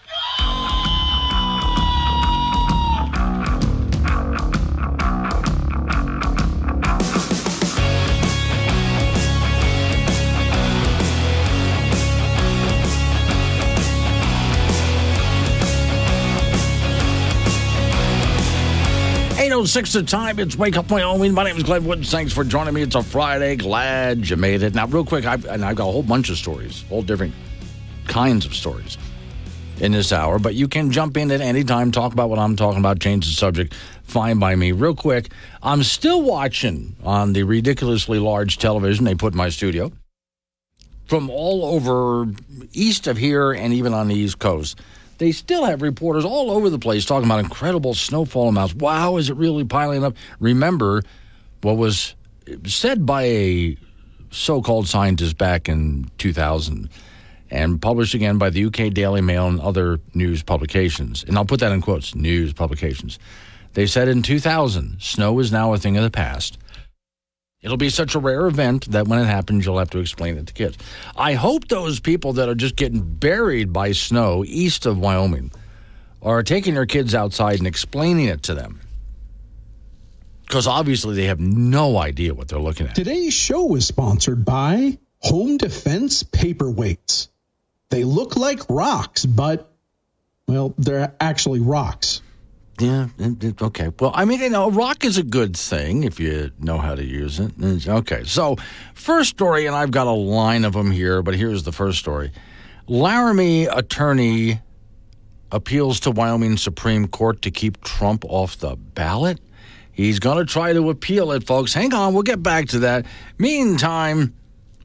Eight 19.38 19.52
oh 19.52 19.64
six 19.66 19.93
the 19.93 20.02
time. 20.02 20.39
It's 20.39 20.58
Wake 20.58 20.76
Up 20.76 20.89
Wyoming. 20.89 21.34
My 21.34 21.43
name 21.43 21.56
is 21.58 21.64
Glenn 21.64 21.86
Woods. 21.86 22.10
Thanks 22.10 22.34
for 22.34 22.43
joining 22.43 22.74
me. 22.74 22.82
It's 22.82 22.96
a 22.96 23.04
Friday. 23.04 23.58
Glad 23.58 24.28
you 24.28 24.38
made 24.38 24.64
it. 24.64 24.74
Now, 24.74 24.88
real 24.88 25.06
quick, 25.06 25.26
I've, 25.26 25.46
and 25.46 25.64
I've 25.64 25.76
got 25.76 25.88
a 25.88 25.91
whole 25.91 26.04
bunch 26.04 26.32
of 26.32 26.38
stories, 26.38 26.84
all 26.89 27.04
different 27.04 27.36
kinds 28.08 28.46
of 28.46 28.56
stories 28.56 28.98
in 29.80 29.91
this 29.91 30.11
hour. 30.11 30.39
But 30.39 30.55
you 30.55 30.67
can 30.67 30.91
jump 30.91 31.17
in 31.17 31.32
at 31.32 31.41
any 31.41 31.63
time, 31.63 31.91
talk 31.91 32.13
about 32.13 32.30
what 32.30 32.39
I'm 32.39 32.55
talking 32.55 32.80
about, 32.80 32.99
change 32.99 33.26
the 33.26 33.34
subject. 33.34 33.73
Fine 34.03 34.39
by 34.39 34.55
me. 34.55 34.71
Real 34.71 34.95
quick, 34.95 35.32
I'm 35.61 35.84
still 35.84 36.21
watching 36.21 36.95
on 37.03 37.34
the 37.34 37.43
ridiculously 37.43 38.19
large 38.19 38.57
television 38.57 39.05
they 39.05 39.15
put 39.15 39.34
in 39.34 39.38
my 39.38 39.49
studio 39.49 39.91
from 41.07 41.30
all 41.30 41.65
over 41.65 42.32
east 42.73 43.07
of 43.07 43.17
here 43.17 43.51
and 43.51 43.73
even 43.73 43.93
on 43.93 44.07
the 44.07 44.15
East 44.15 44.39
Coast. 44.39 44.80
They 45.17 45.32
still 45.32 45.63
have 45.65 45.82
reporters 45.82 46.26
all 46.26 46.51
over 46.51 46.69
the 46.69 46.80
place 46.80 47.05
talking 47.05 47.26
about 47.26 47.39
incredible 47.39 47.93
snowfall 47.93 48.49
amounts. 48.49 48.73
Wow, 48.76 49.17
is 49.17 49.30
it 49.30 49.38
really 49.38 49.63
piling 49.63 50.03
up? 50.03 50.15
Remember 50.39 51.03
what 51.61 51.78
was 51.78 52.15
said 52.65 53.05
by 53.05 53.23
a 53.23 53.78
so 54.32 54.61
called 54.61 54.88
scientist 54.88 55.38
back 55.38 55.69
in 55.69 56.09
2000 56.17 56.89
and 57.56 57.82
published 57.82 58.14
again 58.14 58.38
by 58.38 58.49
the 58.49 58.66
UK 58.66 58.93
Daily 58.93 59.22
Mail 59.22 59.47
and 59.47 59.60
other 59.62 59.99
news 60.14 60.43
publications. 60.43 61.24
And 61.24 61.38
I'll 61.38 61.45
put 61.45 61.62
that 61.62 61.72
in 61.72 61.82
quotes 61.82 62.14
news 62.14 62.53
publications. 62.53 63.18
They 63.74 63.88
said 63.88 64.08
in 64.08 64.22
2000, 64.22 65.01
snow 65.01 65.39
is 65.39 65.51
now 65.51 65.74
a 65.74 65.78
thing 65.78 65.97
of 65.97 66.03
the 66.03 66.12
past. 66.12 66.58
It'll 67.62 67.78
be 67.78 67.89
such 67.89 68.14
a 68.14 68.20
rare 68.20 68.45
event 68.45 68.91
that 68.91 69.08
when 69.08 69.20
it 69.20 69.26
happens, 69.26 69.66
you'll 69.66 69.80
have 69.80 69.89
to 69.91 69.99
explain 69.99 70.38
it 70.38 70.47
to 70.47 70.53
kids. 70.53 70.78
I 71.16 71.34
hope 71.34 71.68
those 71.68 71.99
people 71.99 72.34
that 72.34 72.47
are 72.47 72.56
just 72.56 72.76
getting 72.76 73.01
buried 73.01 73.74
by 73.74 73.93
snow 73.93 74.43
east 74.45 74.86
of 74.86 74.99
Wyoming 74.99 75.51
are 76.22 76.43
taking 76.43 76.76
their 76.76 76.86
kids 76.86 77.16
outside 77.16 77.58
and 77.58 77.68
explaining 77.68 78.28
it 78.28 78.43
to 78.43 78.53
them. 78.53 78.82
Because 80.43 80.68
obviously 80.68 81.16
they 81.16 81.26
have 81.26 81.39
no 81.39 81.97
idea 81.97 82.34
what 82.36 82.49
they're 82.49 82.60
looking 82.60 82.88
at. 82.88 82.95
Today's 82.95 83.34
show 83.34 83.76
is 83.76 83.88
sponsored 83.88 84.45
by 84.45 84.99
Home 85.20 85.58
Defense 85.58 86.22
Paperweights. 86.22 87.30
They 87.96 88.04
look 88.04 88.36
like 88.36 88.60
rocks, 88.70 89.26
but, 89.26 89.72
well, 90.50 90.74
they're 90.78 91.16
actually 91.22 91.62
rocks. 91.62 92.22
Yeah, 92.78 93.08
okay. 93.62 93.89
Well, 94.02 94.12
I 94.14 94.26
mean, 94.26 94.41
you 94.41 94.50
know, 94.50 94.70
rock 94.70 95.06
is 95.06 95.18
a 95.18 95.24
good 95.24 95.56
thing 95.56 96.04
if 96.04 96.20
you 96.20 96.52
know 96.60 96.78
how 96.78 96.96
to 96.96 97.06
use 97.06 97.39
it. 97.39 97.54
Okay, 97.88 98.26
so 98.26 98.58
first 98.96 99.30
story, 99.30 99.66
and 99.66 99.74
I've 99.74 99.91
got 99.91 100.08
a 100.08 100.12
line 100.12 100.66
of 100.66 100.74
them 100.74 100.91
here, 100.91 101.22
but 101.22 101.36
here's 101.36 101.64
the 101.64 101.72
first 101.72 101.98
story. 102.00 102.34
Laramie 102.86 103.64
attorney 103.64 104.60
appeals 105.54 106.02
to 106.02 106.12
Wyoming 106.12 106.58
Supreme 106.58 107.08
Court 107.08 107.41
to 107.43 107.50
keep 107.50 107.82
Trump 107.82 108.26
off 108.28 108.58
the 108.58 108.76
ballot. 108.76 109.39
He's 109.93 110.20
going 110.20 110.39
to 110.39 110.46
try 110.46 110.74
to 110.74 110.89
appeal 110.89 111.32
it, 111.32 111.48
folks. 111.48 111.74
Hang 111.74 111.93
on, 111.93 112.14
we'll 112.14 112.24
get 112.24 112.43
back 112.43 112.68
to 112.70 112.80
that. 112.80 113.06
Meantime, 113.38 114.36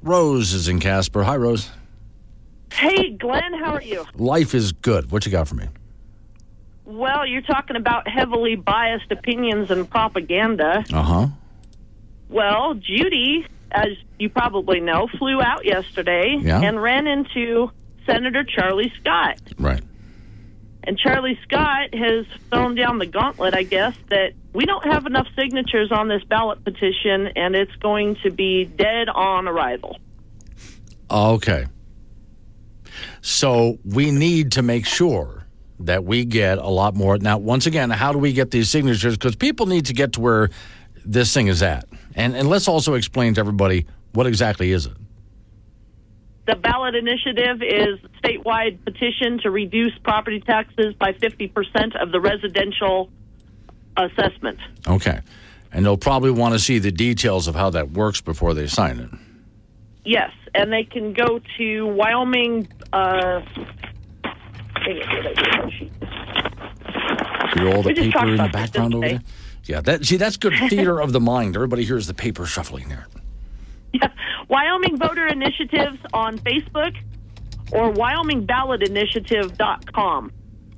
Rose 0.01 0.53
is 0.53 0.69
in 0.69 0.79
Casper. 0.79 1.25
Hi, 1.25 1.35
Rose. 1.37 1.71
Hey, 2.73 3.11
Glenn, 3.11 3.53
how 3.55 3.75
are 3.75 3.83
you? 3.83 4.07
Life 4.15 4.55
is 4.55 4.73
good. 4.73 5.11
What 5.11 5.27
you 5.27 5.33
got 5.33 5.49
for 5.49 5.55
me? 5.55 5.69
Well, 6.85 7.27
you're 7.27 7.43
talking 7.43 7.77
about 7.77 8.09
heavily 8.09 8.57
biased 8.57 9.11
opinions 9.13 9.71
and 9.71 9.89
propaganda. 9.89 10.85
Uh 10.93 11.03
huh. 11.03 11.27
Well, 12.29 12.75
Judy, 12.75 13.47
as 13.71 13.89
you 14.19 14.29
probably 14.29 14.81
know, 14.81 15.09
flew 15.19 15.41
out 15.43 15.65
yesterday 15.65 16.37
Yeah. 16.41 16.61
and 16.61 16.81
ran 16.83 17.07
into 17.07 17.71
Senator 18.07 18.45
Charlie 18.45 18.93
Scott. 19.01 19.41
Right. 19.59 19.83
And 20.83 20.99
Charlie 20.99 21.39
Scott 21.45 21.95
has 21.95 22.25
thrown 22.51 22.75
down 22.75 22.99
the 22.99 23.07
gauntlet, 23.07 23.55
I 23.55 23.65
guess, 23.65 23.95
that 24.09 24.33
we 24.55 24.65
don't 24.65 24.85
have 24.91 25.07
enough 25.07 25.27
signatures 25.37 25.93
on 25.93 26.09
this 26.09 26.25
ballot 26.25 26.65
petition 26.65 27.29
and 27.37 27.55
it's 27.55 27.75
going 27.77 28.17
to 28.23 28.31
be 28.31 28.65
dead 28.65 29.09
on 29.09 29.47
arrival. 29.47 29.99
Okay. 31.11 31.67
So 33.23 33.79
we 33.85 34.11
need 34.11 34.53
to 34.53 34.63
make 34.63 34.87
sure 34.87 35.47
that 35.81 36.05
we 36.05 36.25
get 36.25 36.59
a 36.59 36.69
lot 36.69 36.95
more. 36.95 37.19
Now, 37.19 37.39
once 37.39 37.67
again, 37.67 37.91
how 37.91 38.13
do 38.13 38.19
we 38.19 38.33
get 38.33 38.51
these 38.51 38.69
signatures? 38.69 39.17
Because 39.17 39.37
people 39.37 39.67
need 39.67 39.87
to 39.87 39.93
get 39.93 40.13
to 40.15 40.21
where 40.21 40.51
this 41.05 41.33
thing 41.33 41.47
is 41.47 41.63
at. 41.63 41.87
And, 42.15 42.37
and 42.37 42.49
let's 42.49 42.69
also 42.69 42.95
explain 42.95 43.35
to 43.35 43.41
everybody 43.41 43.87
what 44.13 44.27
exactly 44.27 44.73
is 44.73 44.87
it? 44.87 44.93
The 46.47 46.57
ballot 46.57 46.97
initiative 46.97 47.63
is 47.63 48.01
a 48.03 48.27
statewide 48.27 48.85
petition 48.85 49.39
to 49.43 49.51
reduce 49.51 49.97
property 50.03 50.41
taxes 50.41 50.95
by 50.95 51.13
50% 51.13 52.03
of 52.03 52.11
the 52.11 52.21
residential 52.21 53.09
assessment. 53.97 54.59
Okay. 54.87 55.21
And 55.73 55.85
they'll 55.85 55.97
probably 55.97 56.33
want 56.33 56.55
to 56.55 56.59
see 56.59 56.79
the 56.79 56.91
details 56.91 57.47
of 57.47 57.55
how 57.55 57.71
that 57.71 57.91
works 57.91 58.21
before 58.21 58.55
they 58.55 58.67
sign 58.67 58.99
it. 58.99 59.11
Yes, 60.05 60.31
and 60.55 60.73
they 60.73 60.85
can 60.85 61.13
go 61.13 61.41
to 61.59 61.87
Wyoming. 61.87 62.69
Uh, 62.93 63.41
dang 63.43 64.97
it, 64.97 65.07
where'd 65.09 65.27
I 65.27 65.35
get 65.35 65.65
my 65.65 65.71
sheet? 65.71 65.93
Hear 67.59 67.69
all 67.75 67.83
the 67.83 67.93
paper 67.95 68.27
in 68.29 68.37
the 68.37 68.49
background 68.53 68.95
over 68.95 69.09
there? 69.09 69.21
Yeah, 69.65 69.81
that 69.83 70.05
see 70.07 70.17
that's 70.17 70.37
good 70.37 70.55
theater 70.69 71.01
of 71.01 71.13
the 71.13 71.21
mind. 71.21 71.57
Everybody 71.57 71.85
hears 71.85 72.07
the 72.07 72.15
paper 72.15 72.47
shuffling 72.47 72.89
there. 72.89 73.07
Yeah, 73.93 74.09
Wyoming 74.49 74.97
Voter 74.99 75.27
Initiatives 75.27 75.99
on 76.13 76.39
Facebook 76.39 76.97
or 77.73 77.93
WyomingBallotInitiative.com 77.93 80.33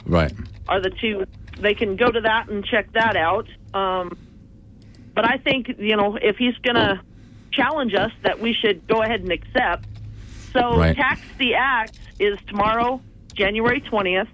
Right. 0.06 0.32
are 0.68 0.80
the 0.80 0.90
two. 0.90 1.24
They 1.60 1.74
can 1.74 1.96
go 1.96 2.10
to 2.10 2.20
that 2.22 2.48
and 2.48 2.64
check 2.64 2.90
that 2.92 3.16
out. 3.16 3.46
Um, 3.74 4.16
but 5.14 5.24
I 5.26 5.36
think, 5.38 5.68
you 5.78 5.96
know, 5.96 6.16
if 6.20 6.36
he's 6.36 6.56
going 6.62 6.74
to 6.76 7.00
challenge 7.52 7.94
us, 7.94 8.10
that 8.24 8.40
we 8.40 8.54
should 8.54 8.86
go 8.86 9.02
ahead 9.02 9.20
and 9.20 9.32
accept. 9.32 9.86
So, 10.52 10.76
Right. 10.76 10.96
Tax 10.96 11.20
the 11.38 11.54
Act 11.54 11.98
is 12.18 12.38
tomorrow, 12.48 13.00
January 13.34 13.80
20th, 13.80 14.28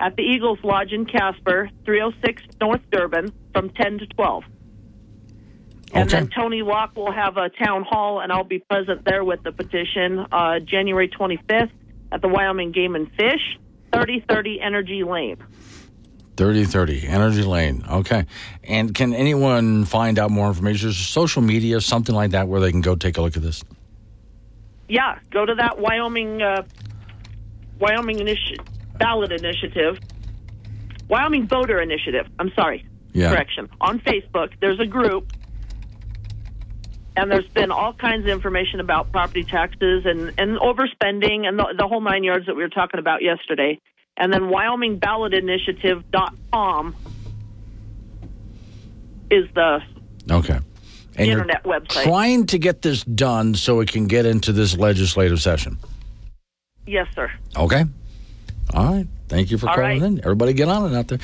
at 0.00 0.16
the 0.16 0.22
Eagles 0.22 0.58
Lodge 0.62 0.92
in 0.92 1.04
Casper, 1.04 1.70
306 1.84 2.42
North 2.60 2.80
Durbin, 2.90 3.32
from 3.52 3.70
10 3.70 3.98
to 3.98 4.06
12. 4.06 4.44
And 5.94 6.08
Okay. 6.08 6.18
then 6.18 6.28
Tony 6.28 6.62
Locke 6.62 6.94
will 6.96 7.12
have 7.12 7.36
a 7.36 7.48
town 7.48 7.82
hall, 7.82 8.20
and 8.20 8.30
I'll 8.30 8.44
be 8.44 8.58
present 8.58 9.04
there 9.04 9.24
with 9.24 9.42
the 9.42 9.52
petition 9.52 10.18
uh, 10.30 10.60
January 10.60 11.08
25th 11.08 11.70
at 12.12 12.22
the 12.22 12.28
Wyoming 12.28 12.72
Game 12.72 12.94
and 12.94 13.10
Fish, 13.12 13.58
3030 13.92 14.60
Energy 14.60 15.02
Lane. 15.02 15.38
3030 16.38 17.08
Energy 17.08 17.42
Lane. 17.42 17.84
Okay. 17.90 18.24
And 18.62 18.94
can 18.94 19.12
anyone 19.12 19.84
find 19.84 20.18
out 20.20 20.30
more 20.30 20.46
information? 20.46 20.92
Social 20.92 21.42
media, 21.42 21.80
something 21.80 22.14
like 22.14 22.30
that, 22.30 22.46
where 22.46 22.60
they 22.60 22.70
can 22.70 22.80
go 22.80 22.94
take 22.94 23.18
a 23.18 23.22
look 23.22 23.36
at 23.36 23.42
this? 23.42 23.64
Yeah, 24.88 25.18
go 25.30 25.44
to 25.44 25.54
that 25.56 25.80
Wyoming 25.80 26.40
uh, 26.40 26.62
Wyoming 27.80 28.18
initi- 28.18 28.58
ballot 28.98 29.32
initiative, 29.32 29.98
Wyoming 31.08 31.48
voter 31.48 31.80
initiative. 31.82 32.26
I'm 32.38 32.52
sorry, 32.54 32.86
Yeah. 33.12 33.30
correction. 33.30 33.68
On 33.80 33.98
Facebook, 33.98 34.52
there's 34.60 34.78
a 34.80 34.86
group, 34.86 35.32
and 37.16 37.30
there's 37.30 37.48
been 37.48 37.70
all 37.72 37.92
kinds 37.92 38.22
of 38.24 38.30
information 38.30 38.78
about 38.80 39.10
property 39.10 39.42
taxes 39.44 40.06
and 40.06 40.32
and 40.38 40.56
overspending 40.58 41.46
and 41.46 41.58
the, 41.58 41.74
the 41.76 41.86
whole 41.88 42.00
nine 42.00 42.22
yards 42.22 42.46
that 42.46 42.54
we 42.54 42.62
were 42.62 42.68
talking 42.68 43.00
about 43.00 43.22
yesterday. 43.22 43.78
And 44.18 44.32
then 44.32 44.42
WyomingBallotInitiative.com 44.50 46.96
is 49.30 49.46
the 49.54 49.80
Okay. 50.30 50.58
And 51.16 51.26
you're 51.26 51.38
internet 51.40 51.64
website. 51.64 52.02
trying 52.04 52.44
to 52.46 52.58
get 52.58 52.82
this 52.82 53.02
done 53.04 53.54
so 53.54 53.80
it 53.80 53.90
can 53.90 54.06
get 54.06 54.26
into 54.26 54.52
this 54.52 54.76
legislative 54.76 55.40
session. 55.40 55.78
yes, 56.86 57.06
sir. 57.14 57.32
Okay. 57.56 57.84
All 58.74 58.84
right. 58.94 59.06
Thank 59.28 59.50
you 59.50 59.58
for 59.58 59.68
All 59.68 59.74
calling 59.74 60.00
right. 60.00 60.02
in. 60.02 60.18
Everybody 60.20 60.52
get 60.54 60.68
on 60.68 60.92
it 60.92 60.96
out 60.96 61.08
there. 61.08 61.18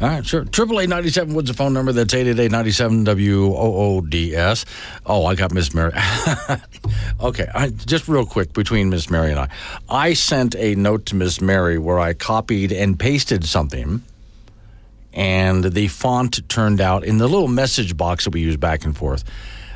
All 0.00 0.08
right, 0.08 0.26
sure. 0.26 0.44
Triple 0.44 0.80
eight 0.80 0.88
ninety 0.88 1.10
seven 1.10 1.34
Woods 1.34 1.48
the 1.48 1.54
phone 1.54 1.72
number. 1.72 1.92
That's 1.92 2.12
eight 2.14 2.26
eight 2.26 2.38
eight 2.38 2.50
ninety 2.50 2.72
seven 2.72 3.04
W 3.04 3.44
O 3.54 3.54
O 3.56 4.00
D 4.00 4.34
S. 4.34 4.64
Oh, 5.06 5.24
I 5.26 5.34
got 5.34 5.52
Miss 5.54 5.72
Mary. 5.72 5.92
okay, 7.20 7.46
I, 7.54 7.68
just 7.70 8.08
real 8.08 8.26
quick 8.26 8.52
between 8.52 8.90
Miss 8.90 9.08
Mary 9.08 9.30
and 9.30 9.38
I, 9.38 9.48
I 9.88 10.14
sent 10.14 10.56
a 10.56 10.74
note 10.74 11.06
to 11.06 11.14
Miss 11.16 11.40
Mary 11.40 11.78
where 11.78 11.98
I 12.00 12.12
copied 12.12 12.72
and 12.72 12.98
pasted 12.98 13.44
something, 13.44 14.02
and 15.12 15.64
the 15.64 15.88
font 15.88 16.48
turned 16.48 16.80
out 16.80 17.04
in 17.04 17.18
the 17.18 17.28
little 17.28 17.48
message 17.48 17.96
box 17.96 18.24
that 18.24 18.30
we 18.34 18.40
use 18.40 18.56
back 18.56 18.84
and 18.84 18.96
forth. 18.96 19.24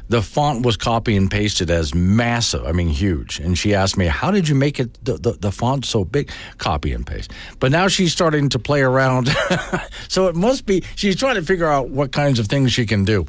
The 0.09 0.23
font 0.23 0.65
was 0.65 0.77
copy 0.77 1.17
and 1.17 1.31
pasted 1.31 1.71
as 1.71 1.95
massive, 1.95 2.65
I 2.65 2.73
mean 2.73 2.89
huge. 2.89 3.41
And 3.41 3.59
she 3.59 3.75
asked 3.75 3.97
me, 3.97 4.07
"How 4.07 4.31
did 4.31 4.49
you 4.49 4.55
make 4.55 4.81
it 4.81 5.05
the, 5.05 5.15
the, 5.15 5.33
the 5.33 5.53
font 5.53 5.85
so 5.85 6.05
big?" 6.05 6.31
Copy 6.57 6.93
and 6.93 7.07
paste. 7.07 7.33
But 7.61 7.73
now 7.73 7.89
she's 7.89 8.13
starting 8.13 8.49
to 8.51 8.59
play 8.59 8.81
around, 8.81 9.29
so 10.09 10.29
it 10.29 10.37
must 10.37 10.67
be 10.67 10.83
she's 10.97 11.17
trying 11.17 11.35
to 11.35 11.43
figure 11.43 11.67
out 11.67 11.91
what 11.91 12.13
kinds 12.13 12.39
of 12.39 12.47
things 12.47 12.73
she 12.73 12.87
can 12.87 13.05
do. 13.05 13.27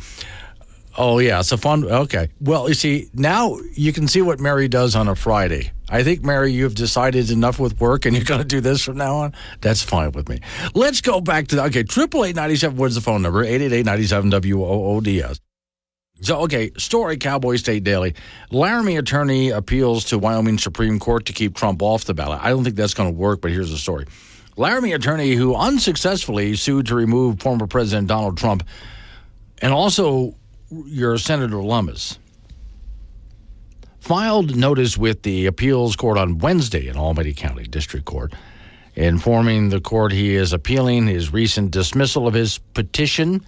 Oh 0.98 1.20
yeah, 1.20 1.40
it's 1.40 1.52
a 1.52 1.58
fun. 1.58 1.86
Okay, 1.86 2.30
well 2.42 2.68
you 2.68 2.74
see 2.74 3.10
now 3.14 3.58
you 3.74 3.94
can 3.94 4.08
see 4.08 4.22
what 4.22 4.40
Mary 4.40 4.68
does 4.68 4.96
on 4.96 5.08
a 5.08 5.16
Friday. 5.16 5.72
I 5.90 6.04
think 6.04 6.24
Mary, 6.24 6.52
you've 6.52 6.76
decided 6.76 7.32
enough 7.32 7.60
with 7.60 7.80
work, 7.80 8.06
and 8.06 8.16
you're 8.16 8.26
going 8.26 8.42
to 8.42 8.48
do 8.48 8.62
this 8.62 8.84
from 8.84 8.98
now 8.98 9.16
on. 9.16 9.34
That's 9.62 9.82
fine 9.82 10.12
with 10.12 10.30
me. 10.30 10.40
Let's 10.76 11.02
go 11.02 11.20
back 11.20 11.48
to 11.48 11.56
the 11.56 11.64
okay. 11.66 11.84
Triple 11.84 12.26
eight 12.26 12.36
ninety 12.36 12.56
seven. 12.56 12.78
What's 12.78 12.96
the 12.96 13.02
phone 13.02 13.22
number? 13.22 13.44
Eight 13.44 13.62
eight 13.62 13.74
eight 13.74 13.86
ninety 13.86 14.06
seven 14.06 14.30
W 14.30 14.64
O 14.64 14.96
O 14.96 15.02
D 15.02 15.22
S. 15.22 15.40
So, 16.22 16.42
okay, 16.42 16.72
story 16.78 17.18
Cowboy 17.18 17.56
State 17.56 17.84
Daily. 17.84 18.14
Laramie 18.52 18.98
attorney 18.98 19.50
appeals 19.52 20.06
to 20.06 20.18
Wyoming 20.20 20.58
Supreme 20.58 21.00
Court 21.00 21.26
to 21.28 21.34
keep 21.34 21.56
Trump 21.56 21.82
off 21.82 22.04
the 22.06 22.14
ballot. 22.14 22.40
I 22.42 22.50
don't 22.50 22.64
think 22.64 22.76
that's 22.76 22.94
going 22.94 23.10
to 23.10 23.18
work, 23.18 23.42
but 23.42 23.52
here's 23.52 23.72
the 23.72 23.78
story. 23.78 24.06
Laramie 24.58 24.92
attorney 24.92 25.36
who 25.36 25.56
unsuccessfully 25.56 26.56
sued 26.56 26.88
to 26.88 26.96
remove 26.96 27.40
former 27.40 27.68
President 27.68 28.10
Donald 28.10 28.38
Trump 28.38 28.64
and 29.62 29.72
also 29.72 30.36
your 30.70 31.18
Senator 31.18 31.62
Lummis 31.62 32.20
filed 34.00 34.56
notice 34.56 34.98
with 34.98 35.24
the 35.24 35.46
appeals 35.46 35.96
court 35.96 36.18
on 36.18 36.40
Wednesday 36.40 36.88
in 36.88 36.98
Albany 36.98 37.34
County 37.34 37.64
District 37.64 38.06
Court, 38.06 38.34
informing 38.96 39.70
the 39.70 39.80
court 39.80 40.12
he 40.12 40.36
is 40.36 40.52
appealing 40.52 41.08
his 41.08 41.32
recent 41.32 41.72
dismissal 41.72 42.28
of 42.28 42.34
his 42.34 42.58
petition. 42.74 43.46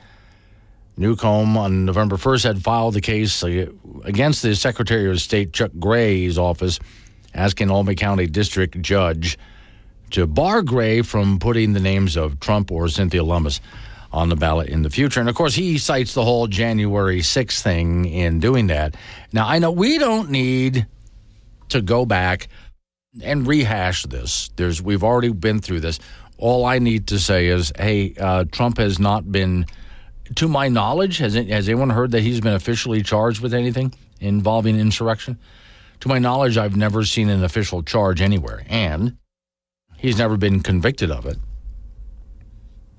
Newcomb 1.01 1.57
on 1.57 1.85
November 1.85 2.15
1st 2.15 2.43
had 2.43 2.63
filed 2.63 2.93
the 2.93 3.01
case 3.01 3.43
against 4.03 4.43
the 4.43 4.55
Secretary 4.55 5.09
of 5.09 5.19
State 5.19 5.51
Chuck 5.51 5.71
Gray's 5.79 6.37
office 6.37 6.79
asking 7.33 7.71
Albany 7.71 7.95
County 7.95 8.27
District 8.27 8.79
Judge 8.81 9.37
to 10.11 10.27
bar 10.27 10.61
Gray 10.61 11.01
from 11.01 11.39
putting 11.39 11.73
the 11.73 11.79
names 11.79 12.15
of 12.15 12.39
Trump 12.39 12.71
or 12.71 12.87
Cynthia 12.87 13.23
Lummis 13.23 13.61
on 14.13 14.29
the 14.29 14.35
ballot 14.35 14.69
in 14.69 14.83
the 14.83 14.89
future. 14.89 15.19
And 15.19 15.29
of 15.29 15.35
course, 15.35 15.55
he 15.55 15.77
cites 15.77 16.13
the 16.13 16.23
whole 16.23 16.47
January 16.47 17.21
6th 17.21 17.61
thing 17.61 18.05
in 18.05 18.39
doing 18.39 18.67
that. 18.67 18.95
Now, 19.33 19.47
I 19.47 19.59
know 19.59 19.71
we 19.71 19.97
don't 19.97 20.29
need 20.29 20.85
to 21.69 21.81
go 21.81 22.05
back 22.05 22.49
and 23.23 23.47
rehash 23.47 24.03
this. 24.03 24.49
There's 24.55 24.81
we've 24.81 25.03
already 25.03 25.31
been 25.31 25.59
through 25.59 25.79
this. 25.79 25.99
All 26.37 26.65
I 26.65 26.79
need 26.79 27.07
to 27.07 27.19
say 27.19 27.47
is, 27.47 27.71
hey, 27.77 28.13
uh, 28.19 28.45
Trump 28.51 28.77
has 28.77 28.99
not 28.99 29.31
been, 29.31 29.65
to 30.35 30.47
my 30.47 30.67
knowledge, 30.67 31.17
has 31.17 31.33
has 31.35 31.69
anyone 31.69 31.89
heard 31.89 32.11
that 32.11 32.21
he's 32.21 32.41
been 32.41 32.53
officially 32.53 33.01
charged 33.01 33.41
with 33.41 33.53
anything 33.53 33.93
involving 34.19 34.79
insurrection? 34.79 35.37
To 36.01 36.07
my 36.07 36.19
knowledge, 36.19 36.57
I've 36.57 36.75
never 36.75 37.03
seen 37.03 37.29
an 37.29 37.43
official 37.43 37.83
charge 37.83 38.21
anywhere, 38.21 38.63
and 38.67 39.17
he's 39.97 40.17
never 40.17 40.37
been 40.37 40.61
convicted 40.61 41.11
of 41.11 41.25
it. 41.25 41.37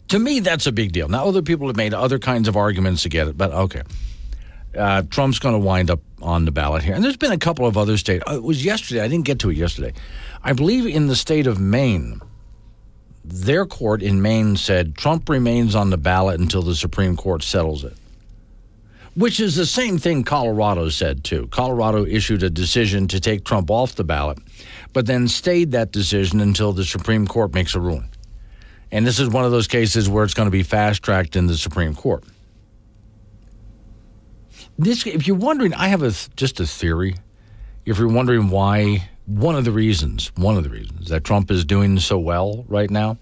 To 0.09 0.19
me, 0.19 0.41
that's 0.41 0.67
a 0.67 0.73
big 0.73 0.93
deal. 0.93 1.09
Now, 1.09 1.27
other 1.27 1.43
people 1.43 1.67
have 1.67 1.77
made 1.77 1.95
other 1.95 2.19
kinds 2.19 2.47
of 2.49 2.57
arguments 2.57 3.03
to 3.03 3.09
get 3.09 3.29
it, 3.29 3.37
but 3.37 3.51
okay. 3.53 3.83
Uh, 4.77 5.03
Trump's 5.03 5.39
going 5.39 5.55
to 5.55 5.59
wind 5.59 5.91
up 5.91 6.01
on 6.23 6.45
the 6.45 6.51
ballot 6.51 6.83
here. 6.83 6.95
And 6.95 7.05
there's 7.05 7.17
been 7.17 7.33
a 7.33 7.39
couple 7.39 7.67
of 7.67 7.77
other 7.77 7.97
states. 7.97 8.25
Uh, 8.27 8.37
it 8.37 8.43
was 8.43 8.65
yesterday. 8.65 9.03
I 9.03 9.09
didn't 9.09 9.27
get 9.27 9.39
to 9.41 9.51
it 9.51 9.57
yesterday. 9.57 9.93
I 10.43 10.53
believe 10.53 10.87
in 10.87 11.09
the 11.09 11.17
state 11.17 11.47
of 11.47 11.61
Maine, 11.61 12.21
their 13.25 13.67
court 13.67 14.03
in 14.03 14.21
Maine 14.21 14.57
said 14.57 14.97
Trump 14.97 15.29
remains 15.29 15.75
on 15.75 15.91
the 15.91 15.97
ballot 15.97 16.41
until 16.41 16.63
the 16.63 16.75
Supreme 16.75 17.17
Court 17.17 17.43
settles 17.43 17.85
it, 17.85 17.97
which 19.15 19.39
is 19.39 19.55
the 19.55 19.67
same 19.67 19.99
thing 19.99 20.25
Colorado 20.25 20.89
said, 20.89 21.23
too. 21.23 21.47
Colorado 21.49 22.05
issued 22.05 22.43
a 22.43 22.51
decision 22.51 23.07
to 23.09 23.21
take 23.21 23.45
Trump 23.45 23.71
off 23.71 23.95
the 23.95 24.05
ballot, 24.05 24.39
but 24.93 25.07
then 25.07 25.29
stayed 25.29 25.73
that 25.73 25.93
decision 25.93 26.41
until 26.41 26.73
the 26.73 26.85
Supreme 26.85 27.27
Court 27.27 27.55
makes 27.55 27.75
a 27.75 27.81
ruling. 27.81 28.09
And 28.91 29.07
this 29.07 29.19
is 29.19 29.29
one 29.29 29.45
of 29.45 29.53
those 29.53 29.69
cases 29.69 30.09
where 30.09 30.25
it's 30.25 30.35
going 30.35 30.49
to 30.49 30.51
be 30.51 30.63
fast 30.63 31.03
tracked 31.03 31.37
in 31.37 31.47
the 31.47 31.57
Supreme 31.57 31.95
Court. 31.95 32.25
This, 34.79 35.07
if 35.07 35.27
you're 35.27 35.37
wondering, 35.37 35.75
I 35.75 35.89
have 35.89 36.03
a 36.03 36.13
just 36.37 36.61
a 36.61 36.67
theory. 36.67 37.17
If 37.85 37.99
you're 37.99 38.09
wondering 38.09 38.49
why, 38.49 39.09
one 39.27 39.55
of 39.55 39.65
the 39.65 39.73
reasons, 39.73 40.33
one 40.37 40.57
of 40.57 40.65
the 40.65 40.71
reasons 40.71 41.09
that 41.09 41.25
Trump 41.25 41.51
is 41.51 41.65
doing 41.65 41.99
so 41.99 42.19
well 42.19 42.65
right 42.69 42.91
now, 42.91 43.19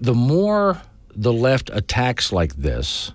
the 0.00 0.14
more 0.14 0.80
the 1.14 1.32
left 1.32 1.70
attacks 1.72 2.32
like 2.32 2.54
this, 2.56 3.12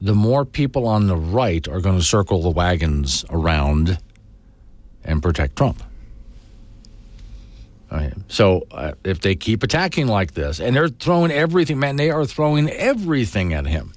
the 0.00 0.14
more 0.14 0.44
people 0.44 0.86
on 0.86 1.06
the 1.06 1.16
right 1.16 1.66
are 1.68 1.80
going 1.80 1.98
to 1.98 2.04
circle 2.04 2.42
the 2.42 2.50
wagons 2.50 3.24
around 3.30 3.98
and 5.04 5.22
protect 5.22 5.56
Trump. 5.56 5.82
So 8.28 8.66
uh, 8.70 8.92
if 9.04 9.20
they 9.20 9.36
keep 9.36 9.62
attacking 9.62 10.08
like 10.08 10.34
this, 10.34 10.58
and 10.58 10.74
they're 10.74 10.88
throwing 10.88 11.30
everything, 11.30 11.78
man, 11.78 11.96
they 11.96 12.10
are 12.10 12.24
throwing 12.24 12.68
everything 12.70 13.54
at 13.54 13.66
him 13.66 13.92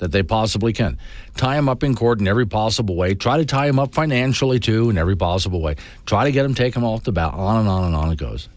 that 0.00 0.12
they 0.12 0.22
possibly 0.22 0.72
can. 0.72 0.98
Tie 1.36 1.56
him 1.56 1.68
up 1.68 1.82
in 1.84 1.94
court 1.94 2.20
in 2.20 2.28
every 2.28 2.46
possible 2.46 2.96
way. 2.96 3.14
Try 3.14 3.38
to 3.38 3.44
tie 3.44 3.68
him 3.68 3.78
up 3.78 3.94
financially 3.94 4.58
too 4.58 4.90
in 4.90 4.98
every 4.98 5.16
possible 5.16 5.62
way. 5.62 5.76
Try 6.04 6.24
to 6.24 6.32
get 6.32 6.44
him 6.44 6.54
take 6.54 6.74
him 6.74 6.84
off 6.84 7.04
the 7.04 7.12
ballot. 7.12 7.36
On 7.36 7.60
and 7.60 7.68
on 7.68 7.84
and 7.84 7.94
on 7.94 8.10
it 8.10 8.16
goes. 8.16 8.48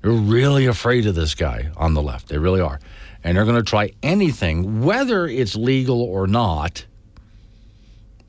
They're 0.00 0.12
really 0.12 0.66
afraid 0.66 1.06
of 1.06 1.14
this 1.14 1.34
guy 1.34 1.70
on 1.76 1.94
the 1.94 2.02
left. 2.02 2.28
They 2.28 2.38
really 2.38 2.60
are. 2.60 2.80
And 3.22 3.36
they're 3.36 3.44
going 3.44 3.62
to 3.62 3.68
try 3.68 3.92
anything, 4.02 4.82
whether 4.82 5.26
it's 5.26 5.56
legal 5.56 6.02
or 6.02 6.26
not. 6.26 6.84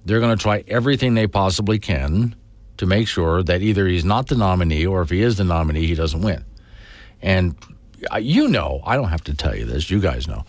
They're 0.06 0.20
going 0.20 0.36
to 0.36 0.42
try 0.42 0.64
everything 0.68 1.16
they 1.16 1.28
possibly 1.28 1.80
can 1.80 2.36
to 2.78 2.86
make 2.86 3.08
sure 3.08 3.44
that 3.44 3.62
either 3.62 3.88
he's 3.88 4.06
not 4.06 4.28
the 4.28 4.36
nominee 4.36 4.86
or 4.86 5.02
if 5.02 5.10
he 5.10 5.22
is 5.22 5.38
the 5.38 5.44
nominee, 5.44 5.88
he 5.88 5.96
doesn't 5.96 6.22
win. 6.22 6.46
And 7.22 7.56
uh, 8.12 8.18
you 8.18 8.48
know, 8.48 8.82
I 8.86 8.96
don't 8.96 9.10
have 9.10 9.24
to 9.26 9.34
tell 9.34 9.56
you 9.56 9.66
this, 9.66 9.90
you 9.90 10.00
guys 10.00 10.28
know. 10.28 10.46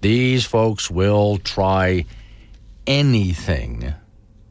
These 0.00 0.44
folks 0.44 0.90
will 0.90 1.38
try 1.38 2.04
anything 2.86 3.94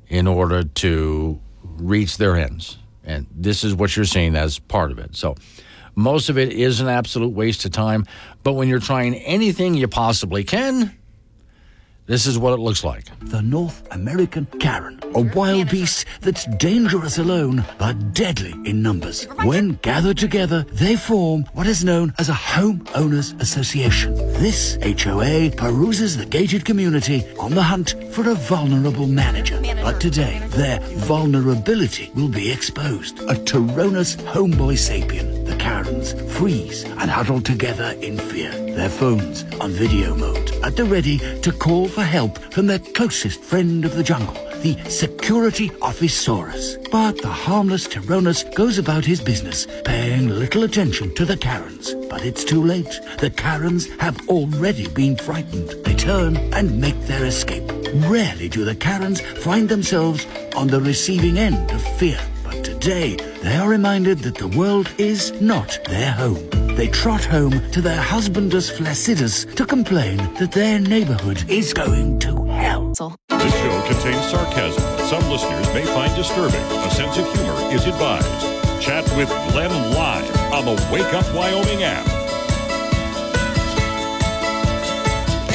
in 0.07 0.28
order 0.28 0.64
to 0.64 1.40
reach 1.64 2.18
their 2.18 2.36
ends. 2.36 2.78
And 3.03 3.28
this 3.32 3.64
is 3.64 3.74
what 3.74 3.95
you're 3.95 4.06
seeing 4.06 4.36
as 4.36 4.60
part 4.60 4.91
of 4.91 4.99
it. 4.99 5.15
So 5.15 5.36
most 5.95 6.30
of 6.30 6.38
it 6.38 6.52
is 6.52 6.82
an 6.82 6.88
absolute 6.88 7.34
waste 7.34 7.65
of 7.65 7.72
time. 7.72 8.06
But 8.44 8.53
when 8.53 8.68
you're 8.68 8.80
trying 8.80 9.15
anything 9.15 9.74
you 9.74 9.88
possibly 9.88 10.44
can, 10.44 10.98
this 12.07 12.25
is 12.25 12.39
what 12.39 12.53
it 12.53 12.59
looks 12.59 12.85
like. 12.85 13.05
The 13.19 13.41
North 13.41 13.85
American 13.91 14.45
Karen, 14.59 14.97
a 15.13 15.21
wild 15.21 15.69
beast 15.69 16.05
that's 16.21 16.45
dangerous 16.57 17.17
alone 17.17 17.65
but 17.77 18.13
deadly 18.13 18.53
in 18.63 18.81
numbers. 18.81 19.25
When 19.43 19.73
gathered 19.81 20.17
together, 20.17 20.65
they 20.71 20.95
form 20.95 21.43
what 21.53 21.67
is 21.67 21.84
known 21.84 22.13
as 22.17 22.29
a 22.29 22.34
homeowners 22.34 23.39
association. 23.41 24.15
This 24.15 24.77
HOA 24.81 25.51
peruses 25.51 26.15
the 26.15 26.25
gated 26.25 26.63
community 26.63 27.25
on 27.39 27.51
the 27.51 27.63
hunt 27.63 27.95
for 28.11 28.29
a 28.29 28.35
vulnerable 28.35 29.07
manager. 29.07 29.61
But 29.84 29.99
today, 29.99 30.39
their 30.51 30.79
vulnerability 30.79 32.11
will 32.15 32.29
be 32.29 32.49
exposed. 32.49 33.19
A 33.29 33.35
Tyrannus 33.35 34.15
homeboy 34.15 34.77
sapien. 34.77 35.45
The 35.45 35.57
Karens 35.57 36.13
freeze 36.38 36.85
and 36.85 37.09
huddle 37.11 37.41
together 37.41 37.95
in 38.01 38.17
fear. 38.17 38.51
Their 38.51 38.89
phones 38.89 39.43
on 39.59 39.71
video 39.71 40.15
mode 40.15 40.51
at 40.63 40.75
the 40.75 40.85
ready 40.85 41.17
to 41.41 41.51
call 41.51 41.88
for 41.98 42.03
help 42.03 42.38
from 42.53 42.68
their 42.68 42.78
closest 42.78 43.41
friend 43.41 43.84
of 43.84 43.95
the 43.95 44.03
jungle, 44.03 44.36
the 44.61 44.78
Security 44.88 45.72
Officesaurus. 45.82 46.78
But 46.91 47.19
the 47.24 47.28
harmless 47.28 47.88
Tyrannus 47.88 48.44
goes 48.44 48.78
about 48.78 49.03
his 49.03 49.19
business, 49.19 49.65
paying 49.84 50.30
little 50.30 50.61
attention 50.61 51.15
to 51.15 51.26
the 51.26 51.36
Karens. 51.36 51.95
But 52.07 52.24
it's 52.24 52.45
too 52.45 52.64
late. 52.64 53.02
The 53.18 53.32
Karens 53.32 53.90
have 53.99 54.30
already 54.30 54.88
been 54.90 55.15
frightened. 55.15 55.69
They 55.86 55.95
turn 55.95 56.38
and 56.53 56.80
make 56.80 57.02
their 57.07 57.26
escape. 57.26 57.68
Rarely 58.07 58.48
do 58.48 58.64
the 58.64 58.76
Karens 58.76 59.22
find 59.44 59.68
themselves 59.68 60.28
on 60.56 60.68
the 60.68 60.80
receiving 60.80 61.40
end 61.40 61.72
of 61.72 61.82
fear. 61.98 62.19
Today, 62.63 63.15
they 63.43 63.55
are 63.57 63.69
reminded 63.69 64.19
that 64.19 64.35
the 64.35 64.47
world 64.49 64.91
is 64.97 65.31
not 65.41 65.79
their 65.85 66.11
home. 66.11 66.47
They 66.75 66.88
trot 66.88 67.23
home 67.23 67.71
to 67.71 67.81
their 67.81 68.01
husbandus 68.01 68.69
flaccidus 68.69 69.45
to 69.55 69.65
complain 69.65 70.17
that 70.35 70.51
their 70.51 70.79
neighborhood 70.79 71.49
is 71.49 71.73
going 71.73 72.19
to 72.19 72.45
hell. 72.45 72.93
This 73.29 73.53
show 73.53 73.81
contains 73.88 74.25
sarcasm 74.29 74.97
some 75.07 75.29
listeners 75.29 75.73
may 75.73 75.85
find 75.85 76.13
disturbing. 76.17 76.59
A 76.84 76.91
sense 76.91 77.17
of 77.17 77.31
humor 77.34 77.73
is 77.73 77.85
advised. 77.85 78.81
Chat 78.81 79.05
with 79.15 79.29
Glenn 79.53 79.71
live 79.93 80.51
on 80.51 80.65
the 80.65 80.89
Wake 80.91 81.13
Up 81.13 81.34
Wyoming 81.34 81.84
app. 81.84 82.16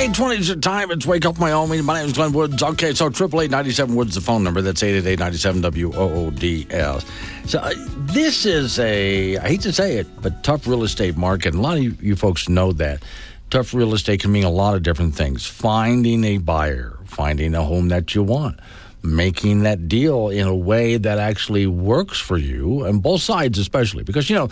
820 0.03 0.41
is 0.41 0.49
the 0.49 0.57
time. 0.57 0.91
It's 0.91 1.07
Wake 1.07 1.25
Up 1.25 1.39
Wyoming. 1.39 1.85
My 1.85 2.01
name 2.01 2.09
is 2.09 2.15
Glenn 2.15 2.33
Woods. 2.33 2.61
Okay, 2.61 2.93
so 2.93 3.07
888 3.07 3.89
Woods, 3.89 4.17
the 4.17 4.21
phone 4.21 4.43
number. 4.43 4.61
That's 4.61 4.83
888 4.83 5.21
97 5.21 5.63
WOODS. 5.63 7.05
So 7.49 7.61
uh, 7.61 7.73
this 8.13 8.45
is 8.45 8.81
a, 8.81 9.39
I 9.39 9.49
hate 9.51 9.61
to 9.61 9.73
say 9.73 9.99
it, 9.99 10.09
but 10.21 10.43
tough 10.43 10.67
real 10.67 10.83
estate 10.83 11.17
market. 11.17 11.55
And 11.55 11.59
a 11.59 11.63
lot 11.63 11.77
of 11.77 11.85
you, 11.85 11.97
you 12.01 12.17
folks 12.17 12.49
know 12.49 12.73
that. 12.73 13.05
Tough 13.51 13.73
real 13.75 13.95
estate 13.95 14.23
can 14.23 14.33
mean 14.33 14.43
a 14.43 14.51
lot 14.51 14.75
of 14.75 14.83
different 14.83 15.15
things. 15.15 15.47
Finding 15.47 16.25
a 16.25 16.39
buyer, 16.39 16.99
finding 17.05 17.55
a 17.55 17.63
home 17.63 17.87
that 17.91 18.13
you 18.13 18.25
want, 18.25 18.59
making 19.05 19.63
that 19.63 19.87
deal 19.87 20.31
in 20.31 20.49
a 20.49 20.57
way 20.57 20.97
that 20.97 21.21
actually 21.21 21.69
works 21.69 22.19
for 22.19 22.39
you, 22.39 22.85
and 22.87 23.05
both 23.05 23.23
sides 23.23 23.57
especially. 23.57 24.03
Because, 24.03 24.29
you 24.29 24.35
know, 24.35 24.49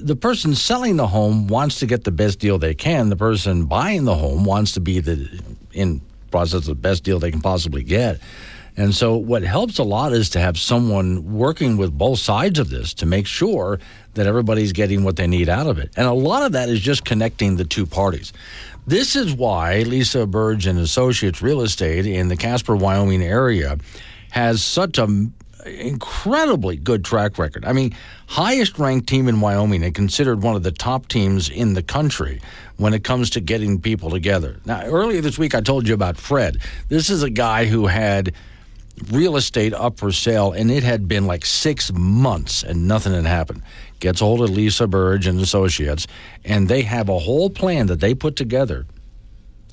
the 0.00 0.16
person 0.16 0.54
selling 0.54 0.96
the 0.96 1.06
home 1.06 1.48
wants 1.48 1.78
to 1.80 1.86
get 1.86 2.04
the 2.04 2.10
best 2.10 2.38
deal 2.38 2.58
they 2.58 2.74
can. 2.74 3.08
The 3.08 3.16
person 3.16 3.66
buying 3.66 4.04
the 4.04 4.14
home 4.14 4.44
wants 4.44 4.72
to 4.72 4.80
be 4.80 5.00
the 5.00 5.42
in 5.72 6.00
process 6.30 6.60
of 6.60 6.66
the 6.66 6.74
best 6.74 7.04
deal 7.04 7.18
they 7.18 7.30
can 7.30 7.40
possibly 7.40 7.82
get. 7.82 8.20
And 8.76 8.94
so 8.94 9.16
what 9.16 9.42
helps 9.42 9.78
a 9.78 9.82
lot 9.82 10.12
is 10.12 10.30
to 10.30 10.40
have 10.40 10.56
someone 10.56 11.34
working 11.34 11.76
with 11.76 11.96
both 11.96 12.20
sides 12.20 12.60
of 12.60 12.70
this 12.70 12.94
to 12.94 13.06
make 13.06 13.26
sure 13.26 13.80
that 14.14 14.26
everybody's 14.26 14.72
getting 14.72 15.02
what 15.02 15.16
they 15.16 15.26
need 15.26 15.48
out 15.48 15.66
of 15.66 15.78
it. 15.78 15.90
And 15.96 16.06
a 16.06 16.12
lot 16.12 16.44
of 16.44 16.52
that 16.52 16.68
is 16.68 16.80
just 16.80 17.04
connecting 17.04 17.56
the 17.56 17.64
two 17.64 17.86
parties. 17.86 18.32
This 18.86 19.16
is 19.16 19.34
why 19.34 19.82
Lisa 19.82 20.26
Burge 20.26 20.66
and 20.66 20.78
Associates 20.78 21.42
Real 21.42 21.62
Estate 21.62 22.06
in 22.06 22.28
the 22.28 22.36
Casper, 22.36 22.76
Wyoming 22.76 23.22
area 23.22 23.78
has 24.30 24.62
such 24.62 24.96
a 24.98 25.26
incredibly 25.66 26.76
good 26.76 27.04
track 27.04 27.38
record. 27.38 27.64
I 27.64 27.72
mean, 27.72 27.94
highest 28.26 28.78
ranked 28.78 29.08
team 29.08 29.28
in 29.28 29.40
Wyoming 29.40 29.82
and 29.82 29.94
considered 29.94 30.42
one 30.42 30.56
of 30.56 30.62
the 30.62 30.72
top 30.72 31.08
teams 31.08 31.48
in 31.48 31.74
the 31.74 31.82
country 31.82 32.40
when 32.76 32.94
it 32.94 33.04
comes 33.04 33.30
to 33.30 33.40
getting 33.40 33.80
people 33.80 34.10
together. 34.10 34.60
Now, 34.64 34.84
earlier 34.84 35.20
this 35.20 35.38
week, 35.38 35.54
I 35.54 35.60
told 35.60 35.88
you 35.88 35.94
about 35.94 36.16
Fred. 36.16 36.58
This 36.88 37.10
is 37.10 37.22
a 37.22 37.30
guy 37.30 37.66
who 37.66 37.86
had 37.86 38.32
real 39.10 39.36
estate 39.36 39.72
up 39.72 39.98
for 39.98 40.12
sale, 40.12 40.52
and 40.52 40.70
it 40.70 40.82
had 40.82 41.08
been 41.08 41.26
like 41.26 41.44
six 41.44 41.92
months 41.92 42.62
and 42.62 42.88
nothing 42.88 43.12
had 43.12 43.26
happened. 43.26 43.62
Gets 44.00 44.20
hold 44.20 44.42
of 44.42 44.50
Lisa 44.50 44.86
Burge 44.86 45.26
and 45.26 45.40
Associates, 45.40 46.06
and 46.44 46.68
they 46.68 46.82
have 46.82 47.08
a 47.08 47.18
whole 47.18 47.50
plan 47.50 47.86
that 47.86 48.00
they 48.00 48.14
put 48.14 48.36
together. 48.36 48.86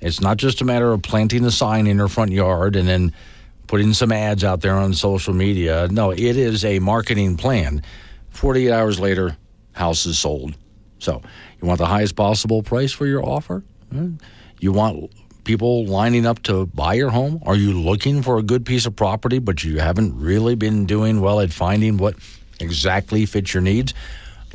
It's 0.01 0.21
not 0.21 0.37
just 0.37 0.61
a 0.61 0.65
matter 0.65 0.91
of 0.91 1.01
planting 1.01 1.45
a 1.45 1.51
sign 1.51 1.87
in 1.87 1.97
her 1.99 2.07
front 2.07 2.31
yard 2.31 2.75
and 2.75 2.87
then 2.87 3.13
putting 3.67 3.93
some 3.93 4.11
ads 4.11 4.43
out 4.43 4.61
there 4.61 4.75
on 4.75 4.93
social 4.93 5.33
media. 5.33 5.87
No, 5.89 6.11
it 6.11 6.19
is 6.19 6.63
a 6.65 6.79
marketing 6.79 7.37
plan. 7.37 7.81
48 8.29 8.71
hours 8.71 8.99
later, 8.99 9.37
house 9.73 10.05
is 10.05 10.19
sold. 10.19 10.55
So, 10.99 11.21
you 11.61 11.67
want 11.67 11.79
the 11.79 11.85
highest 11.85 12.15
possible 12.15 12.63
price 12.63 12.91
for 12.91 13.05
your 13.05 13.23
offer? 13.25 13.63
You 14.59 14.71
want 14.71 15.11
people 15.43 15.85
lining 15.85 16.25
up 16.25 16.41
to 16.43 16.65
buy 16.67 16.95
your 16.95 17.09
home? 17.09 17.41
Are 17.45 17.55
you 17.55 17.73
looking 17.73 18.21
for 18.21 18.37
a 18.37 18.43
good 18.43 18.65
piece 18.65 18.85
of 18.85 18.95
property, 18.95 19.39
but 19.39 19.63
you 19.63 19.79
haven't 19.79 20.19
really 20.19 20.55
been 20.55 20.85
doing 20.85 21.21
well 21.21 21.39
at 21.39 21.51
finding 21.53 21.97
what 21.97 22.15
exactly 22.59 23.25
fits 23.25 23.53
your 23.53 23.61
needs? 23.61 23.93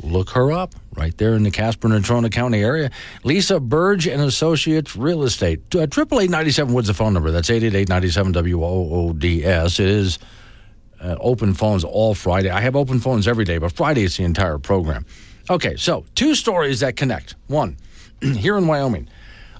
Look 0.03 0.31
her 0.31 0.51
up 0.51 0.73
right 0.95 1.15
there 1.17 1.35
in 1.35 1.43
the 1.43 1.51
Casper 1.51 1.87
and 1.87 2.03
Natrona 2.03 2.31
County 2.31 2.61
area. 2.61 2.89
Lisa 3.23 3.59
Burge 3.59 4.07
and 4.07 4.21
Associates 4.21 4.95
Real 4.95 5.23
Estate. 5.23 5.75
Uh, 5.75 5.85
Triple 5.87 6.19
eight 6.19 6.29
ninety 6.29 6.51
seven 6.51 6.73
Woods 6.73 6.87
the 6.87 6.93
phone 6.93 7.13
number. 7.13 7.31
That's 7.31 7.49
eight 7.49 7.63
eight 7.63 7.75
eight 7.75 7.89
ninety 7.89 8.09
seven 8.09 8.31
W 8.31 8.63
O 8.63 8.89
O 8.91 9.13
D 9.13 9.45
S. 9.45 9.79
It 9.79 9.87
is 9.87 10.19
uh, 10.99 11.15
open 11.19 11.53
phones 11.53 11.83
all 11.83 12.13
Friday. 12.15 12.49
I 12.49 12.61
have 12.61 12.75
open 12.75 12.99
phones 12.99 13.27
every 13.27 13.45
day, 13.45 13.57
but 13.57 13.71
Friday 13.71 14.03
is 14.03 14.17
the 14.17 14.23
entire 14.23 14.57
program. 14.57 15.05
Okay, 15.49 15.75
so 15.75 16.05
two 16.15 16.35
stories 16.35 16.79
that 16.79 16.95
connect. 16.95 17.35
One, 17.47 17.77
here 18.21 18.57
in 18.57 18.67
Wyoming, 18.67 19.07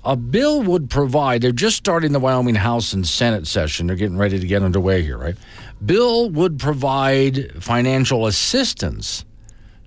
a 0.04 0.16
bill 0.16 0.64
would 0.64 0.90
provide, 0.90 1.42
they're 1.42 1.52
just 1.52 1.78
starting 1.78 2.12
the 2.12 2.20
Wyoming 2.20 2.56
House 2.56 2.94
and 2.94 3.08
Senate 3.08 3.46
session. 3.46 3.88
They're 3.88 3.96
getting 3.96 4.18
ready 4.18 4.40
to 4.40 4.48
get 4.48 4.64
underway 4.64 5.04
here, 5.04 5.18
right? 5.18 5.36
Bill 5.84 6.30
would 6.30 6.60
provide 6.60 7.64
financial 7.64 8.26
assistance 8.28 9.26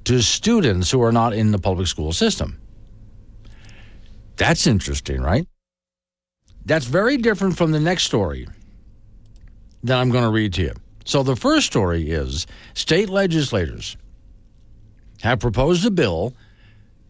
to 0.04 0.22
students 0.22 0.90
who 0.90 1.02
are 1.02 1.12
not 1.12 1.32
in 1.32 1.50
the 1.50 1.58
public 1.58 1.86
school 1.86 2.12
system. 2.12 2.60
That's 4.36 4.66
interesting, 4.66 5.20
right? 5.20 5.46
That's 6.64 6.86
very 6.86 7.16
different 7.16 7.56
from 7.56 7.72
the 7.72 7.80
next 7.80 8.04
story 8.04 8.48
that 9.82 9.98
I'm 9.98 10.10
going 10.10 10.24
to 10.24 10.30
read 10.30 10.54
to 10.54 10.62
you. 10.62 10.72
So, 11.04 11.22
the 11.22 11.36
first 11.36 11.66
story 11.66 12.10
is 12.10 12.46
state 12.72 13.10
legislators 13.10 13.96
have 15.22 15.40
proposed 15.40 15.84
a 15.84 15.90
bill 15.90 16.34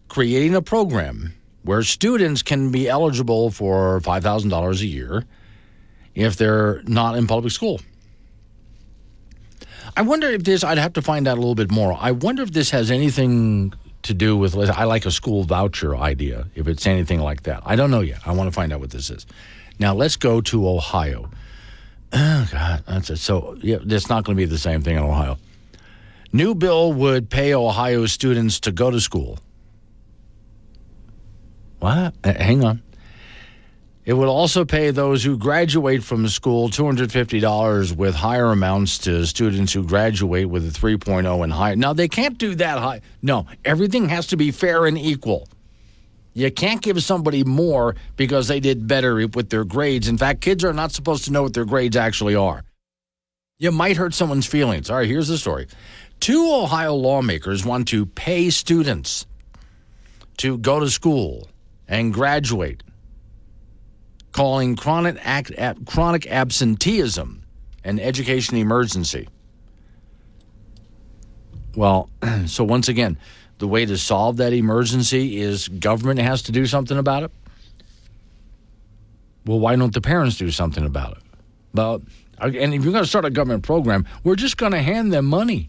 creating 0.08 0.54
a 0.54 0.62
program 0.62 1.34
where 1.62 1.82
students 1.82 2.42
can 2.42 2.70
be 2.70 2.88
eligible 2.88 3.50
for 3.50 4.00
$5,000 4.00 4.80
a 4.80 4.86
year 4.86 5.24
if 6.14 6.36
they're 6.36 6.82
not 6.86 7.16
in 7.16 7.26
public 7.26 7.52
school. 7.52 7.80
I 9.96 10.02
wonder 10.02 10.28
if 10.28 10.42
this, 10.42 10.64
I'd 10.64 10.78
have 10.78 10.94
to 10.94 11.02
find 11.02 11.28
out 11.28 11.36
a 11.38 11.40
little 11.40 11.54
bit 11.54 11.70
more. 11.70 11.96
I 11.98 12.10
wonder 12.10 12.42
if 12.42 12.52
this 12.52 12.70
has 12.70 12.90
anything 12.90 13.72
to 14.02 14.12
do 14.12 14.36
with, 14.36 14.56
I 14.56 14.84
like 14.84 15.06
a 15.06 15.10
school 15.10 15.44
voucher 15.44 15.96
idea, 15.96 16.46
if 16.54 16.66
it's 16.66 16.86
anything 16.86 17.20
like 17.20 17.44
that. 17.44 17.62
I 17.64 17.76
don't 17.76 17.90
know 17.90 18.00
yet. 18.00 18.20
I 18.26 18.32
want 18.32 18.48
to 18.48 18.52
find 18.52 18.72
out 18.72 18.80
what 18.80 18.90
this 18.90 19.08
is. 19.10 19.26
Now, 19.78 19.94
let's 19.94 20.16
go 20.16 20.40
to 20.40 20.68
Ohio. 20.68 21.30
Oh, 22.16 22.48
God. 22.52 22.84
That's 22.86 23.10
it. 23.10 23.16
So, 23.16 23.56
yeah, 23.60 23.78
it's 23.82 24.08
not 24.08 24.22
going 24.22 24.36
to 24.36 24.40
be 24.40 24.44
the 24.44 24.56
same 24.56 24.82
thing 24.82 24.96
in 24.96 25.02
Ohio. 25.02 25.36
New 26.32 26.54
bill 26.54 26.92
would 26.92 27.28
pay 27.28 27.52
Ohio 27.52 28.06
students 28.06 28.60
to 28.60 28.70
go 28.70 28.88
to 28.88 29.00
school. 29.00 29.40
What? 31.80 32.14
Hang 32.24 32.62
on. 32.62 32.82
It 34.04 34.12
would 34.12 34.28
also 34.28 34.66
pay 34.66 34.90
those 34.90 35.24
who 35.24 35.38
graduate 35.38 36.02
from 36.02 36.28
school 36.28 36.68
$250 36.68 37.96
with 37.96 38.14
higher 38.14 38.50
amounts 38.50 38.98
to 38.98 39.24
students 39.24 39.72
who 39.72 39.82
graduate 39.82 40.48
with 40.48 40.66
a 40.66 40.78
3.0 40.78 41.42
and 41.42 41.52
higher. 41.52 41.74
Now, 41.74 41.94
they 41.94 42.08
can't 42.08 42.36
do 42.36 42.54
that 42.56 42.78
high. 42.78 43.00
No, 43.22 43.46
everything 43.64 44.10
has 44.10 44.26
to 44.28 44.36
be 44.36 44.50
fair 44.50 44.84
and 44.84 44.98
equal. 44.98 45.48
You 46.34 46.50
can't 46.50 46.82
give 46.82 47.02
somebody 47.02 47.44
more 47.44 47.94
because 48.16 48.48
they 48.48 48.60
did 48.60 48.86
better 48.86 49.26
with 49.28 49.48
their 49.48 49.64
grades. 49.64 50.06
In 50.08 50.18
fact, 50.18 50.42
kids 50.42 50.64
are 50.64 50.74
not 50.74 50.92
supposed 50.92 51.24
to 51.24 51.32
know 51.32 51.44
what 51.44 51.54
their 51.54 51.64
grades 51.64 51.96
actually 51.96 52.34
are. 52.34 52.62
You 53.58 53.70
might 53.70 53.96
hurt 53.96 54.12
someone's 54.12 54.46
feelings. 54.46 54.90
All 54.90 54.96
right, 54.96 55.08
here's 55.08 55.28
the 55.28 55.38
story. 55.38 55.68
Two 56.20 56.52
Ohio 56.52 56.94
lawmakers 56.94 57.64
want 57.64 57.88
to 57.88 58.04
pay 58.04 58.50
students 58.50 59.26
to 60.38 60.58
go 60.58 60.80
to 60.80 60.90
school 60.90 61.48
and 61.88 62.12
graduate 62.12 62.82
calling 64.34 64.74
chronic, 64.74 65.16
chronic 65.86 66.26
absenteeism 66.26 67.44
an 67.84 68.00
education 68.00 68.56
emergency. 68.56 69.28
Well, 71.76 72.10
so 72.46 72.64
once 72.64 72.88
again, 72.88 73.16
the 73.58 73.68
way 73.68 73.86
to 73.86 73.96
solve 73.96 74.38
that 74.38 74.52
emergency 74.52 75.38
is 75.38 75.68
government 75.68 76.18
has 76.20 76.42
to 76.42 76.52
do 76.52 76.66
something 76.66 76.98
about 76.98 77.22
it. 77.22 77.30
Well, 79.46 79.60
why 79.60 79.76
don't 79.76 79.94
the 79.94 80.00
parents 80.00 80.36
do 80.36 80.50
something 80.50 80.84
about 80.84 81.18
it? 81.18 81.22
Well, 81.72 82.02
and 82.38 82.74
if 82.74 82.82
you're 82.82 82.92
going 82.92 83.04
to 83.04 83.08
start 83.08 83.24
a 83.24 83.30
government 83.30 83.62
program, 83.62 84.06
we're 84.24 84.36
just 84.36 84.56
going 84.56 84.72
to 84.72 84.82
hand 84.82 85.12
them 85.12 85.26
money. 85.26 85.68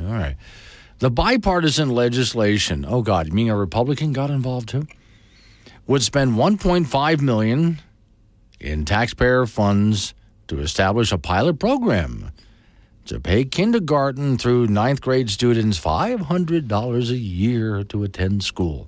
All 0.00 0.06
right. 0.06 0.36
The 0.98 1.10
bipartisan 1.10 1.90
legislation, 1.90 2.84
oh 2.88 3.02
God, 3.02 3.28
you 3.28 3.32
mean 3.34 3.50
a 3.50 3.56
Republican 3.56 4.12
got 4.12 4.30
involved 4.30 4.68
too? 4.70 4.86
Would 5.88 6.02
spend 6.02 6.34
1.5 6.34 7.20
million 7.20 7.80
in 8.60 8.84
taxpayer 8.84 9.46
funds 9.46 10.14
to 10.46 10.60
establish 10.60 11.10
a 11.10 11.18
pilot 11.18 11.58
program 11.58 12.30
to 13.06 13.18
pay 13.18 13.42
kindergarten 13.44 14.36
through 14.36 14.66
ninth 14.66 15.00
grade 15.00 15.30
students 15.30 15.80
$500 15.80 17.10
a 17.10 17.16
year 17.16 17.82
to 17.84 18.04
attend 18.04 18.44
school. 18.44 18.86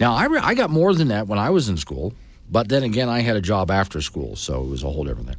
Now, 0.00 0.14
I, 0.14 0.24
re- 0.26 0.40
I 0.42 0.54
got 0.54 0.68
more 0.68 0.92
than 0.92 1.08
that 1.08 1.28
when 1.28 1.38
I 1.38 1.50
was 1.50 1.68
in 1.68 1.76
school, 1.76 2.12
but 2.50 2.68
then 2.68 2.82
again, 2.82 3.08
I 3.08 3.20
had 3.20 3.36
a 3.36 3.40
job 3.40 3.70
after 3.70 4.00
school, 4.00 4.34
so 4.34 4.62
it 4.62 4.68
was 4.68 4.82
a 4.82 4.90
whole 4.90 5.04
different 5.04 5.28
thing. 5.28 5.36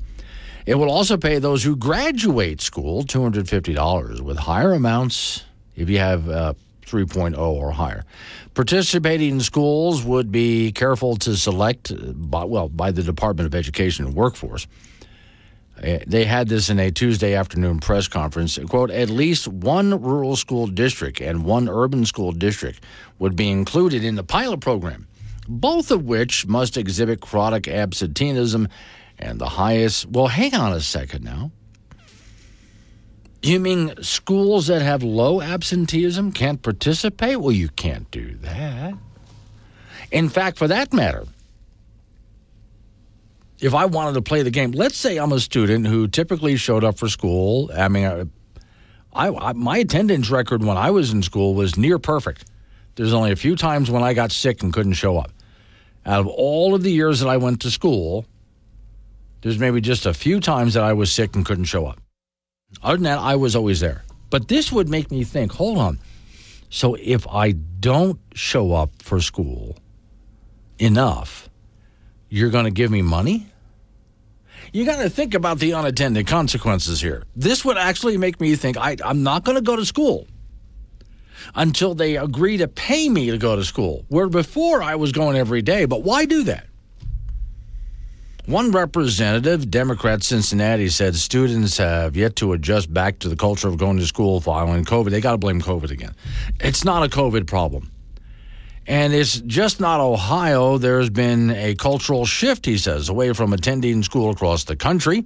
It 0.65 0.75
will 0.75 0.91
also 0.91 1.17
pay 1.17 1.39
those 1.39 1.63
who 1.63 1.75
graduate 1.75 2.61
school 2.61 3.03
$250 3.03 4.21
with 4.21 4.37
higher 4.37 4.71
amounts 4.71 5.43
if 5.75 5.89
you 5.89 5.97
have 5.97 6.29
uh, 6.29 6.53
3.0 6.91 7.37
or 7.37 7.71
higher. 7.71 8.03
Participating 8.53 9.39
schools 9.39 10.03
would 10.03 10.31
be 10.31 10.71
careful 10.73 11.15
to 11.17 11.35
select, 11.37 11.93
by, 12.29 12.43
well, 12.43 12.67
by 12.67 12.91
the 12.91 13.03
Department 13.03 13.47
of 13.47 13.55
Education 13.55 14.05
and 14.05 14.15
Workforce. 14.15 14.67
Uh, 15.81 15.99
they 16.05 16.25
had 16.25 16.47
this 16.47 16.69
in 16.69 16.79
a 16.79 16.91
Tuesday 16.91 17.33
afternoon 17.33 17.79
press 17.79 18.07
conference. 18.07 18.59
Quote, 18.69 18.91
at 18.91 19.09
least 19.09 19.47
one 19.47 20.01
rural 20.01 20.35
school 20.35 20.67
district 20.67 21.21
and 21.21 21.45
one 21.45 21.67
urban 21.67 22.05
school 22.05 22.31
district 22.31 22.83
would 23.19 23.35
be 23.35 23.49
included 23.49 24.03
in 24.03 24.15
the 24.15 24.23
pilot 24.23 24.59
program, 24.59 25.07
both 25.47 25.89
of 25.89 26.03
which 26.03 26.45
must 26.45 26.77
exhibit 26.77 27.21
chronic 27.21 27.67
absenteeism 27.67 28.67
and 29.17 29.39
the 29.39 29.49
highest. 29.49 30.07
Well, 30.07 30.27
hang 30.27 30.53
on 30.53 30.73
a 30.73 30.81
second 30.81 31.23
now. 31.23 31.51
You 33.43 33.59
mean 33.59 33.95
schools 34.03 34.67
that 34.67 34.81
have 34.81 35.01
low 35.01 35.41
absenteeism 35.41 36.31
can't 36.31 36.61
participate? 36.61 37.37
Well, 37.37 37.51
you 37.51 37.69
can't 37.69 38.09
do 38.11 38.35
that. 38.37 38.93
In 40.11 40.29
fact, 40.29 40.57
for 40.57 40.67
that 40.67 40.93
matter, 40.93 41.25
if 43.59 43.73
I 43.73 43.85
wanted 43.85 44.13
to 44.13 44.21
play 44.21 44.43
the 44.43 44.51
game, 44.51 44.71
let's 44.71 44.97
say 44.97 45.17
I'm 45.17 45.31
a 45.31 45.39
student 45.39 45.87
who 45.87 46.07
typically 46.07 46.55
showed 46.55 46.83
up 46.83 46.97
for 46.97 47.07
school. 47.07 47.71
I 47.75 47.87
mean, 47.87 48.31
I, 49.13 49.29
I, 49.29 49.53
my 49.53 49.77
attendance 49.77 50.29
record 50.29 50.63
when 50.63 50.77
I 50.77 50.91
was 50.91 51.11
in 51.11 51.23
school 51.23 51.55
was 51.55 51.77
near 51.77 51.97
perfect. 51.97 52.45
There's 52.95 53.13
only 53.13 53.31
a 53.31 53.35
few 53.35 53.55
times 53.55 53.89
when 53.89 54.03
I 54.03 54.13
got 54.13 54.31
sick 54.31 54.61
and 54.61 54.71
couldn't 54.71 54.93
show 54.93 55.17
up. 55.17 55.31
Out 56.05 56.19
of 56.19 56.27
all 56.27 56.75
of 56.75 56.83
the 56.83 56.91
years 56.91 57.19
that 57.21 57.29
I 57.29 57.37
went 57.37 57.61
to 57.61 57.71
school, 57.71 58.25
there's 59.41 59.57
maybe 59.57 59.81
just 59.81 60.05
a 60.05 60.13
few 60.13 60.39
times 60.39 60.75
that 60.75 60.83
I 60.83 60.93
was 60.93 61.11
sick 61.11 61.35
and 61.35 61.45
couldn't 61.45 61.65
show 61.65 61.85
up. 61.87 61.99
Other 62.83 62.97
than 62.97 63.03
that, 63.03 63.19
I 63.19 63.35
was 63.35 63.55
always 63.55 63.79
there. 63.79 64.03
But 64.29 64.47
this 64.47 64.71
would 64.71 64.89
make 64.89 65.11
me 65.11 65.23
think 65.23 65.51
hold 65.51 65.77
on. 65.77 65.99
So 66.69 66.95
if 66.95 67.27
I 67.27 67.51
don't 67.51 68.19
show 68.33 68.73
up 68.73 68.91
for 69.01 69.19
school 69.19 69.77
enough, 70.79 71.49
you're 72.29 72.49
going 72.49 72.65
to 72.65 72.71
give 72.71 72.89
me 72.89 73.01
money? 73.01 73.47
You 74.71 74.85
got 74.85 75.01
to 75.01 75.09
think 75.09 75.33
about 75.33 75.59
the 75.59 75.73
unintended 75.73 76.27
consequences 76.27 77.01
here. 77.01 77.23
This 77.35 77.65
would 77.65 77.77
actually 77.77 78.17
make 78.17 78.39
me 78.39 78.55
think 78.55 78.77
I, 78.77 78.95
I'm 79.03 79.21
not 79.21 79.43
going 79.43 79.57
to 79.57 79.61
go 79.61 79.75
to 79.75 79.85
school 79.85 80.27
until 81.55 81.93
they 81.93 82.15
agree 82.15 82.57
to 82.57 82.69
pay 82.69 83.09
me 83.09 83.31
to 83.31 83.37
go 83.37 83.57
to 83.57 83.65
school. 83.65 84.05
Where 84.07 84.29
before 84.29 84.81
I 84.81 84.95
was 84.95 85.11
going 85.11 85.35
every 85.35 85.61
day. 85.61 85.83
But 85.85 86.03
why 86.03 86.25
do 86.25 86.43
that? 86.43 86.67
One 88.51 88.71
representative, 88.71 89.71
Democrat 89.71 90.23
Cincinnati, 90.23 90.89
said 90.89 91.15
students 91.15 91.77
have 91.77 92.17
yet 92.17 92.35
to 92.35 92.51
adjust 92.51 92.93
back 92.93 93.19
to 93.19 93.29
the 93.29 93.37
culture 93.37 93.69
of 93.69 93.77
going 93.77 93.97
to 93.99 94.05
school 94.05 94.41
following 94.41 94.83
COVID. 94.83 95.09
They 95.09 95.21
got 95.21 95.31
to 95.31 95.37
blame 95.37 95.61
COVID 95.61 95.89
again. 95.89 96.13
It's 96.59 96.83
not 96.83 97.01
a 97.01 97.07
COVID 97.07 97.47
problem. 97.47 97.89
And 98.85 99.13
it's 99.13 99.39
just 99.39 99.79
not 99.79 100.01
Ohio. 100.01 100.77
There's 100.77 101.09
been 101.09 101.51
a 101.51 101.75
cultural 101.75 102.25
shift, 102.25 102.65
he 102.65 102.77
says, 102.77 103.07
away 103.07 103.31
from 103.31 103.53
attending 103.53 104.03
school 104.03 104.31
across 104.31 104.65
the 104.65 104.75
country. 104.75 105.23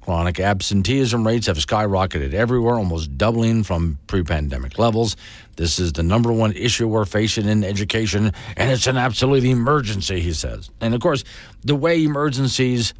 Chronic 0.00 0.38
absenteeism 0.38 1.26
rates 1.26 1.48
have 1.48 1.56
skyrocketed 1.56 2.34
everywhere, 2.34 2.76
almost 2.76 3.18
doubling 3.18 3.64
from 3.64 3.98
pre 4.06 4.22
pandemic 4.22 4.78
levels. 4.78 5.16
This 5.60 5.78
is 5.78 5.92
the 5.92 6.02
number 6.02 6.32
one 6.32 6.52
issue 6.52 6.88
we're 6.88 7.04
facing 7.04 7.46
in 7.46 7.64
education, 7.64 8.32
and 8.56 8.70
it's 8.70 8.86
an 8.86 8.96
absolute 8.96 9.44
emergency, 9.44 10.18
he 10.18 10.32
says. 10.32 10.70
And 10.80 10.94
of 10.94 11.02
course, 11.02 11.22
the 11.62 11.76
way 11.76 12.02
emergencies 12.02 12.94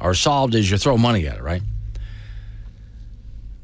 are 0.00 0.14
solved 0.14 0.54
is 0.54 0.70
you 0.70 0.78
throw 0.78 0.96
money 0.96 1.26
at 1.26 1.38
it, 1.38 1.42
right? 1.42 1.60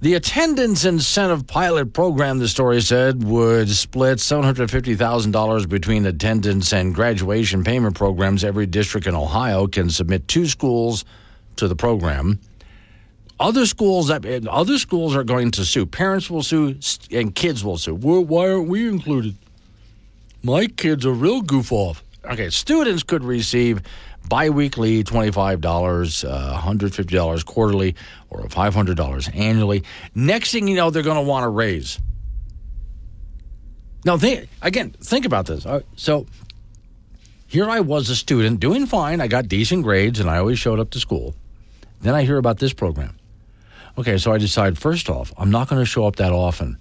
The 0.00 0.14
attendance 0.14 0.84
incentive 0.84 1.46
pilot 1.46 1.92
program, 1.92 2.40
the 2.40 2.48
story 2.48 2.82
said, 2.82 3.22
would 3.22 3.70
split 3.70 4.18
$750,000 4.18 5.68
between 5.68 6.04
attendance 6.04 6.72
and 6.72 6.92
graduation 6.92 7.62
payment 7.62 7.94
programs. 7.94 8.42
Every 8.42 8.66
district 8.66 9.06
in 9.06 9.14
Ohio 9.14 9.68
can 9.68 9.90
submit 9.90 10.26
two 10.26 10.48
schools 10.48 11.04
to 11.54 11.68
the 11.68 11.76
program. 11.76 12.40
Other 13.40 13.66
schools, 13.66 14.08
that 14.08 14.24
other 14.48 14.78
schools 14.78 15.16
are 15.16 15.24
going 15.24 15.50
to 15.52 15.64
sue. 15.64 15.86
Parents 15.86 16.30
will 16.30 16.42
sue, 16.42 16.78
and 17.10 17.34
kids 17.34 17.64
will 17.64 17.78
sue. 17.78 17.94
Why 17.94 18.50
aren't 18.50 18.68
we 18.68 18.88
included? 18.88 19.36
My 20.42 20.66
kid's 20.66 21.04
a 21.04 21.10
real 21.10 21.40
goof 21.40 21.72
off. 21.72 22.02
Okay, 22.24 22.50
students 22.50 23.02
could 23.02 23.24
receive 23.24 23.82
biweekly 24.28 25.04
$25, 25.04 26.24
uh, 26.24 26.60
$150 26.60 27.44
quarterly, 27.44 27.94
or 28.30 28.42
$500 28.44 29.36
annually. 29.36 29.84
Next 30.14 30.52
thing 30.52 30.68
you 30.68 30.76
know, 30.76 30.90
they're 30.90 31.02
going 31.02 31.16
to 31.16 31.28
want 31.28 31.44
to 31.44 31.48
raise. 31.48 31.98
Now, 34.04 34.16
they, 34.16 34.48
again, 34.62 34.90
think 35.02 35.24
about 35.24 35.46
this. 35.46 35.66
Uh, 35.66 35.80
so 35.96 36.26
here 37.46 37.68
I 37.68 37.80
was 37.80 38.10
a 38.10 38.16
student 38.16 38.60
doing 38.60 38.86
fine. 38.86 39.20
I 39.20 39.28
got 39.28 39.48
decent 39.48 39.82
grades 39.82 40.20
and 40.20 40.28
I 40.28 40.38
always 40.38 40.58
showed 40.58 40.78
up 40.78 40.90
to 40.90 41.00
school. 41.00 41.34
Then 42.00 42.14
I 42.14 42.24
hear 42.24 42.36
about 42.36 42.58
this 42.58 42.72
program. 42.72 43.16
Okay, 43.96 44.18
so 44.18 44.32
I 44.32 44.38
decide 44.38 44.76
first 44.76 45.08
off, 45.08 45.32
I'm 45.38 45.50
not 45.50 45.68
going 45.68 45.80
to 45.80 45.86
show 45.86 46.06
up 46.06 46.16
that 46.16 46.32
often. 46.32 46.78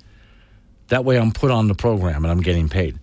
That 0.88 1.06
way 1.06 1.18
I'm 1.18 1.32
put 1.32 1.52
on 1.52 1.68
the 1.68 1.76
program 1.76 2.26
and 2.26 2.32
I'm 2.32 2.42
getting 2.42 2.70
paid. 2.70 3.00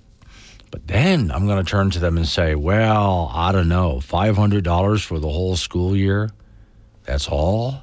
But 0.70 0.86
then 0.86 1.30
I'm 1.30 1.46
going 1.46 1.64
to 1.64 1.68
turn 1.68 1.90
to 1.90 1.98
them 1.98 2.16
and 2.16 2.26
say, 2.26 2.54
well, 2.54 3.30
I 3.34 3.52
don't 3.52 3.68
know, 3.68 3.96
$500 3.96 5.04
for 5.04 5.18
the 5.18 5.28
whole 5.28 5.56
school 5.56 5.96
year? 5.96 6.30
That's 7.04 7.28
all? 7.28 7.82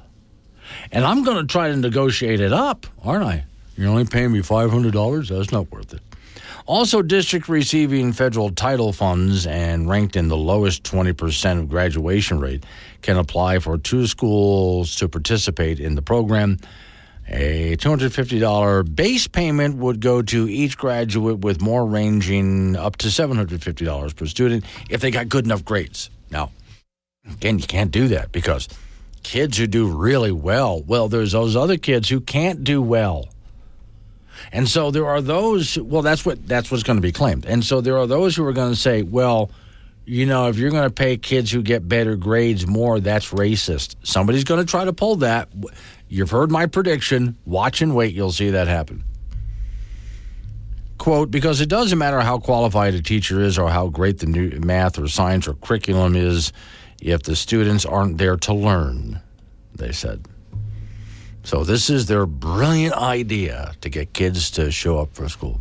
And 0.92 1.04
I'm 1.04 1.22
going 1.24 1.38
to 1.38 1.46
try 1.46 1.68
to 1.68 1.76
negotiate 1.76 2.40
it 2.40 2.52
up, 2.52 2.86
aren't 3.02 3.24
I? 3.24 3.44
You're 3.76 3.90
only 3.90 4.04
paying 4.04 4.32
me 4.32 4.40
$500? 4.40 5.28
That's 5.28 5.52
not 5.52 5.70
worth 5.70 5.92
it. 5.94 6.00
Also, 6.66 7.00
district 7.00 7.48
receiving 7.48 8.12
federal 8.12 8.50
title 8.50 8.92
funds 8.92 9.46
and 9.46 9.88
ranked 9.88 10.16
in 10.16 10.28
the 10.28 10.36
lowest 10.36 10.82
20% 10.82 11.58
of 11.58 11.68
graduation 11.70 12.40
rate 12.40 12.64
can 13.02 13.16
apply 13.16 13.58
for 13.58 13.78
two 13.78 14.06
schools 14.06 14.96
to 14.96 15.08
participate 15.08 15.80
in 15.80 15.94
the 15.94 16.02
program. 16.02 16.58
A 17.30 17.76
$250 17.76 18.94
base 18.94 19.28
payment 19.28 19.76
would 19.76 20.00
go 20.00 20.22
to 20.22 20.48
each 20.48 20.78
graduate, 20.78 21.40
with 21.40 21.60
more 21.60 21.84
ranging 21.84 22.74
up 22.74 22.96
to 22.96 23.08
$750 23.08 24.16
per 24.16 24.26
student 24.26 24.64
if 24.88 25.02
they 25.02 25.10
got 25.10 25.28
good 25.28 25.44
enough 25.44 25.64
grades. 25.64 26.08
Now, 26.30 26.52
again, 27.30 27.58
you 27.58 27.66
can't 27.66 27.90
do 27.90 28.08
that 28.08 28.32
because 28.32 28.66
kids 29.22 29.58
who 29.58 29.66
do 29.66 29.88
really 29.88 30.32
well, 30.32 30.82
well, 30.82 31.08
there's 31.08 31.32
those 31.32 31.54
other 31.54 31.76
kids 31.76 32.08
who 32.08 32.20
can't 32.20 32.64
do 32.64 32.80
well. 32.80 33.28
And 34.52 34.66
so 34.66 34.90
there 34.90 35.06
are 35.06 35.20
those, 35.20 35.78
well, 35.78 36.00
that's 36.00 36.24
what 36.24 36.46
that's 36.46 36.70
what's 36.70 36.82
going 36.82 36.96
to 36.96 37.02
be 37.02 37.12
claimed. 37.12 37.44
And 37.44 37.62
so 37.62 37.82
there 37.82 37.98
are 37.98 38.06
those 38.06 38.36
who 38.36 38.46
are 38.46 38.52
going 38.54 38.72
to 38.72 38.78
say, 38.78 39.02
well, 39.02 39.50
you 40.08 40.24
know, 40.24 40.48
if 40.48 40.56
you're 40.56 40.70
going 40.70 40.88
to 40.88 40.94
pay 40.94 41.18
kids 41.18 41.50
who 41.52 41.60
get 41.60 41.86
better 41.86 42.16
grades 42.16 42.66
more, 42.66 42.98
that's 42.98 43.30
racist. 43.30 43.96
Somebody's 44.02 44.42
going 44.42 44.64
to 44.64 44.64
try 44.64 44.86
to 44.86 44.92
pull 44.94 45.16
that. 45.16 45.50
You've 46.08 46.30
heard 46.30 46.50
my 46.50 46.64
prediction. 46.64 47.36
Watch 47.44 47.82
and 47.82 47.94
wait. 47.94 48.14
You'll 48.14 48.32
see 48.32 48.48
that 48.50 48.68
happen. 48.68 49.04
Quote, 50.96 51.30
because 51.30 51.60
it 51.60 51.68
doesn't 51.68 51.98
matter 51.98 52.20
how 52.20 52.38
qualified 52.38 52.94
a 52.94 53.02
teacher 53.02 53.42
is 53.42 53.58
or 53.58 53.68
how 53.68 53.88
great 53.88 54.18
the 54.18 54.26
new 54.26 54.58
math 54.60 54.98
or 54.98 55.08
science 55.08 55.46
or 55.46 55.52
curriculum 55.52 56.16
is 56.16 56.54
if 57.02 57.22
the 57.24 57.36
students 57.36 57.84
aren't 57.84 58.16
there 58.16 58.38
to 58.38 58.54
learn, 58.54 59.20
they 59.74 59.92
said. 59.92 60.24
So 61.44 61.64
this 61.64 61.90
is 61.90 62.06
their 62.06 62.24
brilliant 62.24 62.94
idea 62.94 63.74
to 63.82 63.90
get 63.90 64.14
kids 64.14 64.50
to 64.52 64.70
show 64.70 64.98
up 64.98 65.14
for 65.14 65.28
school. 65.28 65.60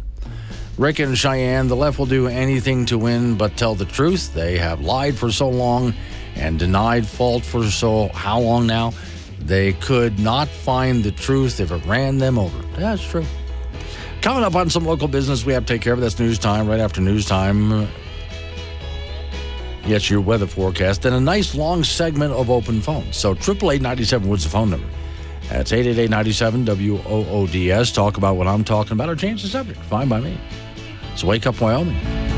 Rick 0.78 1.00
and 1.00 1.18
Cheyenne, 1.18 1.68
the 1.68 1.76
left 1.76 1.98
will 1.98 2.06
do 2.06 2.28
anything 2.28 2.86
to 2.86 3.00
win 3.00 3.36
but 3.36 3.58
tell 3.58 3.74
the 3.74 3.86
truth. 3.86 4.34
They 4.36 4.60
have 4.60 4.80
lied 4.80 5.18
for 5.18 5.32
so 5.32 5.50
long 5.50 5.96
and 6.36 6.60
denied 6.60 7.08
fault 7.08 7.44
for 7.44 7.64
so 7.64 8.10
how 8.10 8.40
long 8.40 8.68
now? 8.68 8.94
They 9.40 9.74
could 9.74 10.20
not 10.20 10.48
find 10.48 11.04
the 11.04 11.12
truth 11.12 11.60
if 11.60 11.72
it 11.72 11.84
ran 11.86 12.20
them 12.20 12.38
over. 12.38 12.62
That's 12.76 13.04
true. 13.04 13.26
Coming 14.22 14.44
up 14.44 14.56
on 14.56 14.70
some 14.70 14.86
local 14.86 15.08
business 15.08 15.46
we 15.46 15.54
have 15.54 15.66
to 15.66 15.74
take 15.74 15.82
care 15.82 15.94
of. 15.94 16.00
That's 16.00 16.20
news 16.20 16.38
time 16.38 16.68
right 16.68 16.80
after 16.80 17.02
news 17.02 17.26
time. 17.26 17.88
Yes, 19.84 20.12
your 20.12 20.22
weather 20.22 20.46
forecast 20.46 21.06
and 21.06 21.16
a 21.16 21.20
nice 21.20 21.56
long 21.56 21.84
segment 21.84 22.34
of 22.34 22.52
open 22.52 22.82
phones. 22.82 23.18
So 23.18 23.32
888 23.32 24.22
Woods 24.22 24.44
the 24.44 24.50
phone 24.50 24.70
number. 24.70 24.88
That's 25.50 25.72
888 25.72 26.10
WOODS. 26.66 27.94
Talk 27.94 28.18
about 28.18 28.36
what 28.36 28.48
I'm 28.48 28.64
talking 28.64 28.92
about 28.92 29.10
or 29.10 29.16
change 29.16 29.42
the 29.42 29.48
subject. 29.48 29.80
Fine 29.84 30.10
by 30.10 30.20
me. 30.20 30.38
So 31.18 31.26
wake 31.26 31.48
up, 31.48 31.60
Wyoming. 31.60 32.37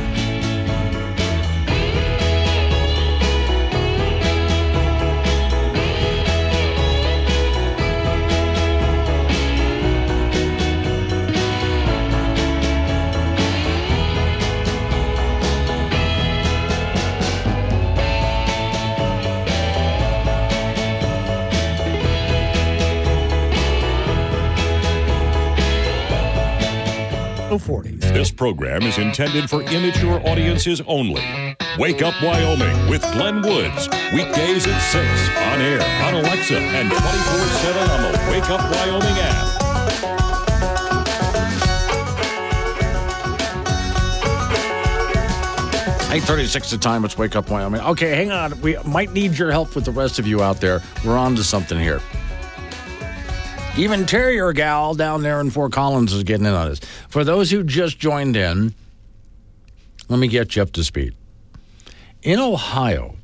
Program 28.40 28.84
is 28.84 28.98
intended 28.98 29.50
for 29.50 29.62
immature 29.64 30.26
audiences 30.26 30.82
only. 30.88 31.22
Wake 31.78 32.02
Up 32.02 32.14
Wyoming 32.24 32.90
with 32.90 33.02
Glenn 33.12 33.42
Woods. 33.42 33.90
Weekdays 34.14 34.66
at 34.66 34.80
6 34.80 35.06
on 35.36 35.60
air, 35.60 35.82
on 36.06 36.14
Alexa, 36.14 36.58
and 36.58 36.90
24 36.90 37.02
7 37.04 37.90
on 37.92 38.02
the 38.14 38.32
Wake 38.32 38.50
Up 38.50 38.62
Wyoming 38.72 39.18
app. 39.20 39.46
Eight 46.12 46.24
thirty-six. 46.24 46.72
The 46.72 46.78
time. 46.78 47.02
Let's 47.04 47.18
wake 47.18 47.36
up, 47.36 47.52
Wyoming. 47.52 47.82
Okay, 47.82 48.16
hang 48.16 48.32
on. 48.32 48.60
We 48.62 48.78
might 48.84 49.12
need 49.12 49.38
your 49.38 49.52
help 49.52 49.76
with 49.76 49.86
the 49.86 49.92
rest 49.92 50.18
of 50.18 50.26
you 50.26 50.42
out 50.42 50.60
there. 50.60 50.82
We're 51.06 51.18
on 51.18 51.36
to 51.36 51.44
something 51.44 51.78
here. 51.78 52.02
Even 53.80 54.06
Terrier 54.06 54.52
Gal 54.52 54.94
down 54.94 55.22
there 55.24 55.40
in 55.40 55.52
Fort 55.52 55.72
Collins 55.72 56.12
is 56.12 56.24
getting 56.24 56.46
in 56.46 56.52
on 56.52 56.68
this. 56.68 56.82
For 57.08 57.24
those 57.24 57.50
who 57.50 57.64
just 57.64 57.98
joined 57.98 58.36
in, 58.36 58.74
let 60.10 60.20
me 60.20 60.28
get 60.28 60.54
you 60.54 60.62
up 60.62 60.74
to 60.74 60.84
speed. 60.84 61.16
In 62.22 62.40
Ohio, 62.40 63.16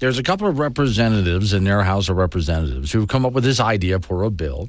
there's 0.00 0.18
a 0.18 0.24
couple 0.24 0.48
of 0.48 0.58
representatives 0.58 1.52
in 1.52 1.62
their 1.62 1.84
House 1.84 2.08
of 2.08 2.16
Representatives 2.16 2.90
who've 2.90 3.06
come 3.06 3.24
up 3.24 3.32
with 3.32 3.44
this 3.44 3.60
idea 3.60 4.00
for 4.00 4.24
a 4.24 4.30
bill 4.30 4.68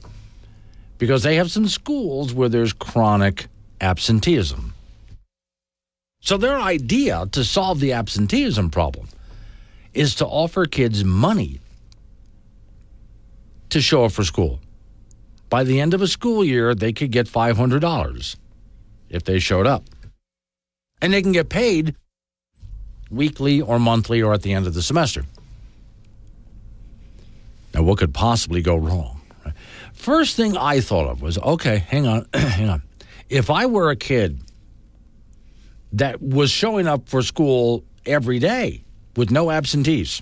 because 0.99 1.23
they 1.23 1.37
have 1.37 1.49
some 1.49 1.67
schools 1.67 2.31
where 2.31 2.47
there's 2.47 2.71
chronic 2.71 3.47
absenteeism. 3.81 4.75
So, 6.21 6.37
their 6.37 6.59
idea 6.59 7.25
to 7.31 7.43
solve 7.43 7.79
the 7.79 7.93
absenteeism 7.93 8.69
problem 8.69 9.07
is 9.95 10.13
to 10.15 10.27
offer 10.27 10.67
kids 10.67 11.03
money 11.03 11.59
to 13.69 13.81
show 13.81 14.05
up 14.05 14.11
for 14.11 14.23
school. 14.23 14.59
By 15.49 15.63
the 15.63 15.79
end 15.79 15.93
of 15.93 16.01
a 16.01 16.07
school 16.07 16.43
year, 16.43 16.75
they 16.75 16.93
could 16.93 17.11
get 17.11 17.27
$500 17.27 18.35
if 19.09 19.23
they 19.23 19.39
showed 19.39 19.67
up. 19.67 19.83
And 21.01 21.13
they 21.13 21.21
can 21.21 21.31
get 21.31 21.49
paid 21.49 21.95
weekly 23.09 23.61
or 23.61 23.79
monthly 23.79 24.21
or 24.21 24.33
at 24.33 24.43
the 24.43 24.53
end 24.53 24.67
of 24.67 24.73
the 24.73 24.81
semester. 24.81 25.25
Now, 27.73 27.83
what 27.83 27.97
could 27.97 28.13
possibly 28.13 28.61
go 28.61 28.75
wrong? 28.75 29.21
First 29.93 30.35
thing 30.35 30.57
I 30.57 30.79
thought 30.79 31.09
of 31.09 31.21
was 31.21 31.37
okay, 31.37 31.79
hang 31.79 32.07
on, 32.07 32.25
hang 32.33 32.69
on. 32.69 32.81
If 33.29 33.49
I 33.49 33.65
were 33.65 33.89
a 33.89 33.95
kid 33.95 34.41
that 35.93 36.21
was 36.21 36.51
showing 36.51 36.87
up 36.87 37.09
for 37.09 37.21
school 37.21 37.83
every 38.05 38.39
day 38.39 38.83
with 39.15 39.31
no 39.31 39.51
absentees, 39.51 40.21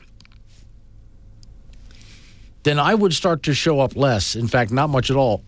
then 2.67 2.79
I 2.79 2.93
would 2.93 3.13
start 3.13 3.43
to 3.43 3.53
show 3.53 3.79
up 3.79 3.95
less. 3.95 4.35
In 4.35 4.47
fact, 4.47 4.71
not 4.71 4.89
much 4.89 5.09
at 5.09 5.15
all, 5.15 5.43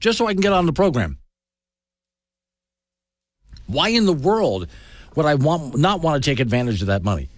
just 0.00 0.16
so 0.16 0.26
I 0.26 0.32
can 0.32 0.40
get 0.40 0.52
on 0.52 0.66
the 0.66 0.72
program. 0.72 1.18
Why 3.66 3.88
in 3.90 4.06
the 4.06 4.14
world 4.14 4.68
would 5.14 5.26
I 5.26 5.34
want, 5.34 5.76
not 5.76 6.00
want 6.00 6.22
to 6.22 6.30
take 6.30 6.40
advantage 6.40 6.80
of 6.80 6.86
that 6.86 7.02
money? 7.02 7.28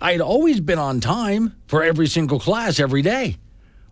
I 0.00 0.12
had 0.12 0.20
always 0.20 0.60
been 0.60 0.78
on 0.78 1.00
time 1.00 1.56
for 1.66 1.84
every 1.84 2.08
single 2.08 2.40
class 2.40 2.80
every 2.80 3.02
day. 3.02 3.36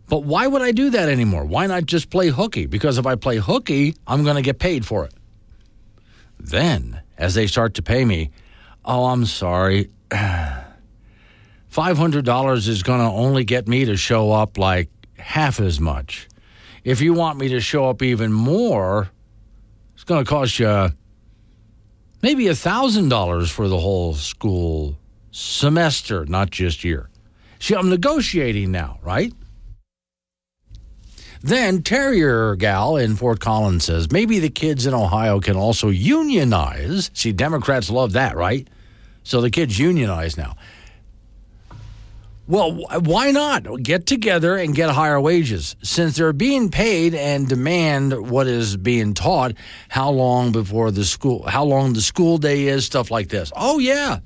But 0.09 0.25
why 0.25 0.47
would 0.47 0.63
I 0.63 0.73
do 0.73 0.91
that 0.91 1.09
anymore? 1.09 1.45
Why 1.45 1.67
not 1.67 1.87
just 1.87 2.11
play 2.11 2.29
hooky? 2.29 2.67
Because 2.67 2.99
if 2.99 3.07
I 3.07 3.17
play 3.17 3.39
hooky, 3.39 3.97
I'm 4.07 4.23
going 4.23 4.37
to 4.37 4.43
get 4.43 4.59
paid 4.59 4.87
for 4.87 5.05
it. 5.05 5.13
Then, 6.39 7.01
as 7.19 7.35
they 7.35 7.47
start 7.47 7.75
to 7.75 7.83
pay 7.83 8.05
me, 8.05 8.31
oh, 8.85 9.07
I'm 9.07 9.27
sorry. 9.27 9.91
$500 11.77 12.69
is 12.69 12.83
going 12.83 13.01
to 13.01 13.05
only 13.05 13.45
get 13.45 13.69
me 13.69 13.85
to 13.85 13.99
show 13.99 14.33
up 14.33 14.57
like 14.57 14.89
half 15.19 15.61
as 15.61 15.79
much. 15.79 16.27
If 16.85 17.03
you 17.03 17.13
want 17.13 17.39
me 17.39 17.49
to 17.49 17.61
show 17.61 17.91
up 17.91 18.03
even 18.03 18.33
more, 18.33 19.11
it's 19.95 20.05
going 20.05 20.25
to 20.25 20.29
cost 20.29 20.59
you 20.59 20.91
maybe 22.23 22.45
$1,000 22.45 23.51
for 23.51 23.69
the 23.69 23.79
whole 23.79 24.15
school 24.15 24.97
semester, 25.33 26.25
not 26.25 26.49
just 26.49 26.83
year. 26.83 27.11
See, 27.59 27.75
I'm 27.75 27.91
negotiating 27.91 28.73
now, 28.73 28.99
right? 29.03 29.35
Then 31.43 31.83
Terrier 31.83 32.57
Gal 32.57 32.97
in 32.97 33.17
Fort 33.17 33.41
Collins 33.41 33.85
says 33.85 34.11
maybe 34.11 34.39
the 34.39 34.49
kids 34.49 34.87
in 34.87 34.95
Ohio 34.95 35.41
can 35.41 35.57
also 35.57 35.91
unionize. 35.91 37.11
See, 37.13 37.33
Democrats 37.33 37.91
love 37.91 38.13
that, 38.13 38.35
right? 38.35 38.67
So 39.25 39.43
the 39.43 39.51
kids 39.51 39.79
unionize 39.79 40.39
now. 40.39 40.57
Well, 42.49 42.75
why 43.01 43.33
not 43.33 43.83
get 43.83 44.07
together 44.07 44.57
and 44.57 44.75
get 44.75 44.91
higher 44.91 45.21
wages? 45.21 45.75
Since 45.83 46.17
they're 46.17 46.33
being 46.33 46.71
paid 46.71 47.15
and 47.15 47.49
demand 47.49 48.31
what 48.31 48.47
is 48.47 48.77
being 48.77 49.15
taught, 49.15 49.55
how 49.89 50.11
long 50.11 50.53
before 50.53 50.93
the 50.93 51.05
school, 51.05 51.43
how 51.49 51.65
long 51.65 51.93
the 51.93 52.01
school 52.01 52.39
day 52.39 52.69
is, 52.69 52.85
stuff 52.85 53.11
like 53.11 53.29
this. 53.29 53.51
Oh, 53.57 53.81
yeah. 53.81 54.21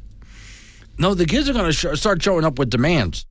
No, 0.98 1.14
the 1.14 1.24
kids 1.24 1.48
are 1.48 1.54
going 1.54 1.64
to 1.64 1.72
sh- 1.72 1.98
start 1.98 2.22
showing 2.22 2.44
up 2.44 2.58
with 2.58 2.68
demands. 2.68 3.24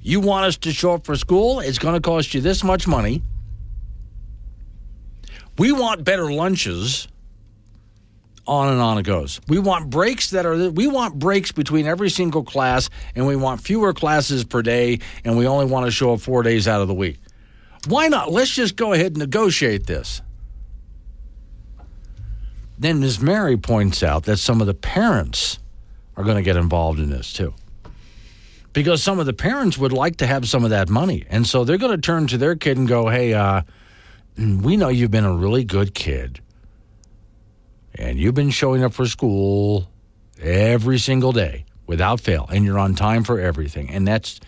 You 0.00 0.20
want 0.20 0.46
us 0.46 0.56
to 0.58 0.72
show 0.72 0.94
up 0.94 1.04
for 1.04 1.16
school? 1.16 1.60
It's 1.60 1.78
going 1.78 1.94
to 1.94 2.00
cost 2.00 2.32
you 2.32 2.40
this 2.40 2.64
much 2.64 2.86
money. 2.86 3.22
We 5.58 5.70
want 5.70 6.02
better 6.02 6.32
lunches 6.32 7.08
on 8.46 8.68
and 8.68 8.80
on 8.80 8.98
it 8.98 9.04
goes. 9.04 9.40
We 9.48 9.58
want 9.58 9.90
breaks 9.90 10.30
that 10.30 10.44
are 10.46 10.70
we 10.70 10.86
want 10.86 11.18
breaks 11.18 11.52
between 11.52 11.86
every 11.86 12.10
single 12.10 12.44
class 12.44 12.90
and 13.14 13.26
we 13.26 13.36
want 13.36 13.60
fewer 13.60 13.92
classes 13.92 14.44
per 14.44 14.62
day 14.62 15.00
and 15.24 15.36
we 15.36 15.46
only 15.46 15.66
want 15.66 15.86
to 15.86 15.90
show 15.90 16.12
up 16.12 16.20
4 16.20 16.42
days 16.42 16.68
out 16.68 16.80
of 16.80 16.88
the 16.88 16.94
week. 16.94 17.18
Why 17.88 18.08
not? 18.08 18.30
Let's 18.30 18.50
just 18.50 18.76
go 18.76 18.92
ahead 18.92 19.12
and 19.12 19.18
negotiate 19.18 19.86
this. 19.86 20.22
Then 22.78 23.00
Ms. 23.00 23.20
Mary 23.20 23.56
points 23.56 24.02
out 24.02 24.24
that 24.24 24.38
some 24.38 24.60
of 24.60 24.66
the 24.66 24.74
parents 24.74 25.58
are 26.16 26.24
going 26.24 26.36
to 26.36 26.42
get 26.42 26.56
involved 26.56 26.98
in 26.98 27.10
this 27.10 27.32
too. 27.32 27.54
Because 28.72 29.02
some 29.02 29.20
of 29.20 29.26
the 29.26 29.32
parents 29.32 29.78
would 29.78 29.92
like 29.92 30.16
to 30.16 30.26
have 30.26 30.48
some 30.48 30.64
of 30.64 30.70
that 30.70 30.88
money. 30.88 31.24
And 31.30 31.46
so 31.46 31.64
they're 31.64 31.78
going 31.78 31.92
to 31.92 32.00
turn 32.00 32.26
to 32.28 32.38
their 32.38 32.56
kid 32.56 32.76
and 32.76 32.88
go, 32.88 33.08
"Hey, 33.08 33.32
uh, 33.32 33.62
we 34.36 34.76
know 34.76 34.88
you've 34.88 35.12
been 35.12 35.24
a 35.24 35.32
really 35.32 35.62
good 35.62 35.94
kid 35.94 36.40
and 37.94 38.18
you've 38.18 38.34
been 38.34 38.50
showing 38.50 38.82
up 38.82 38.92
for 38.92 39.06
school 39.06 39.88
every 40.40 40.98
single 40.98 41.32
day 41.32 41.64
without 41.86 42.20
fail, 42.20 42.48
and 42.50 42.64
you're 42.64 42.78
on 42.78 42.94
time 42.94 43.24
for 43.24 43.40
everything. 43.40 43.90
And 43.90 44.06
that's, 44.06 44.40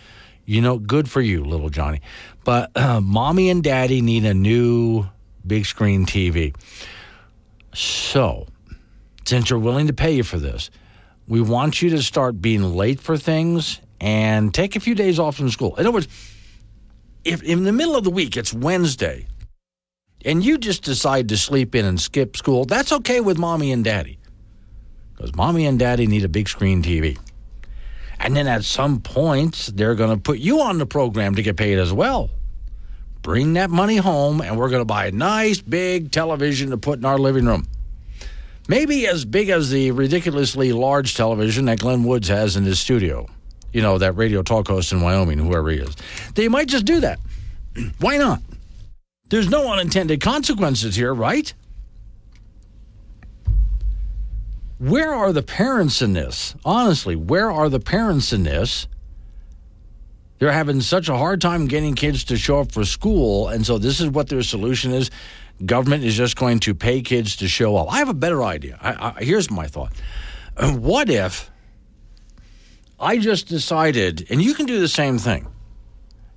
you 0.45 0.61
know, 0.61 0.79
good 0.79 1.11
for 1.11 1.21
you, 1.21 1.45
little 1.45 1.71
Johnny. 1.71 2.01
But 2.45 2.71
uh, 2.77 3.01
mommy 3.01 3.51
and 3.51 3.63
daddy 3.63 4.01
need 4.01 4.25
a 4.25 4.35
new 4.35 5.07
big 5.47 5.67
screen 5.67 6.07
TV. 6.07 6.55
So, 7.75 8.47
since 9.25 9.51
you're 9.51 9.59
willing 9.59 9.89
to 9.89 9.93
pay 9.93 10.13
you 10.13 10.23
for 10.23 10.39
this, 10.39 10.71
we 11.29 11.41
want 11.41 11.83
you 11.83 11.91
to 11.91 12.03
start 12.03 12.41
being 12.41 12.63
late 12.75 13.01
for 13.01 13.17
things 13.17 13.81
and 14.01 14.55
take 14.55 14.77
a 14.77 14.81
few 14.81 14.95
days 14.95 15.19
off 15.19 15.37
from 15.37 15.51
school. 15.51 15.75
In 15.77 15.81
other 15.81 15.93
words, 15.93 16.09
if 17.25 17.43
in 17.43 17.65
the 17.65 17.73
middle 17.73 17.97
of 17.97 18.05
the 18.05 18.11
week 18.11 18.37
it's 18.37 18.55
Wednesday 18.55 19.27
and 20.27 20.45
you 20.45 20.59
just 20.59 20.83
decide 20.83 21.29
to 21.29 21.37
sleep 21.39 21.75
in 21.75 21.85
and 21.85 22.01
skip 22.01 22.37
school, 22.37 22.65
that's 22.65 22.93
okay 22.93 23.21
with 23.21 23.39
mommy 23.39 23.71
and 23.71 23.85
daddy. 23.85 24.19
Because 25.15 25.35
mommy 25.37 25.65
and 25.67 25.79
daddy 25.79 26.07
need 26.07 26.25
a 26.25 26.29
big 26.29 26.49
screen 26.49 26.83
TV. 26.83 27.17
And 28.19 28.37
then 28.37 28.49
at 28.49 28.65
some 28.65 29.01
point, 29.01 29.71
they're 29.75 29.95
going 29.95 30.11
to 30.11 30.21
put 30.21 30.39
you 30.39 30.61
on 30.61 30.79
the 30.79 30.87
program 30.87 31.37
to 31.37 31.43
get 31.43 31.57
paid 31.57 31.79
as 31.79 31.93
well. 31.93 32.31
Bring 33.23 33.53
that 33.55 33.71
money 33.71 33.97
home, 33.97 34.41
and 34.41 34.59
we're 34.59 34.69
going 34.69 34.81
to 34.81 34.87
buy 34.87 35.07
a 35.07 35.13
nice 35.13 35.61
big 35.61 36.11
television 36.11 36.71
to 36.71 36.77
put 36.77 36.99
in 36.99 37.05
our 37.05 37.19
living 37.19 37.47
room. 37.47 37.67
Maybe 38.69 39.07
as 39.07 39.25
big 39.25 39.49
as 39.49 39.71
the 39.71 39.93
ridiculously 39.93 40.73
large 40.73 41.15
television 41.15 41.67
that 41.67 41.79
Glenn 41.79 42.03
Woods 42.03 42.29
has 42.29 42.57
in 42.57 42.65
his 42.65 42.81
studio. 42.81 43.29
You 43.73 43.81
know, 43.81 43.99
that 43.99 44.13
radio 44.17 44.43
talk 44.43 44.67
host 44.67 44.91
in 44.93 45.03
Wyoming, 45.03 45.39
whoever 45.39 45.71
he 45.71 45.79
is. 45.79 45.95
They 46.35 46.49
might 46.49 46.67
just 46.67 46.85
do 46.85 47.01
that. 47.01 47.21
Why 48.01 48.17
not? 48.17 48.43
There's 49.29 49.49
no 49.49 49.73
unintended 49.73 50.21
consequences 50.21 50.97
here, 50.97 51.13
right? 51.13 51.53
Where 54.79 55.13
are 55.13 55.33
the 55.33 55.43
parents 55.43 56.03
in 56.03 56.13
this? 56.13 56.55
Honestly, 56.65 57.17
where 57.17 57.51
are 57.51 57.69
the 57.69 57.81
parents 57.81 58.33
in 58.33 58.45
this? 58.45 58.87
They're 60.39 60.53
having 60.53 60.83
such 60.83 61.09
a 61.09 61.17
hard 61.17 61.41
time 61.41 61.67
getting 61.67 61.95
kids 61.95 62.25
to 62.25 62.37
show 62.37 62.61
up 62.61 62.73
for 62.73 62.85
school, 62.85 63.49
and 63.49 63.65
so 63.65 63.79
this 63.79 64.01
is 64.01 64.11
what 64.11 64.29
their 64.29 64.43
solution 64.43 64.93
is. 64.93 65.11
Government 65.65 66.05
is 66.05 66.15
just 66.15 66.37
going 66.37 66.61
to 66.61 66.75
pay 66.75 67.01
kids 67.01 67.37
to 67.37 67.49
show 67.49 67.77
up. 67.77 67.91
I 67.91 67.99
have 67.99 68.11
a 68.11 68.15
better 68.15 68.45
idea. 68.45 68.79
I, 68.83 69.15
I, 69.17 69.25
here's 69.25 69.51
my 69.51 69.67
thought. 69.67 69.93
What 70.77 71.11
if 71.11 71.51
I 72.99 73.19
just 73.19 73.49
decided, 73.49 74.27
and 74.31 74.43
you 74.43 74.55
can 74.55 74.67
do 74.67 74.81
the 74.81 74.89
same 74.89 75.19
thing. 75.19 75.47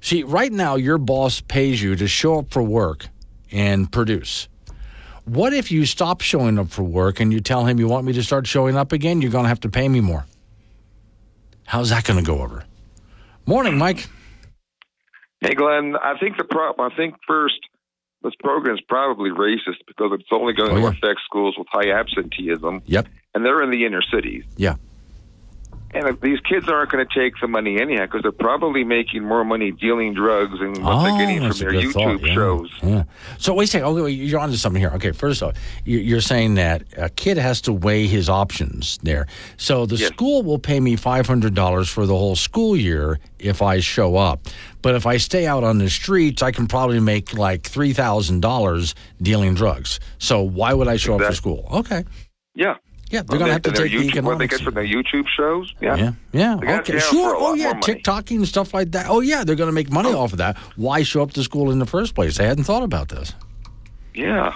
See, 0.02 0.24
right 0.24 0.52
now, 0.52 0.76
your 0.76 0.98
boss 0.98 1.42
pays 1.42 1.82
you 1.82 1.96
to 1.96 2.08
show 2.08 2.40
up 2.40 2.52
for 2.52 2.64
work 2.64 3.08
and 3.52 3.92
produce. 3.92 4.48
What 5.26 5.54
if 5.54 5.72
you 5.72 5.86
stop 5.86 6.22
showing 6.22 6.58
up 6.58 6.70
for 6.70 6.84
work 6.84 7.20
and 7.20 7.32
you 7.32 7.40
tell 7.40 7.66
him 7.66 7.80
you 7.80 7.88
want 7.88 8.06
me 8.06 8.14
to 8.14 8.24
start 8.24 8.48
showing 8.48 8.76
up 8.78 8.92
again? 8.92 9.22
You're 9.22 9.32
going 9.32 9.44
to 9.46 9.50
have 9.50 9.60
to 9.62 9.70
pay 9.70 9.88
me 9.88 10.00
more. 10.02 10.26
How's 11.68 11.90
that 11.92 12.04
going 12.06 12.18
to 12.20 12.26
go 12.26 12.42
over? 12.42 12.64
Morning, 13.46 13.78
Mike. 13.78 14.08
Hey, 15.42 15.54
Glenn. 15.54 15.96
I 16.02 16.18
think 16.20 16.38
the 16.38 16.44
problem. 16.46 16.90
I 16.92 16.96
think 16.96 17.16
first, 17.28 17.60
this 18.24 18.34
program 18.40 18.76
is 18.76 18.82
probably 18.88 19.30
racist 19.30 19.78
because 19.88 20.12
it's 20.14 20.30
only 20.32 20.54
going 20.54 20.72
Oh, 20.72 20.76
to 20.76 20.82
yeah. 20.82 20.88
affect 20.90 21.20
schools 21.26 21.56
with 21.58 21.68
high 21.72 21.92
absenteeism. 21.92 22.82
Yep. 22.86 23.08
And 23.36 23.46
they're 23.46 23.62
in 23.62 23.70
the 23.70 23.86
inner 23.86 24.02
cities. 24.14 24.44
Yeah. 24.58 24.76
And 25.92 26.20
these 26.22 26.40
kids 26.42 26.68
aren't 26.70 26.92
going 26.92 27.06
to 27.08 27.20
take 27.20 27.34
the 27.42 27.48
money 27.48 27.82
anyhow 27.82 28.06
because 28.06 28.22
they're 28.22 28.32
probably 28.32 28.84
making 28.84 29.24
more 29.24 29.44
money 29.44 29.72
dealing 29.72 30.14
drugs 30.14 30.60
and 30.62 30.78
what 30.84 31.04
they're 31.04 31.18
getting 31.18 31.44
oh, 31.44 31.52
from 31.52 31.66
Oh, 31.66 31.70
a 31.70 31.72
their 31.72 31.72
YouTube 31.72 31.94
thought, 31.94 32.22
yeah. 32.28 32.34
shows. 32.36 32.72
Yeah. 32.84 33.04
So 33.40 33.54
wait 33.56 33.64
a 33.64 33.68
second. 33.68 33.88
Okay, 33.88 34.12
you're 34.12 34.40
onto 34.40 34.56
something 34.56 34.80
here. 34.80 34.92
Okay, 34.92 35.12
first 35.12 35.42
off, 35.42 35.56
you- 35.86 35.98
you're 35.98 36.22
saying 36.22 36.54
that 36.56 36.84
a 36.96 37.10
kid 37.10 37.38
has 37.38 37.62
to 37.62 37.74
weigh 37.74 38.06
his 38.06 38.30
options 38.30 39.00
there. 39.02 39.26
So 39.58 39.88
the 39.88 39.98
school 39.98 40.44
will 40.44 40.60
pay 40.60 40.80
me 40.80 40.96
five 40.96 41.26
hundred 41.26 41.56
dollars 41.56 41.90
for 41.90 42.06
the 42.06 42.16
whole 42.16 42.36
school 42.36 42.76
year 42.78 43.20
if 43.40 43.64
I 43.64 43.80
show 43.80 44.16
up. 44.16 44.48
But 44.84 44.94
if 44.94 45.08
I 45.08 45.18
stay 45.18 45.48
out 45.48 45.64
on 45.64 45.80
the 45.80 45.90
streets, 45.90 46.44
I 46.44 46.52
can 46.52 46.68
probably 46.68 47.00
make 47.00 47.34
like 47.36 47.64
three 47.64 47.94
thousand 47.94 48.42
dollars 48.42 48.94
dealing 49.24 49.56
drugs. 49.56 50.00
So 50.20 50.42
why 50.44 50.74
would 50.74 50.88
I 50.88 50.98
show 50.98 51.16
up 51.16 51.22
for 51.24 51.34
school? 51.34 51.68
Okay. 51.72 52.04
Yeah. 52.54 52.76
Yeah, 53.10 53.24
they're 53.24 53.40
gonna 53.40 53.54
have 53.54 53.64
to 53.64 53.70
And 53.70 53.78
their 53.78 53.88
take 53.88 54.14
the 54.14 54.20
YouTube, 54.20 54.24
what 54.24 54.38
they 54.38 54.46
economics. 54.46 54.58
get 54.58 54.64
from 54.64 54.74
their 54.76 54.84
YouTube 54.86 55.28
shows. 55.28 55.74
Yeah. 55.82 55.96
Yeah, 56.32 56.58
yeah, 56.62 56.80
okay, 56.80 57.00
sure. 57.00 57.36
Oh 57.36 57.56
yeah, 57.56 57.66
more 57.66 57.74
money. 57.74 57.82
TikToking 57.82 58.36
and 58.38 58.48
stuff 58.48 58.74
like 58.74 58.92
that. 58.92 59.08
Oh 59.10 59.22
yeah, 59.22 59.44
they're 59.44 59.56
going 59.56 59.68
to 59.70 59.74
make 59.74 59.92
money 59.92 60.10
oh. 60.14 60.20
off 60.20 60.32
of 60.32 60.38
that. 60.38 60.58
Why 60.76 61.02
show 61.02 61.24
up 61.24 61.32
to 61.34 61.44
school 61.44 61.72
in 61.72 61.80
the 61.80 61.88
first 61.88 62.14
place? 62.14 62.38
They 62.38 62.46
hadn't 62.46 62.66
thought 62.66 62.84
about 62.84 63.10
this. 63.10 63.34
Yeah. 64.14 64.56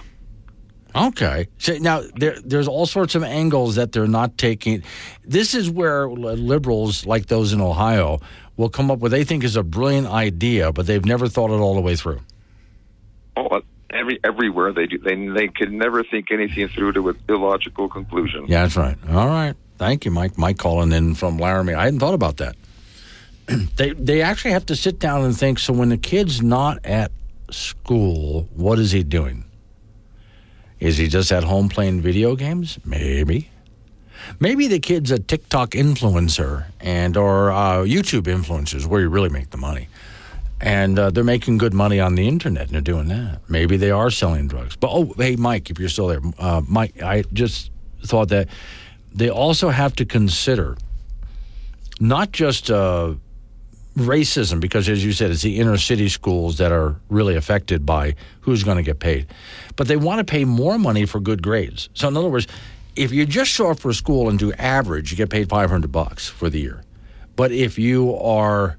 Okay. 0.95 1.47
So 1.57 1.77
now 1.77 2.03
there, 2.15 2.37
there's 2.45 2.67
all 2.67 2.85
sorts 2.85 3.15
of 3.15 3.23
angles 3.23 3.75
that 3.75 3.91
they're 3.91 4.07
not 4.07 4.37
taking. 4.37 4.83
This 5.23 5.55
is 5.55 5.69
where 5.69 6.07
liberals, 6.07 7.05
like 7.07 7.27
those 7.27 7.53
in 7.53 7.61
Ohio, 7.61 8.19
will 8.57 8.69
come 8.69 8.91
up 8.91 8.99
with 8.99 9.11
they 9.11 9.23
think 9.23 9.43
is 9.43 9.55
a 9.55 9.63
brilliant 9.63 10.07
idea, 10.07 10.71
but 10.71 10.85
they've 10.85 11.05
never 11.05 11.27
thought 11.27 11.49
it 11.49 11.55
all 11.55 11.73
the 11.73 11.81
way 11.81 11.95
through. 11.95 12.19
Oh, 13.35 13.61
every 14.03 14.19
everywhere 14.23 14.73
they 14.73 14.85
do. 14.85 14.97
They 14.97 15.15
they 15.27 15.47
can 15.47 15.77
never 15.77 16.03
think 16.03 16.31
anything 16.31 16.67
through 16.67 16.93
to 16.93 17.09
an 17.09 17.19
illogical 17.29 17.87
conclusion. 17.87 18.45
Yeah, 18.47 18.63
that's 18.63 18.75
right. 18.75 18.97
All 19.09 19.27
right. 19.27 19.55
Thank 19.77 20.05
you, 20.05 20.11
Mike. 20.11 20.37
Mike 20.37 20.57
calling 20.57 20.91
in 20.91 21.15
from 21.15 21.37
Laramie. 21.37 21.73
I 21.73 21.85
hadn't 21.85 21.99
thought 21.99 22.13
about 22.13 22.37
that. 22.37 22.55
they 23.77 23.91
they 23.91 24.21
actually 24.21 24.51
have 24.51 24.65
to 24.67 24.75
sit 24.75 24.99
down 24.99 25.23
and 25.23 25.37
think. 25.37 25.59
So 25.59 25.73
when 25.73 25.89
the 25.89 25.97
kid's 25.97 26.41
not 26.41 26.85
at 26.85 27.11
school, 27.49 28.47
what 28.55 28.79
is 28.79 28.91
he 28.91 29.03
doing? 29.03 29.45
Is 30.79 30.97
he 30.97 31.07
just 31.07 31.31
at 31.31 31.43
home 31.43 31.69
playing 31.69 32.01
video 32.01 32.35
games? 32.35 32.77
Maybe. 32.83 33.49
Maybe 34.39 34.67
the 34.67 34.79
kid's 34.79 35.11
a 35.11 35.19
TikTok 35.19 35.71
influencer 35.71 36.65
and 36.79 37.17
or 37.17 37.51
uh, 37.51 37.83
YouTube 37.83 38.23
influencers, 38.23 38.85
where 38.85 39.01
you 39.01 39.09
really 39.09 39.29
make 39.29 39.49
the 39.49 39.57
money, 39.57 39.87
and 40.61 40.97
uh, 40.97 41.09
they're 41.09 41.23
making 41.23 41.57
good 41.57 41.73
money 41.73 41.99
on 41.99 42.15
the 42.15 42.27
internet 42.27 42.63
and 42.63 42.71
they're 42.71 42.81
doing 42.81 43.07
that. 43.09 43.41
Maybe 43.49 43.77
they 43.77 43.91
are 43.91 44.09
selling 44.09 44.47
drugs. 44.47 44.75
But 44.75 44.91
oh, 44.91 45.13
hey, 45.17 45.35
Mike, 45.35 45.69
if 45.69 45.79
you're 45.79 45.89
still 45.89 46.07
there, 46.07 46.21
uh, 46.39 46.61
Mike, 46.67 47.01
I 47.01 47.23
just 47.33 47.71
thought 48.05 48.29
that 48.29 48.47
they 49.13 49.29
also 49.29 49.69
have 49.69 49.95
to 49.97 50.05
consider 50.05 50.77
not 51.99 52.31
just 52.31 52.71
uh, 52.71 53.13
racism, 53.95 54.59
because 54.59 54.89
as 54.89 55.03
you 55.05 55.13
said, 55.13 55.31
it's 55.31 55.41
the 55.41 55.59
inner 55.59 55.77
city 55.77 56.09
schools 56.09 56.57
that 56.57 56.71
are 56.71 56.95
really 57.09 57.35
affected 57.35 57.85
by 57.85 58.15
who's 58.41 58.63
going 58.63 58.77
to 58.77 58.83
get 58.83 58.99
paid, 58.99 59.27
but 59.75 59.87
they 59.87 59.97
want 59.97 60.19
to 60.19 60.29
pay 60.29 60.45
more 60.45 60.79
money 60.79 61.05
for 61.05 61.19
good 61.19 61.43
grades. 61.43 61.89
So 61.93 62.07
in 62.07 62.17
other 62.17 62.29
words, 62.29 62.47
if 62.95 63.11
you 63.11 63.25
just 63.25 63.51
show 63.51 63.71
up 63.71 63.79
for 63.79 63.93
school 63.93 64.29
and 64.29 64.37
do 64.37 64.53
average, 64.53 65.11
you 65.11 65.17
get 65.17 65.29
paid 65.29 65.49
500 65.49 65.91
bucks 65.91 66.27
for 66.27 66.49
the 66.49 66.59
year. 66.59 66.83
But 67.35 67.51
if 67.51 67.79
you 67.79 68.15
are 68.15 68.77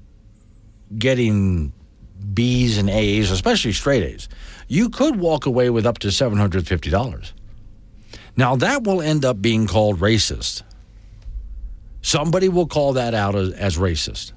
getting 0.97 1.73
B's 2.33 2.77
and 2.77 2.89
A's, 2.89 3.31
especially 3.31 3.73
straight 3.73 4.03
A's, 4.03 4.29
you 4.67 4.89
could 4.89 5.17
walk 5.17 5.45
away 5.45 5.69
with 5.69 5.85
up 5.85 5.99
to 5.99 6.07
$750. 6.09 7.31
Now, 8.37 8.55
that 8.57 8.83
will 8.83 9.01
end 9.01 9.23
up 9.23 9.41
being 9.41 9.67
called 9.67 9.99
racist. 9.99 10.63
Somebody 12.01 12.49
will 12.49 12.67
call 12.67 12.93
that 12.93 13.13
out 13.13 13.35
as, 13.35 13.53
as 13.53 13.77
racist. 13.77 14.33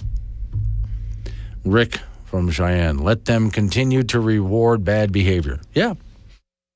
Rick 1.64 2.00
from 2.24 2.50
Cheyenne, 2.50 2.98
let 2.98 3.24
them 3.24 3.50
continue 3.50 4.02
to 4.04 4.20
reward 4.20 4.84
bad 4.84 5.12
behavior. 5.12 5.60
Yeah. 5.74 5.94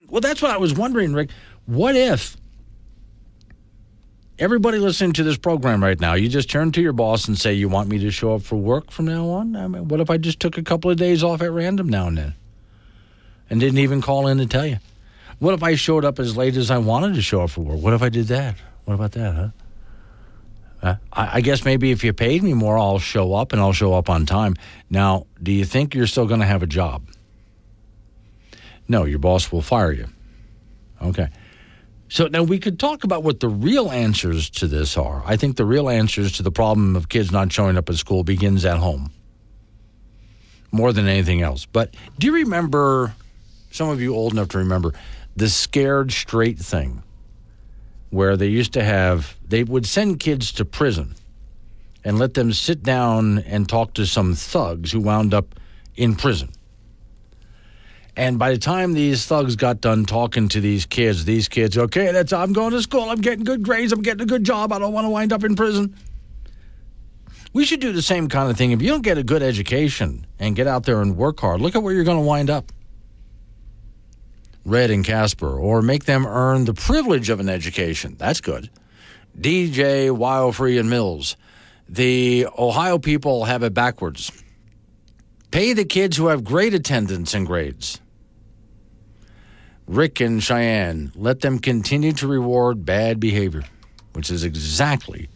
Well, 0.09 0.21
that's 0.21 0.43
what 0.43 0.51
I 0.51 0.57
was 0.57 0.75
wondering, 0.75 1.13
Rick. 1.13 1.31
What 1.67 1.95
if 1.95 2.37
everybody 4.39 4.79
listening 4.79 5.13
to 5.15 5.23
this 5.23 5.37
program 5.37 5.83
right 5.83 6.01
now, 6.01 6.15
you 6.15 6.29
just 6.29 6.51
turn 6.51 6.73
to 6.73 6.83
your 6.83 6.93
boss 6.93 7.29
and 7.29 7.39
say, 7.39 7.53
You 7.53 7.69
want 7.69 7.89
me 7.89 7.99
to 8.01 8.11
show 8.11 8.35
up 8.35 8.43
for 8.43 8.57
work 8.57 8.91
from 8.91 9.07
now 9.07 9.29
on? 9.29 9.57
I 9.57 9.67
mean, 9.69 9.89
what 9.89 10.01
if 10.01 10.11
I 10.11 10.17
just 10.17 10.41
took 10.41 10.59
a 10.59 10.63
couple 10.63 10.91
of 10.91 10.97
days 10.97 11.23
off 11.23 11.43
at 11.43 11.51
random 11.53 11.89
now 11.89 12.09
and 12.09 12.19
then 12.19 12.35
and 13.51 13.61
didn't 13.61 13.79
even 13.79 14.01
call 14.01 14.27
in 14.27 14.39
to 14.39 14.47
tell 14.47 14.67
you? 14.67 14.79
What 15.39 15.55
if 15.55 15.63
I 15.63 15.75
showed 15.75 16.05
up 16.05 16.19
as 16.19 16.37
late 16.37 16.57
as 16.57 16.71
I 16.71 16.79
wanted 16.79 17.15
to 17.15 17.23
show 17.23 17.43
up 17.43 17.51
for 17.51 17.63
work? 17.63 17.81
What 17.81 17.95
if 17.95 18.03
I 18.03 18.09
did 18.09 18.29
that? 18.29 18.57
What 18.85 18.95
about 18.95 19.13
that, 19.13 19.35
huh? 19.35 19.49
Uh, 20.83 20.97
I, 21.13 21.37
I 21.39 21.41
guess 21.41 21.65
maybe 21.65 21.93
if 21.93 22.03
you 22.03 22.13
paid 22.13 22.43
me 22.43 22.55
more, 22.55 22.77
I'll 22.77 22.99
show 22.99 23.35
up 23.35 23.53
and 23.53 23.61
I'll 23.61 23.73
show 23.73 23.95
up 23.95 24.11
on 24.11 24.27
time. 24.27 24.57
Now, 24.91 25.27
do 25.43 25.53
you 25.53 25.65
think 25.65 25.95
you're 25.95 26.09
still 26.09 26.27
going 26.27 26.41
to 26.41 26.47
have 26.47 26.63
a 26.63 26.67
job? 26.67 27.09
No, 28.89 29.05
your 29.05 29.21
boss 29.21 29.53
will 29.53 29.63
fire 29.63 29.93
you. 29.93 30.09
Okay. 31.01 31.29
So 32.13 32.27
now 32.27 32.43
we 32.43 32.59
could 32.59 32.79
talk 32.79 33.05
about 33.05 33.23
what 33.23 33.41
the 33.41 33.49
real 33.49 33.91
answers 33.91 34.51
to 34.51 34.67
this 34.67 34.99
are. 34.99 35.23
I 35.25 35.37
think 35.37 35.57
the 35.57 35.65
real 35.65 35.89
answers 35.89 36.33
to 36.33 36.43
the 36.43 36.53
problem 36.53 36.95
of 36.95 37.09
kids 37.09 37.33
not 37.33 37.51
showing 37.51 37.79
up 37.79 37.89
at 37.89 37.97
school 37.97 38.23
begins 38.23 38.67
at 38.67 38.77
home 38.77 39.11
more 40.71 40.93
than 40.93 41.09
anything 41.09 41.41
else. 41.41 41.65
But 41.65 41.97
do 42.19 42.27
you 42.27 42.35
remember, 42.35 43.15
some 43.71 43.89
of 43.89 44.03
you 44.03 44.15
old 44.15 44.35
enough 44.35 44.49
to 44.49 44.59
remember, 44.59 44.93
the 45.37 45.49
scared 45.49 46.13
straight 46.13 46.59
thing? 46.59 47.03
where 48.13 48.37
they 48.37 48.47
used 48.47 48.75
to 48.75 48.85
have, 48.85 49.35
they 49.49 49.65
would 49.65 49.87
send 49.87 50.21
kids 50.21 50.53
to 50.53 50.67
prison 50.67 51.15
and 52.05 52.19
let 52.19 52.35
them 52.35 52.53
sit 52.53 52.83
down 52.83 53.39
and 53.39 53.67
talk 53.67 53.95
to 53.95 54.07
some 54.07 54.35
thugs 54.35 54.93
who 54.93 55.01
wound 55.01 55.33
up 55.33 55.55
in 55.97 56.15
prison. 56.15 56.51
And 58.17 58.39
by 58.39 58.51
the 58.51 58.59
time 58.59 58.93
these 58.93 59.25
thugs 59.25 59.57
got 59.57 59.81
done 59.81 60.05
talking 60.05 60.49
to 60.49 60.61
these 60.61 60.85
kids, 60.85 61.25
these 61.25 61.49
kids, 61.49 61.79
okay, 61.79 62.13
that's 62.13 62.33
I'm 62.33 62.53
going 62.53 62.73
to 62.73 62.83
school, 62.83 63.09
I'm 63.09 63.21
getting 63.21 63.45
good 63.45 63.63
grades, 63.63 63.93
I'm 63.93 64.03
getting 64.03 64.23
a 64.23 64.27
good 64.27 64.45
job, 64.45 64.73
I 64.73 64.79
don't 64.79 64.93
want 64.93 65.07
to 65.07 65.11
wind 65.11 65.33
up 65.33 65.45
in 65.45 65.57
prison. 65.57 65.97
We 67.55 67.65
should 67.65 67.81
do 67.81 67.93
the 67.93 68.03
same 68.03 68.29
kind 68.29 68.51
of 68.51 68.57
thing. 68.57 68.73
If 68.73 68.83
you 68.83 68.89
don't 68.89 69.03
get 69.03 69.19
a 69.19 69.23
good 69.23 69.43
education 69.43 70.27
and 70.39 70.57
get 70.57 70.67
out 70.67 70.85
there 70.85 71.01
and 71.01 71.17
work 71.17 71.41
hard, 71.41 71.61
look 71.61 71.75
at 71.75 71.83
where 71.83 71.95
you're 71.95 72.05
going 72.05 72.19
to 72.19 72.25
wind 72.25 72.51
up. 72.51 72.71
Red 74.65 74.91
and 74.91 75.05
Casper, 75.05 75.59
or 75.59 75.83
make 75.83 76.05
them 76.05 76.27
earn 76.27 76.67
the 76.67 76.75
privilege 76.75 77.31
of 77.31 77.41
an 77.41 77.49
education. 77.49 78.15
That's 78.19 78.41
good. 78.41 78.71
DJ, 79.39 80.17
Wildfree, 80.17 80.79
and 80.79 80.89
Mills. 80.89 81.37
The 81.89 82.47
Ohio 82.57 82.99
people 82.99 83.45
have 83.45 83.63
it 83.63 83.75
backwards. 83.75 84.31
Pay 85.53 85.75
the 85.75 85.85
kids 85.85 86.17
who 86.17 86.27
have 86.27 86.43
great 86.43 86.75
attendance 86.75 87.35
and 87.35 87.47
grades. 87.47 88.01
Rick 89.87 90.21
and 90.21 90.43
Cheyenne, 90.43 91.13
let 91.15 91.41
them 91.41 91.59
continue 91.59 92.13
to 92.15 92.27
reward 92.27 92.87
bad 92.87 93.21
behavior, 93.21 93.63
which 94.15 94.31
is 94.31 94.45
exactly, 94.45 95.29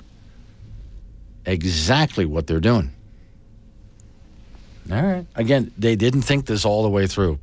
exactly 1.45 2.25
what 2.25 2.47
they're 2.47 2.61
doing. 2.61 2.93
All 4.91 5.03
right. 5.03 5.27
Again, 5.35 5.73
they 5.77 5.97
didn't 5.97 6.23
think 6.23 6.47
this 6.47 6.65
all 6.65 6.83
the 6.83 6.89
way 6.89 7.07
through. 7.07 7.39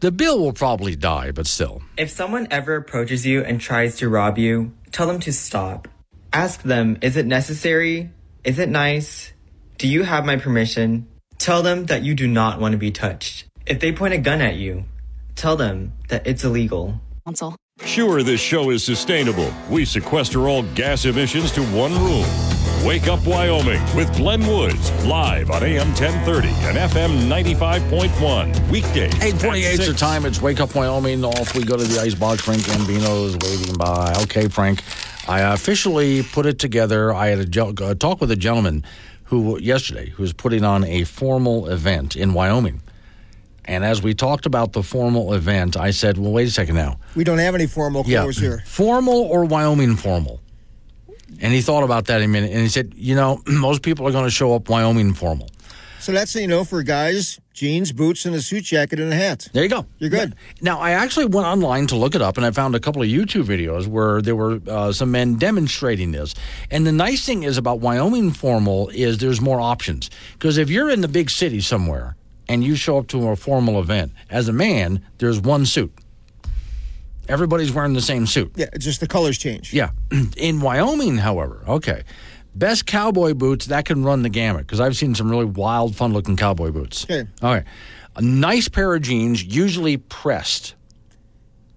The 0.00 0.10
bill 0.10 0.40
will 0.40 0.54
probably 0.54 0.96
die, 0.96 1.30
but 1.30 1.46
still. 1.46 1.82
If 1.96 2.10
someone 2.10 2.48
ever 2.50 2.76
approaches 2.76 3.26
you 3.26 3.44
and 3.44 3.60
tries 3.60 3.98
to 3.98 4.08
rob 4.08 4.38
you, 4.38 4.72
tell 4.90 5.06
them 5.06 5.20
to 5.20 5.32
stop. 5.32 5.86
Ask 6.32 6.62
them, 6.62 6.98
is 7.00 7.16
it 7.16 7.26
necessary? 7.26 8.10
Is 8.42 8.58
it 8.58 8.70
nice? 8.70 9.32
Do 9.76 9.86
you 9.86 10.02
have 10.02 10.24
my 10.24 10.36
permission? 10.36 11.06
Tell 11.38 11.62
them 11.62 11.86
that 11.86 12.02
you 12.02 12.14
do 12.14 12.26
not 12.26 12.60
want 12.60 12.72
to 12.72 12.78
be 12.78 12.90
touched. 12.90 13.46
If 13.64 13.80
they 13.80 13.92
point 13.92 14.12
a 14.12 14.18
gun 14.18 14.40
at 14.40 14.56
you, 14.56 14.84
tell 15.36 15.56
them 15.56 15.92
that 16.08 16.26
it's 16.26 16.44
illegal. 16.44 17.00
Council. 17.24 17.56
Sure, 17.84 18.24
this 18.24 18.40
show 18.40 18.70
is 18.70 18.82
sustainable. 18.82 19.52
We 19.70 19.84
sequester 19.84 20.48
all 20.48 20.64
gas 20.74 21.04
emissions 21.04 21.52
to 21.52 21.62
one 21.66 21.94
room. 21.94 22.26
Wake 22.84 23.06
Up 23.08 23.24
Wyoming 23.24 23.80
with 23.94 24.14
Glenn 24.16 24.44
Woods, 24.46 24.90
live 25.04 25.50
on 25.50 25.62
AM 25.62 25.88
1030 25.88 26.48
and 26.48 26.76
FM 26.76 27.28
95.1. 27.28 28.70
Weekdays. 28.70 29.14
828 29.14 29.80
is 29.80 29.86
the 29.86 29.94
time. 29.94 30.26
It's 30.26 30.42
Wake 30.42 30.60
Up 30.60 30.74
Wyoming. 30.74 31.24
Off 31.24 31.54
we 31.54 31.64
go 31.64 31.76
to 31.76 31.84
the 31.84 32.00
Icebox. 32.00 32.42
Frank 32.42 32.62
Gambino 32.62 33.26
is 33.26 33.36
waiting 33.38 33.76
by. 33.76 34.12
Okay, 34.22 34.48
Frank. 34.48 34.82
I 35.28 35.40
officially 35.40 36.22
put 36.22 36.46
it 36.46 36.58
together. 36.58 37.12
I 37.12 37.28
had 37.28 37.56
a, 37.56 37.62
a 37.62 37.86
uh, 37.90 37.94
talk 37.94 38.20
with 38.20 38.30
a 38.30 38.36
gentleman 38.36 38.84
who 39.28 39.60
yesterday 39.60 40.08
who 40.08 40.22
was 40.22 40.32
putting 40.32 40.64
on 40.64 40.84
a 40.84 41.04
formal 41.04 41.68
event 41.68 42.16
in 42.16 42.32
Wyoming. 42.32 42.80
And 43.66 43.84
as 43.84 44.02
we 44.02 44.14
talked 44.14 44.46
about 44.46 44.72
the 44.72 44.82
formal 44.82 45.34
event, 45.34 45.76
I 45.76 45.90
said, 45.90 46.16
well, 46.16 46.32
wait 46.32 46.48
a 46.48 46.50
second 46.50 46.76
now. 46.76 46.98
We 47.14 47.24
don't 47.24 47.38
have 47.38 47.54
any 47.54 47.66
formal 47.66 48.02
clothes 48.02 48.40
yeah. 48.40 48.48
here. 48.48 48.62
Formal 48.66 49.20
or 49.24 49.44
Wyoming 49.44 49.96
formal? 49.96 50.40
And 51.42 51.52
he 51.52 51.60
thought 51.60 51.84
about 51.84 52.06
that 52.06 52.22
a 52.22 52.26
minute 52.26 52.50
and 52.52 52.62
he 52.62 52.68
said, 52.68 52.94
you 52.96 53.14
know, 53.14 53.42
most 53.46 53.82
people 53.82 54.08
are 54.08 54.12
going 54.12 54.24
to 54.24 54.30
show 54.30 54.54
up 54.54 54.70
Wyoming 54.70 55.12
formal. 55.12 55.50
So 56.08 56.14
that's, 56.14 56.34
you 56.34 56.46
know, 56.46 56.64
for 56.64 56.82
guys, 56.82 57.38
jeans, 57.52 57.92
boots, 57.92 58.24
and 58.24 58.34
a 58.34 58.40
suit 58.40 58.64
jacket 58.64 58.98
and 58.98 59.12
a 59.12 59.14
hat. 59.14 59.46
There 59.52 59.62
you 59.62 59.68
go. 59.68 59.84
You're 59.98 60.08
good. 60.08 60.34
Now, 60.62 60.80
I 60.80 60.92
actually 60.92 61.26
went 61.26 61.46
online 61.46 61.86
to 61.88 61.96
look 61.96 62.14
it 62.14 62.22
up 62.22 62.38
and 62.38 62.46
I 62.46 62.50
found 62.50 62.74
a 62.74 62.80
couple 62.80 63.02
of 63.02 63.08
YouTube 63.08 63.44
videos 63.44 63.86
where 63.86 64.22
there 64.22 64.34
were 64.34 64.58
uh, 64.66 64.90
some 64.90 65.10
men 65.10 65.34
demonstrating 65.34 66.12
this. 66.12 66.34
And 66.70 66.86
the 66.86 66.92
nice 66.92 67.26
thing 67.26 67.42
is 67.42 67.58
about 67.58 67.80
Wyoming 67.80 68.30
formal 68.30 68.88
is 68.88 69.18
there's 69.18 69.42
more 69.42 69.60
options. 69.60 70.08
Because 70.32 70.56
if 70.56 70.70
you're 70.70 70.88
in 70.88 71.02
the 71.02 71.08
big 71.08 71.28
city 71.28 71.60
somewhere, 71.60 72.16
and 72.48 72.64
you 72.64 72.74
show 72.74 72.96
up 72.96 73.08
to 73.08 73.28
a 73.28 73.36
formal 73.36 73.78
event, 73.78 74.12
as 74.30 74.48
a 74.48 74.52
man, 74.54 75.04
there's 75.18 75.38
one 75.38 75.66
suit. 75.66 75.92
Everybody's 77.28 77.70
wearing 77.70 77.92
the 77.92 78.00
same 78.00 78.26
suit. 78.26 78.52
Yeah, 78.56 78.70
just 78.78 79.00
the 79.00 79.06
colors 79.06 79.36
change. 79.36 79.74
Yeah. 79.74 79.90
In 80.38 80.60
Wyoming, 80.62 81.18
however, 81.18 81.62
okay, 81.68 82.04
best 82.58 82.86
cowboy 82.86 83.34
boots, 83.34 83.66
that 83.66 83.84
can 83.84 84.04
run 84.04 84.22
the 84.22 84.28
gamut 84.28 84.66
because 84.66 84.80
I've 84.80 84.96
seen 84.96 85.14
some 85.14 85.30
really 85.30 85.44
wild, 85.44 85.96
fun 85.96 86.12
looking 86.12 86.36
cowboy 86.36 86.70
boots. 86.70 87.04
Okay. 87.04 87.28
All 87.42 87.52
right. 87.52 87.64
A 88.16 88.22
nice 88.22 88.68
pair 88.68 88.94
of 88.94 89.02
jeans, 89.02 89.44
usually 89.44 89.96
pressed. 89.96 90.74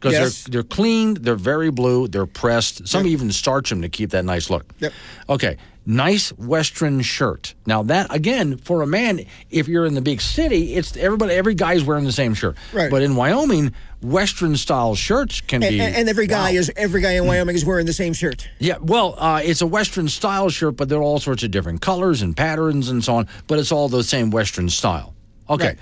Because 0.02 0.14
Yes. 0.14 0.44
they're, 0.46 0.52
they're 0.52 0.64
clean, 0.64 1.14
they're 1.14 1.36
very 1.36 1.70
blue, 1.70 2.08
they're 2.08 2.26
pressed. 2.26 2.88
Some 2.88 3.06
even 3.06 3.32
starch 3.32 3.70
them 3.70 3.84
to 3.84 3.90
keep 3.90 4.10
that 4.10 4.26
nice 4.26 4.50
look. 4.50 4.66
Yep. 4.80 4.94
Okay. 5.30 5.58
Nice 5.86 6.30
Western 6.34 7.02
shirt. 7.02 7.54
Now 7.68 7.84
that 7.84 8.14
again, 8.14 8.58
for 8.58 8.82
a 8.82 8.88
man, 8.88 9.26
if 9.52 9.68
you're 9.68 9.86
in 9.86 9.94
the 9.94 10.02
big 10.02 10.22
city, 10.22 10.74
it's 10.76 10.96
everybody. 10.98 11.34
Every 11.34 11.54
guy's 11.56 11.84
wearing 11.84 12.04
the 12.06 12.12
same 12.12 12.34
shirt. 12.34 12.56
Right. 12.74 12.90
But 12.90 13.02
in 13.04 13.16
Wyoming, 13.16 13.74
Western 14.02 14.56
style 14.58 14.94
shirts 14.96 15.42
can 15.42 15.62
And, 15.64 15.72
be. 15.72 15.80
and, 15.82 15.96
and 15.96 16.10
every 16.10 16.28
guy 16.28 16.52
wow. 16.52 16.58
is 16.58 16.72
every 16.76 17.02
guy 17.02 17.14
in 17.14 17.26
Wyoming 17.28 17.56
is 17.56 17.64
wearing 17.66 17.86
the 17.86 17.94
same 17.94 18.14
shirt. 18.14 18.48
Yeah, 18.60 18.78
well, 18.82 19.16
uh, 19.20 19.42
it's 19.44 19.62
a 19.62 19.68
Western 19.68 20.08
style 20.08 20.50
shirt, 20.50 20.78
but 20.78 20.90
there 20.90 21.00
are 21.00 21.04
all 21.04 21.20
sorts 21.20 21.42
of 21.44 21.50
different 21.52 21.82
colors 21.82 22.22
and 22.24 22.36
patterns 22.38 22.90
and 22.90 23.04
so 23.04 23.16
on. 23.16 23.28
But 23.48 23.58
it's 23.60 23.72
all 23.72 23.88
the 23.90 24.04
same 24.04 24.30
Western 24.32 24.70
style. 24.70 25.14
Okay. 25.50 25.66
Right. 25.68 25.78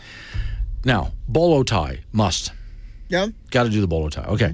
Now, 0.85 1.11
bolo 1.27 1.63
tie 1.63 1.99
must. 2.13 2.51
Yeah. 3.09 3.27
Got 3.51 3.63
to 3.63 3.69
do 3.69 3.81
the 3.81 3.87
bolo 3.87 4.09
tie. 4.09 4.23
Okay. 4.25 4.53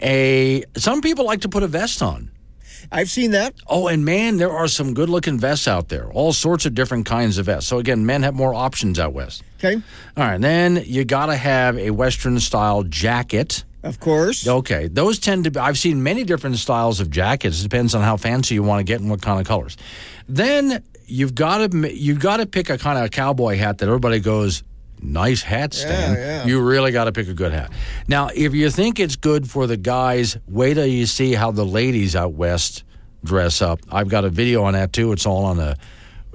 A 0.00 0.64
some 0.76 1.00
people 1.00 1.24
like 1.24 1.40
to 1.40 1.48
put 1.48 1.62
a 1.62 1.66
vest 1.66 2.02
on. 2.02 2.30
I've 2.92 3.10
seen 3.10 3.30
that. 3.30 3.54
Oh, 3.66 3.88
and 3.88 4.04
man, 4.04 4.36
there 4.36 4.50
are 4.50 4.68
some 4.68 4.92
good-looking 4.92 5.38
vests 5.38 5.66
out 5.66 5.88
there. 5.88 6.10
All 6.12 6.34
sorts 6.34 6.66
of 6.66 6.74
different 6.74 7.06
kinds 7.06 7.38
of 7.38 7.46
vests. 7.46 7.68
So 7.68 7.78
again, 7.78 8.04
men 8.04 8.22
have 8.22 8.34
more 8.34 8.54
options 8.54 8.98
out 8.98 9.14
west. 9.14 9.42
Okay. 9.58 9.76
All 10.16 10.24
right, 10.24 10.40
then 10.40 10.82
you 10.84 11.04
got 11.04 11.26
to 11.26 11.36
have 11.36 11.78
a 11.78 11.90
Western 11.90 12.38
style 12.40 12.82
jacket. 12.82 13.64
Of 13.82 14.00
course. 14.00 14.46
Okay, 14.46 14.88
those 14.88 15.18
tend 15.18 15.44
to 15.44 15.50
be. 15.50 15.58
I've 15.58 15.78
seen 15.78 16.02
many 16.02 16.24
different 16.24 16.56
styles 16.56 17.00
of 17.00 17.10
jackets. 17.10 17.60
It 17.60 17.62
depends 17.62 17.94
on 17.94 18.02
how 18.02 18.16
fancy 18.16 18.54
you 18.54 18.62
want 18.62 18.80
to 18.80 18.84
get 18.84 19.00
and 19.00 19.10
what 19.10 19.22
kind 19.22 19.40
of 19.40 19.46
colors. 19.46 19.76
Then 20.28 20.82
you've 21.06 21.34
got 21.34 21.70
to 21.70 21.94
you've 21.94 22.20
got 22.20 22.38
to 22.38 22.46
pick 22.46 22.70
a 22.70 22.78
kind 22.78 22.98
of 22.98 23.10
cowboy 23.10 23.56
hat 23.56 23.78
that 23.78 23.86
everybody 23.86 24.20
goes. 24.20 24.62
Nice 25.04 25.42
hat, 25.42 25.74
Stan. 25.74 26.14
yeah. 26.14 26.46
You 26.46 26.60
really 26.62 26.90
got 26.90 27.04
to 27.04 27.12
pick 27.12 27.28
a 27.28 27.34
good 27.34 27.52
hat. 27.52 27.70
Now, 28.08 28.30
if 28.34 28.54
you 28.54 28.70
think 28.70 28.98
it's 28.98 29.16
good 29.16 29.48
for 29.50 29.66
the 29.66 29.76
guys, 29.76 30.36
wait 30.48 30.74
till 30.74 30.86
you 30.86 31.06
see 31.06 31.34
how 31.34 31.50
the 31.50 31.64
ladies 31.64 32.16
out 32.16 32.32
west 32.32 32.84
dress 33.22 33.60
up. 33.62 33.80
I've 33.92 34.08
got 34.08 34.24
a 34.24 34.30
video 34.30 34.64
on 34.64 34.72
that 34.72 34.92
too. 34.92 35.12
It's 35.12 35.26
all 35.26 35.44
on 35.44 35.58
a, 35.60 35.76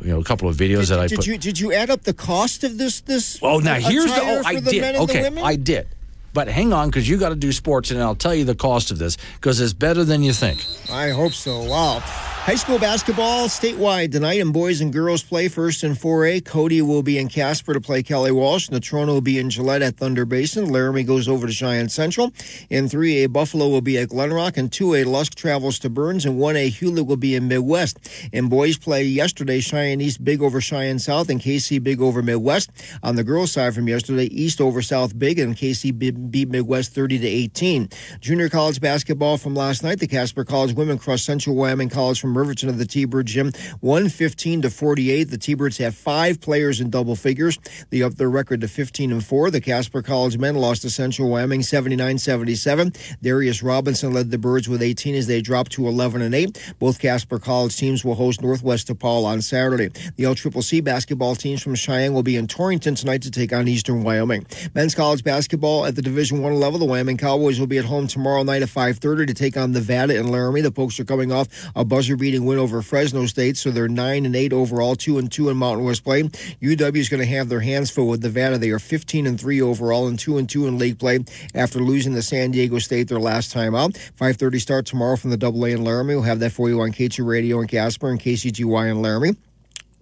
you 0.02 0.12
know, 0.12 0.20
a 0.20 0.24
couple 0.24 0.48
of 0.50 0.56
videos 0.56 0.90
that 0.90 1.00
I 1.00 1.08
Did 1.08 1.16
put. 1.18 1.28
you 1.28 1.38
did 1.38 1.60
you 1.60 1.74
add 1.74 1.90
up 1.90 2.04
the 2.04 2.14
cost 2.14 2.64
of 2.64 2.78
this 2.78 3.02
this? 3.02 3.40
Oh, 3.42 3.60
now 3.60 3.76
here's 3.76 4.06
the. 4.06 4.22
Oh, 4.22 4.42
I 4.46 4.60
the 4.60 4.72
did. 4.72 4.82
men 4.82 4.96
and 4.96 5.10
the 5.10 5.14
Okay. 5.30 5.42
I 5.42 5.56
did. 5.56 5.88
But 6.32 6.48
hang 6.48 6.72
on, 6.74 6.90
because 6.90 7.10
you 7.10 7.18
got 7.18 7.30
to 7.30 7.36
do 7.36 7.52
sports, 7.52 7.90
and 7.90 8.00
I'll 8.02 8.14
tell 8.16 8.36
you 8.36 8.46
the 8.46 8.54
cost 8.56 8.92
of 8.92 9.00
this 9.00 9.18
because 9.36 9.60
it's 9.60 9.74
better 9.74 10.04
than 10.04 10.22
you 10.22 10.32
think. 10.32 10.64
I 10.92 11.10
hope 11.10 11.34
so. 11.34 11.64
Wow. 11.64 12.04
High 12.42 12.56
school 12.56 12.80
basketball 12.80 13.48
statewide 13.48 14.12
tonight, 14.12 14.42
and 14.42 14.52
boys 14.52 14.82
and 14.82 14.92
girls 14.92 15.22
play 15.22 15.50
first 15.50 15.84
in 15.84 15.92
4A. 15.92 16.44
Cody 16.44 16.82
will 16.82 17.04
be 17.04 17.20
in 17.20 17.28
Casper 17.28 17.76
to 17.76 17.82
play 17.82 18.02
Kelly 18.02 18.32
Walsh. 18.32 18.70
Natrona 18.70 19.08
will 19.08 19.22
be 19.22 19.38
in 19.38 19.52
Gillette 19.52 19.84
at 19.84 19.98
Thunder 19.98 20.26
Basin. 20.26 20.68
Laramie 20.68 21.04
goes 21.04 21.28
over 21.28 21.46
to 21.46 21.54
Cheyenne 21.54 21.90
Central. 21.90 22.32
In 22.72 22.90
3A, 22.90 23.32
Buffalo 23.32 23.68
will 23.68 23.82
be 23.82 24.00
at 24.00 24.10
Glenrock. 24.10 24.58
and 24.58 24.72
2A, 24.72 25.06
Lusk 25.06 25.36
travels 25.36 25.78
to 25.80 25.92
Burns. 25.92 26.26
And 26.26 26.40
1A, 26.40 26.72
Hulett 26.72 27.06
will 27.06 27.18
be 27.18 27.36
in 27.36 27.48
Midwest. 27.48 28.00
In 28.32 28.50
boys 28.50 28.80
play 28.80 29.04
yesterday, 29.04 29.60
Cheyenne 29.60 30.02
East 30.02 30.24
big 30.24 30.42
over 30.42 30.60
Cheyenne 30.60 30.98
South 30.98 31.30
and 31.30 31.40
Kaycee 31.40 31.84
big 31.84 32.02
over 32.02 32.24
Midwest. 32.24 32.72
On 33.04 33.16
the 33.16 33.24
girls 33.24 33.52
side 33.52 33.76
from 33.76 33.88
yesterday, 33.88 34.26
East 34.26 34.60
over 34.60 34.82
South 34.82 35.20
big 35.20 35.38
and 35.38 35.56
Kaycee 35.56 35.96
beat 36.32 36.50
Midwest 36.50 36.96
30 36.96 37.20
to 37.20 37.28
18. 37.28 37.90
Junior 38.22 38.50
college 38.50 38.82
basketball 38.82 39.38
from 39.38 39.54
last 39.54 39.84
night, 39.84 40.00
the 40.00 40.08
Casper 40.08 40.44
College 40.44 40.74
women 40.74 40.98
crossed 40.98 41.26
Central 41.26 41.56
Wyoming 41.56 41.90
College 41.90 42.20
from 42.20 42.29
Riverton 42.38 42.70
of 42.70 42.78
the 42.78 42.86
T-Bird 42.86 43.28
Gym, 43.28 43.52
115 43.82 44.64
to 44.64 44.70
48. 44.70 45.24
The 45.26 45.38
T-Birds 45.38 45.78
have 45.78 45.96
five 45.96 46.42
players 46.42 46.80
in 46.80 46.90
double 46.90 47.16
figures. 47.16 47.58
They 47.90 48.02
upped 48.02 48.18
their 48.18 48.30
record 48.30 48.62
to 48.62 48.68
15 48.68 49.12
and 49.12 49.26
4. 49.26 49.52
The 49.52 49.62
Casper 49.62 50.02
College 50.02 50.38
men 50.38 50.56
lost 50.56 50.82
to 50.84 50.90
Central 50.90 51.30
Wyoming 51.30 51.62
79-77. 51.62 52.98
Darius 53.22 53.64
Robinson 53.64 54.14
led 54.14 54.32
the 54.32 54.38
Birds 54.38 54.70
with 54.70 54.82
18 54.82 55.16
as 55.16 55.28
they 55.28 55.42
dropped 55.42 55.72
to 55.74 55.88
11 55.88 56.22
and 56.22 56.36
8. 56.36 56.76
Both 56.80 57.00
Casper 57.00 57.40
College 57.40 57.76
teams 57.76 58.04
will 58.06 58.16
host 58.16 58.42
Northwest 58.42 58.88
DePaul 58.88 59.26
on 59.26 59.42
Saturday. 59.42 59.90
The 60.16 60.24
LCCC 60.24 60.84
basketball 60.84 61.36
teams 61.36 61.62
from 61.62 61.76
Cheyenne 61.76 62.14
will 62.14 62.24
be 62.24 62.36
in 62.36 62.48
Torrington 62.48 62.96
tonight 62.96 63.22
to 63.24 63.32
take 63.32 63.54
on 63.54 63.68
Eastern 63.68 64.04
Wyoming. 64.04 64.46
Men's 64.74 64.96
college 64.96 65.24
basketball 65.24 65.86
at 65.86 65.96
the 65.96 66.02
Division 66.02 66.42
One 66.42 66.56
level, 66.56 66.80
the 66.80 66.86
Wyoming 66.86 67.18
Cowboys 67.18 67.60
will 67.60 67.68
be 67.68 67.78
at 67.78 67.86
home 67.86 68.08
tomorrow 68.08 68.44
night 68.44 68.62
at 68.62 68.70
5:30 68.70 69.28
to 69.28 69.34
take 69.34 69.58
on 69.58 69.72
Nevada 69.72 70.18
and 70.18 70.30
Laramie. 70.30 70.62
The 70.62 70.72
Pokes 70.72 71.00
are 71.00 71.06
coming 71.06 71.32
off 71.32 71.48
a 71.76 71.84
buzzer-beating 72.20 72.46
win 72.46 72.60
over 72.60 72.82
Fresno 72.82 73.26
State, 73.26 73.56
so 73.56 73.72
they're 73.72 73.88
nine 73.88 74.26
and 74.26 74.36
eight 74.36 74.52
overall, 74.52 74.96
two 74.96 75.18
and 75.18 75.32
two 75.32 75.50
in 75.50 75.56
Mountain 75.56 75.86
West 75.86 76.04
play. 76.04 76.24
UW 76.24 76.98
is 76.98 77.08
going 77.08 77.22
to 77.22 77.26
have 77.26 77.48
their 77.48 77.62
hands 77.62 77.90
full 77.90 78.08
with 78.08 78.22
Nevada. 78.22 78.58
They 78.58 78.72
are 78.72 78.80
15 78.80 79.26
and 79.26 79.40
three 79.40 79.62
overall 79.62 80.08
and 80.08 80.20
two 80.20 80.38
and 80.38 80.50
two 80.50 80.68
in 80.68 80.78
league 80.78 81.00
play 81.00 81.20
after 81.56 81.80
losing 81.80 82.14
to 82.16 82.22
San 82.22 82.52
Diego 82.52 82.78
State 82.80 83.08
their 83.08 83.20
last 83.20 83.52
time 83.52 83.74
out. 83.74 83.94
5:30 84.20 84.60
start 84.60 84.86
tomorrow 84.86 85.16
from 85.16 85.30
the 85.30 85.38
Double 85.38 85.66
A 85.66 85.72
in 85.72 85.84
Laramie. 85.84 86.16
We'll 86.16 86.24
have 86.24 86.40
that 86.40 86.52
for 86.52 86.68
you 86.68 86.82
on 86.82 86.92
K2 86.92 87.26
Radio 87.26 87.62
in 87.62 87.68
Casper 87.68 88.10
and 88.10 88.20
KCGY 88.20 88.92
in 88.92 89.02
Laramie. 89.02 89.36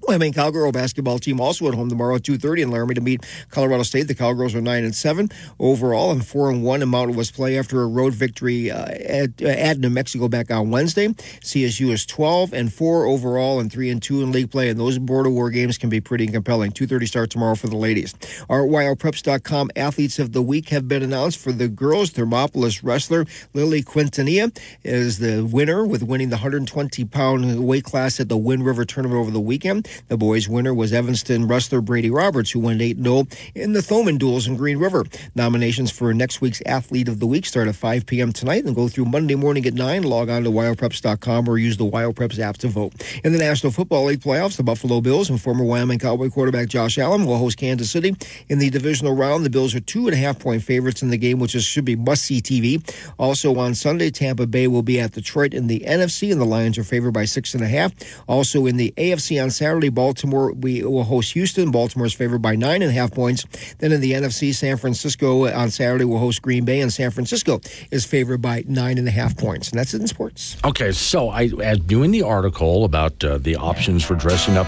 Wyoming 0.07 0.31
Cowgirl 0.31 0.71
basketball 0.71 1.19
team 1.19 1.41
also 1.41 1.67
at 1.67 1.73
home 1.73 1.89
tomorrow 1.89 2.15
at 2.15 2.21
2.30 2.21 2.61
in 2.61 2.71
Laramie 2.71 2.95
to 2.95 3.01
meet 3.01 3.25
Colorado 3.49 3.83
State. 3.83 4.07
The 4.07 4.15
Cowgirls 4.15 4.55
are 4.55 4.61
9 4.61 4.85
and 4.85 4.95
7 4.95 5.29
overall 5.59 6.11
and 6.11 6.25
4 6.25 6.49
and 6.49 6.63
1 6.63 6.81
in 6.81 6.87
Mountain 6.87 7.17
West 7.17 7.33
play 7.33 7.59
after 7.59 7.81
a 7.81 7.87
road 7.87 8.13
victory 8.13 8.71
uh, 8.71 8.85
at, 8.85 9.41
uh, 9.41 9.47
at 9.47 9.79
New 9.79 9.89
Mexico 9.89 10.29
back 10.29 10.49
on 10.49 10.71
Wednesday. 10.71 11.09
CSU 11.09 11.91
is 11.91 12.05
12 12.05 12.53
and 12.53 12.71
4 12.71 13.05
overall 13.05 13.59
and 13.59 13.69
3 13.69 13.89
and 13.89 14.01
2 14.01 14.21
in 14.21 14.31
league 14.31 14.49
play, 14.49 14.69
and 14.69 14.79
those 14.79 14.97
border 14.97 15.29
war 15.29 15.49
games 15.49 15.77
can 15.77 15.89
be 15.89 15.99
pretty 15.99 16.25
compelling. 16.27 16.71
2.30 16.71 17.07
start 17.07 17.29
tomorrow 17.29 17.55
for 17.55 17.67
the 17.67 17.75
ladies. 17.75 18.15
Our 18.49 18.61
WyoPreps.com 18.61 19.71
athletes 19.75 20.19
of 20.19 20.31
the 20.31 20.41
week 20.41 20.69
have 20.69 20.87
been 20.87 21.03
announced 21.03 21.37
for 21.37 21.51
the 21.51 21.67
girls. 21.67 22.11
Thermopolis 22.11 22.79
wrestler 22.81 23.25
Lily 23.53 23.83
Quintanilla 23.83 24.57
is 24.85 25.19
the 25.19 25.43
winner 25.43 25.85
with 25.85 26.01
winning 26.01 26.29
the 26.29 26.37
120 26.37 27.03
pound 27.03 27.67
weight 27.67 27.83
class 27.83 28.21
at 28.21 28.29
the 28.29 28.37
Wind 28.37 28.65
River 28.65 28.85
tournament 28.85 29.19
over 29.19 29.31
the 29.31 29.41
weekend. 29.41 29.85
The 30.07 30.17
boys' 30.17 30.49
winner 30.49 30.73
was 30.73 30.93
Evanston 30.93 31.47
wrestler 31.47 31.81
Brady 31.81 32.09
Roberts, 32.09 32.51
who 32.51 32.59
went 32.59 32.81
8 32.81 32.97
0 32.97 33.27
in 33.55 33.73
the 33.73 33.79
Thoman 33.79 34.17
duels 34.17 34.47
in 34.47 34.57
Green 34.57 34.77
River. 34.77 35.05
Nominations 35.35 35.91
for 35.91 36.13
next 36.13 36.41
week's 36.41 36.61
Athlete 36.65 37.07
of 37.07 37.19
the 37.19 37.27
Week 37.27 37.45
start 37.45 37.67
at 37.67 37.75
5 37.75 38.05
p.m. 38.05 38.31
tonight 38.31 38.65
and 38.65 38.75
go 38.75 38.87
through 38.87 39.05
Monday 39.05 39.35
morning 39.35 39.65
at 39.65 39.73
9. 39.73 40.03
Log 40.03 40.29
on 40.29 40.43
to 40.43 40.49
WyoPreps.com 40.49 41.47
or 41.49 41.57
use 41.57 41.77
the 41.77 41.89
WyoPreps 41.89 42.39
app 42.39 42.57
to 42.57 42.67
vote. 42.67 42.93
In 43.23 43.31
the 43.33 43.39
National 43.39 43.71
Football 43.71 44.05
League 44.05 44.21
playoffs, 44.21 44.57
the 44.57 44.63
Buffalo 44.63 45.01
Bills 45.01 45.29
and 45.29 45.41
former 45.41 45.63
Wyoming 45.63 45.99
Cowboy 45.99 46.29
quarterback 46.29 46.67
Josh 46.67 46.97
Allen 46.97 47.25
will 47.25 47.37
host 47.37 47.57
Kansas 47.57 47.91
City 47.91 48.15
in 48.49 48.59
the 48.59 48.69
divisional 48.69 49.15
round. 49.15 49.45
The 49.45 49.49
Bills 49.49 49.75
are 49.75 49.79
two 49.79 50.07
and 50.07 50.13
a 50.13 50.17
half 50.17 50.39
point 50.39 50.63
favorites 50.63 51.01
in 51.01 51.09
the 51.09 51.17
game, 51.17 51.39
which 51.39 51.55
is, 51.55 51.63
should 51.63 51.85
be 51.85 51.95
must 51.95 52.23
see 52.23 52.41
TV. 52.41 52.81
Also 53.17 53.55
on 53.57 53.75
Sunday, 53.75 54.09
Tampa 54.09 54.47
Bay 54.47 54.67
will 54.67 54.83
be 54.83 54.99
at 54.99 55.13
Detroit 55.13 55.53
in 55.53 55.67
the 55.67 55.81
NFC, 55.81 56.31
and 56.31 56.39
the 56.39 56.45
Lions 56.45 56.77
are 56.77 56.83
favored 56.83 57.11
by 57.11 57.25
six 57.25 57.53
and 57.53 57.63
a 57.63 57.67
half. 57.67 57.93
Also 58.27 58.65
in 58.65 58.77
the 58.77 58.93
AFC 58.97 59.41
on 59.41 59.51
Saturday, 59.51 59.86
Baltimore 59.89 60.51
we 60.53 60.83
will 60.83 61.03
host 61.03 61.33
Houston. 61.33 61.71
Baltimore 61.71 62.05
is 62.05 62.13
favored 62.13 62.41
by 62.41 62.55
nine 62.55 62.81
and 62.81 62.91
a 62.91 62.93
half 62.93 63.11
points. 63.11 63.45
Then 63.79 63.91
in 63.91 64.01
the 64.01 64.13
NFC, 64.13 64.53
San 64.53 64.77
Francisco 64.77 65.47
on 65.47 65.69
Saturday 65.69 66.05
will 66.05 66.19
host 66.19 66.41
Green 66.41 66.65
Bay, 66.65 66.81
and 66.81 66.91
San 66.91 67.11
Francisco 67.11 67.61
is 67.91 68.05
favored 68.05 68.41
by 68.41 68.63
nine 68.67 68.97
and 68.97 69.07
a 69.07 69.11
half 69.11 69.37
points. 69.37 69.69
And 69.69 69.79
that's 69.79 69.93
it 69.93 70.01
in 70.01 70.07
sports. 70.07 70.57
Okay, 70.63 70.91
so 70.91 71.29
I 71.29 71.49
as 71.61 71.79
doing 71.79 72.11
the 72.11 72.23
article 72.23 72.85
about 72.85 73.23
uh, 73.23 73.37
the 73.37 73.55
options 73.55 74.03
for 74.03 74.15
dressing 74.15 74.57
up 74.57 74.67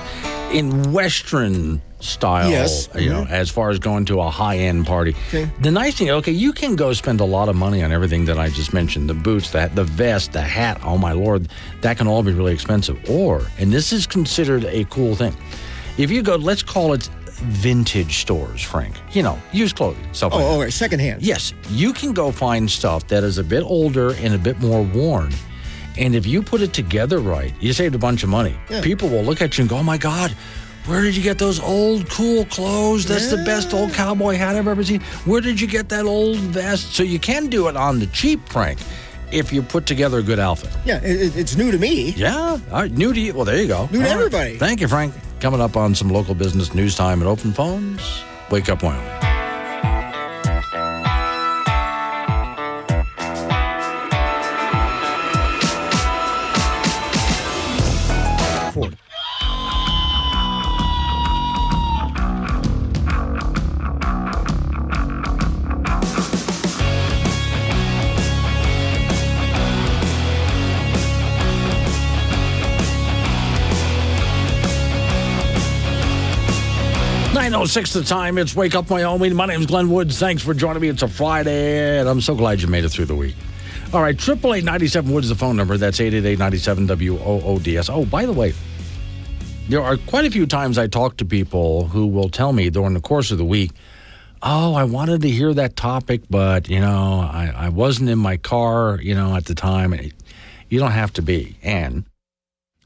in 0.51 0.91
Western 0.91 1.81
style, 1.99 2.49
Yes. 2.49 2.87
you 2.97 3.09
know, 3.09 3.23
Mhm. 3.25 3.29
as 3.31 3.49
far 3.49 3.69
as 3.69 3.79
going 3.79 4.05
to 4.05 4.21
a 4.21 4.29
high 4.29 4.57
end 4.57 4.85
party. 4.87 5.15
Okay. 5.29 5.49
The 5.61 5.71
nice 5.71 5.95
thing, 5.95 6.09
okay, 6.09 6.31
you 6.31 6.53
can 6.53 6.75
go 6.75 6.93
spend 6.93 7.19
a 7.19 7.25
lot 7.25 7.49
of 7.49 7.55
money 7.55 7.83
on 7.83 7.91
everything 7.91 8.25
that 8.25 8.39
I 8.39 8.49
just 8.49 8.73
mentioned 8.73 9.09
the 9.09 9.13
boots, 9.13 9.49
the, 9.51 9.69
the 9.75 9.83
vest, 9.83 10.31
the 10.31 10.41
hat. 10.41 10.79
Oh, 10.83 10.97
my 10.97 11.11
Lord, 11.11 11.49
that 11.81 11.97
can 11.97 12.07
all 12.07 12.23
be 12.23 12.31
really 12.31 12.53
expensive. 12.53 12.97
Or, 13.09 13.41
and 13.59 13.71
this 13.71 13.91
is 13.91 14.07
considered 14.07 14.63
a 14.65 14.85
cool 14.85 15.15
thing, 15.15 15.35
if 15.97 16.09
you 16.09 16.21
go, 16.21 16.35
let's 16.37 16.63
call 16.63 16.93
it 16.93 17.09
vintage 17.41 18.19
stores, 18.19 18.61
Frank, 18.61 18.95
you 19.11 19.23
know, 19.23 19.37
used 19.53 19.75
clothing, 19.75 20.03
stuff 20.11 20.33
like 20.33 20.41
Oh, 20.41 20.45
that. 20.45 20.51
all 20.53 20.59
right, 20.61 20.73
secondhand. 20.73 21.21
Yes, 21.21 21.53
you 21.69 21.93
can 21.93 22.13
go 22.13 22.31
find 22.31 22.69
stuff 22.69 23.07
that 23.07 23.23
is 23.23 23.37
a 23.37 23.43
bit 23.43 23.63
older 23.63 24.13
and 24.13 24.33
a 24.33 24.37
bit 24.37 24.59
more 24.59 24.83
worn. 24.83 25.33
And 25.97 26.15
if 26.15 26.25
you 26.25 26.41
put 26.41 26.61
it 26.61 26.71
together 26.73 27.19
right, 27.19 27.53
you 27.59 27.73
saved 27.73 27.95
a 27.95 27.97
bunch 27.97 28.23
of 28.23 28.29
money. 28.29 28.55
Yeah. 28.69 28.81
People 28.81 29.09
will 29.09 29.23
look 29.23 29.41
at 29.41 29.57
you 29.57 29.63
and 29.63 29.69
go, 29.69 29.77
oh 29.77 29.83
my 29.83 29.97
God, 29.97 30.33
where 30.89 31.01
did 31.03 31.15
you 31.15 31.21
get 31.21 31.37
those 31.37 31.59
old 31.59 32.09
cool 32.09 32.45
clothes? 32.45 33.05
That's 33.05 33.29
the 33.29 33.37
best 33.45 33.73
old 33.73 33.93
cowboy 33.93 34.35
hat 34.35 34.55
I've 34.55 34.67
ever 34.67 34.83
seen. 34.83 35.01
Where 35.25 35.39
did 35.39 35.61
you 35.61 35.67
get 35.67 35.87
that 35.89 36.05
old 36.05 36.37
vest? 36.37 36.95
So 36.95 37.03
you 37.03 37.19
can 37.19 37.47
do 37.47 37.67
it 37.67 37.77
on 37.77 37.99
the 37.99 38.07
cheap, 38.07 38.47
Frank, 38.49 38.79
if 39.31 39.53
you 39.53 39.61
put 39.61 39.85
together 39.85 40.17
a 40.17 40.23
good 40.23 40.39
outfit. 40.39 40.71
Yeah, 40.85 40.99
it, 41.03 41.37
it's 41.37 41.55
new 41.55 41.71
to 41.71 41.77
me. 41.77 42.11
Yeah. 42.11 42.35
All 42.35 42.59
right. 42.71 42.91
New 42.91 43.13
to 43.13 43.19
you. 43.19 43.33
Well, 43.35 43.45
there 43.45 43.61
you 43.61 43.67
go. 43.67 43.85
New 43.91 43.91
to 43.91 43.97
All 43.97 44.01
right. 44.01 44.11
everybody. 44.11 44.57
Thank 44.57 44.81
you, 44.81 44.87
Frank. 44.87 45.13
Coming 45.39 45.61
up 45.61 45.77
on 45.77 45.93
some 45.93 46.09
local 46.09 46.33
business 46.33 46.73
news 46.73 46.95
time 46.95 47.21
and 47.21 47.29
open 47.29 47.53
phones. 47.53 48.23
Wake 48.49 48.67
up, 48.67 48.81
Wyoming. 48.81 49.28
Nine 77.49 77.61
oh 77.61 77.65
six 77.65 77.93
the 77.93 78.03
time. 78.03 78.37
It's 78.37 78.55
Wake 78.55 78.75
Up 78.75 78.91
Wyoming. 78.91 79.33
My 79.33 79.47
name's 79.47 79.65
Glenn 79.65 79.89
Woods. 79.89 80.19
Thanks 80.19 80.43
for 80.43 80.53
joining 80.53 80.83
me. 80.83 80.87
It's 80.87 81.01
a 81.01 81.07
Friday, 81.07 81.97
and 81.97 82.07
I'm 82.07 82.21
so 82.21 82.35
glad 82.35 82.61
you 82.61 82.67
made 82.67 82.85
it 82.85 82.89
through 82.89 83.05
the 83.05 83.15
week. 83.15 83.33
All 83.91 84.03
right, 84.03 84.15
triple 84.15 84.53
eight 84.53 84.63
ninety 84.63 84.85
seven 84.85 85.11
Woods 85.11 85.25
is 85.25 85.29
the 85.29 85.35
phone 85.35 85.55
number. 85.55 85.75
That's 85.75 85.99
eight 85.99 86.13
eight 86.13 86.25
eight 86.25 86.37
ninety 86.37 86.59
seven 86.59 86.85
W 86.85 87.17
O 87.17 87.41
O 87.41 87.57
D 87.57 87.75
S. 87.75 87.89
Oh, 87.89 88.05
by 88.05 88.27
the 88.27 88.33
way, 88.33 88.53
there 89.67 89.81
are 89.81 89.97
quite 89.97 90.25
a 90.25 90.29
few 90.29 90.45
times 90.45 90.77
I 90.77 90.85
talk 90.85 91.17
to 91.17 91.25
people 91.25 91.87
who 91.87 92.05
will 92.05 92.29
tell 92.29 92.53
me 92.53 92.69
during 92.69 92.93
the 92.93 93.01
course 93.01 93.31
of 93.31 93.39
the 93.39 93.45
week, 93.45 93.71
"Oh, 94.43 94.75
I 94.75 94.83
wanted 94.83 95.23
to 95.23 95.29
hear 95.29 95.51
that 95.55 95.75
topic, 95.75 96.21
but 96.29 96.69
you 96.69 96.79
know, 96.79 97.19
I, 97.19 97.51
I 97.55 97.69
wasn't 97.69 98.11
in 98.11 98.19
my 98.19 98.37
car, 98.37 98.99
you 99.01 99.15
know, 99.15 99.35
at 99.35 99.45
the 99.45 99.55
time." 99.55 99.99
You 100.69 100.77
don't 100.77 100.91
have 100.91 101.13
to 101.13 101.23
be, 101.23 101.57
and 101.63 102.05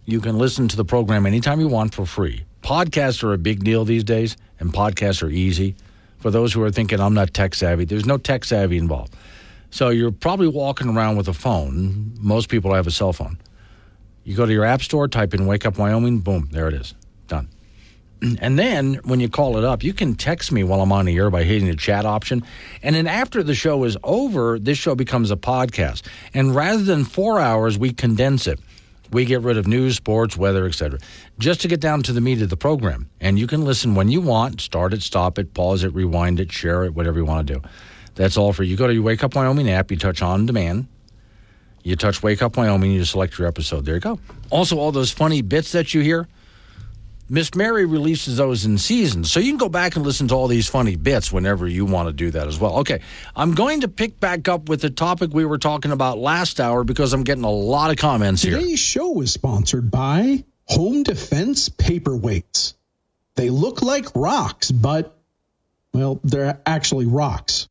you 0.06 0.22
can 0.22 0.38
listen 0.38 0.70
to 0.70 0.78
the 0.78 0.86
program 0.86 1.26
anytime 1.26 1.60
you 1.60 1.68
want 1.68 1.94
for 1.94 2.06
free. 2.06 2.46
Podcasts 2.64 3.22
are 3.24 3.34
a 3.34 3.38
big 3.38 3.64
deal 3.64 3.84
these 3.84 4.06
days, 4.06 4.38
and 4.60 4.74
podcasts 4.74 5.22
are 5.22 5.30
easy. 5.30 5.76
For 6.20 6.32
those 6.32 6.54
who 6.54 6.64
are 6.64 6.72
thinking 6.72 7.02
I'm 7.02 7.14
not 7.14 7.34
tech 7.34 7.54
savvy, 7.54 7.84
there's 7.84 8.06
no 8.06 8.18
tech 8.18 8.46
savvy 8.46 8.78
involved. 8.78 9.14
So 9.70 9.90
you're 9.90 10.12
probably 10.12 10.48
walking 10.48 10.88
around 10.88 11.18
with 11.18 11.28
a 11.28 11.34
phone. 11.34 12.14
Most 12.20 12.48
people 12.48 12.74
have 12.74 12.88
a 12.88 12.92
cell 12.92 13.12
phone. 13.12 13.38
You 14.24 14.36
go 14.38 14.46
to 14.46 14.54
your 14.54 14.64
app 14.64 14.82
store, 14.82 15.10
type 15.10 15.34
in 15.34 15.46
Wake 15.46 15.66
Up 15.66 15.78
Wyoming, 15.78 16.20
boom, 16.20 16.48
there 16.52 16.70
it 16.70 16.74
is. 16.74 16.94
Done. 17.28 17.50
And 18.40 18.58
then 18.58 19.02
when 19.04 19.20
you 19.20 19.28
call 19.28 19.58
it 19.58 19.66
up, 19.66 19.84
you 19.84 19.92
can 19.92 20.16
text 20.16 20.50
me 20.50 20.64
while 20.64 20.80
I'm 20.80 20.94
on 20.94 21.04
the 21.04 21.18
air 21.18 21.30
by 21.30 21.44
hitting 21.44 21.68
the 21.68 21.76
chat 21.76 22.06
option. 22.06 22.42
And 22.82 22.96
then 22.96 23.06
after 23.06 23.44
the 23.44 23.54
show 23.54 23.84
is 23.84 23.98
over, 24.02 24.58
this 24.58 24.78
show 24.78 24.96
becomes 24.96 25.30
a 25.30 25.36
podcast. 25.36 26.04
And 26.34 26.56
rather 26.56 26.84
than 26.84 27.04
four 27.04 27.42
hours, 27.42 27.78
we 27.78 27.92
condense 27.92 28.48
it. 28.48 28.62
We 29.14 29.26
get 29.26 29.42
rid 29.42 29.58
of 29.58 29.68
news, 29.68 29.96
sports, 29.96 30.36
weather, 30.36 30.66
etc. 30.66 31.00
Just 31.38 31.62
to 31.62 31.68
get 31.68 31.80
down 31.80 32.02
to 32.04 32.14
the 32.14 32.20
meat 32.20 32.42
of 32.42 32.50
the 32.50 32.58
program. 32.58 33.10
And 33.22 33.38
you 33.38 33.46
can 33.46 33.64
listen 33.64 33.94
when 33.94 34.10
you 34.10 34.20
want, 34.20 34.60
start 34.60 34.94
it, 34.94 35.04
stop 35.04 35.38
it, 35.38 35.54
pause 35.54 35.84
it, 35.84 35.94
rewind 35.94 36.40
it, 36.40 36.52
share 36.52 36.84
it, 36.84 36.96
whatever 36.96 37.20
you 37.20 37.26
want 37.26 37.48
to 37.48 37.54
do. 37.54 37.62
That's 38.16 38.38
all 38.38 38.54
for 38.54 38.64
you. 38.64 38.76
Go 38.76 38.88
to 38.88 38.94
your 38.94 39.04
Wake 39.04 39.24
Up 39.24 39.36
Wyoming 39.36 39.70
app, 39.70 39.92
you 39.92 39.98
touch 39.98 40.22
on 40.22 40.46
demand. 40.46 40.88
You 41.84 41.96
touch 41.96 42.24
Wake 42.24 42.42
Up 42.42 42.58
Wyoming, 42.58 42.92
you 42.92 43.06
select 43.06 43.38
your 43.38 43.48
episode. 43.48 43.86
There 43.86 43.96
you 43.96 44.02
go. 44.02 44.20
Also, 44.50 44.78
all 44.80 44.92
those 44.92 45.12
funny 45.12 45.42
bits 45.42 45.72
that 45.74 45.94
you 45.94 46.02
hear, 46.02 46.28
Miss 47.30 47.56
Mary 47.56 47.86
releases 47.86 48.38
those 48.38 48.66
in 48.66 48.78
seasons. 48.78 49.32
So 49.32 49.40
you 49.40 49.52
can 49.52 49.58
go 49.58 49.70
back 49.70 49.96
and 49.96 50.06
listen 50.06 50.28
to 50.28 50.36
all 50.36 50.48
these 50.48 50.68
funny 50.68 50.96
bits 50.96 51.32
whenever 51.32 51.68
you 51.68 51.86
want 51.86 52.10
to 52.10 52.14
do 52.14 52.32
that 52.32 52.48
as 52.48 52.60
well. 52.60 52.80
Okay, 52.80 53.02
I'm 53.36 53.56
going 53.56 53.82
to 53.82 53.88
pick 53.88 54.20
back 54.20 54.48
up 54.48 54.70
with 54.70 54.82
the 54.82 54.90
topic 54.90 55.34
we 55.34 55.46
were 55.46 55.58
talking 55.58 55.92
about 55.92 56.18
last 56.18 56.60
hour 56.60 56.84
because 56.84 57.14
I'm 57.14 57.24
getting 57.24 57.46
a 57.46 57.52
lot 57.52 57.92
of 57.92 57.98
comments 57.98 58.42
here. 58.42 58.60
Today's 58.60 58.80
show 58.80 59.22
is 59.22 59.32
sponsored 59.32 59.90
by 59.90 60.44
Home 60.66 61.04
Defense 61.04 61.70
Paperweights. 61.70 62.74
They 63.36 63.50
look 63.50 63.82
like 63.82 64.16
rocks, 64.16 64.72
but, 64.72 65.18
well, 65.94 66.20
they're 66.24 66.62
actually 66.66 67.06
rocks. 67.06 67.68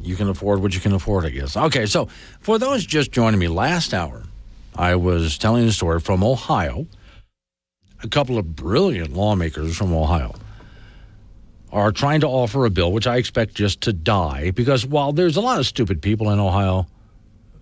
You 0.00 0.16
can 0.16 0.28
afford 0.28 0.62
what 0.62 0.74
you 0.74 0.80
can 0.80 0.92
afford, 0.92 1.26
I 1.26 1.30
guess. 1.30 1.56
Okay, 1.56 1.86
so 1.86 2.08
for 2.40 2.58
those 2.58 2.86
just 2.86 3.12
joining 3.12 3.40
me 3.40 3.48
last 3.48 3.92
hour, 3.92 4.22
I 4.74 4.94
was 4.94 5.36
telling 5.36 5.66
a 5.66 5.72
story 5.72 6.00
from 6.00 6.22
Ohio. 6.22 6.86
A 8.02 8.08
couple 8.08 8.38
of 8.38 8.56
brilliant 8.56 9.12
lawmakers 9.12 9.76
from 9.76 9.92
Ohio 9.92 10.34
are 11.72 11.92
trying 11.92 12.20
to 12.20 12.26
offer 12.26 12.64
a 12.64 12.70
bill 12.70 12.92
which 12.92 13.06
I 13.06 13.16
expect 13.16 13.54
just 13.54 13.82
to 13.82 13.92
die 13.92 14.50
because 14.52 14.86
while 14.86 15.12
there's 15.12 15.36
a 15.36 15.40
lot 15.40 15.58
of 15.58 15.66
stupid 15.66 16.02
people 16.02 16.30
in 16.30 16.38
Ohio, 16.40 16.86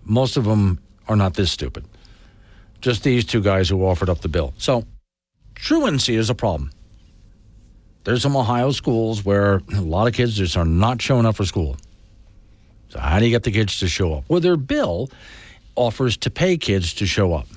most 0.03 0.37
of 0.37 0.45
them 0.45 0.79
are 1.07 1.15
not 1.15 1.33
this 1.33 1.51
stupid. 1.51 1.85
Just 2.81 3.03
these 3.03 3.25
two 3.25 3.41
guys 3.41 3.67
who 3.69 3.85
offered 3.85 4.09
up 4.09 4.21
the 4.21 4.29
bill. 4.29 4.53
So, 4.57 4.85
truancy 5.55 6.15
is 6.15 6.29
a 6.29 6.35
problem. 6.35 6.71
There's 8.05 8.21
some 8.21 8.37
Ohio 8.37 8.71
schools 8.71 9.25
where 9.25 9.61
a 9.75 9.81
lot 9.81 10.07
of 10.07 10.13
kids 10.13 10.37
just 10.37 10.55
are 10.55 10.65
not 10.65 11.01
showing 11.01 11.25
up 11.25 11.35
for 11.35 11.45
school. 11.45 11.75
So, 12.89 12.99
how 12.99 13.19
do 13.19 13.25
you 13.25 13.31
get 13.31 13.43
the 13.43 13.51
kids 13.51 13.79
to 13.79 13.87
show 13.87 14.13
up? 14.13 14.23
Well, 14.29 14.39
their 14.39 14.57
bill 14.57 15.11
offers 15.75 16.15
to 16.17 16.29
pay 16.29 16.57
kids 16.57 16.93
to 16.95 17.05
show 17.05 17.33
up. 17.33 17.47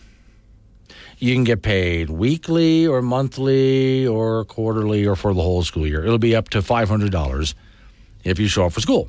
You 1.23 1.35
can 1.35 1.45
get 1.45 1.63
paid 1.63 2.11
weekly 2.11 2.85
or 2.85 3.01
monthly 3.01 4.05
or 4.09 4.45
quarterly 4.45 5.07
or 5.07 5.15
for 5.15 5.33
the 5.33 5.41
whole 5.41 5.63
school 5.63 5.87
year. 5.87 6.03
It'll 6.05 6.19
be 6.19 6.35
up 6.35 6.49
to 6.49 6.59
$500 6.59 7.55
if 8.25 8.41
you 8.41 8.49
show 8.49 8.67
up 8.67 8.73
for 8.73 8.81
school. 8.81 9.09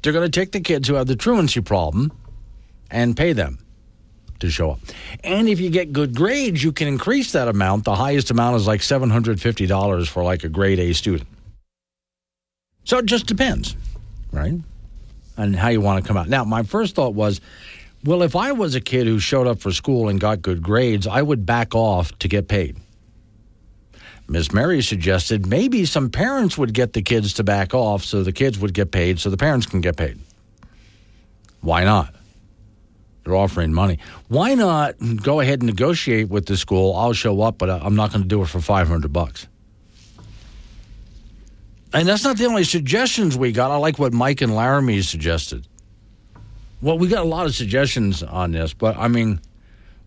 They're 0.00 0.12
going 0.12 0.30
to 0.30 0.40
take 0.40 0.52
the 0.52 0.60
kids 0.60 0.86
who 0.86 0.94
have 0.94 1.08
the 1.08 1.16
truancy 1.16 1.60
problem 1.60 2.12
and 2.88 3.16
pay 3.16 3.32
them 3.32 3.58
to 4.38 4.48
show 4.48 4.70
up. 4.70 4.78
And 5.24 5.48
if 5.48 5.58
you 5.58 5.70
get 5.70 5.92
good 5.92 6.14
grades, 6.14 6.62
you 6.62 6.70
can 6.70 6.86
increase 6.86 7.32
that 7.32 7.48
amount. 7.48 7.82
The 7.82 7.96
highest 7.96 8.30
amount 8.30 8.54
is 8.54 8.68
like 8.68 8.80
$750 8.80 10.06
for 10.06 10.22
like 10.22 10.44
a 10.44 10.48
grade 10.48 10.78
A 10.78 10.92
student. 10.92 11.28
So 12.84 12.98
it 12.98 13.06
just 13.06 13.26
depends, 13.26 13.74
right? 14.30 14.54
On 15.36 15.52
how 15.52 15.70
you 15.70 15.80
want 15.80 16.00
to 16.00 16.06
come 16.06 16.16
out. 16.16 16.28
Now, 16.28 16.44
my 16.44 16.62
first 16.62 16.94
thought 16.94 17.14
was, 17.14 17.40
well, 18.04 18.22
if 18.22 18.34
I 18.34 18.52
was 18.52 18.74
a 18.74 18.80
kid 18.80 19.06
who 19.06 19.18
showed 19.18 19.46
up 19.46 19.60
for 19.60 19.72
school 19.72 20.08
and 20.08 20.20
got 20.20 20.42
good 20.42 20.62
grades, 20.62 21.06
I 21.06 21.22
would 21.22 21.44
back 21.44 21.74
off 21.74 22.16
to 22.20 22.28
get 22.28 22.48
paid. 22.48 22.76
Miss 24.28 24.52
Mary 24.52 24.80
suggested 24.80 25.46
maybe 25.46 25.84
some 25.84 26.08
parents 26.08 26.56
would 26.56 26.72
get 26.72 26.92
the 26.92 27.02
kids 27.02 27.34
to 27.34 27.44
back 27.44 27.74
off 27.74 28.04
so 28.04 28.22
the 28.22 28.32
kids 28.32 28.58
would 28.58 28.72
get 28.72 28.92
paid 28.92 29.18
so 29.18 29.28
the 29.28 29.36
parents 29.36 29.66
can 29.66 29.80
get 29.80 29.96
paid. 29.96 30.18
Why 31.60 31.84
not? 31.84 32.14
They're 33.24 33.34
offering 33.34 33.74
money. 33.74 33.98
Why 34.28 34.54
not 34.54 34.94
go 35.22 35.40
ahead 35.40 35.60
and 35.60 35.66
negotiate 35.66 36.28
with 36.28 36.46
the 36.46 36.56
school? 36.56 36.94
I'll 36.94 37.12
show 37.12 37.42
up, 37.42 37.58
but 37.58 37.68
I'm 37.68 37.96
not 37.96 38.12
going 38.12 38.22
to 38.22 38.28
do 38.28 38.40
it 38.42 38.46
for 38.46 38.60
500 38.60 39.12
bucks. 39.12 39.46
And 41.92 42.08
that's 42.08 42.24
not 42.24 42.36
the 42.38 42.46
only 42.46 42.64
suggestions 42.64 43.36
we 43.36 43.52
got. 43.52 43.70
I 43.70 43.76
like 43.76 43.98
what 43.98 44.12
Mike 44.12 44.40
and 44.40 44.54
Laramie 44.54 45.02
suggested. 45.02 45.66
Well, 46.82 46.98
we 46.98 47.08
got 47.08 47.24
a 47.24 47.28
lot 47.28 47.46
of 47.46 47.54
suggestions 47.54 48.22
on 48.22 48.52
this, 48.52 48.72
but 48.72 48.96
I 48.96 49.08
mean, 49.08 49.40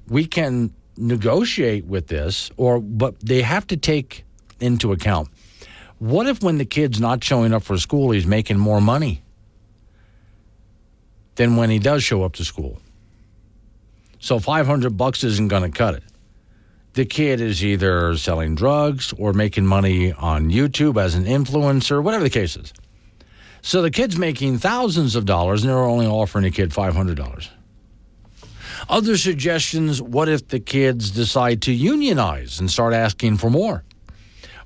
we 0.08 0.26
can 0.26 0.74
negotiate 0.98 1.86
with 1.86 2.08
this, 2.08 2.50
or 2.58 2.80
but 2.80 3.20
they 3.20 3.42
have 3.42 3.68
to 3.68 3.78
take 3.78 4.26
into 4.60 4.92
account. 4.92 5.30
What 6.00 6.28
if 6.28 6.42
when 6.42 6.58
the 6.58 6.66
kid's 6.66 7.00
not 7.00 7.24
showing 7.24 7.54
up 7.54 7.64
for 7.64 7.78
school, 7.78 8.12
he's 8.12 8.26
making 8.26 8.58
more 8.58 8.82
money 8.82 9.24
than 11.36 11.56
when 11.56 11.70
he 11.70 11.80
does 11.80 12.04
show 12.04 12.24
up 12.24 12.34
to 12.34 12.46
school? 12.46 12.82
So 14.20 14.40
500 14.40 14.98
bucks 14.98 15.24
isn't 15.24 15.50
going 15.50 15.70
to 15.70 15.78
cut 15.78 15.96
it. 15.96 16.04
The 16.94 17.06
kid 17.06 17.42
is 17.42 17.64
either 17.64 18.16
selling 18.18 18.56
drugs 18.56 19.14
or 19.18 19.34
making 19.34 19.66
money 19.66 20.14
on 20.14 20.50
YouTube 20.50 21.02
as 21.02 21.16
an 21.16 21.26
influencer, 21.26 22.02
whatever 22.04 22.24
the 22.24 22.30
case 22.30 22.56
is. 22.56 22.72
So 23.64 23.82
the 23.82 23.90
kid's 23.90 24.18
making 24.18 24.58
thousands 24.58 25.16
of 25.16 25.26
dollars 25.26 25.64
and 25.64 25.70
they're 25.70 25.80
only 25.80 26.06
offering 26.06 26.44
a 26.44 26.52
kid 26.52 26.72
$500. 26.72 27.48
Other 28.90 29.16
suggestions 29.16 30.02
what 30.02 30.28
if 30.28 30.50
the 30.50 30.60
kids 30.60 31.12
decide 31.12 31.62
to 31.64 31.72
unionize 31.72 32.60
and 32.60 32.70
start 32.70 32.94
asking 32.94 33.38
for 33.38 33.50
more? 33.50 33.86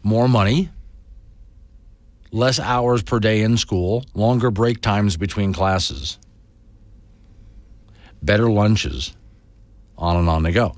More 0.01 0.27
money, 0.27 0.69
less 2.31 2.59
hours 2.59 3.03
per 3.03 3.19
day 3.19 3.43
in 3.43 3.57
school, 3.57 4.03
longer 4.15 4.49
break 4.49 4.81
times 4.81 5.15
between 5.15 5.53
classes, 5.53 6.17
better 8.23 8.49
lunches, 8.49 9.15
on 9.95 10.17
and 10.17 10.27
on 10.27 10.41
they 10.41 10.51
go. 10.51 10.75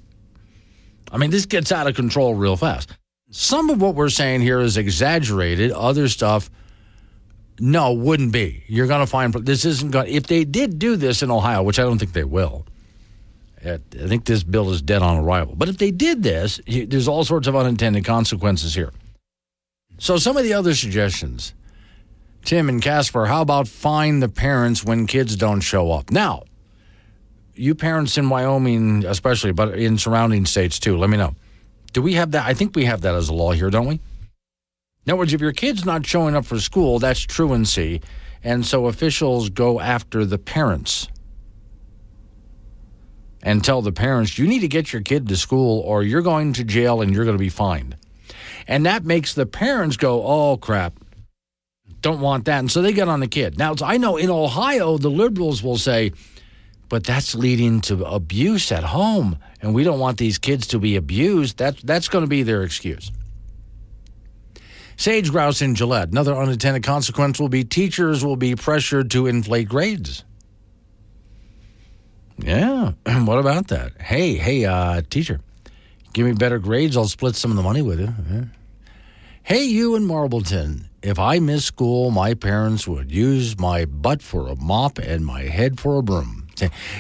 I 1.10 1.18
mean, 1.18 1.30
this 1.32 1.46
gets 1.46 1.72
out 1.72 1.88
of 1.88 1.96
control 1.96 2.36
real 2.36 2.58
fast. 2.58 2.98
Some 3.32 3.70
of 3.70 3.82
what 3.82 3.96
we're 3.96 4.10
saying 4.10 4.42
here 4.42 4.60
is 4.60 4.76
exaggerated, 4.76 5.72
other 5.72 6.10
stuff 6.10 6.50
no, 7.60 7.94
wouldn't 7.94 8.32
be. 8.32 8.64
You're 8.68 8.88
going 8.88 9.02
to 9.02 9.08
find 9.08 9.34
this 9.34 9.66
isn't 9.66 9.92
going. 9.92 10.14
If 10.14 10.28
they 10.28 10.44
did 10.44 10.80
do 10.80 10.96
this 10.96 11.22
in 11.22 11.32
Ohio, 11.32 11.64
which 11.64 11.80
I 11.80 11.84
don't 11.84 11.98
think 11.98 12.14
they 12.14 12.24
will, 12.24 12.66
I 13.64 13.78
think 13.92 14.26
this 14.26 14.44
bill 14.44 14.72
is 14.72 14.82
dead 14.82 15.02
on 15.02 15.18
arrival. 15.18 15.56
But 15.56 15.70
if 15.70 15.78
they 15.78 15.92
did 15.92 16.24
this, 16.24 16.62
there's 16.66 17.08
all 17.08 17.26
sorts 17.26 17.48
of 17.48 17.56
unintended 17.56 18.06
consequences 18.06 18.74
here. 18.74 18.92
So 19.98 20.18
some 20.18 20.38
of 20.38 20.44
the 20.44 20.54
other 20.54 20.74
suggestions, 20.74 21.54
Tim 22.46 22.70
and 22.70 22.82
Casper, 22.82 23.26
how 23.26 23.42
about 23.42 23.68
fine 23.68 24.22
the 24.22 24.30
parents 24.30 24.84
when 24.84 25.08
kids 25.08 25.36
don't 25.36 25.60
show 25.60 25.92
up? 25.92 26.10
Now, 26.10 26.44
you 27.54 27.76
parents 27.76 28.18
in 28.18 28.30
Wyoming, 28.30 29.04
especially, 29.06 29.52
but 29.52 29.78
in 29.78 29.98
surrounding 29.98 30.46
states 30.46 30.80
too, 30.80 30.98
let 30.98 31.10
me 31.10 31.18
know. 31.18 31.36
Do 31.92 32.02
we 32.02 32.14
have 32.14 32.32
that? 32.32 32.46
I 32.46 32.54
think 32.54 32.76
we 32.76 32.86
have 32.86 33.02
that 33.02 33.14
as 33.14 33.28
a 33.28 33.34
law 33.34 33.52
here, 33.52 33.70
don't 33.70 33.88
we? 33.88 34.00
In 35.06 35.12
other 35.12 35.20
words, 35.20 35.34
if 35.34 35.42
your 35.42 35.54
kid's 35.54 35.86
not 35.86 36.06
showing 36.06 36.36
up 36.36 36.46
for 36.46 36.60
school, 36.60 37.00
that's 37.00 37.20
truancy. 37.20 38.02
And 38.44 38.66
so 38.66 38.88
officials 38.88 39.50
go 39.50 39.80
after 39.80 40.26
the 40.26 40.38
parents 40.38 41.08
and 43.42 43.64
tell 43.64 43.82
the 43.82 43.92
parents, 43.92 44.38
you 44.38 44.48
need 44.48 44.60
to 44.60 44.68
get 44.68 44.92
your 44.94 45.02
kid 45.02 45.28
to 45.30 45.38
school 45.38 45.80
or 45.82 46.04
you're 46.04 46.22
going 46.22 46.54
to 46.54 46.64
jail 46.64 47.02
and 47.02 47.14
you're 47.14 47.26
going 47.26 47.38
to 47.38 47.42
be 47.42 47.50
fined. 47.50 47.96
And 48.68 48.86
that 48.86 49.04
makes 49.04 49.34
the 49.34 49.46
parents 49.46 49.98
go, 49.98 50.24
oh, 50.24 50.58
crap, 50.58 50.94
don't 52.02 52.22
want 52.22 52.46
that. 52.46 52.60
And 52.60 52.72
so 52.72 52.82
they 52.82 52.94
get 52.94 53.08
on 53.08 53.20
the 53.20 53.28
kid. 53.28 53.58
Now, 53.58 53.76
I 53.84 53.98
know 53.98 54.18
in 54.18 54.30
Ohio, 54.30 54.98
the 54.98 55.10
liberals 55.10 55.64
will 55.64 55.78
say, 55.78 56.12
but 56.88 57.04
that's 57.04 57.36
leading 57.36 57.82
to 57.82 58.04
abuse 58.06 58.72
at 58.72 58.84
home. 58.84 59.38
And 59.62 59.74
we 59.74 59.84
don't 59.84 60.00
want 60.00 60.18
these 60.18 60.38
kids 60.38 60.68
to 60.68 60.80
be 60.80 60.96
abused. 60.96 61.58
That, 61.58 61.78
that's 61.78 62.08
going 62.08 62.24
to 62.24 62.30
be 62.30 62.44
their 62.44 62.64
excuse. 62.64 63.12
Sage 65.00 65.32
grouse 65.32 65.62
in 65.62 65.76
Gillette. 65.76 66.10
Another 66.10 66.36
unintended 66.36 66.84
consequence 66.84 67.40
will 67.40 67.48
be 67.48 67.64
teachers 67.64 68.26
will 68.26 68.36
be 68.36 68.54
pressured 68.54 69.10
to 69.12 69.28
inflate 69.28 69.70
grades. 69.70 70.26
Yeah, 72.38 72.92
what 73.24 73.40
about 73.40 73.70
that? 73.70 73.94
Hey, 74.02 74.36
hey, 74.36 74.66
uh, 74.66 75.02
teacher, 75.10 75.40
give 76.12 76.26
me 76.26 76.34
better 76.34 76.60
grades. 76.60 76.98
I'll 76.98 77.08
split 77.08 77.38
some 77.38 77.50
of 77.50 77.56
the 77.56 77.64
money 77.64 77.82
with 77.82 78.02
you. 78.02 78.14
Yeah. 78.30 78.44
Hey, 79.44 79.64
you 79.64 79.96
in 79.96 80.04
Marbleton. 80.04 80.90
If 81.02 81.18
I 81.18 81.40
miss 81.40 81.64
school, 81.64 82.12
my 82.12 82.34
parents 82.34 82.86
would 82.86 83.10
use 83.10 83.58
my 83.58 83.86
butt 83.86 84.22
for 84.22 84.50
a 84.50 84.56
mop 84.58 84.98
and 84.98 85.26
my 85.26 85.44
head 85.44 85.80
for 85.80 85.98
a 85.98 86.04
broom. 86.04 86.50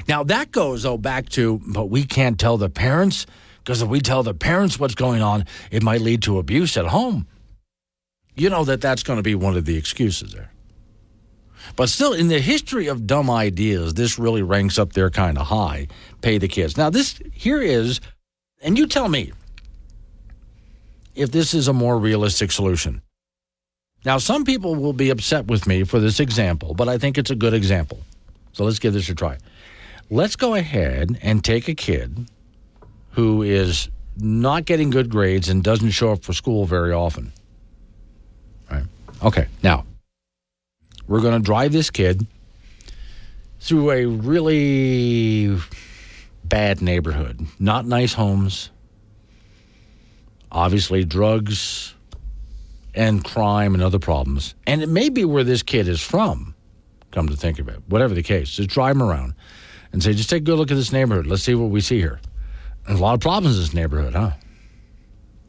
Now 0.08 0.24
that 0.24 0.54
goes 0.54 0.86
oh 0.86 0.98
back 0.98 1.28
to, 1.32 1.60
but 1.68 1.90
we 1.90 2.06
can't 2.06 2.40
tell 2.40 2.56
the 2.56 2.70
parents 2.70 3.26
because 3.58 3.82
if 3.82 3.90
we 3.90 4.00
tell 4.00 4.24
the 4.24 4.34
parents 4.34 4.80
what's 4.80 4.96
going 4.96 5.22
on, 5.22 5.44
it 5.70 5.84
might 5.84 6.00
lead 6.00 6.22
to 6.22 6.40
abuse 6.40 6.78
at 6.78 6.86
home. 6.86 7.28
You 8.40 8.50
know 8.50 8.64
that 8.64 8.80
that's 8.80 9.04
going 9.04 9.18
to 9.18 9.24
be 9.24 9.36
one 9.36 9.58
of 9.58 9.66
the 9.66 9.78
excuses 9.78 10.32
there. 10.32 10.50
But 11.76 11.90
still, 11.90 12.14
in 12.14 12.30
the 12.30 12.40
history 12.40 12.88
of 12.88 13.06
dumb 13.06 13.30
ideas, 13.30 13.94
this 13.96 14.18
really 14.18 14.42
ranks 14.42 14.80
up 14.80 14.94
there 14.94 15.10
kind 15.10 15.38
of 15.38 15.48
high. 15.48 15.88
Pay 16.22 16.38
the 16.38 16.48
kids. 16.48 16.78
Now, 16.78 16.90
this 16.90 17.20
here 17.34 17.62
is, 17.62 18.00
and 18.62 18.78
you 18.78 18.88
tell 18.88 19.10
me 19.10 19.34
if 21.16 21.32
this 21.32 21.54
is 21.54 21.68
a 21.68 21.74
more 21.74 22.00
realistic 22.00 22.52
solution. 22.52 23.02
Now, 24.06 24.18
some 24.18 24.46
people 24.46 24.76
will 24.76 24.94
be 24.94 25.10
upset 25.10 25.48
with 25.48 25.68
me 25.68 25.84
for 25.84 26.00
this 26.00 26.22
example, 26.22 26.74
but 26.74 26.88
I 26.88 26.98
think 26.98 27.18
it's 27.18 27.32
a 27.32 27.36
good 27.36 27.54
example. 27.54 28.00
So 28.54 28.64
let's 28.64 28.80
give 28.80 28.94
this 28.94 29.10
a 29.10 29.16
try. 29.16 29.38
Let's 30.10 30.38
go 30.38 30.56
ahead 30.56 31.20
and 31.22 31.44
take 31.44 31.68
a 31.68 31.76
kid 31.76 32.30
who 33.12 33.44
is 33.44 33.90
not 34.16 34.64
getting 34.64 34.92
good 34.92 35.10
grades 35.10 35.50
and 35.50 35.62
doesn't 35.62 35.92
show 35.92 36.14
up 36.14 36.24
for 36.24 36.32
school 36.32 36.66
very 36.66 36.94
often. 36.94 37.34
Okay. 39.24 39.48
Now, 39.64 39.86
we're 41.08 41.22
going 41.22 41.34
to 41.34 41.44
drive 41.44 41.72
this 41.72 41.90
kid 41.90 42.26
through 43.60 43.92
a 43.92 44.06
really 44.06 45.58
bad 46.44 46.82
neighborhood. 46.82 47.46
Not 47.60 47.86
nice 47.86 48.14
homes. 48.14 48.70
Obviously, 50.52 51.04
drugs 51.04 51.94
and 52.96 53.24
crime 53.24 53.74
and 53.74 53.84
other 53.84 54.00
problems. 54.00 54.56
And 54.66 54.82
it 54.82 54.90
may 54.90 55.10
be 55.10 55.26
where 55.26 55.44
this 55.44 55.62
kid 55.62 55.88
is 55.88 56.02
from, 56.02 56.56
come 57.12 57.30
to 57.30 57.36
think 57.36 57.60
of 57.60 57.68
it. 57.68 57.82
Whatever 57.88 58.14
the 58.14 58.24
case, 58.24 58.50
just 58.50 58.70
drive 58.70 58.96
him 58.96 59.04
around 59.04 59.36
and 59.92 60.02
say, 60.02 60.14
just 60.14 60.30
take 60.30 60.42
a 60.42 60.46
good 60.46 60.58
look 60.58 60.72
at 60.72 60.76
this 60.76 60.92
neighborhood. 60.92 61.28
Let's 61.28 61.44
see 61.44 61.56
what 61.56 61.70
we 61.70 61.82
see 61.82 62.00
here. 62.00 62.20
There's 62.88 63.00
a 63.00 63.04
lot 63.04 63.14
of 63.14 63.20
problems 63.20 63.58
in 63.58 63.62
this 63.62 63.74
neighborhood, 63.74 64.14
huh? 64.16 64.32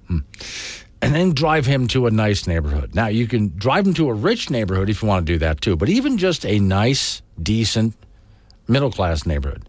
Hmm. 0.09 0.19
And 1.03 1.15
then 1.15 1.33
drive 1.33 1.65
him 1.65 1.89
to 1.89 2.07
a 2.07 2.11
nice 2.11 2.47
neighborhood. 2.47 2.95
Now, 2.95 3.07
you 3.07 3.27
can 3.27 3.57
drive 3.57 3.87
him 3.87 3.95
to 3.95 4.11
a 4.11 4.15
rich 4.15 4.51
neighborhood 4.51 4.91
if 4.91 5.03
you 5.03 5.09
want 5.09 5.27
to 5.27 5.33
do 5.33 5.39
that 5.39 5.61
too, 5.61 5.77
but 5.77 5.89
even 5.89 6.19
just 6.19 6.45
a 6.45 6.59
nice, 6.59 7.23
decent, 7.43 7.95
middle 8.69 8.93
class 8.93 9.25
neighborhood. 9.25 9.69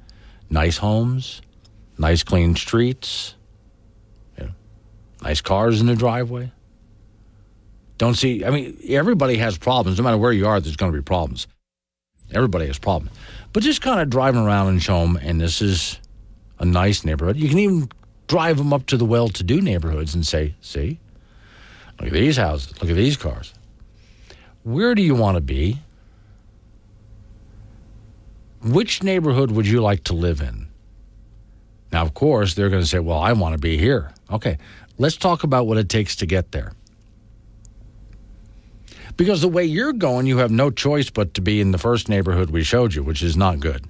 Nice 0.49 0.77
homes, 0.77 1.41
nice 1.97 2.23
clean 2.23 2.55
streets, 2.55 3.35
you 4.37 4.45
know, 4.45 4.51
nice 5.21 5.39
cars 5.39 5.79
in 5.79 5.87
the 5.87 5.95
driveway. 5.95 6.51
Don't 7.97 8.15
see, 8.15 8.43
I 8.43 8.49
mean, 8.49 8.77
everybody 8.89 9.37
has 9.37 9.57
problems. 9.57 9.97
No 9.97 10.03
matter 10.03 10.17
where 10.17 10.33
you 10.33 10.47
are, 10.47 10.59
there's 10.59 10.75
going 10.75 10.91
to 10.91 10.97
be 10.97 11.03
problems. 11.03 11.47
Everybody 12.33 12.67
has 12.67 12.79
problems. 12.79 13.15
But 13.53 13.63
just 13.63 13.81
kind 13.81 14.01
of 14.01 14.09
drive 14.09 14.35
around 14.35 14.67
and 14.69 14.81
show 14.81 15.01
them, 15.01 15.17
and 15.17 15.39
this 15.39 15.61
is 15.61 15.99
a 16.59 16.65
nice 16.65 17.05
neighborhood. 17.05 17.37
You 17.37 17.47
can 17.47 17.59
even 17.59 17.89
drive 18.27 18.57
them 18.57 18.73
up 18.73 18.85
to 18.87 18.97
the 18.97 19.05
well 19.05 19.29
to 19.29 19.43
do 19.43 19.61
neighborhoods 19.61 20.15
and 20.15 20.25
say, 20.25 20.55
see, 20.61 20.99
look 22.01 22.13
at 22.13 22.19
these 22.19 22.37
houses, 22.37 22.73
look 22.81 22.89
at 22.89 22.95
these 22.95 23.17
cars. 23.17 23.53
Where 24.63 24.95
do 24.95 25.01
you 25.01 25.15
want 25.15 25.35
to 25.35 25.41
be? 25.41 25.79
Which 28.63 29.01
neighborhood 29.01 29.51
would 29.51 29.67
you 29.67 29.81
like 29.81 30.03
to 30.05 30.13
live 30.13 30.41
in? 30.41 30.67
Now, 31.91 32.03
of 32.03 32.13
course, 32.13 32.53
they're 32.53 32.69
going 32.69 32.81
to 32.81 32.87
say, 32.87 32.99
well, 32.99 33.19
I 33.19 33.33
want 33.33 33.53
to 33.53 33.59
be 33.59 33.77
here. 33.77 34.11
Okay, 34.31 34.57
let's 34.97 35.17
talk 35.17 35.43
about 35.43 35.67
what 35.67 35.77
it 35.77 35.89
takes 35.89 36.15
to 36.17 36.25
get 36.25 36.51
there. 36.51 36.73
Because 39.17 39.41
the 39.41 39.47
way 39.47 39.65
you're 39.65 39.93
going, 39.93 40.25
you 40.25 40.37
have 40.37 40.51
no 40.51 40.69
choice 40.71 41.09
but 41.09 41.33
to 41.33 41.41
be 41.41 41.59
in 41.59 41.71
the 41.71 41.77
first 41.77 42.07
neighborhood 42.07 42.49
we 42.49 42.63
showed 42.63 42.93
you, 42.93 43.03
which 43.03 43.21
is 43.21 43.35
not 43.35 43.59
good. 43.59 43.85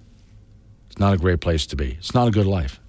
It's 0.90 1.00
not 1.00 1.14
a 1.14 1.18
great 1.18 1.42
place 1.42 1.66
to 1.68 1.76
be. 1.76 1.92
It's 2.00 2.14
not 2.14 2.28
a 2.28 2.32
good 2.32 2.48
life. 2.48 2.80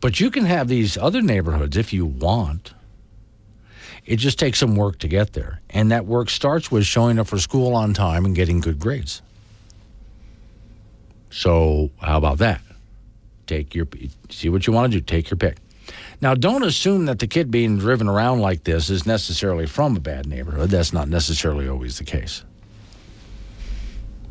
But 0.00 0.20
you 0.20 0.30
can 0.30 0.44
have 0.44 0.68
these 0.68 0.96
other 0.96 1.20
neighborhoods 1.20 1.76
if 1.76 1.92
you 1.92 2.06
want. 2.06 2.72
It 4.08 4.16
just 4.16 4.38
takes 4.38 4.58
some 4.58 4.74
work 4.74 4.98
to 5.00 5.08
get 5.08 5.34
there. 5.34 5.60
And 5.68 5.90
that 5.90 6.06
work 6.06 6.30
starts 6.30 6.70
with 6.70 6.86
showing 6.86 7.18
up 7.18 7.26
for 7.26 7.38
school 7.38 7.74
on 7.74 7.92
time 7.92 8.24
and 8.24 8.34
getting 8.34 8.62
good 8.62 8.78
grades. 8.78 9.20
So, 11.28 11.90
how 12.00 12.16
about 12.16 12.38
that? 12.38 12.62
Take 13.46 13.74
your 13.74 13.86
see 14.30 14.48
what 14.48 14.66
you 14.66 14.72
want 14.72 14.90
to 14.90 14.98
do, 14.98 15.04
take 15.04 15.28
your 15.28 15.36
pick. 15.36 15.58
Now, 16.22 16.34
don't 16.34 16.62
assume 16.62 17.04
that 17.04 17.18
the 17.18 17.26
kid 17.26 17.50
being 17.50 17.76
driven 17.76 18.08
around 18.08 18.40
like 18.40 18.64
this 18.64 18.88
is 18.88 19.04
necessarily 19.04 19.66
from 19.66 19.94
a 19.94 20.00
bad 20.00 20.26
neighborhood. 20.26 20.70
That's 20.70 20.94
not 20.94 21.10
necessarily 21.10 21.68
always 21.68 21.98
the 21.98 22.04
case. 22.04 22.44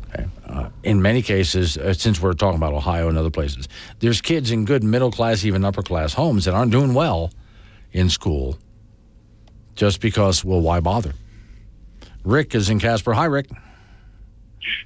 Okay. 0.08 0.26
Uh, 0.44 0.70
in 0.82 1.00
many 1.00 1.22
cases, 1.22 1.78
uh, 1.78 1.92
since 1.94 2.20
we're 2.20 2.32
talking 2.32 2.56
about 2.56 2.72
Ohio 2.72 3.08
and 3.08 3.16
other 3.16 3.30
places, 3.30 3.68
there's 4.00 4.20
kids 4.20 4.50
in 4.50 4.64
good 4.64 4.82
middle 4.82 5.12
class, 5.12 5.44
even 5.44 5.64
upper 5.64 5.82
class 5.82 6.14
homes 6.14 6.46
that 6.46 6.54
aren't 6.54 6.72
doing 6.72 6.94
well 6.94 7.30
in 7.92 8.10
school 8.10 8.58
just 9.78 10.00
because, 10.00 10.44
well, 10.44 10.60
why 10.60 10.80
bother? 10.80 11.14
Rick 12.24 12.54
is 12.54 12.68
in 12.68 12.80
Casper. 12.80 13.12
Hi, 13.14 13.26
Rick. 13.26 13.48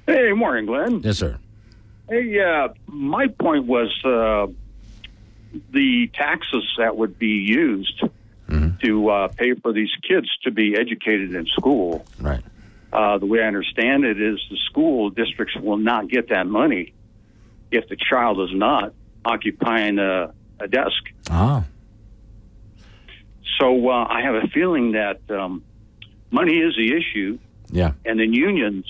Hey, 0.05 0.31
morning, 0.31 0.67
Glenn. 0.67 1.01
Yes, 1.01 1.17
sir. 1.17 1.39
Hey, 2.07 2.39
uh, 2.39 2.69
my 2.85 3.27
point 3.27 3.65
was 3.65 3.89
uh, 4.05 4.47
the 5.71 6.07
taxes 6.13 6.63
that 6.77 6.95
would 6.95 7.17
be 7.17 7.27
used 7.27 8.03
to 8.83 9.09
uh, 9.09 9.27
pay 9.29 9.53
for 9.55 9.73
these 9.73 9.89
kids 10.07 10.27
to 10.43 10.51
be 10.51 10.75
educated 10.75 11.33
in 11.33 11.45
school. 11.47 12.05
Right. 12.19 12.43
Uh, 12.91 13.17
the 13.17 13.25
way 13.25 13.41
I 13.41 13.47
understand 13.47 14.03
it 14.03 14.21
is 14.21 14.39
the 14.49 14.57
school 14.69 15.09
districts 15.09 15.55
will 15.55 15.77
not 15.77 16.09
get 16.09 16.29
that 16.29 16.45
money 16.45 16.93
if 17.71 17.87
the 17.87 17.95
child 17.95 18.39
is 18.41 18.53
not 18.53 18.93
occupying 19.25 19.97
a, 19.99 20.33
a 20.59 20.67
desk. 20.67 21.03
Ah. 21.29 21.63
So 23.59 23.89
uh, 23.89 24.07
I 24.09 24.21
have 24.21 24.35
a 24.35 24.47
feeling 24.47 24.93
that 24.93 25.19
um, 25.29 25.63
money 26.31 26.57
is 26.57 26.75
the 26.75 26.93
issue, 26.95 27.37
Yeah. 27.71 27.91
and 28.05 28.19
then 28.19 28.33
unions 28.33 28.85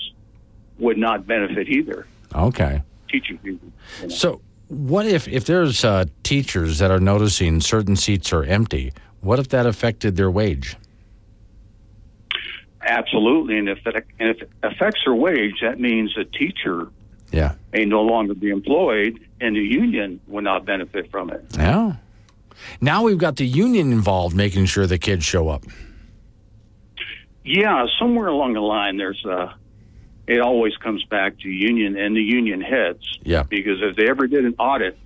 would 0.78 0.98
not 0.98 1.26
benefit 1.26 1.68
either. 1.68 2.06
Okay. 2.34 2.82
Teaching 3.08 3.38
people. 3.38 3.68
you 4.00 4.08
know. 4.08 4.14
So, 4.14 4.40
what 4.68 5.06
if 5.06 5.28
if 5.28 5.44
there's 5.44 5.84
uh, 5.84 6.06
teachers 6.22 6.78
that 6.78 6.90
are 6.90 6.98
noticing 7.00 7.60
certain 7.60 7.94
seats 7.96 8.32
are 8.32 8.42
empty? 8.44 8.92
What 9.20 9.38
if 9.38 9.48
that 9.50 9.66
affected 9.66 10.16
their 10.16 10.30
wage? 10.30 10.76
Absolutely, 12.86 13.56
and 13.58 13.68
if 13.68 13.82
that 13.84 13.96
and 14.18 14.28
if 14.30 14.42
it 14.42 14.50
affects 14.62 15.00
their 15.04 15.14
wage, 15.14 15.54
that 15.62 15.80
means 15.80 16.16
a 16.18 16.24
teacher 16.24 16.88
Yeah. 17.32 17.54
may 17.72 17.84
no 17.84 18.02
longer 18.02 18.34
be 18.34 18.50
employed, 18.50 19.18
and 19.40 19.56
the 19.56 19.60
union 19.60 20.20
will 20.26 20.42
not 20.42 20.66
benefit 20.66 21.10
from 21.10 21.30
it. 21.30 21.44
Yeah. 21.56 21.94
Now 22.80 23.02
we've 23.02 23.18
got 23.18 23.36
the 23.36 23.46
union 23.46 23.92
involved, 23.92 24.34
making 24.36 24.66
sure 24.66 24.86
the 24.86 24.98
kids 24.98 25.24
show 25.24 25.48
up. 25.48 25.64
Yeah, 27.44 27.86
somewhere 27.98 28.28
along 28.28 28.54
the 28.54 28.60
line, 28.60 28.96
there's 28.96 29.22
a. 29.24 29.54
It 30.26 30.40
always 30.40 30.74
comes 30.78 31.04
back 31.04 31.38
to 31.40 31.48
union 31.50 31.98
and 31.98 32.16
the 32.16 32.22
union 32.22 32.62
heads. 32.62 33.18
Yeah. 33.22 33.42
Because 33.42 33.82
if 33.82 33.94
they 33.96 34.08
ever 34.08 34.26
did 34.26 34.46
an 34.46 34.54
audit 34.58 34.96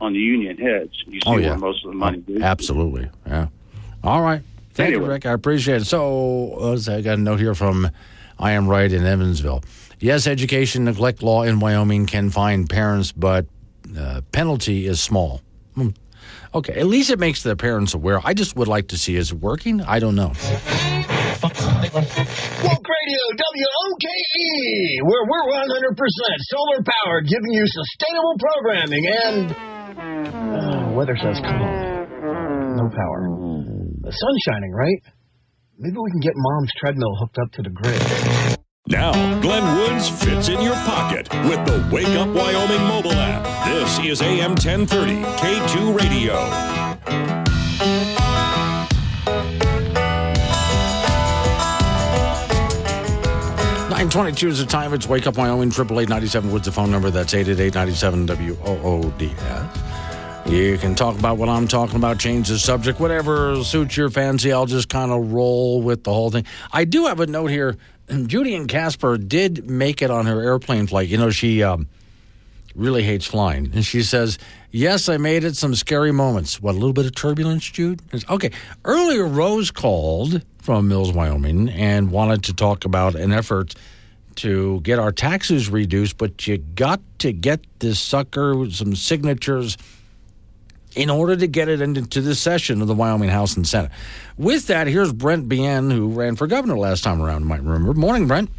on 0.00 0.14
the 0.14 0.18
union 0.18 0.56
heads, 0.56 0.92
you 1.06 1.20
see 1.20 1.22
Oh, 1.26 1.36
yeah. 1.36 1.50
where 1.50 1.58
most 1.58 1.84
of 1.84 1.90
the 1.90 1.96
money 1.98 2.18
goes. 2.20 2.40
Absolutely. 2.40 3.10
Yeah. 3.26 3.48
All 4.02 4.22
right. 4.22 4.40
Thank 4.72 4.92
you, 4.92 5.04
Rick. 5.04 5.26
I 5.26 5.32
appreciate 5.32 5.82
it. 5.82 5.84
So, 5.84 6.54
uh, 6.58 6.78
I 6.90 7.02
got 7.02 7.18
a 7.18 7.20
note 7.20 7.38
here 7.40 7.54
from 7.54 7.90
I 8.38 8.52
Am 8.52 8.66
Right 8.66 8.90
in 8.90 9.04
Evansville. 9.04 9.62
Yes, 9.98 10.26
education 10.26 10.84
neglect 10.86 11.22
law 11.22 11.42
in 11.42 11.60
Wyoming 11.60 12.06
can 12.06 12.30
fine 12.30 12.66
parents, 12.66 13.12
but 13.12 13.44
uh, 13.98 14.22
penalty 14.32 14.86
is 14.86 15.02
small. 15.02 15.42
Okay, 16.52 16.74
at 16.74 16.86
least 16.86 17.10
it 17.10 17.18
makes 17.20 17.42
the 17.44 17.54
parents 17.54 17.94
aware. 17.94 18.20
I 18.24 18.34
just 18.34 18.56
would 18.56 18.66
like 18.66 18.88
to 18.88 18.98
see 18.98 19.14
is 19.14 19.30
it 19.30 19.38
working? 19.38 19.80
I 19.82 20.00
don't 20.00 20.16
know. 20.16 20.32
Woke 21.40 21.54
Radio 21.94 23.22
WOKE, 23.38 24.16
where 25.04 25.24
we're 25.30 25.46
100% 25.46 25.94
solar 26.50 26.82
powered, 26.82 27.26
giving 27.26 27.52
you 27.52 27.64
sustainable 27.66 28.34
programming 28.38 29.06
and 29.06 29.52
uh, 29.96 30.92
weather 30.92 31.16
says 31.16 31.38
calm. 31.40 31.60
No 32.76 32.90
power. 32.90 33.28
The 34.02 34.10
sun's 34.10 34.42
shining, 34.44 34.72
right? 34.72 35.02
Maybe 35.78 35.96
we 35.96 36.10
can 36.10 36.20
get 36.20 36.32
mom's 36.34 36.72
treadmill 36.78 37.14
hooked 37.20 37.38
up 37.38 37.52
to 37.52 37.62
the 37.62 37.70
grid. 37.70 38.58
Now, 38.88 39.12
Glenn 39.40 39.76
Woods 39.76 40.08
fits 40.08 40.48
in 40.48 40.60
your 40.62 40.74
pocket 40.74 41.28
with 41.44 41.64
the 41.66 41.86
Wake 41.92 42.08
Up 42.08 42.28
Wyoming 42.28 42.82
mobile 42.88 43.12
app. 43.12 43.44
This 43.68 43.98
is 43.98 44.22
AM 44.22 44.52
1030, 44.52 45.22
K2 45.22 45.96
Radio. 45.96 46.34
922 53.90 54.48
is 54.48 54.58
the 54.58 54.66
time. 54.66 54.94
It's 54.94 55.06
Wake 55.06 55.26
Up 55.26 55.36
Wyoming, 55.36 55.68
888 55.68 56.50
Woods, 56.50 56.64
the 56.64 56.72
phone 56.72 56.90
number. 56.90 57.10
That's 57.10 57.34
888 57.34 57.74
97 57.74 58.26
WOODS. 58.26 59.90
You 60.50 60.78
can 60.78 60.94
talk 60.94 61.18
about 61.18 61.36
what 61.36 61.50
I'm 61.50 61.68
talking 61.68 61.96
about, 61.96 62.18
change 62.18 62.48
the 62.48 62.58
subject, 62.58 62.98
whatever 62.98 63.62
suits 63.62 63.96
your 63.96 64.08
fancy. 64.08 64.52
I'll 64.52 64.66
just 64.66 64.88
kind 64.88 65.12
of 65.12 65.32
roll 65.32 65.82
with 65.82 66.02
the 66.02 66.12
whole 66.12 66.30
thing. 66.30 66.46
I 66.72 66.86
do 66.86 67.06
have 67.06 67.20
a 67.20 67.26
note 67.26 67.50
here. 67.50 67.76
Judy 68.26 68.54
and 68.54 68.68
Casper 68.68 69.16
did 69.16 69.68
make 69.68 70.02
it 70.02 70.10
on 70.10 70.26
her 70.26 70.42
airplane 70.42 70.86
flight. 70.86 71.08
You 71.08 71.18
know, 71.18 71.30
she 71.30 71.62
um, 71.62 71.88
really 72.74 73.02
hates 73.02 73.26
flying. 73.26 73.70
And 73.72 73.84
she 73.84 74.02
says, 74.02 74.38
Yes, 74.72 75.08
I 75.08 75.16
made 75.16 75.44
it. 75.44 75.56
Some 75.56 75.74
scary 75.74 76.12
moments. 76.12 76.60
What, 76.62 76.72
a 76.72 76.78
little 76.78 76.92
bit 76.92 77.06
of 77.06 77.14
turbulence, 77.14 77.68
Jude? 77.68 78.00
Okay. 78.28 78.50
Earlier, 78.84 79.26
Rose 79.26 79.70
called 79.70 80.42
from 80.58 80.88
Mills, 80.88 81.12
Wyoming, 81.12 81.68
and 81.70 82.10
wanted 82.10 82.44
to 82.44 82.52
talk 82.52 82.84
about 82.84 83.14
an 83.16 83.32
effort 83.32 83.74
to 84.36 84.80
get 84.82 84.98
our 84.98 85.12
taxes 85.12 85.68
reduced, 85.68 86.16
but 86.16 86.46
you 86.46 86.58
got 86.58 87.00
to 87.18 87.32
get 87.32 87.60
this 87.80 87.98
sucker 87.98 88.56
with 88.56 88.74
some 88.74 88.94
signatures 88.94 89.76
in 90.96 91.10
order 91.10 91.36
to 91.36 91.46
get 91.46 91.68
it 91.68 91.80
into 91.80 92.20
the 92.20 92.34
session 92.34 92.80
of 92.82 92.88
the 92.88 92.94
Wyoming 92.94 93.30
House 93.30 93.56
and 93.56 93.66
Senate. 93.66 93.90
With 94.36 94.66
that, 94.68 94.86
here's 94.86 95.12
Brent 95.12 95.48
Bien, 95.48 95.90
who 95.90 96.08
ran 96.08 96.36
for 96.36 96.46
governor 96.46 96.78
last 96.78 97.04
time 97.04 97.20
around, 97.22 97.46
might 97.46 97.62
remember. 97.62 97.94
Morning, 97.94 98.26
Brent. 98.26 98.50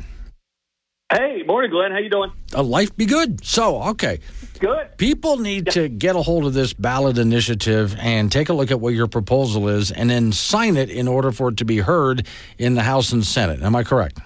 Hey, 1.12 1.44
morning, 1.46 1.72
Glenn. 1.72 1.92
How 1.92 1.98
you 1.98 2.10
doing? 2.10 2.32
A 2.54 2.64
life 2.64 2.96
be 2.96 3.06
good. 3.06 3.46
So, 3.46 3.82
okay. 3.84 4.20
Good. 4.60 4.98
People 4.98 5.38
need 5.38 5.72
to 5.72 5.90
get 5.90 6.16
a 6.16 6.22
hold 6.22 6.46
of 6.46 6.54
this 6.54 6.72
ballot 6.72 7.18
initiative 7.18 7.96
and 8.00 8.32
take 8.32 8.48
a 8.48 8.54
look 8.54 8.72
at 8.72 8.80
what 8.80 8.94
your 8.94 9.08
proposal 9.08 9.68
is 9.68 9.92
and 9.92 10.10
then 10.10 10.32
sign 10.32 10.78
it 10.78 10.90
in 10.90 11.08
order 11.08 11.32
for 11.32 11.50
it 11.50 11.58
to 11.58 11.66
be 11.66 11.80
heard 11.80 12.28
in 12.58 12.76
the 12.76 12.84
House 12.84 13.12
and 13.12 13.26
Senate. 13.26 13.62
Am 13.62 13.76
I 13.76 13.84
correct? 13.84 14.20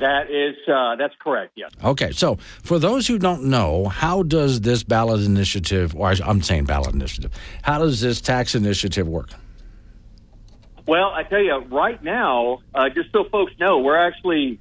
That 0.00 0.30
is 0.30 0.56
uh, 0.68 0.96
that's 0.96 1.14
correct. 1.20 1.52
Yes. 1.56 1.70
Okay, 1.82 2.12
so 2.12 2.36
for 2.62 2.78
those 2.78 3.06
who 3.06 3.18
don't 3.18 3.44
know, 3.44 3.86
how 3.86 4.22
does 4.22 4.60
this 4.60 4.82
ballot 4.82 5.22
initiative, 5.22 5.94
or 5.94 6.12
I'm 6.24 6.42
saying 6.42 6.64
ballot 6.64 6.94
initiative, 6.94 7.32
how 7.62 7.78
does 7.78 8.00
this 8.00 8.20
tax 8.20 8.54
initiative 8.54 9.08
work? 9.08 9.30
Well, 10.86 11.10
I 11.10 11.24
tell 11.24 11.42
you, 11.42 11.56
right 11.70 12.02
now, 12.02 12.60
uh, 12.74 12.88
just 12.90 13.10
so 13.12 13.24
folks 13.24 13.52
know, 13.58 13.78
we're 13.78 13.98
actually 13.98 14.60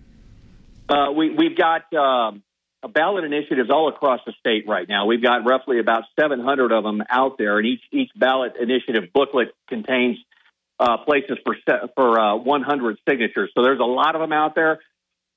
uh, 0.90 1.12
we 1.16 1.30
we've 1.30 1.58
got 1.58 1.94
um, 1.94 2.44
a 2.82 2.88
ballot 2.88 3.24
initiatives 3.24 3.70
all 3.70 3.90
across 3.90 4.22
the 4.26 4.34
state 4.40 4.68
right 4.68 4.88
now. 4.88 5.06
We've 5.06 5.22
got 5.22 5.46
roughly 5.46 5.80
about 5.80 6.04
700 6.20 6.72
of 6.72 6.84
them 6.84 7.04
out 7.10 7.38
there, 7.38 7.58
and 7.58 7.68
each 7.68 7.82
each 7.92 8.12
ballot 8.16 8.54
initiative 8.60 9.12
booklet 9.14 9.50
contains 9.68 10.18
uh, 10.80 10.98
places 10.98 11.38
for 11.44 11.56
for 11.96 12.20
uh, 12.20 12.36
100 12.36 12.98
signatures. 13.08 13.52
So 13.56 13.64
there's 13.64 13.80
a 13.80 13.84
lot 13.84 14.16
of 14.16 14.22
them 14.22 14.32
out 14.32 14.56
there, 14.56 14.80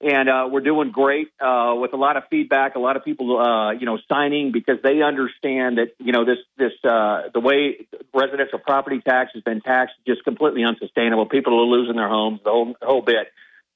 and 0.01 0.29
uh, 0.29 0.49
we're 0.51 0.61
doing 0.61 0.93
great 0.93 1.29
uh, 1.41 1.75
with 1.77 1.93
a 1.93 1.97
lot 1.97 2.16
of 2.16 2.25
feedback. 2.31 2.77
A 2.77 2.79
lot 2.79 2.97
of 2.97 3.05
people, 3.05 3.37
uh, 3.39 3.73
you 3.73 3.85
know, 3.85 3.99
signing 4.09 4.53
because 4.53 4.77
they 4.83 5.03
understand 5.03 5.79
that 5.79 5.89
you 5.99 6.12
know 6.12 6.25
this 6.25 6.39
this 6.57 6.73
uh, 6.85 7.23
the 7.35 7.41
way 7.41 7.89
residential 8.15 8.61
property 8.61 9.01
tax 9.01 9.33
has 9.35 9.43
been 9.43 9.61
taxed 9.61 9.95
just 10.07 10.23
completely 10.23 10.62
unsustainable. 10.65 11.27
People 11.27 11.59
are 11.61 11.66
losing 11.66 11.97
their 11.97 12.09
homes, 12.09 12.41
the 12.45 12.51
whole 12.51 12.75
whole 12.81 13.03
bit. 13.03 13.33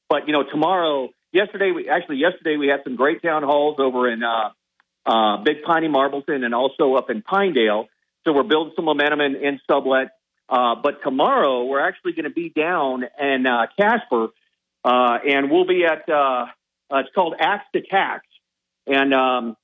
But 0.08 0.28
you 0.28 0.32
know, 0.32 0.44
tomorrow, 0.44 1.10
yesterday, 1.32 1.72
we 1.72 1.88
actually 1.88 2.18
yesterday 2.18 2.56
we 2.56 2.68
had 2.68 2.80
some 2.84 2.94
great 2.94 3.20
town 3.20 3.42
halls 3.42 3.76
over 3.80 4.08
in 4.08 4.22
uh, 4.22 4.50
uh, 5.04 5.38
Big 5.38 5.64
Piney, 5.64 5.88
Marbleton, 5.88 6.44
and 6.44 6.54
also 6.54 6.94
up 6.94 7.10
in 7.10 7.22
Pinedale. 7.22 7.88
So 8.24 8.32
we're 8.32 8.44
building 8.44 8.74
some 8.76 8.84
momentum 8.84 9.20
in, 9.20 9.34
in 9.34 9.60
Sublette. 9.68 10.10
But 10.48 11.02
tomorrow 11.02 11.64
we're 11.64 11.80
actually 11.80 12.12
going 12.12 12.24
to 12.24 12.30
be 12.30 12.48
down 12.48 13.02
in 13.20 13.44
Casper, 13.76 14.28
uh, 14.84 15.18
and 15.26 15.50
we'll 15.50 15.66
be 15.66 15.84
at 15.84 16.08
uh, 16.08 16.46
uh, 16.92 16.98
it's 16.98 17.10
called 17.14 17.34
Axe 17.38 17.64
to 17.74 17.82
Tax, 17.82 18.26
and 18.86 19.14
um, 19.14 19.56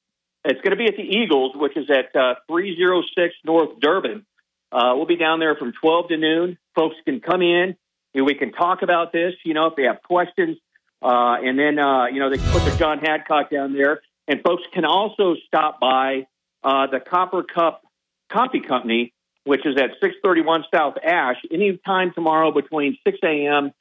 it's 0.45 0.61
going 0.63 0.71
to 0.71 0.77
be 0.77 0.87
at 0.87 0.97
the 0.97 1.03
Eagles, 1.03 1.53
which 1.55 1.77
is 1.77 1.91
at 1.91 2.15
uh, 2.17 2.35
306 2.49 3.35
North 3.45 3.81
Durbin. 3.81 4.25
Uh, 4.71 4.93
we'll 4.95 5.07
be 5.07 5.17
down 5.17 5.41
there 5.41 5.57
from 5.57 5.73
12 5.81 6.09
to 6.09 6.17
noon. 6.17 6.59
Folks 6.75 6.97
can 7.05 7.21
come 7.21 7.43
in. 7.43 7.77
and 8.15 8.27
we 8.27 8.35
can 8.35 8.53
talk 8.53 8.83
about 8.83 9.13
this. 9.13 9.35
You 9.45 9.55
know, 9.55 9.67
if 9.67 9.77
they 9.77 9.85
have 9.85 10.03
questions, 10.03 10.59
uh, 11.03 11.37
and 11.43 11.59
then 11.59 11.79
uh, 11.79 12.07
you 12.07 12.21
know 12.21 12.31
they 12.31 12.39
can 12.39 12.51
put 12.51 12.71
the 12.71 12.77
John 12.77 13.01
Hadcock 13.01 13.51
down 13.51 13.73
there, 13.73 14.01
and 14.27 14.43
folks 14.43 14.63
can 14.73 14.85
also 14.85 15.35
stop 15.47 15.81
by 15.81 16.27
uh, 16.63 16.87
the 16.87 17.01
Copper 17.01 17.43
Cup 17.43 17.83
Coffee 18.31 18.61
Company, 18.61 19.13
which 19.45 19.67
is 19.67 19.77
at 19.77 19.91
631 20.01 20.65
South 20.75 20.95
Ash, 21.03 21.37
anytime 21.51 22.13
tomorrow 22.15 22.53
between 22.53 22.97
6 23.07 23.19
a.m. 23.23 23.73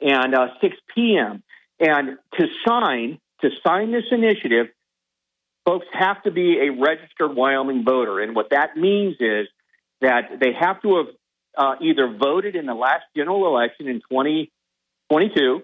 and 0.00 0.34
uh, 0.34 0.48
6 0.60 0.76
p.m. 0.94 1.42
And 1.80 2.18
to 2.38 2.46
sign 2.66 3.18
to 3.40 3.50
sign 3.66 3.92
this 3.92 4.04
initiative, 4.10 4.68
folks 5.64 5.86
have 5.92 6.22
to 6.22 6.30
be 6.30 6.58
a 6.60 6.70
registered 6.70 7.34
Wyoming 7.34 7.84
voter, 7.84 8.20
and 8.20 8.34
what 8.34 8.50
that 8.50 8.76
means 8.76 9.16
is 9.20 9.48
that 10.00 10.38
they 10.40 10.52
have 10.52 10.80
to 10.82 10.96
have 10.96 11.06
uh, 11.56 11.74
either 11.80 12.08
voted 12.08 12.56
in 12.56 12.66
the 12.66 12.74
last 12.74 13.04
general 13.16 13.46
election 13.46 13.88
in 13.88 14.00
2022 14.10 15.62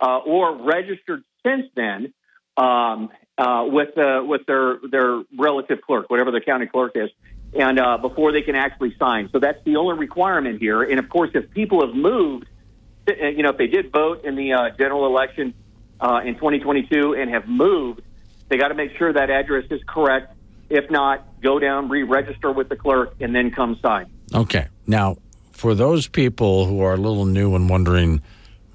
uh, 0.00 0.18
or 0.18 0.56
registered 0.64 1.22
since 1.44 1.66
then 1.74 2.12
um, 2.56 3.10
uh, 3.36 3.64
with 3.66 3.96
uh, 3.96 4.22
with 4.24 4.42
their 4.46 4.78
their 4.90 5.22
relative 5.38 5.80
clerk, 5.80 6.10
whatever 6.10 6.30
the 6.30 6.40
county 6.40 6.66
clerk 6.66 6.92
is, 6.96 7.10
and 7.58 7.78
uh, 7.78 7.96
before 7.98 8.32
they 8.32 8.42
can 8.42 8.56
actually 8.56 8.94
sign. 8.98 9.28
So 9.32 9.38
that's 9.38 9.62
the 9.64 9.76
only 9.76 9.96
requirement 9.96 10.60
here. 10.60 10.82
And 10.82 10.98
of 10.98 11.08
course, 11.08 11.30
if 11.34 11.50
people 11.52 11.86
have 11.86 11.94
moved, 11.94 12.46
you 13.16 13.42
know, 13.42 13.50
if 13.50 13.56
they 13.56 13.66
did 13.66 13.90
vote 13.92 14.24
in 14.24 14.36
the 14.36 14.52
uh, 14.52 14.70
general 14.70 15.06
election 15.06 15.54
uh, 16.00 16.20
in 16.24 16.34
2022 16.34 17.14
and 17.14 17.30
have 17.30 17.48
moved, 17.48 18.02
they 18.48 18.56
got 18.56 18.68
to 18.68 18.74
make 18.74 18.96
sure 18.96 19.12
that 19.12 19.30
address 19.30 19.64
is 19.70 19.80
correct. 19.86 20.34
If 20.70 20.90
not, 20.90 21.40
go 21.40 21.58
down, 21.58 21.88
re-register 21.88 22.52
with 22.52 22.68
the 22.68 22.76
clerk, 22.76 23.14
and 23.20 23.34
then 23.34 23.50
come 23.50 23.78
sign. 23.80 24.06
Okay, 24.34 24.68
now 24.86 25.16
for 25.52 25.74
those 25.74 26.06
people 26.06 26.66
who 26.66 26.80
are 26.82 26.94
a 26.94 26.98
little 26.98 27.24
new 27.24 27.54
and 27.54 27.68
wondering, 27.68 28.22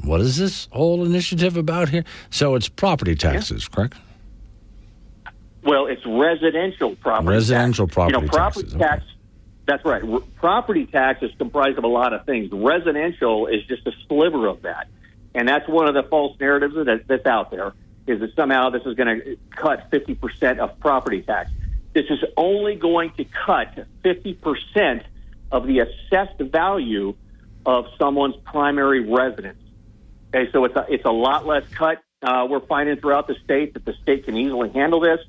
what 0.01 0.19
is 0.21 0.37
this 0.37 0.67
whole 0.71 1.05
initiative 1.05 1.55
about 1.55 1.89
here? 1.89 2.03
So 2.29 2.55
it's 2.55 2.67
property 2.67 3.15
taxes, 3.15 3.67
correct? 3.67 3.95
Well, 5.63 5.85
it's 5.85 6.05
residential 6.05 6.95
property. 6.97 7.29
Residential 7.29 7.87
tax. 7.87 7.93
property 7.95 8.17
You 8.17 8.21
know, 8.21 8.27
property 8.27 8.77
taxes, 8.77 9.05
okay. 9.05 9.13
That's 9.65 9.85
right. 9.85 10.03
Property 10.35 10.85
tax 10.85 11.23
is 11.23 11.31
comprised 11.37 11.77
of 11.77 11.85
a 11.85 11.87
lot 11.87 12.11
of 12.13 12.25
things. 12.25 12.51
Residential 12.51 13.47
is 13.47 13.65
just 13.65 13.87
a 13.87 13.91
sliver 14.07 14.47
of 14.47 14.63
that, 14.63 14.87
and 15.33 15.47
that's 15.47 15.67
one 15.69 15.87
of 15.87 15.93
the 15.93 16.03
false 16.03 16.37
narratives 16.39 16.75
that, 16.75 17.05
that's 17.07 17.25
out 17.25 17.49
there. 17.49 17.73
Is 18.05 18.19
that 18.19 18.35
somehow 18.35 18.69
this 18.69 18.81
is 18.85 18.95
going 18.95 19.21
to 19.21 19.37
cut 19.51 19.87
fifty 19.89 20.15
percent 20.15 20.59
of 20.59 20.77
property 20.81 21.21
tax? 21.21 21.49
This 21.93 22.05
is 22.09 22.19
only 22.35 22.75
going 22.75 23.11
to 23.17 23.23
cut 23.23 23.85
fifty 24.01 24.33
percent 24.33 25.03
of 25.49 25.65
the 25.65 25.79
assessed 25.79 26.39
value 26.39 27.15
of 27.65 27.85
someone's 27.97 28.35
primary 28.43 28.99
residence. 28.99 29.61
Okay, 30.35 30.51
so 30.51 30.65
it's 30.65 30.75
a, 30.75 30.85
it's 30.89 31.05
a 31.05 31.11
lot 31.11 31.45
less 31.45 31.63
cut. 31.71 31.99
Uh, 32.21 32.47
we're 32.49 32.59
finding 32.59 32.97
throughout 32.97 33.27
the 33.27 33.35
state 33.45 33.75
that 33.75 33.85
the 33.85 33.93
state 34.01 34.25
can 34.25 34.35
easily 34.35 34.69
handle 34.71 34.99
this. 34.99 35.19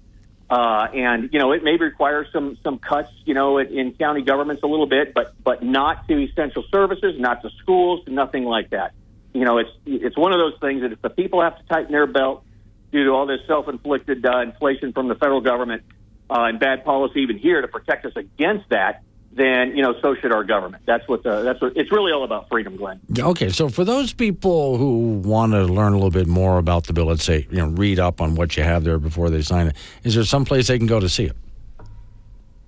Uh, 0.51 0.87
and 0.95 1.31
you 1.33 1.39
know, 1.39 1.53
it 1.53 1.65
may 1.65 1.77
require 1.77 2.27
some 2.33 2.59
some 2.63 2.79
cuts, 2.79 3.11
you 3.25 3.35
know, 3.35 3.59
in, 3.59 3.93
county 3.95 4.23
governments 4.23 4.63
a 4.63 4.67
little 4.67 4.87
bit, 4.87 5.15
but 5.15 5.35
but 5.43 5.63
not 5.63 6.07
to 6.09 6.19
essential 6.23 6.65
services, 6.71 7.15
not 7.19 7.43
to 7.43 7.51
schools, 7.63 8.01
nothing 8.07 8.45
like 8.45 8.71
that. 8.71 8.93
You 9.33 9.45
know, 9.45 9.59
it's 9.59 9.71
it's 9.87 10.17
one 10.17 10.33
of 10.33 10.39
those 10.39 10.59
things 10.61 10.83
that 10.83 10.93
if 10.93 11.01
the 11.01 11.11
people 11.11 11.43
have 11.43 11.59
to 11.59 11.65
tighten 11.65 11.93
their 11.93 12.07
belt 12.07 12.45
due 12.93 13.05
to 13.05 13.11
all 13.11 13.27
this 13.27 13.41
self-inflicted 13.47 14.25
uh, 14.25 14.41
inflation 14.43 14.93
from 14.93 15.09
the 15.09 15.15
federal 15.15 15.41
government 15.41 15.83
uh, 16.31 16.45
and 16.45 16.61
bad 16.61 16.85
policy 16.85 17.21
even 17.21 17.39
here 17.39 17.61
to 17.61 17.69
protect 17.69 18.05
us 18.05 18.13
against 18.15 18.69
that, 18.69 19.03
then 19.37 19.77
you 19.77 19.83
know, 19.83 19.95
so 20.01 20.15
should 20.15 20.33
our 20.33 20.45
government. 20.45 20.85
That's 20.87 21.07
what 21.09 21.23
the, 21.23 21.43
that's 21.43 21.61
what 21.61 21.77
it's 21.77 21.91
really 21.91 22.13
all 22.13 22.25
about. 22.25 22.49
Freedom, 22.49 22.77
Glenn. 22.77 23.01
Okay, 23.19 23.49
so 23.49 23.69
for 23.69 23.85
those 23.85 24.13
people 24.13 24.79
who 24.79 25.21
want 25.25 25.53
to 25.53 25.65
learn 25.65 25.93
a 25.93 25.97
little 25.97 26.11
bit 26.11 26.27
more 26.27 26.59
about 26.59 26.87
the 26.87 26.93
bill, 26.93 27.07
let's 27.07 27.25
say, 27.25 27.47
you 27.51 27.59
know, 27.59 27.69
read 27.69 27.99
up 27.99 28.21
on 28.21 28.35
what 28.35 28.57
you 28.57 28.63
have 28.63 28.85
there 28.85 28.99
before 28.99 29.31
they 29.31 29.43
sign 29.43 29.69
it, 29.69 29.77
is 30.05 30.15
there 30.15 30.25
some 30.25 30.45
place 30.45 30.69
they 30.69 30.79
can 30.79 30.87
go 30.87 31.01
to 31.01 31.09
see 31.09 31.25
it? 31.25 31.37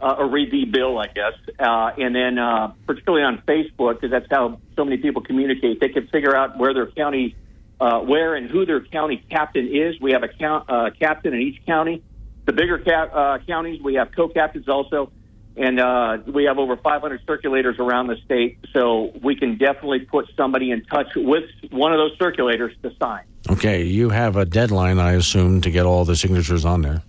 uh, 0.00 0.16
or 0.18 0.28
read 0.28 0.50
the 0.50 0.64
bill, 0.64 0.98
I 0.98 1.06
guess. 1.06 1.34
Uh, 1.58 1.90
and 1.98 2.14
then, 2.14 2.38
uh, 2.38 2.72
particularly 2.86 3.24
on 3.24 3.42
Facebook, 3.46 3.94
because 3.94 4.10
that's 4.10 4.26
how 4.30 4.60
so 4.76 4.84
many 4.84 4.98
people 4.98 5.22
communicate, 5.22 5.80
they 5.80 5.88
can 5.88 6.06
figure 6.08 6.34
out 6.34 6.58
where 6.58 6.74
their 6.74 6.86
county 6.86 7.36
uh, 7.82 7.98
where 7.98 8.36
and 8.36 8.48
who 8.48 8.64
their 8.64 8.80
county 8.80 9.24
captain 9.28 9.66
is. 9.66 10.00
We 10.00 10.12
have 10.12 10.22
a 10.22 10.28
count, 10.28 10.70
uh, 10.70 10.90
captain 11.00 11.34
in 11.34 11.40
each 11.40 11.66
county. 11.66 12.00
The 12.44 12.52
bigger 12.52 12.78
cap, 12.78 13.10
uh, 13.12 13.38
counties, 13.44 13.82
we 13.82 13.94
have 13.94 14.12
co-captains 14.14 14.68
also, 14.68 15.10
and 15.56 15.78
uh, 15.78 16.18
we 16.26 16.44
have 16.44 16.58
over 16.58 16.76
500 16.76 17.26
circulators 17.26 17.78
around 17.78 18.06
the 18.06 18.16
state. 18.24 18.58
So 18.72 19.12
we 19.22 19.36
can 19.36 19.58
definitely 19.58 20.00
put 20.00 20.30
somebody 20.36 20.70
in 20.70 20.84
touch 20.84 21.08
with 21.14 21.44
one 21.70 21.92
of 21.92 21.98
those 21.98 22.16
circulators 22.18 22.80
to 22.82 22.92
sign. 23.00 23.24
Okay, 23.50 23.84
you 23.84 24.10
have 24.10 24.36
a 24.36 24.44
deadline, 24.44 24.98
I 24.98 25.12
assume, 25.12 25.60
to 25.62 25.70
get 25.70 25.84
all 25.84 26.04
the 26.04 26.16
signatures 26.16 26.64
on 26.64 26.82
there. 26.82 27.02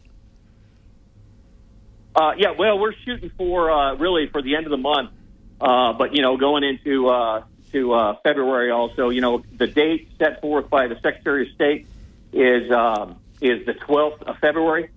Uh, 2.16 2.34
yeah, 2.38 2.52
well, 2.58 2.78
we're 2.78 2.94
shooting 3.06 3.32
for 3.38 3.72
uh, 3.72 3.96
really 3.96 4.28
for 4.28 4.42
the 4.42 4.56
end 4.56 4.66
of 4.66 4.72
the 4.72 4.78
month, 4.78 5.12
uh, 5.60 5.94
but 5.94 6.14
you 6.16 6.22
know, 6.22 6.38
going 6.38 6.64
into 6.64 7.08
uh, 7.08 7.44
to 7.72 7.94
uh, 7.94 8.16
February 8.24 8.70
also. 8.72 9.10
You 9.10 9.22
know, 9.22 9.44
the 9.58 9.68
date 9.68 10.10
set 10.20 10.42
forth 10.42 10.70
by 10.70 10.88
the 10.88 10.96
Secretary 11.02 11.48
of 11.48 11.56
State 11.56 11.88
is 12.32 12.72
um, 12.72 13.18
is 13.42 13.66
the 13.66 13.74
12th 13.74 14.22
of 14.24 14.38
February, 14.38 14.90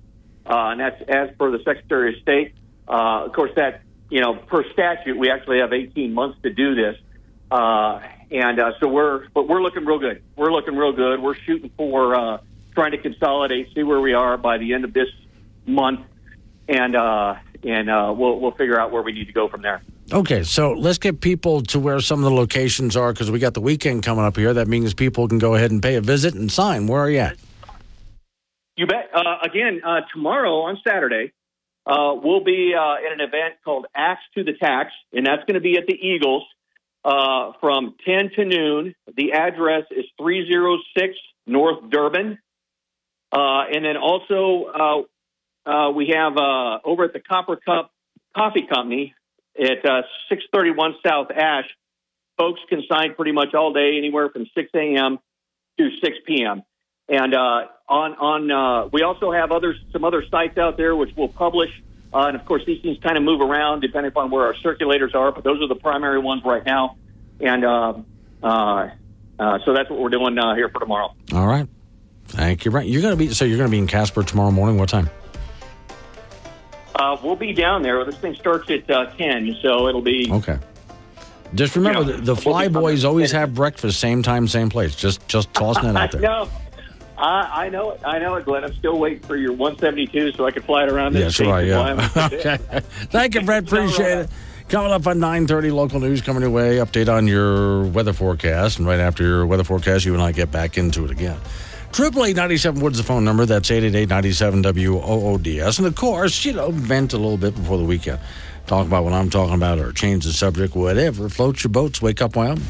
uh, 0.45 0.69
and 0.69 0.81
that's 0.81 1.01
as 1.09 1.31
per 1.39 1.51
the 1.51 1.63
Secretary 1.65 2.15
of 2.15 2.21
State. 2.21 2.55
Uh, 2.89 3.25
of 3.27 3.33
course, 3.33 3.51
that 3.57 3.83
you 4.11 4.21
know, 4.21 4.35
per 4.35 4.65
statute, 4.73 5.17
we 5.17 5.31
actually 5.31 5.59
have 5.59 5.73
18 5.73 6.13
months 6.13 6.39
to 6.43 6.51
do 6.51 6.75
this, 6.75 6.97
uh, 7.51 8.01
and 8.31 8.61
uh, 8.61 8.73
so 8.81 8.89
we're 8.89 9.29
but 9.35 9.49
we're 9.49 9.63
looking 9.63 9.85
real 9.85 9.99
good. 9.99 10.23
We're 10.37 10.53
looking 10.53 10.77
real 10.77 10.93
good. 10.93 11.21
We're 11.21 11.35
shooting 11.35 11.71
for 11.77 12.15
uh, 12.15 12.39
trying 12.75 12.93
to 12.93 12.99
consolidate, 12.99 13.75
see 13.75 13.83
where 13.83 14.01
we 14.01 14.13
are 14.13 14.37
by 14.37 14.59
the 14.59 14.75
end 14.75 14.85
of 14.85 14.93
this 14.93 15.09
month, 15.67 16.01
and 16.69 16.95
uh, 16.95 17.35
and 17.65 17.91
uh, 17.91 18.15
we'll 18.17 18.39
we'll 18.39 18.53
figure 18.53 18.79
out 18.79 18.93
where 18.93 19.03
we 19.03 19.13
need 19.13 19.27
to 19.27 19.33
go 19.33 19.49
from 19.49 19.63
there. 19.63 19.83
Okay, 20.13 20.45
so 20.45 20.73
let's 20.73 20.99
get 20.99 21.21
people 21.21 21.63
to 21.63 21.81
where 21.81 21.99
some 21.99 22.21
of 22.21 22.25
the 22.25 22.37
locations 22.37 22.97
are 22.97 23.13
because 23.13 23.29
we 23.29 23.41
got 23.41 23.55
the 23.55 23.61
weekend 23.61 24.05
coming 24.05 24.25
up 24.25 24.37
here. 24.37 24.55
That 24.55 24.69
means 24.69 24.95
people 24.95 25.27
can 25.27 25.39
go 25.39 25.57
ahead 25.57 25.73
and 25.73 25.83
pay 25.83 25.97
a 25.97 26.01
visit 26.01 26.35
and 26.35 26.51
sign. 26.51 26.87
Where 26.87 27.01
are 27.01 27.11
you 27.11 27.19
at? 27.19 27.37
You 28.77 28.87
bet. 28.87 29.11
Uh, 29.13 29.39
again, 29.43 29.81
uh, 29.85 30.03
tomorrow 30.13 30.61
on 30.61 30.79
Saturday, 30.87 31.33
uh, 31.87 32.15
we'll 32.23 32.45
be 32.45 32.75
uh, 32.75 32.95
at 33.07 33.13
an 33.13 33.21
event 33.21 33.55
called 33.65 33.87
Axe 33.95 34.23
to 34.35 34.45
the 34.45 34.53
Tax, 34.53 34.91
and 35.13 35.25
that's 35.27 35.45
going 35.45 35.55
to 35.55 35.61
be 35.61 35.79
at 35.79 35.87
the 35.87 35.95
Eagles 35.95 36.45
uh, 37.05 37.53
from 37.61 37.95
10 38.05 38.31
to 38.37 38.45
noon. 38.45 38.95
The 39.17 39.33
address 39.33 39.85
is 39.91 40.05
306 40.19 41.15
North 41.47 41.89
Durbin. 41.91 42.39
Uh, 43.33 43.65
and 43.73 43.85
then 43.85 43.97
also, 43.97 45.07
uh, 45.67 45.71
uh, 45.71 45.91
we 45.91 46.13
have 46.15 46.37
uh, 46.37 46.79
over 46.85 47.05
at 47.05 47.13
the 47.13 47.21
Copper 47.21 47.57
Cup 47.57 47.91
Coffee 48.35 48.67
Company 48.67 49.15
at 49.59 49.85
uh, 49.85 50.03
631 50.29 50.97
South 51.07 51.29
Ash, 51.31 51.65
folks 52.37 52.61
can 52.69 52.83
sign 52.91 53.15
pretty 53.15 53.33
much 53.33 53.55
all 53.55 53.73
day, 53.73 53.97
anywhere 53.97 54.29
from 54.29 54.47
6 54.55 54.71
a.m. 54.75 55.19
to 55.79 55.91
6 56.03 56.17
p.m. 56.27 56.63
And 57.09 57.35
uh, 57.35 57.67
on 57.89 58.15
on 58.15 58.51
uh, 58.51 58.89
we 58.93 59.03
also 59.03 59.31
have 59.33 59.53
other 59.53 59.75
some 59.93 60.05
other 60.05 60.25
sites 60.31 60.59
out 60.59 60.77
there 60.77 60.97
which 60.97 61.11
we'll 61.17 61.29
publish. 61.29 61.71
Uh, 62.13 62.27
and 62.29 62.37
of 62.37 62.45
course, 62.47 62.63
these 62.67 62.81
things 62.83 62.99
kind 63.03 63.17
of 63.17 63.23
move 63.23 63.41
around 63.41 63.81
depending 63.81 64.09
upon 64.09 64.31
where 64.31 64.47
our 64.47 64.55
circulators 64.55 65.15
are, 65.15 65.33
but 65.33 65.45
those 65.45 65.61
are 65.61 65.69
the 65.69 65.75
primary 65.75 66.19
ones 66.19 66.43
right 66.45 66.65
now. 66.65 66.97
And 67.41 67.65
uh, 67.65 67.95
uh, 68.43 68.89
uh, 69.39 69.59
so 69.65 69.73
that's 69.75 69.91
what 69.91 69.99
we're 70.01 70.09
doing 70.09 70.39
uh, 70.39 70.55
here 70.55 70.69
for 70.69 70.81
tomorrow. 70.81 71.15
All 71.33 71.47
right. 71.47 71.69
Thank 72.27 72.65
you. 72.65 72.71
Right. 72.71 72.87
You're 72.89 73.03
going 73.03 73.13
to 73.13 73.19
be 73.19 73.33
so 73.35 73.45
you're 73.45 73.59
going 73.59 73.69
to 73.69 73.73
be 73.73 73.79
in 73.79 73.87
Casper 73.87 74.23
tomorrow 74.23 74.51
morning. 74.51 74.79
What 74.79 74.89
time? 74.89 75.11
Uh, 76.95 77.17
we'll 77.23 77.37
be 77.37 77.53
down 77.53 77.83
there. 77.83 78.03
This 78.05 78.17
thing 78.17 78.35
starts 78.35 78.71
at 78.71 78.91
uh, 78.91 79.07
10, 79.17 79.59
so 79.61 79.87
it'll 79.87 80.01
be. 80.01 80.29
Okay. 80.33 80.59
Just 81.55 81.77
remember, 81.77 82.01
Yeah. 82.11 82.17
the, 82.17 82.23
the 82.23 82.37
Fly 82.37 82.69
Boys 82.69 83.05
always 83.05 83.31
have 83.33 83.55
breakfast, 83.55 84.01
same 84.01 84.23
time, 84.23 84.49
same 84.49 84.71
place. 84.71 84.97
Just 84.97 85.27
just 85.29 85.53
tossing 85.55 85.91
it 85.91 85.97
out 85.97 86.11
there. 86.13 86.21
know. 86.23 86.49
I, 87.19 87.67
I 87.67 87.69
know 87.71 87.93
it. 87.93 88.01
I 88.05 88.19
know 88.19 88.35
it, 88.35 88.45
Glenn. 88.45 88.65
I'm 88.65 88.75
still 88.75 88.99
waiting 88.99 89.21
for 89.21 89.37
your 89.37 89.53
172 89.53 90.33
so 90.33 90.47
I 90.47 90.51
can 90.51 90.63
fly 90.63 90.85
it 90.85 90.93
around 90.93 91.15
this 91.15 91.39
Yes, 91.39 91.49
right. 91.49 91.67
Yeah. 91.67 92.11
okay. 92.33 92.59
Thank 93.11 93.35
you, 93.35 93.43
Brent. 93.43 93.67
Appreciate 93.67 94.19
it. 94.19 94.31
Coming 94.69 94.91
up 94.91 95.07
on 95.07 95.19
9:30, 95.19 95.73
local 95.73 96.01
news 96.01 96.21
coming 96.21 96.43
your 96.43 96.51
way. 96.51 96.77
Update 96.77 97.09
on 97.09 97.29
your 97.29 97.85
weather 97.85 98.13
forecast, 98.13 98.79
and 98.79 98.87
right 98.87 98.99
after 98.99 99.23
your 99.23 99.47
weather 99.47 99.63
forecast, 99.63 100.05
you 100.05 100.13
and 100.13 100.23
I 100.23 100.33
get 100.33 100.51
back 100.51 100.77
into 100.77 101.05
it 101.05 101.11
again. 101.13 101.39
Triple 101.93 102.25
eight 102.25 102.37
ninety 102.37 102.57
seven 102.57 102.83
Woods 102.83 102.99
the 102.99 103.05
phone 103.05 103.25
number. 103.25 103.47
That's 103.47 103.71
eight 103.71 103.85
eight 103.85 103.95
eight 103.95 104.09
ninety 104.09 104.33
seven 104.33 104.63
W 104.63 104.97
O 104.99 105.29
O 105.29 105.39
D 105.39 105.61
S. 105.61 105.79
And 105.79 105.87
of 105.87 105.95
course, 105.95 106.45
you 106.45 106.53
know, 106.53 106.71
vent 106.73 107.13
a 107.13 107.17
little 107.17 107.39
bit 107.39 107.55
before 107.55 107.79
the 107.79 107.85
weekend. 107.85 108.19
Talk 108.67 108.87
about 108.87 109.05
what 109.05 109.13
I'm 109.13 109.31
talking 109.31 109.55
about, 109.55 109.79
or 109.79 109.93
change 109.93 110.25
the 110.25 110.33
subject, 110.33 110.75
whatever. 110.75 111.29
Float 111.29 111.63
your 111.63 111.71
boats. 111.71 112.03
Wake 112.03 112.21
up, 112.21 112.35
Wyoming. 112.35 112.65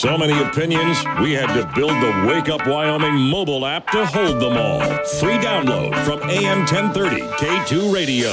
So 0.00 0.16
many 0.16 0.32
opinions, 0.42 0.96
we 1.20 1.34
had 1.34 1.48
to 1.48 1.70
build 1.74 1.90
the 1.90 2.24
Wake 2.26 2.48
Up 2.48 2.66
Wyoming 2.66 3.16
mobile 3.16 3.66
app 3.66 3.86
to 3.88 4.06
hold 4.06 4.40
them 4.40 4.56
all. 4.56 4.80
Free 5.20 5.36
download 5.36 5.94
from 6.06 6.22
AM 6.30 6.60
1030 6.60 7.20
K2 7.20 7.92
Radio. 7.92 8.32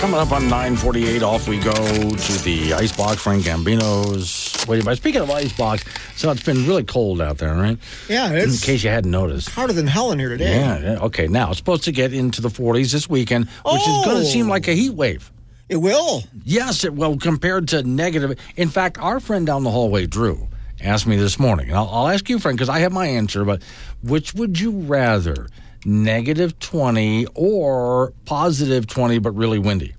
Coming 0.00 0.20
up 0.20 0.32
on 0.32 0.42
948, 0.50 1.22
off 1.22 1.48
we 1.48 1.58
go 1.60 1.72
to 1.72 2.42
the 2.44 2.74
Icebox, 2.74 3.22
Frank 3.22 3.44
Gambino's. 3.44 4.43
Wait, 4.66 4.84
but 4.84 4.96
speaking 4.96 5.20
of 5.20 5.30
ice 5.30 5.46
Icebox, 5.46 5.84
so 6.16 6.30
it's 6.30 6.42
been 6.42 6.66
really 6.66 6.84
cold 6.84 7.20
out 7.20 7.38
there, 7.38 7.54
right? 7.54 7.78
Yeah, 8.08 8.32
In 8.32 8.50
case 8.50 8.82
you 8.82 8.90
hadn't 8.90 9.10
noticed. 9.10 9.50
Harder 9.50 9.72
than 9.74 9.86
hell 9.86 10.10
in 10.12 10.18
here 10.18 10.30
today. 10.30 10.58
Yeah, 10.58 10.78
yeah, 10.78 10.98
okay. 11.00 11.26
Now, 11.26 11.50
it's 11.50 11.58
supposed 11.58 11.84
to 11.84 11.92
get 11.92 12.14
into 12.14 12.40
the 12.40 12.48
40s 12.48 12.92
this 12.92 13.08
weekend, 13.08 13.48
which 13.64 13.80
is 13.82 14.04
going 14.04 14.16
Oh. 14.16 14.20
to 14.20 14.24
seem 14.24 14.48
like 14.48 14.66
a 14.68 14.72
oh. 14.72 14.74
heat 14.74 14.90
wave. 14.94 15.30
It 15.68 15.76
will. 15.76 16.22
Yes, 16.44 16.84
it 16.84 16.94
will, 16.94 17.16
compared 17.18 17.68
to 17.68 17.82
negative. 17.82 18.38
In 18.56 18.68
fact, 18.68 18.98
our 18.98 19.20
friend 19.20 19.46
down 19.46 19.64
the 19.64 19.70
hallway, 19.70 20.06
Drew, 20.06 20.48
asked 20.80 21.06
me 21.06 21.16
this 21.16 21.38
morning, 21.38 21.68
and 21.68 21.76
I'll, 21.76 21.88
I'll 21.88 22.08
ask 22.08 22.28
you, 22.28 22.38
friend, 22.38 22.56
because 22.56 22.68
I 22.68 22.80
have 22.80 22.92
my 22.92 23.06
answer, 23.06 23.44
but 23.44 23.62
which 24.02 24.34
would 24.34 24.58
you 24.60 24.70
rather, 24.70 25.46
negative 25.84 26.58
20 26.58 27.26
or 27.34 28.12
positive 28.24 28.86
20, 28.86 29.18
but 29.18 29.32
really 29.32 29.58
windy? 29.58 29.94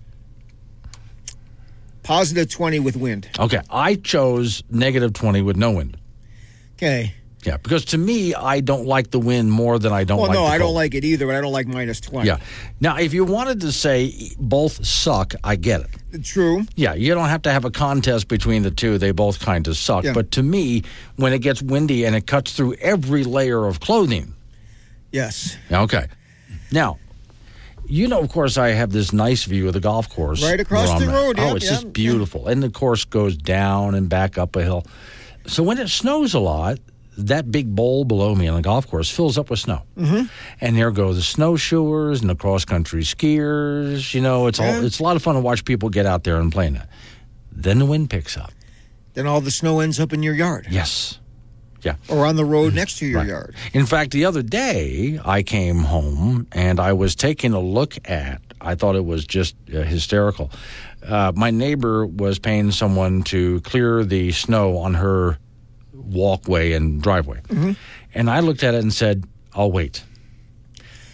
Positive 2.06 2.50
20 2.50 2.80
with 2.80 2.96
wind. 2.96 3.28
Okay, 3.40 3.60
I 3.70 3.96
chose 3.96 4.64
negative 4.70 5.14
20 5.14 5.42
with 5.42 5.58
no 5.58 5.72
wind. 5.72 5.98
Okay. 6.76 7.14
Yeah, 7.44 7.58
because 7.58 7.86
to 7.86 7.98
me, 8.00 8.34
I 8.34 8.60
don't 8.60 8.86
like 8.88 9.12
the 9.12 9.20
wind 9.20 9.52
more 9.52 9.78
than 9.78 9.92
I 9.94 10.04
don't 10.04 10.18
well, 10.18 10.28
like 10.30 10.36
no, 10.36 10.46
I 10.46 10.58
don't 10.58 10.74
like 10.74 10.96
it 10.96 11.04
either, 11.04 11.28
but 11.28 11.36
I 11.36 11.42
don't 11.42 11.52
like 11.52 11.68
minus 11.68 12.02
20. 12.02 12.26
Yeah. 12.28 12.38
Now, 12.80 12.98
if 12.98 13.14
you 13.14 13.24
wanted 13.24 13.62
to 13.62 13.72
say 13.72 14.32
both 14.40 14.84
suck, 14.84 15.36
I 15.44 15.56
get 15.56 15.82
it. 15.82 16.24
True. 16.24 16.66
Yeah, 16.76 16.96
you 16.96 17.14
don't 17.14 17.30
have 17.30 17.44
to 17.44 17.52
have 17.52 17.64
a 17.64 17.70
contest 17.72 18.28
between 18.30 18.64
the 18.64 18.72
two. 18.72 18.98
They 18.98 19.12
both 19.12 19.40
kind 19.40 19.68
of 19.68 19.78
suck. 19.78 20.06
Yeah. 20.06 20.14
But 20.14 20.32
to 20.32 20.44
me, 20.44 20.84
when 21.18 21.34
it 21.34 21.40
gets 21.40 21.62
windy 21.62 22.04
and 22.06 22.16
it 22.16 22.26
cuts 22.26 22.54
through 22.54 22.76
every 22.76 23.24
layer 23.24 23.66
of 23.68 23.80
clothing, 23.80 24.34
Yes. 25.12 25.56
okay. 25.72 26.08
Now, 26.72 26.98
you 27.88 28.08
know, 28.08 28.20
of 28.20 28.30
course, 28.30 28.58
I 28.58 28.70
have 28.70 28.92
this 28.92 29.14
nice 29.14 29.44
view 29.46 29.68
of 29.68 29.74
the 29.74 29.80
golf 29.80 30.10
course. 30.10 30.44
Right 30.44 30.60
across 30.60 31.00
the 31.00 31.08
road, 31.08 31.40
Oh, 31.40 31.48
yep, 31.48 31.56
it's 31.58 31.66
yep, 31.66 31.74
just 31.74 31.94
beautiful. 31.94 32.48
And 32.48 32.62
the 32.64 32.70
course 32.70 33.06
goes 33.06 33.36
down 33.38 33.96
and 33.96 34.10
back 34.10 34.38
up 34.38 34.56
a 34.56 34.64
hill. 34.64 34.86
So 35.48 35.64
when 35.64 35.78
it 35.78 35.90
snows 35.90 36.34
a 36.34 36.40
lot, 36.40 36.80
that 37.18 37.50
big 37.52 37.74
bowl 37.74 38.04
below 38.04 38.36
me 38.36 38.48
on 38.48 38.56
the 38.56 38.62
golf 38.62 38.88
course 38.90 39.10
fills 39.10 39.38
up 39.38 39.50
with 39.50 39.60
snow. 39.60 39.84
Mm-hmm. 39.98 40.26
And 40.60 40.78
there 40.78 40.92
go 40.92 41.14
the 41.14 41.22
snowshoers 41.22 42.20
and 42.22 42.30
the 42.30 42.36
cross 42.36 42.66
country 42.66 43.04
skiers. 43.04 44.14
You 44.14 44.22
know, 44.22 44.48
it's 44.48 44.60
all 44.60 44.66
Yeah. 44.66 44.82
it's 44.84 45.00
a 45.00 45.04
lot 45.04 45.16
of 45.16 45.22
fun 45.24 45.36
to 45.36 45.42
watch 45.42 45.64
people 45.66 45.90
get 45.90 46.06
out 46.06 46.24
there 46.26 46.38
and 46.38 46.52
play 46.52 46.68
in 46.68 46.74
that. 46.74 46.90
Then 47.52 47.80
the 47.80 47.86
wind 47.86 48.10
picks 48.10 48.36
up. 48.38 48.52
Then 49.14 49.28
all 49.28 49.40
the 49.40 49.52
snow 49.52 49.80
ends 49.80 49.98
up 50.00 50.12
in 50.12 50.24
your 50.24 50.34
yard. 50.34 50.68
Yes. 50.70 51.20
Yeah. 51.86 51.96
Or 52.10 52.26
on 52.26 52.36
the 52.36 52.44
road 52.46 52.74
next 52.74 52.98
to 52.98 53.06
your 53.06 53.20
Right. 53.20 53.28
yard. 53.30 53.56
In 53.72 53.86
fact, 53.86 54.12
the 54.12 54.26
other 54.26 54.42
day 54.42 55.20
I 55.24 55.44
came 55.44 55.80
home 55.84 56.48
and 56.52 56.80
I 56.80 56.94
was 56.94 57.16
taking 57.16 57.54
a 57.54 57.60
look 57.60 57.96
at. 58.10 58.42
I 58.60 58.74
thought 58.76 58.96
it 58.96 59.06
was 59.06 59.24
just 59.26 59.56
uh, 59.74 59.84
hysterical. 59.84 60.50
Uh, 61.08 61.32
my 61.36 61.52
neighbor 61.52 62.08
was 62.08 62.40
paying 62.40 62.72
someone 62.72 63.22
to 63.26 63.62
clear 63.62 64.04
the 64.04 64.32
snow 64.32 64.78
on 64.78 64.96
her 64.96 65.38
walkway 65.94 66.72
and 66.74 67.02
driveway, 67.02 67.42
Mm-hmm. 67.48 67.72
and 68.16 68.30
I 68.30 68.40
looked 68.40 68.64
at 68.64 68.74
it 68.74 68.82
and 68.82 68.92
said, 68.94 69.24
"I'll 69.54 69.72
wait." 69.72 70.04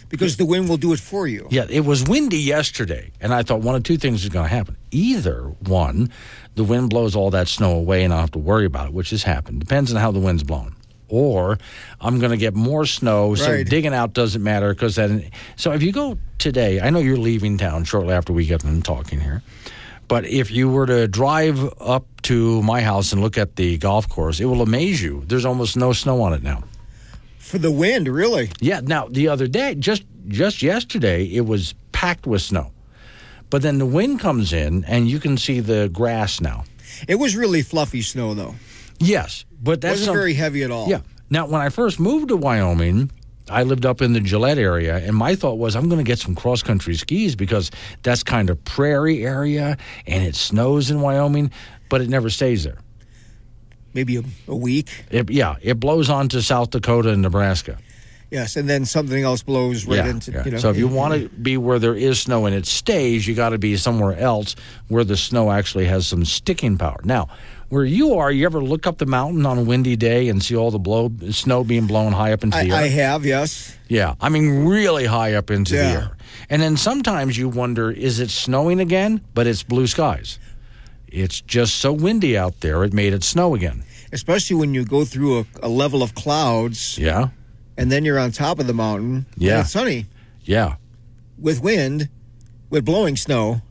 Because 0.10 0.36
the 0.36 0.46
wind 0.46 0.68
will 0.68 0.78
do 0.78 0.92
it 0.92 1.00
for 1.00 1.26
you. 1.28 1.48
Yeah, 1.52 1.66
it 1.70 1.86
was 1.86 2.04
windy 2.04 2.38
yesterday, 2.40 3.12
and 3.22 3.34
I 3.34 3.44
thought 3.44 3.62
one 3.62 3.76
of 3.76 3.84
two 3.84 3.98
things 3.98 4.24
is 4.24 4.30
going 4.30 4.44
to 4.50 4.54
happen. 4.56 4.76
Either 4.92 5.44
one, 5.68 6.10
the 6.56 6.64
wind 6.64 6.90
blows 6.90 7.16
all 7.16 7.32
that 7.32 7.48
snow 7.48 7.72
away 7.72 8.04
and 8.04 8.14
I 8.14 8.18
will 8.18 8.22
have 8.22 8.32
to 8.32 8.40
worry 8.40 8.66
about 8.66 8.88
it, 8.88 8.94
which 8.94 9.12
has 9.12 9.24
happened. 9.24 9.60
Depends 9.60 9.94
on 9.94 10.00
how 10.02 10.12
the 10.12 10.20
wind's 10.20 10.44
blown. 10.44 10.76
Or 11.08 11.58
I'm 12.00 12.20
going 12.20 12.32
to 12.32 12.38
get 12.38 12.54
more 12.54 12.86
snow, 12.86 13.36
so 13.36 13.52
Right. 13.52 13.68
digging 13.68 13.94
out 13.94 14.14
doesn't 14.14 14.42
matter 14.42 14.74
because 14.74 14.96
then. 14.96 15.30
So 15.58 15.72
if 15.74 15.84
you 15.84 15.92
go 15.92 16.18
today, 16.38 16.80
I 16.80 16.90
know 16.90 17.00
you're 17.00 17.18
leaving 17.18 17.58
town 17.58 17.84
shortly 17.84 18.14
after 18.14 18.32
we 18.32 18.46
get 18.46 18.62
done 18.62 18.82
talking 18.82 19.20
here, 19.20 19.44
but 20.08 20.26
if 20.26 20.52
you 20.52 20.70
were 20.70 20.86
to 20.86 21.08
drive 21.10 21.60
up 21.82 22.06
to 22.24 22.62
my 22.64 22.82
house 22.82 23.12
and 23.12 23.22
look 23.22 23.38
at 23.38 23.58
the 23.58 23.78
golf 23.78 24.08
course, 24.08 24.40
it 24.40 24.46
will 24.46 24.62
amaze 24.62 25.02
you. 25.02 25.24
There's 25.28 25.44
almost 25.46 25.76
no 25.76 25.92
snow 25.92 26.22
on 26.22 26.32
it 26.34 26.44
now. 26.44 26.64
For 27.40 27.58
the 27.58 27.72
wind, 27.72 28.08
really. 28.08 28.50
Yeah. 28.62 28.80
Now 28.82 29.08
the 29.10 29.28
other 29.28 29.48
day, 29.48 29.76
just 29.76 30.04
just 30.30 30.62
yesterday, 30.62 31.26
it 31.26 31.46
was 31.46 31.74
packed 31.92 32.26
with 32.26 32.42
snow, 32.42 32.72
but 33.52 33.62
then 33.62 33.78
the 33.78 33.86
wind 33.86 34.20
comes 34.20 34.54
in 34.54 34.84
and 34.86 35.08
you 35.08 35.20
can 35.20 35.38
see 35.38 35.60
the 35.60 35.90
grass 35.90 36.42
now. 36.42 36.64
It 37.08 37.16
was 37.16 37.36
really 37.36 37.62
fluffy 37.62 38.02
snow, 38.02 38.34
though. 38.34 38.56
Yes, 38.98 39.46
but 39.62 39.82
that 39.82 39.92
wasn't 39.92 40.16
very 40.16 40.34
heavy 40.34 40.64
at 40.64 40.72
all. 40.72 40.88
Yeah. 40.88 41.02
Now, 41.30 41.46
when 41.48 41.62
I 41.62 41.70
first 41.70 42.00
moved 42.00 42.30
to 42.30 42.38
Wyoming, 42.38 43.12
I 43.50 43.64
lived 43.64 43.86
up 43.86 44.02
in 44.02 44.14
the 44.14 44.20
Gillette 44.20 44.58
area, 44.58 44.98
and 44.98 45.16
my 45.16 45.36
thought 45.36 45.58
was 45.58 45.76
I'm 45.76 45.90
going 45.90 46.04
to 46.04 46.08
get 46.08 46.20
some 46.20 46.34
cross 46.36 46.64
country 46.64 46.96
skis 46.96 47.36
because 47.36 47.72
that's 48.04 48.24
kind 48.24 48.50
of 48.50 48.64
prairie 48.64 49.26
area 49.26 49.78
and 50.08 50.24
it 50.24 50.36
snows 50.36 50.90
in 50.90 51.02
Wyoming, 51.02 51.52
but 51.90 52.02
it 52.02 52.10
never 52.10 52.30
stays 52.30 52.64
there. 52.64 52.80
Maybe 53.94 54.18
a, 54.18 54.24
a 54.48 54.56
week. 54.56 55.06
It, 55.10 55.30
yeah, 55.30 55.56
it 55.62 55.80
blows 55.80 56.10
on 56.10 56.30
to 56.30 56.42
South 56.42 56.70
Dakota 56.70 57.10
and 57.10 57.22
Nebraska. 57.22 57.78
Yes, 58.32 58.56
and 58.56 58.70
then 58.70 58.86
something 58.86 59.24
else 59.24 59.44
blows 59.44 59.86
right 59.86 59.98
yeah, 59.98 60.10
into, 60.10 60.32
yeah. 60.32 60.46
you 60.46 60.52
know. 60.52 60.58
so 60.58 60.70
if 60.70 60.78
you 60.78 60.88
want 60.88 61.14
to 61.14 61.28
be 61.28 61.58
where 61.58 61.80
there 61.80 61.96
is 61.96 62.22
snow 62.22 62.46
and 62.46 62.56
it 62.56 62.66
stays, 62.66 63.28
you 63.28 63.36
got 63.36 63.50
to 63.50 63.58
be 63.58 63.76
somewhere 63.76 64.18
else 64.18 64.56
where 64.88 65.04
the 65.04 65.18
snow 65.18 65.52
actually 65.52 65.86
has 65.86 66.08
some 66.08 66.24
sticking 66.24 66.78
power. 66.78 67.00
Now, 67.04 67.28
Where 67.68 67.86
you 67.86 68.16
are, 68.16 68.32
you 68.32 68.46
ever 68.46 68.62
look 68.62 68.88
up 68.88 68.98
the 68.98 69.06
mountain 69.06 69.46
on 69.46 69.58
a 69.58 69.62
windy 69.64 69.96
day 69.96 70.28
and 70.30 70.44
see 70.44 70.56
all 70.58 70.72
the 70.72 70.80
blow 70.80 71.12
snow 71.30 71.64
being 71.64 71.88
blown 71.88 72.12
high 72.14 72.34
up 72.34 72.44
into 72.44 72.58
I, 72.58 72.64
the 72.64 72.72
air? 72.72 72.76
I 72.76 72.88
have, 72.88 73.26
yes. 73.26 73.78
Yeah, 73.88 74.16
I 74.20 74.30
mean 74.30 74.66
really 74.66 75.06
high 75.06 75.36
up 75.36 75.52
into 75.52 75.74
the 75.74 75.84
air. 75.84 76.18
And 76.50 76.62
then 76.62 76.76
sometimes 76.78 77.38
you 77.38 77.48
wonder, 77.50 77.92
is 77.92 78.20
it 78.20 78.30
snowing 78.30 78.80
again? 78.80 79.22
But 79.34 79.48
it's 79.48 79.64
blue 79.64 79.88
skies. 79.88 80.40
It's 81.08 81.42
just 81.42 81.76
so 81.76 81.92
windy 81.92 82.38
out 82.38 82.60
there, 82.62 82.84
it 82.86 82.94
made 82.94 83.14
it 83.14 83.24
snow 83.24 83.56
again. 83.56 83.84
Especially 84.14 84.56
when 84.56 84.74
you 84.74 84.84
go 84.84 85.06
through 85.06 85.40
a, 85.40 85.46
a 85.64 85.70
level 85.70 86.04
of 86.04 86.14
clouds 86.16 86.98
Yeah, 86.98 87.30
and 87.78 87.92
then 87.92 88.06
you're 88.06 88.20
on 88.20 88.32
top 88.32 88.60
of 88.60 88.68
the 88.68 88.74
mountain. 88.74 89.26
and 89.34 89.42
Yeah. 89.44 89.62
it's 89.62 89.72
sunny 89.72 90.06
yeah. 90.44 90.76
with 91.38 91.62
wind, 91.62 92.10
with 92.70 92.86
blowing 92.86 93.16
snow. 93.18 93.62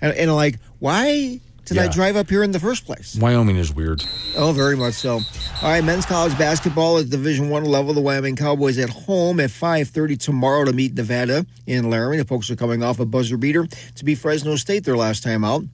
And, 0.00 0.12
and 0.14 0.34
like, 0.34 0.58
why 0.78 1.40
did 1.64 1.76
I 1.76 1.88
drive 1.88 2.16
up 2.16 2.30
here 2.30 2.42
in 2.42 2.52
the 2.52 2.60
first 2.60 2.86
place? 2.86 3.14
Wyoming 3.16 3.56
is 3.56 3.74
weird. 3.74 4.02
Oh, 4.36 4.52
very 4.52 4.74
much 4.76 4.94
so. 4.94 5.14
All 5.60 5.70
right, 5.70 5.82
men's 5.84 6.06
college 6.06 6.36
basketball 6.38 6.98
at 6.98 7.10
Division 7.10 7.50
One 7.50 7.64
level. 7.64 7.92
The 7.92 8.00
Wyoming 8.00 8.36
Cowboys 8.36 8.78
at 8.78 8.88
home 8.88 9.38
at 9.40 9.50
five 9.50 9.88
thirty 9.88 10.16
tomorrow 10.16 10.64
to 10.64 10.72
meet 10.72 10.94
Nevada 10.94 11.44
in 11.66 11.90
Laramie. 11.90 12.16
The 12.16 12.24
Pokes 12.24 12.50
are 12.50 12.56
coming 12.56 12.82
off 12.82 13.00
a 13.00 13.04
buzzer 13.04 13.36
beater 13.36 13.66
to 13.96 14.04
beat 14.04 14.14
Fresno 14.18 14.56
State 14.56 14.84
their 14.84 14.96
last 14.96 15.22
time 15.22 15.44
out. 15.44 15.64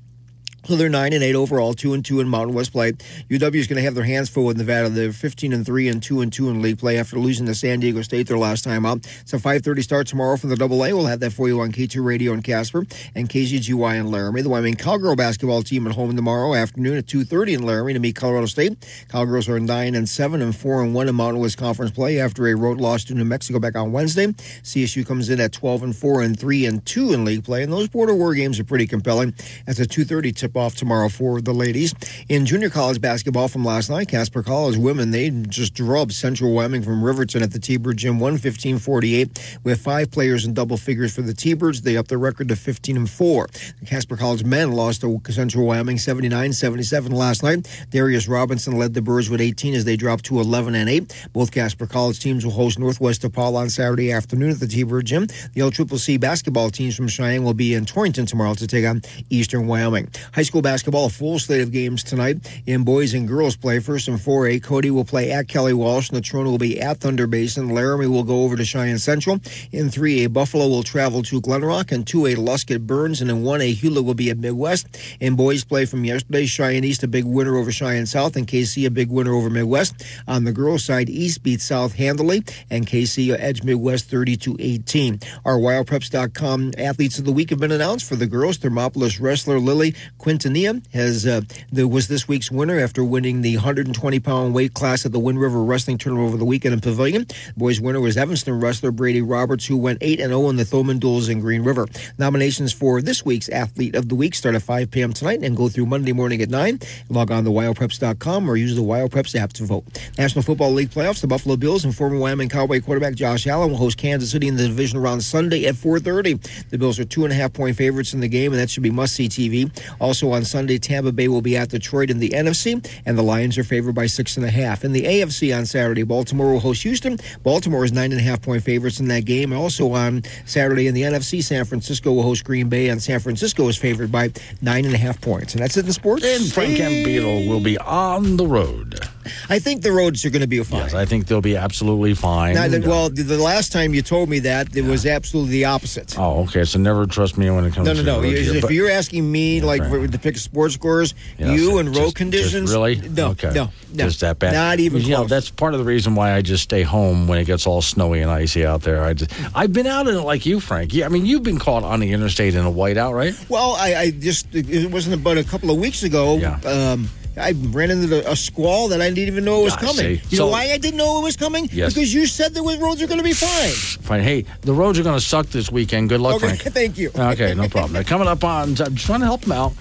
So 0.67 0.77
they're 0.77 0.89
nine 0.89 1.13
and 1.13 1.23
eight 1.23 1.35
overall, 1.35 1.75
two 1.75 1.93
and 1.93 2.03
two 2.03 2.21
in 2.21 2.29
Mountain 2.29 2.55
West 2.55 2.73
play. 2.73 2.93
UW 2.93 3.55
is 3.57 3.67
going 3.67 3.77
to 3.77 3.83
have 3.83 3.95
their 3.95 4.05
hands 4.05 4.31
full 4.31 4.47
with 4.47 4.57
Nevada. 4.57 4.89
They're 4.89 5.13
fifteen 5.13 5.53
and 5.53 5.67
three 5.67 5.89
and 5.89 6.03
two 6.03 6.23
and 6.23 6.33
two 6.33 6.49
in 6.49 6.63
league 6.63 6.79
play 6.79 6.99
after 6.99 7.19
losing 7.19 7.45
to 7.47 7.55
San 7.55 7.81
Diego 7.81 8.01
State 8.01 8.29
their 8.29 8.39
last 8.39 8.65
time 8.65 8.87
out. 8.87 9.07
A 9.31 9.39
five 9.39 9.63
thirty 9.63 9.83
start 9.83 10.07
tomorrow 10.07 10.39
from 10.39 10.49
the 10.49 10.57
Double 10.57 10.83
A. 10.85 10.95
We'll 10.95 11.05
have 11.05 11.21
that 11.21 11.33
for 11.33 11.49
you 11.49 11.61
on 11.61 11.71
K 11.71 11.87
two 11.87 12.03
Radio 12.03 12.33
in 12.33 12.41
Casper 12.41 12.87
and 13.15 13.29
KCGY 13.29 14.01
in 14.01 14.11
Laramie. 14.11 14.41
The 14.41 14.49
Wyoming 14.49 14.77
Cowgirl 14.77 15.17
basketball 15.17 15.63
team 15.63 15.87
at 15.87 15.95
home 15.95 16.17
tomorrow 16.17 16.55
afternoon 16.55 16.97
at 16.97 17.07
two 17.07 17.25
thirty 17.25 17.53
in 17.53 17.67
Laramie 17.67 17.93
to 17.93 17.99
meet 17.99 18.17
Colorado 18.17 18.47
State. 18.47 19.07
Cowgirls 19.09 19.51
are 19.51 19.61
nine 19.61 19.95
and 19.95 20.09
seven 20.09 20.41
and 20.41 20.57
four 20.57 20.83
and 20.83 20.95
one 20.95 21.09
in 21.09 21.15
Mountain 21.15 21.43
West 21.43 21.59
Conference 21.59 21.91
play 21.91 22.19
after 22.19 22.49
a 22.49 22.55
road 22.55 22.81
loss 22.81 23.05
to 23.05 23.15
New 23.15 23.27
Mexico 23.27 23.59
back 23.59 23.77
on 23.77 23.93
Wednesday. 23.93 24.29
CSU 24.29 25.07
comes 25.07 25.29
in 25.29 25.41
at 25.41 25.53
twelve 25.53 25.83
and 25.83 25.95
four 25.95 26.23
and 26.23 26.39
three 26.39 26.65
and 26.65 26.87
two 26.87 27.13
in 27.13 27.27
league 27.27 27.45
play, 27.45 27.63
and 27.63 27.73
those 27.73 27.89
border 27.89 28.15
war 28.15 28.35
games 28.35 28.59
are 28.59 28.65
pretty 28.65 28.87
compelling. 28.87 29.35
That's 29.67 29.79
a 29.79 29.87
two 29.87 30.05
thirty 30.05 30.33
tip 30.33 30.54
off 30.57 30.75
tomorrow 30.77 31.09
for 31.09 31.41
the 31.41 31.53
ladies. 31.53 31.95
In 32.29 32.47
junior 32.47 32.71
college 32.71 33.01
basketball 33.01 33.49
from 33.49 33.65
last 33.65 33.91
night, 33.91 34.09
Casper 34.09 34.43
College 34.43 34.77
women, 34.77 35.11
they 35.11 35.31
just 35.31 35.75
drubbed 35.75 36.13
Central 36.13 36.53
Wyoming 36.53 36.83
from 36.83 37.03
Riverton 37.03 37.43
at 37.43 37.53
the 37.53 37.59
T-Bird 37.59 37.97
Gym 37.97 38.19
115-48 38.19 39.59
with 39.65 39.81
five 39.81 40.11
players 40.11 40.45
in 40.45 40.55
double 40.55 40.77
figures 40.77 41.15
for 41.15 41.23
the 41.23 41.35
T-Birds. 41.35 41.83
They 41.83 41.97
upped 41.97 42.09
their 42.09 42.19
record 42.19 42.49
to 42.49 42.57
15 42.57 42.97
and 42.97 43.11
4. 43.11 43.49
The 43.81 43.87
Casper 43.87 44.17
College 44.17 44.45
men 44.45 44.73
lost 44.73 45.01
to 45.03 45.21
Central 45.31 45.67
Wyoming 45.67 45.97
79-77 45.97 47.13
last 47.13 47.43
night. 47.43 47.69
Darius 47.91 48.29
Robinson 48.29 48.79
led 48.79 48.95
the 48.95 49.03
Birds 49.03 49.29
with 49.31 49.41
18 49.41 49.75
as 49.75 49.85
they 49.85 49.97
dropped 49.97 50.25
to 50.27 50.41
11 50.41 50.75
and 50.75 50.89
8. 50.89 51.29
Both 51.33 51.53
Casper 51.53 51.87
College 51.87 52.21
teams 52.21 52.45
will 52.45 52.53
host 52.53 52.79
Northwest 52.79 53.23
DePaul 53.23 53.55
on 53.57 53.71
Saturday 53.71 54.13
afternoon 54.13 54.51
at 54.51 54.61
the 54.61 54.67
T-Bird 54.67 55.07
Gym. 55.07 55.27
The 55.27 55.61
LCCC 55.61 56.21
basketball 56.21 56.71
teams 56.71 56.97
from 56.97 57.09
Cheyenne 57.09 57.45
will 57.45 57.55
be 57.55 57.75
in 57.75 57.85
Torrington 57.85 58.27
tomorrow 58.27 58.55
to 58.55 58.67
take 58.67 58.87
on 58.87 59.03
Eastern 59.31 59.67
Wyoming. 59.67 60.09
High 60.33 60.44
school 60.45 60.63
basketball, 60.63 61.07
a 61.07 61.11
full 61.11 61.39
slate 61.39 61.61
of 61.61 61.73
games 61.73 62.05
tonight 62.05 62.39
in 62.67 62.85
boys 62.85 63.15
and 63.15 63.27
girls 63.27 63.57
play. 63.57 63.81
First 63.81 64.09
and 64.09 64.19
4A, 64.19 64.63
Cody 64.63 64.91
will 64.91 65.05
play 65.05 65.31
at 65.33 65.49
Kelly 65.49 65.73
Walsh. 65.73 66.11
Natrona 66.11 66.47
will 66.47 66.59
be 66.59 66.81
at 66.81 66.99
Thunder 66.99 67.27
Basin. 67.27 67.71
Laramie 67.71 68.07
will 68.07 68.23
go 68.23 68.45
over 68.45 68.57
to 68.57 68.65
Cheyenne 68.65 68.99
Central. 68.99 69.41
In 69.73 69.89
3A, 69.89 70.33
Buffalo 70.33 70.69
will 70.69 70.83
travel 70.83 71.23
to 71.25 71.41
Glenrock. 71.41 71.93
And 71.93 72.07
2A, 72.07 72.37
Lusk 72.37 72.71
at 72.71 72.87
Burns. 72.87 73.21
And 73.21 73.31
in 73.31 73.43
1A, 73.43 73.75
Hulett 73.75 74.05
will 74.05 74.15
be 74.15 74.31
at 74.31 74.39
Midwest. 74.39 74.87
In 75.21 75.37
boys 75.37 75.65
play 75.65 75.85
from 75.85 76.05
yesterday, 76.05 76.47
Cheyenne 76.47 76.85
East 76.85 77.03
a 77.03 77.09
big 77.09 77.25
winner 77.25 77.57
over 77.57 77.73
Cheyenne 77.73 78.07
South. 78.07 78.37
And 78.37 78.47
Kaycee 78.47 78.87
a 78.87 78.91
big 78.91 79.11
winner 79.11 79.35
over 79.35 79.51
Midwest. 79.51 80.05
On 80.29 80.45
the 80.45 80.53
girls' 80.53 80.85
side, 80.85 81.09
East 81.09 81.43
beats 81.43 81.65
South 81.65 81.95
handily. 81.95 82.43
And 82.71 82.87
Kaycee 82.87 83.35
edge 83.39 83.63
Midwest 83.63 84.11
32 84.11 84.57
18. 84.59 85.21
Our 85.45 85.59
WyoPreps.com 85.59 86.73
athletes 86.79 87.19
of 87.19 87.25
the 87.25 87.33
week 87.33 87.51
have 87.51 87.61
been 87.61 87.73
announced 87.73 88.09
for 88.09 88.17
the 88.17 88.27
girls. 88.27 88.59
Thermopolis 88.59 89.21
wrestler 89.21 89.59
Lily 89.59 89.95
Quintanilla 90.35 90.83
has 90.93 91.27
uh, 91.27 91.43
the, 91.71 91.87
was 91.87 92.09
this 92.09 92.27
week's 92.27 92.51
winner 92.51 92.79
after 92.81 93.05
winning 93.05 93.43
the 93.43 93.57
120 93.57 94.19
pound 94.19 94.53
weight 94.53 94.75
class 94.75 95.07
at 95.07 95.13
the 95.13 95.21
Wind 95.21 95.41
River 95.41 95.63
Wrestling 95.63 95.97
Tournament 95.97 96.29
over 96.29 96.37
the 96.37 96.45
weekend 96.45 96.75
in 96.75 96.81
Pavillion. 96.81 97.33
Boys 97.57 97.81
winner 97.81 98.01
was 98.01 98.17
Evanston 98.17 98.59
wrestler 98.59 98.91
Brady 98.91 99.23
Roberts, 99.23 99.67
who 99.67 99.77
went 99.77 99.99
8 100.01 100.21
and 100.21 100.31
0 100.31 100.49
in 100.49 100.57
the 100.57 100.65
Thoman 100.65 100.99
duels 100.99 101.29
in 101.29 101.41
Green 101.41 101.63
River. 101.63 101.87
Nominations 102.19 102.73
for 102.73 103.01
this 103.01 103.25
week's 103.25 103.49
athlete 103.49 103.95
of 103.95 104.09
the 104.09 104.17
week 104.17 104.35
start 104.35 104.57
at 104.57 104.63
5 104.63 104.91
p.m. 104.91 105.13
tonight 105.13 105.41
and 105.43 105.57
go 105.57 105.69
through 105.69 105.87
Monday 105.87 106.13
morning 106.13 106.43
at 106.43 106.51
9. 106.51 106.81
Log 107.11 107.31
on 107.31 107.45
to 107.45 107.51
WyoPreps.com 107.51 108.51
or 108.51 108.57
use 108.57 108.75
the 108.75 108.83
WyoPreps 108.83 109.37
app 109.37 109.53
to 109.53 109.65
vote. 109.65 109.85
National 110.19 110.43
Football 110.43 110.73
League 110.73 110.91
playoffs: 110.91 111.21
the 111.21 111.29
Buffalo 111.29 111.57
Bills 111.57 111.85
and 111.85 111.95
former 111.95 112.19
Wyoming 112.19 112.49
Cowboy 112.49 112.81
quarterback 112.81 113.15
Josh 113.15 113.47
Allen 113.47 113.71
will 113.71 113.79
host 113.79 113.99
Kansas 113.99 114.33
City 114.33 114.49
in 114.49 114.57
the 114.57 114.67
division 114.67 114.99
round 114.99 115.23
Sunday 115.23 115.67
at 115.67 115.77
4:30. 115.77 116.71
The 116.71 116.79
Bills 116.79 116.99
are 116.99 117.05
two 117.05 117.23
and 117.23 117.33
a 117.33 117.37
half 117.37 117.53
point 117.53 117.77
favorites 117.77 118.15
in 118.15 118.21
the 118.21 118.29
game, 118.29 118.53
and 118.53 118.61
that 118.61 118.69
should 118.69 118.83
be 118.83 118.91
must-see 118.91 119.29
TV. 119.29 119.71
Also 120.01 120.24
on 120.33 120.45
Sunday, 120.45 120.79
Tampa 120.79 121.13
Bay 121.13 121.29
will 121.29 121.43
be 121.43 121.57
at 121.57 121.71
Detroit 121.71 122.11
in 122.11 122.19
the 122.19 122.31
NFC, 122.31 122.85
and 123.07 123.17
the 123.17 123.23
Lions 123.23 123.59
are 123.59 123.65
favored 123.65 123.95
by 123.95 124.07
six 124.07 124.37
and 124.37 124.45
a 124.45 124.51
half. 124.51 124.85
In 124.85 124.93
the 124.93 125.03
AFC 125.03 125.57
on 125.57 125.67
Saturday, 125.67 126.03
Baltimore 126.03 126.53
will 126.53 126.61
host 126.61 126.83
Houston. 126.83 127.19
Baltimore 127.43 127.85
is 127.85 127.93
nine 127.93 128.13
and 128.13 128.21
a 128.21 128.25
half 128.25 128.43
point 128.43 128.63
favorites 128.63 129.01
in 129.01 129.09
that 129.09 129.25
game. 129.25 129.53
Also 129.53 129.93
on 129.93 130.23
Saturday 130.45 130.87
in 130.87 130.95
the 130.95 131.03
NFC, 131.03 131.43
San 131.43 131.65
Francisco 131.65 132.13
will 132.13 132.23
host 132.23 132.45
Green 132.45 132.69
Bay, 132.69 132.89
and 132.89 133.03
San 133.03 133.21
Francisco 133.21 133.69
is 133.69 133.77
favored 133.77 134.11
by 134.11 134.31
nine 134.61 134.85
and 134.85 134.95
a 134.95 134.99
half 134.99 135.21
points. 135.21 135.55
And 135.55 135.63
that's 135.63 135.77
it 135.77 135.87
in 135.87 135.93
sports. 135.93 136.25
And 136.25 136.53
Frank 136.53 136.79
Beetle 136.79 137.47
will 137.47 137.61
be 137.61 137.79
on 137.79 138.37
the 138.37 138.47
road. 138.47 139.01
I 139.49 139.59
think 139.59 139.83
the 139.83 139.93
roads 139.93 140.25
are 140.25 140.31
going 140.31 140.43
to 140.43 140.47
be 140.49 140.63
fine. 140.63 140.81
Yes, 140.81 140.95
I 140.95 141.05
think 141.05 141.27
they'll 141.27 141.41
be 141.41 141.57
absolutely 141.57 142.15
fine. 142.15 142.55
Now, 142.55 142.69
that- 142.69 142.85
well, 142.85 143.09
the, 143.11 143.23
the 143.23 143.39
last 143.39 143.73
time 143.73 143.95
you 143.95 144.03
told 144.03 144.29
me 144.29 144.39
that, 144.41 144.77
it 144.77 144.85
was 144.85 145.07
absolutely 145.07 145.53
the 145.53 145.65
opposite. 145.67 146.19
Oh, 146.19 146.43
okay. 146.45 146.65
So 146.65 146.79
never 146.79 147.07
trust 147.07 147.37
me 147.39 147.51
when 147.51 147.65
it 147.65 147.73
comes 147.75 147.87
No, 147.87 147.95
to 147.95 148.03
no, 148.03 148.17
no. 148.17 148.23
road 148.23 148.31
You- 148.31 148.37
here, 148.43 148.55
If 148.57 148.63
but- 148.63 148.71
you're 148.73 148.91
asking 148.91 149.31
me, 149.31 149.61
like, 149.61 149.83
for, 149.89 150.07
to 150.07 150.19
pick 150.19 150.37
sports 150.39 150.75
scores, 150.75 151.15
Yes, 151.39 151.59
you 151.59 151.79
and 151.79 151.95
road 151.97 152.15
conditions, 152.15 152.71
really? 152.73 152.97
No, 152.97 153.29
okay. 153.31 153.53
no, 153.55 153.71
no. 153.93 154.05
Just 154.05 154.21
that 154.21 154.39
bad. 154.39 154.53
Not 154.55 154.81
even 154.81 155.03
You 155.03 155.11
know, 155.11 155.25
that's 155.25 155.51
part 155.51 155.75
of 155.75 155.81
the 155.81 155.85
reason 155.87 156.15
why 156.15 156.33
I 156.35 156.43
just 156.43 156.63
stay 156.65 156.83
home 156.83 157.29
when 157.29 157.39
it 157.39 157.45
gets 157.45 157.67
all 157.67 157.83
snowy 157.83 158.21
and 158.21 158.31
icy 158.31 158.65
out 158.65 158.83
there. 158.83 159.03
I 159.05 159.15
just, 159.15 159.31
I've 159.55 159.73
been 159.73 159.87
out 159.87 160.09
in 160.09 160.15
it 160.17 160.21
like 160.21 160.47
you, 160.47 160.61
Frank. 160.61 160.93
Yeah, 160.95 161.07
I 161.07 161.09
mean, 161.09 161.27
you've 161.27 161.43
been 161.43 161.59
caught 161.59 161.83
on 161.85 162.01
the 162.01 162.13
interstate 162.13 162.55
in 162.55 162.65
a 162.65 162.71
whiteout, 162.71 163.15
right? 163.15 163.35
Well, 163.49 163.77
I, 163.79 163.95
I 163.97 164.11
just 164.11 164.47
it 164.55 164.91
wasn't 164.91 165.23
but 165.23 165.39
a 165.39 165.45
couple 165.45 165.71
of 165.71 165.79
weeks 165.79 166.03
ago. 166.03 166.39
Um, 166.65 167.09
I 167.37 167.53
ran 167.71 167.91
into 167.91 168.31
a 168.31 168.37
squall 168.37 168.89
that 168.89 169.01
I 169.01 169.09
didn't 169.11 169.27
even 169.29 169.45
know 169.45 169.61
it 169.63 169.65
was 169.65 169.77
coming. 169.77 169.97
see. 169.97 170.21
You 170.31 170.37
So- 170.39 170.45
know 170.47 170.51
why 170.53 170.71
I 170.71 170.79
didn't 170.79 170.97
know 170.99 171.19
it 171.21 171.25
was 171.25 171.37
coming? 171.37 171.69
Yes. 171.73 171.93
Because 171.95 172.15
you 172.15 172.27
said 172.27 172.55
the 172.55 172.63
roads 172.63 173.03
are 173.03 173.07
going 173.07 173.19
to 173.19 173.25
be 173.25 173.33
fine. 173.33 173.71
Fine. 174.03 174.23
Hey, 174.23 174.45
the 174.63 174.73
roads 174.73 174.99
are 174.99 175.03
going 175.03 175.19
to 175.19 175.25
suck 175.25 175.49
this 175.51 175.71
weekend. 175.71 176.09
Good 176.11 176.21
luck, 176.21 176.37
Okay, 176.37 176.57
Frank. 176.57 176.61
thank 176.75 176.97
you. 176.99 177.11
Okay, 177.17 177.55
no 177.55 177.69
problem. 177.69 177.93
Now, 177.95 178.03
coming 178.03 178.29
up 178.29 178.45
on, 178.45 178.69
I'm 178.81 178.95
just 178.95 179.07
trying 179.07 179.21
to 179.21 179.27
help 179.27 179.41
them 179.43 179.53
out. 179.53 179.73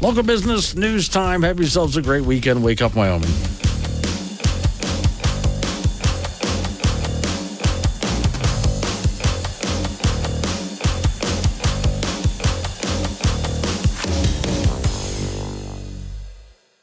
Local 0.00 0.22
business 0.22 0.74
news 0.74 1.08
time. 1.08 1.42
Have 1.42 1.58
yourselves 1.58 1.96
a 1.96 2.02
great 2.02 2.24
weekend. 2.24 2.62
Wake 2.62 2.82
up, 2.82 2.94
Wyoming. 2.96 3.30